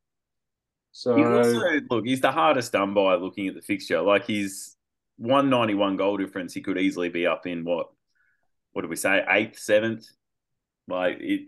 So 0.92 1.16
He's 1.16 1.28
also 1.28 1.82
look, 1.90 2.06
he's 2.06 2.22
the 2.22 2.32
hardest 2.32 2.72
done 2.72 2.94
by 2.94 3.16
looking 3.16 3.48
at 3.48 3.56
the 3.56 3.62
fixture. 3.62 4.02
Like 4.02 4.26
he's 4.26 4.76
one 5.18 5.50
ninety 5.50 5.76
one 5.76 5.98
goal 5.98 6.18
difference. 6.18 6.54
He 6.54 6.62
could 6.62 6.78
easily 6.78 7.10
be 7.10 7.28
up 7.28 7.46
in 7.46 7.66
what? 7.66 7.88
What 8.72 8.84
do 8.84 8.88
we 8.88 8.96
say? 8.96 9.24
Eighth, 9.28 9.60
seventh. 9.60 10.06
Like 10.90 11.18
it, 11.20 11.48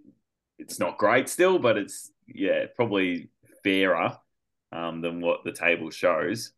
it's 0.57 0.80
not 0.80 0.97
great 0.97 1.27
still, 1.27 1.59
but 1.59 1.77
it's 1.77 2.11
yeah, 2.27 2.65
probably 2.76 3.30
fairer 3.63 4.18
um, 4.72 5.01
than 5.01 5.22
what 5.22 5.43
the 5.43 5.51
table 5.51 5.89
shows. 5.89 6.53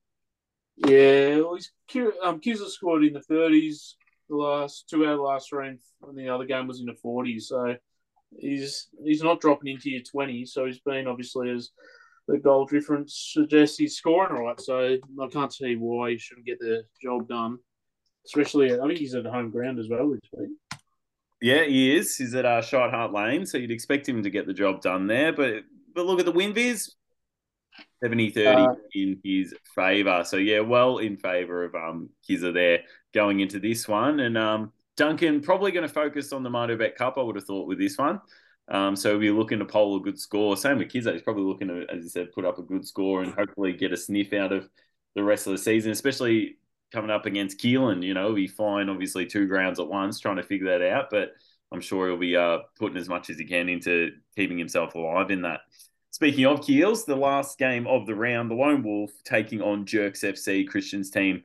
Yeah, 0.77 1.37
well, 1.37 1.55
he's 1.55 1.71
Q- 1.87 2.13
um, 2.23 2.39
Kizza 2.41 2.67
scored 2.67 3.03
in 3.03 3.13
the 3.13 3.21
thirties 3.21 3.95
the 4.29 4.35
last 4.35 4.89
two 4.89 5.05
out 5.05 5.13
of 5.13 5.19
last 5.19 5.49
three, 5.49 5.67
and 5.67 5.79
the 6.15 6.29
other 6.29 6.45
game 6.45 6.67
was 6.67 6.79
in 6.79 6.85
the 6.85 6.95
forties. 6.95 7.47
So 7.47 7.75
he's 8.37 8.87
he's 9.03 9.23
not 9.23 9.41
dropping 9.41 9.73
into 9.73 9.89
your 9.89 10.01
twenties. 10.01 10.53
So 10.53 10.65
he's 10.65 10.79
been 10.79 11.07
obviously 11.07 11.49
as 11.51 11.71
the 12.27 12.37
goal 12.37 12.65
difference 12.65 13.31
suggests 13.33 13.77
he's 13.77 13.97
scoring 13.97 14.43
right. 14.43 14.59
So 14.59 14.97
I 15.21 15.27
can't 15.27 15.53
see 15.53 15.75
why 15.75 16.11
he 16.11 16.17
shouldn't 16.17 16.45
get 16.45 16.59
the 16.59 16.83
job 17.01 17.27
done. 17.27 17.57
Especially, 18.25 18.73
I 18.73 18.87
think 18.87 18.99
he's 18.99 19.15
at 19.15 19.25
home 19.25 19.51
ground 19.51 19.79
as 19.79 19.89
well 19.89 20.09
this 20.09 20.21
week. 20.31 20.51
Yeah, 21.43 21.65
he 21.65 21.93
is. 21.93 22.15
He's 22.15 22.33
at 22.35 22.45
uh, 22.45 22.61
Shite 22.61 22.91
Hart 22.91 23.11
Lane, 23.11 23.45
so 23.45 23.57
you'd 23.57 23.69
expect 23.69 24.07
him 24.07 24.23
to 24.23 24.29
get 24.29 24.47
the 24.47 24.53
job 24.53 24.81
done 24.81 25.07
there. 25.07 25.33
But 25.33 25.63
but 25.93 26.05
look 26.05 26.19
at 26.19 26.25
the 26.25 26.31
win 26.31 26.53
viz. 26.53 26.95
70 28.01 28.29
30 28.29 28.61
Uh, 28.61 28.75
in 28.95 29.19
his 29.25 29.53
favour. 29.75 30.23
So, 30.25 30.37
yeah, 30.37 30.61
well 30.61 30.99
in 30.99 31.17
favour 31.17 31.65
of 31.65 31.75
um 31.75 32.09
Kizza 32.27 32.53
there 32.53 32.83
going 33.13 33.41
into 33.41 33.59
this 33.59 33.89
one. 33.89 34.21
And 34.21 34.37
um 34.37 34.71
Duncan 34.95 35.41
probably 35.41 35.71
going 35.71 35.85
to 35.85 35.93
focus 35.93 36.31
on 36.31 36.43
the 36.43 36.49
Mardo 36.49 36.77
Bet 36.77 36.95
Cup, 36.95 37.17
I 37.17 37.21
would 37.21 37.35
have 37.35 37.45
thought, 37.45 37.67
with 37.67 37.77
this 37.77 37.97
one. 37.97 38.21
Um, 38.69 38.95
so 38.95 39.17
we're 39.17 39.33
looking 39.33 39.59
to 39.59 39.65
poll 39.65 39.97
a 39.97 39.99
good 39.99 40.17
score. 40.17 40.55
Same 40.55 40.77
with 40.77 40.87
Kizza. 40.87 41.11
He's 41.11 41.23
probably 41.23 41.43
looking 41.43 41.67
to, 41.67 41.85
as 41.93 42.03
you 42.03 42.09
said, 42.09 42.31
put 42.31 42.45
up 42.45 42.57
a 42.57 42.61
good 42.63 42.87
score 42.87 43.21
and 43.21 43.33
hopefully 43.33 43.73
get 43.73 43.91
a 43.91 43.97
sniff 43.97 44.31
out 44.31 44.53
of 44.53 44.69
the 45.15 45.23
rest 45.23 45.47
of 45.47 45.51
the 45.51 45.57
season, 45.57 45.91
especially 45.91 46.57
coming 46.93 47.11
up 47.11 47.25
against 47.25 47.59
Keelan. 47.59 48.03
You 48.03 48.13
know, 48.13 48.27
he'll 48.27 48.35
be 48.35 48.47
fine, 48.47 48.89
obviously, 48.89 49.25
two 49.25 49.47
grounds 49.47 49.79
at 49.79 49.87
once, 49.87 50.19
trying 50.19 50.37
to 50.37 50.43
figure 50.43 50.77
that 50.77 50.87
out. 50.87 51.07
But 51.09 51.31
I'm 51.71 51.81
sure 51.81 52.07
he'll 52.07 52.17
be 52.17 52.37
uh, 52.37 52.59
putting 52.77 52.97
as 52.97 53.09
much 53.09 53.29
as 53.29 53.37
he 53.37 53.45
can 53.45 53.67
into 53.67 54.11
keeping 54.35 54.57
himself 54.57 54.95
alive 54.95 55.31
in 55.31 55.41
that. 55.41 55.61
Speaking 56.11 56.45
of 56.45 56.61
Keels, 56.61 57.05
the 57.05 57.15
last 57.15 57.57
game 57.57 57.87
of 57.87 58.05
the 58.05 58.13
round, 58.13 58.51
the 58.51 58.55
Lone 58.55 58.83
Wolf 58.83 59.11
taking 59.25 59.61
on 59.61 59.85
Jerks 59.85 60.21
FC, 60.21 60.67
Christian's 60.67 61.09
team, 61.09 61.41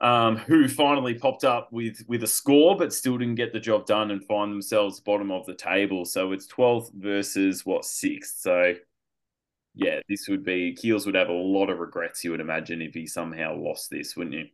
um, 0.00 0.36
who 0.36 0.66
finally 0.66 1.12
popped 1.12 1.44
up 1.44 1.70
with 1.70 2.02
with 2.08 2.22
a 2.22 2.26
score, 2.26 2.74
but 2.76 2.94
still 2.94 3.18
didn't 3.18 3.34
get 3.34 3.52
the 3.52 3.60
job 3.60 3.84
done 3.84 4.10
and 4.10 4.24
find 4.24 4.50
themselves 4.50 5.00
bottom 5.00 5.30
of 5.30 5.44
the 5.44 5.54
table. 5.54 6.06
So 6.06 6.32
it's 6.32 6.46
12th 6.46 6.94
versus 6.94 7.66
what 7.66 7.84
sixth. 7.84 8.38
So 8.40 8.74
yeah, 9.80 10.00
this 10.08 10.28
would 10.28 10.44
be 10.44 10.74
Keels 10.74 11.06
would 11.06 11.14
have 11.14 11.30
a 11.30 11.32
lot 11.32 11.70
of 11.70 11.78
regrets, 11.78 12.22
you 12.22 12.30
would 12.32 12.40
imagine, 12.40 12.82
if 12.82 12.92
he 12.92 13.06
somehow 13.06 13.56
lost 13.56 13.90
this, 13.90 14.14
wouldn't 14.14 14.36
you? 14.36 14.46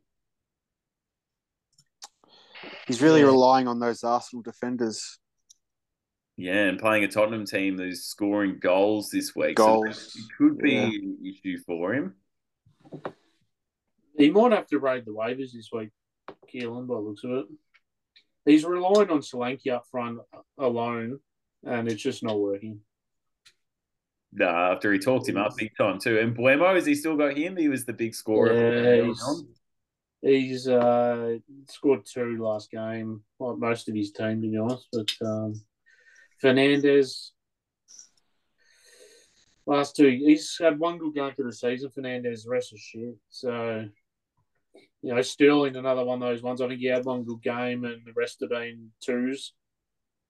He's 2.86 3.02
really 3.02 3.20
Yeah. 3.20 3.26
relying 3.26 3.66
on 3.66 3.80
those 3.80 4.04
Arsenal 4.04 4.42
defenders. 4.42 5.18
Yeah, 6.36 6.66
and 6.68 6.78
playing 6.78 7.02
a 7.02 7.08
Tottenham 7.08 7.44
team 7.44 7.76
who's 7.76 8.04
scoring 8.04 8.58
goals 8.60 9.10
this 9.10 9.34
week. 9.34 9.56
Goals, 9.56 10.12
So 10.12 10.18
it 10.20 10.26
could 10.38 10.58
be 10.58 10.72
yeah. 10.72 10.84
an 10.84 11.18
issue 11.24 11.58
for 11.66 11.92
him. 11.92 12.14
He 14.16 14.30
might 14.30 14.52
have 14.52 14.66
to 14.68 14.78
raid 14.78 15.06
the 15.06 15.12
waivers 15.12 15.52
this 15.52 15.70
week, 15.72 15.90
Keelan, 16.52 16.86
by 16.86 16.94
the 16.94 17.00
looks 17.00 17.24
of 17.24 17.30
it. 17.32 17.46
He's 18.44 18.64
relying 18.64 19.10
on 19.10 19.20
Solanke 19.20 19.72
up 19.72 19.86
front 19.90 20.20
alone, 20.56 21.18
and 21.64 21.88
it's 21.90 22.02
just 22.02 22.22
not 22.22 22.38
working. 22.38 22.80
Nah, 24.32 24.72
after 24.72 24.92
he 24.92 24.98
talked 24.98 25.28
him 25.28 25.36
up 25.36 25.56
big 25.56 25.72
time 25.78 25.98
too. 25.98 26.18
And 26.18 26.36
Mbeumo, 26.36 26.74
has 26.74 26.84
he 26.84 26.94
still 26.94 27.16
got 27.16 27.36
him? 27.36 27.56
He 27.56 27.68
was 27.68 27.84
the 27.84 27.92
big 27.92 28.14
scorer. 28.14 28.52
Yeah, 28.52 29.04
he's, 29.04 29.44
he's 30.20 30.68
uh, 30.68 31.38
scored 31.68 32.04
two 32.04 32.42
last 32.42 32.70
game, 32.70 33.22
like 33.38 33.58
most 33.58 33.88
of 33.88 33.94
his 33.94 34.12
team, 34.12 34.42
to 34.42 34.48
be 34.48 34.58
honest. 34.58 34.88
But 34.92 35.10
um, 35.26 35.54
Fernandes, 36.42 37.30
last 39.64 39.96
two, 39.96 40.08
he's 40.08 40.56
had 40.60 40.78
one 40.78 40.98
good 40.98 41.14
game 41.14 41.32
for 41.34 41.44
the 41.44 41.52
season. 41.52 41.90
Fernandes, 41.96 42.44
the 42.44 42.50
rest 42.50 42.74
is 42.74 42.80
shit. 42.80 43.14
So, 43.30 43.86
you 45.00 45.14
know, 45.14 45.22
Sterling, 45.22 45.76
another 45.76 46.04
one 46.04 46.22
of 46.22 46.28
those 46.28 46.42
ones. 46.42 46.60
I 46.60 46.68
think 46.68 46.80
he 46.80 46.88
had 46.88 47.06
one 47.06 47.24
good 47.24 47.42
game, 47.42 47.84
and 47.84 48.02
the 48.04 48.12
rest 48.14 48.38
have 48.40 48.50
been 48.50 48.90
twos. 49.02 49.54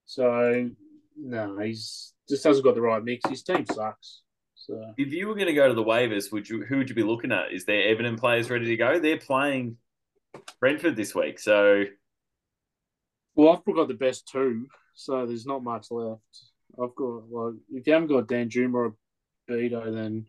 So, 0.05 0.71
no, 1.19 1.59
he's 1.59 2.13
just 2.29 2.45
hasn't 2.45 2.65
got 2.65 2.75
the 2.75 2.81
right 2.81 3.03
mix. 3.03 3.29
His 3.29 3.43
team 3.43 3.65
sucks. 3.67 4.23
So. 4.55 4.95
If 4.97 5.13
you 5.13 5.29
were 5.29 5.35
going 5.35 5.47
to 5.47 5.53
go 5.53 5.69
to 5.69 5.75
the 5.75 5.85
waivers, 5.85 6.33
would 6.33 6.49
you? 6.49 6.65
Who 6.65 6.79
would 6.79 6.89
you 6.89 6.95
be 6.95 7.03
looking 7.03 7.33
at? 7.33 7.53
Is 7.53 7.65
there 7.65 7.89
Everton 7.89 8.17
players 8.17 8.51
ready 8.51 8.67
to 8.67 8.77
go? 8.77 8.99
They're 8.99 9.19
playing 9.19 9.77
Brentford 10.61 10.97
this 10.97 11.15
week, 11.15 11.39
so 11.39 11.85
Well, 13.35 13.63
I've 13.67 13.75
got 13.75 13.89
the 13.89 13.95
best 13.95 14.29
two, 14.29 14.67
so 14.95 15.27
there's 15.27 15.47
not 15.47 15.63
much 15.63 15.91
left. 15.91 16.21
I've 16.83 16.95
got 16.95 17.29
well, 17.29 17.55
if 17.73 17.87
you 17.87 17.93
haven't 17.93 18.09
got 18.09 18.27
Danjuma 18.27 18.75
or 18.75 18.95
Beto, 19.49 19.95
then 19.95 20.27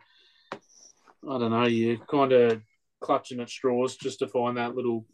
I 0.54 1.38
don't 1.40 1.52
know. 1.52 1.66
You're 1.66 1.98
kind 1.98 2.32
of 2.32 2.62
clutching 3.02 3.40
at 3.40 3.50
straws 3.50 3.96
just 3.96 4.20
to 4.20 4.28
find 4.28 4.58
that 4.58 4.76
little 4.76 5.06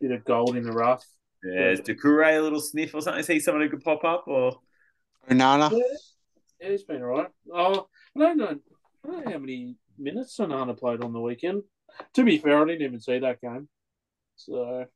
bit 0.00 0.12
of 0.12 0.24
gold 0.24 0.56
in 0.56 0.64
the 0.64 0.72
rough. 0.72 1.04
yeah, 1.44 1.70
is 1.70 1.80
Doucouré 1.80 2.38
a 2.38 2.40
little 2.40 2.60
sniff 2.60 2.94
or 2.94 3.00
something? 3.00 3.20
Is 3.20 3.26
he 3.26 3.40
someone 3.40 3.62
who 3.62 3.70
could 3.70 3.84
pop 3.84 4.04
up? 4.04 4.24
Or 4.26 4.60
Onana. 5.28 5.70
Yeah, 5.70 5.78
yeah 6.60 6.70
he's 6.70 6.84
been 6.84 7.02
all 7.02 7.08
right. 7.08 7.28
Oh, 7.52 7.88
I 8.16 8.20
don't 8.20 8.36
know. 8.36 8.58
I 9.04 9.08
don't 9.08 9.24
know 9.24 9.32
how 9.32 9.38
many 9.38 9.76
minutes 9.98 10.36
Sonana 10.36 10.78
played 10.78 11.02
on 11.02 11.12
the 11.12 11.20
weekend. 11.20 11.62
To 12.14 12.24
be 12.24 12.38
fair, 12.38 12.60
I 12.60 12.66
didn't 12.66 12.82
even 12.82 13.00
see 13.00 13.18
that 13.18 13.40
game, 13.40 13.68
so 14.36 14.86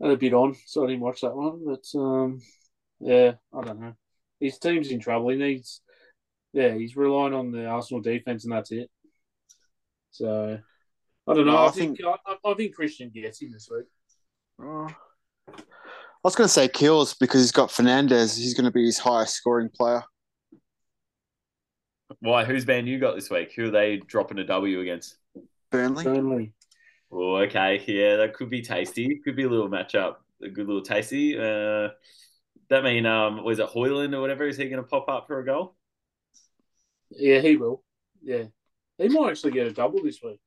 had 0.00 0.10
a 0.10 0.16
bit 0.16 0.34
on, 0.34 0.54
so 0.66 0.84
I 0.84 0.88
didn't 0.88 1.02
watch 1.02 1.22
that 1.22 1.34
one. 1.34 1.64
But 1.64 1.98
um, 1.98 2.40
yeah, 3.00 3.34
I 3.52 3.64
don't 3.64 3.80
know. 3.80 3.94
his 4.40 4.58
team's 4.58 4.90
in 4.90 5.00
trouble. 5.00 5.30
He 5.30 5.36
needs, 5.36 5.80
yeah, 6.52 6.74
he's 6.74 6.96
relying 6.96 7.34
on 7.34 7.52
the 7.52 7.66
Arsenal 7.66 8.02
defense, 8.02 8.44
and 8.44 8.52
that's 8.52 8.72
it. 8.72 8.90
So 10.10 10.58
I 11.26 11.34
don't 11.34 11.46
know. 11.46 11.52
No, 11.52 11.58
I, 11.58 11.66
I 11.68 11.70
think, 11.70 11.98
I, 12.04 12.36
I 12.44 12.54
think 12.54 12.74
Christian 12.74 13.10
gets 13.10 13.40
him 13.40 13.52
this 13.52 13.68
week. 13.70 13.86
Oh. 14.60 14.88
I 16.18 16.28
was 16.28 16.34
going 16.34 16.48
to 16.48 16.52
say 16.52 16.66
Kills 16.66 17.14
because 17.14 17.40
he's 17.40 17.52
got 17.52 17.70
Fernandes. 17.70 18.36
He's 18.36 18.54
going 18.54 18.64
to 18.64 18.72
be 18.72 18.84
his 18.84 18.98
highest 18.98 19.34
scoring 19.34 19.68
player. 19.68 20.02
Why? 22.20 22.44
Who's 22.44 22.66
man 22.66 22.88
you 22.88 22.98
got 22.98 23.14
this 23.14 23.30
week? 23.30 23.52
Who 23.54 23.68
are 23.68 23.70
they 23.70 23.98
dropping 23.98 24.38
a 24.40 24.44
W 24.44 24.80
against? 24.80 25.16
Burnley. 25.70 26.02
Burnley. 26.04 26.52
Oh, 27.12 27.36
okay. 27.36 27.82
Yeah, 27.86 28.16
that 28.16 28.34
could 28.34 28.50
be 28.50 28.62
tasty. 28.62 29.20
Could 29.24 29.36
be 29.36 29.44
a 29.44 29.48
little 29.48 29.68
matchup. 29.68 30.16
A 30.42 30.48
good 30.48 30.66
little 30.66 30.82
tasty. 30.82 31.38
Uh, 31.38 31.90
that 32.68 32.82
mean, 32.82 33.06
um, 33.06 33.44
was 33.44 33.60
it 33.60 33.68
Højlund 33.68 34.14
or 34.14 34.20
whatever? 34.20 34.46
Is 34.46 34.56
he 34.56 34.68
going 34.68 34.82
to 34.82 34.88
pop 34.88 35.08
up 35.08 35.28
for 35.28 35.38
a 35.38 35.44
goal? 35.44 35.76
Yeah, 37.10 37.40
he 37.40 37.56
will. 37.56 37.82
Yeah, 38.22 38.44
he 38.98 39.08
might 39.08 39.30
actually 39.30 39.52
get 39.52 39.68
a 39.68 39.72
double 39.72 40.02
this 40.02 40.20
week. 40.22 40.40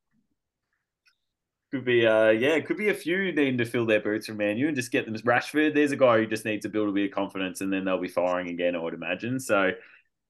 Could 1.72 1.86
be, 1.86 2.06
uh, 2.06 2.32
yeah, 2.32 2.60
could 2.60 2.76
be 2.76 2.90
a 2.90 2.94
few 2.94 3.32
needing 3.32 3.58
to 3.58 3.66
fill 3.66 3.86
their 3.86 4.02
boots 4.02 4.26
from 4.26 4.38
Man 4.38 4.58
U 4.58 4.68
and 4.68 4.76
just 4.76 4.92
get 4.92 5.06
them. 5.06 5.16
Rashford, 5.16 5.74
there's 5.74 5.94
a 5.94 5.98
guy 5.98 6.18
who 6.18 6.28
just 6.28 6.44
needs 6.44 6.64
to 6.64 6.70
build 6.70 6.90
a 6.90 6.92
bit 6.92 7.06
of 7.06 7.16
confidence, 7.16 7.62
and 7.62 7.72
then 7.72 7.86
they'll 7.86 7.98
be 7.98 8.10
firing 8.10 8.50
again. 8.50 8.76
I 8.76 8.80
would 8.80 8.94
imagine. 8.94 9.40
So, 9.40 9.72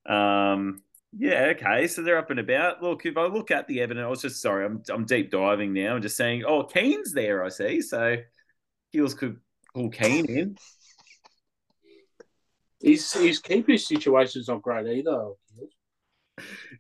um, 0.06 0.84
yeah, 1.18 1.54
okay. 1.56 1.88
So 1.88 2.04
they're 2.04 2.20
up 2.20 2.30
and 2.30 2.40
about. 2.40 2.84
Look, 2.84 3.08
if 3.08 3.18
I 3.18 3.26
look 3.26 3.50
at 3.50 3.68
the 3.68 3.82
evidence, 3.82 4.06
I 4.06 4.08
was 4.08 4.22
just 4.22 4.40
sorry. 4.40 4.66
I'm 4.66 4.84
I'm 4.90 5.06
deep 5.06 5.32
diving 5.32 5.74
now. 5.74 5.96
I'm 5.96 6.02
just 6.04 6.16
saying. 6.16 6.44
Oh, 6.46 6.64
Keane's 6.64 7.12
there. 7.12 7.44
I 7.44 7.50
see. 7.50 7.82
So, 7.82 8.18
Heels 8.92 9.16
could 9.16 9.38
pull 9.74 9.90
Keane 9.90 10.26
in. 10.26 10.58
His 12.82 13.12
his 13.14 13.40
keeper 13.40 13.78
situation's 13.78 14.48
not 14.48 14.62
great 14.62 14.86
either. 14.86 15.32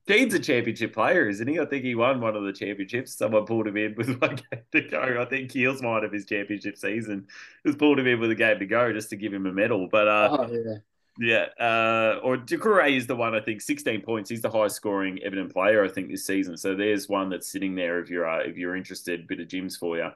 Keane's 0.07 0.33
a 0.33 0.39
championship 0.39 0.93
player, 0.93 1.27
isn't 1.27 1.47
he? 1.47 1.59
I 1.59 1.65
think 1.65 1.83
he 1.83 1.95
won 1.95 2.21
one 2.21 2.35
of 2.35 2.43
the 2.43 2.53
championships. 2.53 3.13
Someone 3.15 3.45
pulled 3.45 3.67
him 3.67 3.77
in 3.77 3.95
with 3.95 4.09
one 4.21 4.35
game 4.35 4.61
to 4.71 4.81
go. 4.81 5.21
I 5.21 5.25
think 5.25 5.51
Keels 5.51 5.81
might 5.81 6.03
have 6.03 6.11
his 6.11 6.25
championship 6.25 6.77
season. 6.77 7.27
Just 7.65 7.77
pulled 7.79 7.99
him 7.99 8.07
in 8.07 8.19
with 8.19 8.31
a 8.31 8.35
game 8.35 8.59
to 8.59 8.65
go 8.65 8.91
just 8.93 9.09
to 9.11 9.15
give 9.15 9.33
him 9.33 9.45
a 9.45 9.51
medal. 9.53 9.87
But 9.91 10.07
uh, 10.07 10.29
Oh 10.29 10.47
yeah. 10.51 10.77
yeah, 11.17 11.45
uh, 11.59 12.19
or 12.23 12.37
Doucouré 12.37 12.95
is 12.95 13.07
the 13.07 13.15
one 13.15 13.35
I 13.35 13.41
think 13.41 13.61
16 13.61 14.01
points. 14.01 14.29
He's 14.29 14.41
the 14.41 14.49
highest 14.49 14.77
scoring 14.77 15.19
Everton 15.23 15.49
player 15.49 15.83
I 15.83 15.89
think 15.89 16.09
this 16.09 16.25
season. 16.25 16.57
So 16.57 16.75
there's 16.75 17.09
one 17.09 17.29
that's 17.29 17.51
sitting 17.51 17.75
there 17.75 17.99
if 17.99 18.09
you're 18.09 18.27
uh, 18.27 18.39
if 18.39 18.57
you're 18.57 18.75
interested. 18.75 19.27
Bit 19.27 19.41
of 19.41 19.47
gyms 19.47 19.77
for 19.77 19.97
you. 19.97 20.09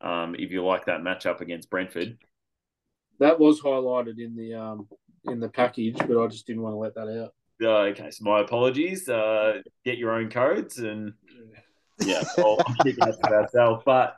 Um, 0.00 0.34
if 0.38 0.50
you 0.50 0.64
like 0.64 0.86
that 0.86 1.02
matchup 1.02 1.40
against 1.40 1.70
Brentford. 1.70 2.18
That 3.18 3.38
was 3.38 3.60
highlighted 3.60 4.18
in 4.18 4.34
the 4.34 4.54
um 4.54 4.88
in 5.24 5.40
the 5.40 5.48
package, 5.48 6.06
but 6.06 6.22
I 6.22 6.26
just 6.28 6.46
didn't 6.46 6.62
want 6.62 6.74
to 6.74 6.78
let 6.78 6.94
that 6.94 7.22
out. 7.22 7.34
Uh, 7.62 7.90
okay, 7.90 8.10
so 8.10 8.24
my 8.24 8.40
apologies. 8.40 9.08
Uh, 9.08 9.62
get 9.84 9.98
your 9.98 10.12
own 10.12 10.30
codes 10.30 10.78
and 10.78 11.12
yeah, 12.04 12.22
I'll, 12.38 12.58
I'll 12.66 12.84
keep 12.84 12.96
that 12.96 13.18
to 13.22 13.32
ourselves. 13.32 13.82
But 13.84 14.16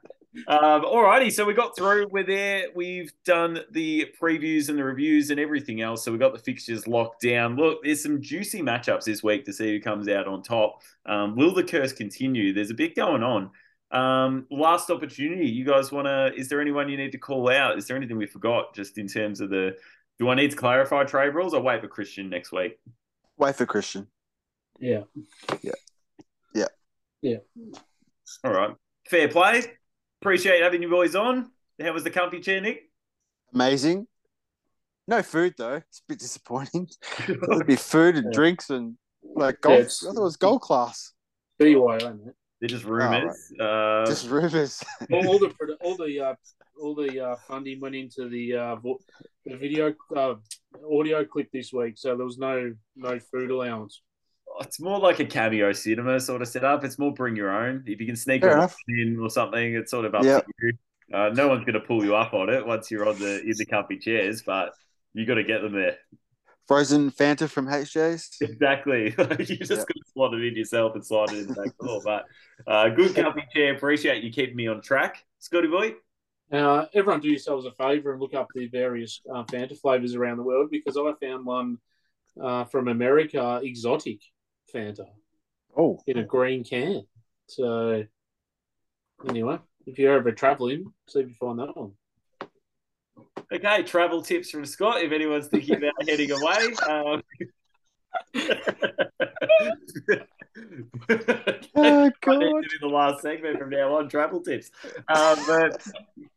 um, 0.48 0.82
alrighty, 0.82 1.30
so 1.30 1.44
we 1.44 1.54
got 1.54 1.76
through. 1.76 2.08
We're 2.10 2.24
there. 2.24 2.66
We've 2.74 3.12
done 3.24 3.60
the 3.70 4.12
previews 4.20 4.68
and 4.68 4.78
the 4.78 4.84
reviews 4.84 5.30
and 5.30 5.38
everything 5.38 5.80
else. 5.80 6.04
So 6.04 6.12
we 6.12 6.18
got 6.18 6.32
the 6.32 6.38
fixtures 6.38 6.86
locked 6.86 7.22
down. 7.22 7.56
Look, 7.56 7.82
there's 7.82 8.02
some 8.02 8.22
juicy 8.22 8.62
matchups 8.62 9.04
this 9.04 9.22
week 9.22 9.44
to 9.44 9.52
see 9.52 9.72
who 9.72 9.80
comes 9.80 10.08
out 10.08 10.26
on 10.26 10.42
top. 10.42 10.80
Um, 11.06 11.36
will 11.36 11.52
the 11.52 11.64
curse 11.64 11.92
continue? 11.92 12.52
There's 12.52 12.70
a 12.70 12.74
bit 12.74 12.94
going 12.94 13.22
on. 13.22 13.50
Um, 13.90 14.46
last 14.50 14.88
opportunity. 14.88 15.46
You 15.46 15.66
guys 15.66 15.92
want 15.92 16.06
to? 16.06 16.32
Is 16.34 16.48
there 16.48 16.60
anyone 16.60 16.88
you 16.88 16.96
need 16.96 17.12
to 17.12 17.18
call 17.18 17.50
out? 17.50 17.76
Is 17.76 17.86
there 17.86 17.96
anything 17.96 18.16
we 18.16 18.26
forgot? 18.26 18.74
Just 18.74 18.98
in 18.98 19.06
terms 19.06 19.40
of 19.40 19.50
the. 19.50 19.76
Do 20.18 20.28
I 20.28 20.34
need 20.34 20.52
to 20.52 20.56
clarify 20.56 21.04
trade 21.04 21.34
rules? 21.34 21.52
I'll 21.52 21.62
wait 21.62 21.80
for 21.80 21.88
Christian 21.88 22.30
next 22.30 22.52
week. 22.52 22.78
Wait 23.38 23.56
for 23.56 23.66
Christian. 23.66 24.06
Yeah. 24.78 25.02
Yeah. 25.62 25.72
Yeah. 26.54 26.66
Yeah. 27.20 27.36
All 28.44 28.52
right. 28.52 28.74
Fair 29.08 29.28
play. 29.28 29.62
Appreciate 30.20 30.62
having 30.62 30.82
you 30.82 30.88
boys 30.90 31.14
on. 31.14 31.50
How 31.80 31.92
was 31.92 32.04
the 32.04 32.10
comfy 32.10 32.40
chair, 32.40 32.60
Nick? 32.60 32.90
Amazing. 33.54 34.06
No 35.08 35.22
food 35.22 35.54
though. 35.58 35.74
It's 35.74 35.98
a 36.00 36.02
bit 36.08 36.18
disappointing. 36.20 36.88
There'd 37.26 37.66
be 37.66 37.76
food 37.76 38.16
and 38.16 38.26
Yeah. 38.26 38.30
drinks 38.32 38.70
and 38.70 38.96
like 39.34 39.60
golf. 39.60 39.74
it's- 39.80 40.02
I 40.04 40.12
thought 40.12 40.20
it 40.20 40.22
was 40.24 40.36
gold 40.36 40.60
class. 40.62 41.12
BYO, 41.58 41.96
isn't 41.96 42.34
They're 42.62 42.68
just 42.68 42.84
rumors. 42.84 43.52
uh, 43.60 44.06
Just 44.06 44.30
rumors. 44.30 44.82
All, 45.12 45.26
all 45.26 45.38
the 45.40 45.76
all 45.80 45.96
the 45.96 46.20
uh, 46.20 46.34
all 46.80 46.94
the 46.94 47.20
uh, 47.20 47.36
funding 47.48 47.80
went 47.80 47.96
into 47.96 48.28
the 48.28 48.54
uh, 48.54 48.76
vo- 48.76 49.00
the 49.44 49.56
video 49.56 49.92
uh, 50.16 50.34
audio 50.88 51.24
clip 51.24 51.50
this 51.52 51.72
week, 51.72 51.94
so 51.98 52.16
there 52.16 52.24
was 52.24 52.38
no 52.38 52.72
no 52.94 53.18
food 53.18 53.50
allowance. 53.50 54.00
it's 54.60 54.78
more 54.80 55.00
like 55.00 55.18
a 55.18 55.24
cameo 55.24 55.72
cinema 55.72 56.20
sort 56.20 56.40
of 56.40 56.46
setup. 56.46 56.84
It's 56.84 57.00
more 57.00 57.12
bring 57.12 57.34
your 57.34 57.50
own. 57.50 57.82
If 57.84 58.00
you 58.00 58.06
can 58.06 58.14
sneak 58.14 58.44
a 58.44 58.52
enough. 58.52 58.76
in 58.86 59.18
or 59.20 59.28
something, 59.28 59.74
it's 59.74 59.90
sort 59.90 60.04
of 60.04 60.14
up 60.14 60.22
Yeah. 60.24 60.38
to 60.38 60.46
you. 60.62 60.72
Uh, 61.12 61.30
no 61.34 61.48
one's 61.48 61.64
going 61.64 61.74
to 61.74 61.80
pull 61.80 62.04
you 62.04 62.14
up 62.14 62.32
on 62.32 62.48
it 62.48 62.64
once 62.64 62.92
you're 62.92 63.08
on 63.08 63.18
the 63.18 63.40
in 63.42 63.54
the 63.58 63.66
comfy 63.66 63.98
chairs, 63.98 64.42
but 64.46 64.70
you 65.14 65.26
got 65.26 65.34
to 65.34 65.44
get 65.44 65.62
them 65.62 65.72
there. 65.72 65.96
Frozen 66.66 67.10
Fanta 67.10 67.48
from 67.48 67.66
HJ's. 67.66 68.30
Exactly. 68.40 69.04
you 69.18 69.56
just 69.56 69.70
Yeah. 69.70 69.76
got 69.76 69.86
to 69.88 70.02
slot 70.12 70.34
it 70.34 70.44
in 70.44 70.56
yourself 70.56 70.94
and 70.94 71.04
slide 71.04 71.30
it 71.30 71.38
in 71.38 71.48
the 71.48 71.54
back 71.54 71.76
door. 71.78 72.00
But 72.04 72.24
uh, 72.66 72.88
good 72.90 73.14
comfy 73.14 73.42
chair. 73.54 73.74
Appreciate 73.74 74.22
you 74.22 74.30
keeping 74.32 74.56
me 74.56 74.68
on 74.68 74.80
track, 74.80 75.24
Scotty 75.38 75.68
boy. 75.68 75.94
Uh, 76.50 76.86
everyone, 76.94 77.20
do 77.20 77.28
yourselves 77.28 77.64
a 77.66 77.72
favour 77.72 78.12
and 78.12 78.20
look 78.20 78.34
up 78.34 78.48
the 78.54 78.66
various 78.68 79.20
uh, 79.32 79.42
Fanta 79.44 79.76
flavors 79.78 80.14
around 80.14 80.36
the 80.36 80.42
world 80.42 80.68
because 80.70 80.96
I 80.96 81.12
found 81.24 81.46
one 81.46 81.78
uh, 82.40 82.64
from 82.64 82.88
America, 82.88 83.60
exotic 83.62 84.20
Fanta 84.72 85.06
Oh, 85.76 85.98
in 86.06 86.18
a 86.18 86.24
green 86.24 86.62
can. 86.62 87.02
So 87.46 88.04
anyway, 89.26 89.58
if 89.86 89.98
you're 89.98 90.14
ever 90.14 90.32
travelling, 90.32 90.92
see 91.08 91.20
if 91.20 91.28
you 91.28 91.34
find 91.34 91.58
that 91.58 91.74
one. 91.76 91.92
Okay, 93.52 93.82
travel 93.82 94.22
tips 94.22 94.50
from 94.50 94.64
Scott. 94.64 95.02
If 95.02 95.12
anyone's 95.12 95.48
thinking 95.48 95.76
about 95.76 95.92
heading 96.08 96.30
away, 96.30 96.74
um... 96.88 97.22
oh 101.74 102.10
I 102.26 102.36
need 102.36 102.52
to 102.52 102.68
do 102.70 102.78
the 102.80 102.88
last 102.88 103.22
segment 103.22 103.58
from 103.58 103.70
now 103.70 103.96
on. 103.96 104.08
Travel 104.08 104.40
tips, 104.40 104.70
um, 105.08 105.38
but 105.46 105.86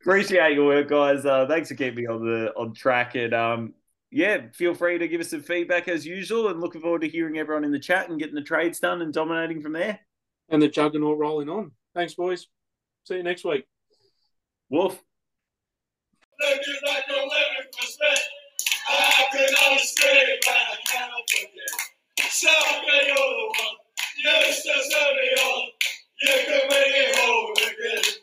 appreciate 0.01 0.53
your 0.53 0.65
work, 0.65 0.89
guys. 0.89 1.25
Uh, 1.25 1.45
thanks 1.47 1.69
for 1.69 1.75
keeping 1.75 2.03
me 2.03 2.07
on 2.07 2.25
the 2.25 2.53
on 2.55 2.73
track, 2.73 3.15
and 3.15 3.33
um, 3.33 3.73
yeah, 4.11 4.47
feel 4.53 4.73
free 4.73 4.97
to 4.97 5.07
give 5.07 5.19
us 5.19 5.29
some 5.29 5.41
feedback 5.41 5.89
as 5.89 6.05
usual. 6.05 6.47
And 6.47 6.61
looking 6.61 6.81
forward 6.81 7.01
to 7.01 7.09
hearing 7.09 7.37
everyone 7.37 7.65
in 7.65 7.71
the 7.71 7.79
chat 7.79 8.09
and 8.09 8.17
getting 8.17 8.35
the 8.35 8.41
trades 8.41 8.79
done 8.79 9.01
and 9.01 9.13
dominating 9.13 9.61
from 9.61 9.73
there. 9.73 9.99
And 10.47 10.61
the 10.61 10.69
juggernaut 10.69 11.17
rolling 11.17 11.49
on. 11.49 11.71
Thanks, 11.93 12.13
boys. 12.13 12.47
See 13.03 13.15
you 13.15 13.23
next 13.23 13.43
week. 13.43 13.65
Wolf. 14.69 15.01
Let 16.41 16.57
me 16.59 16.75
back 16.85 17.05
living 17.09 17.71
respect. 17.81 18.21
I 18.89 19.25
can 19.31 19.49
understand 19.71 20.29
my 20.47 20.77
kind 20.91 21.11
of 21.13 21.25
forget. 21.31 22.29
Self-pay 22.31 23.11
all 23.11 23.31
the 23.31 23.47
one. 23.47 23.77
Yes, 24.23 24.63
that's 24.65 24.95
every 24.95 25.43
all. 25.43 25.67
You 26.23 26.35
can 26.45 26.69
make 26.69 26.95
it 26.95 27.15
whole 27.17 27.53
again. 27.53 28.15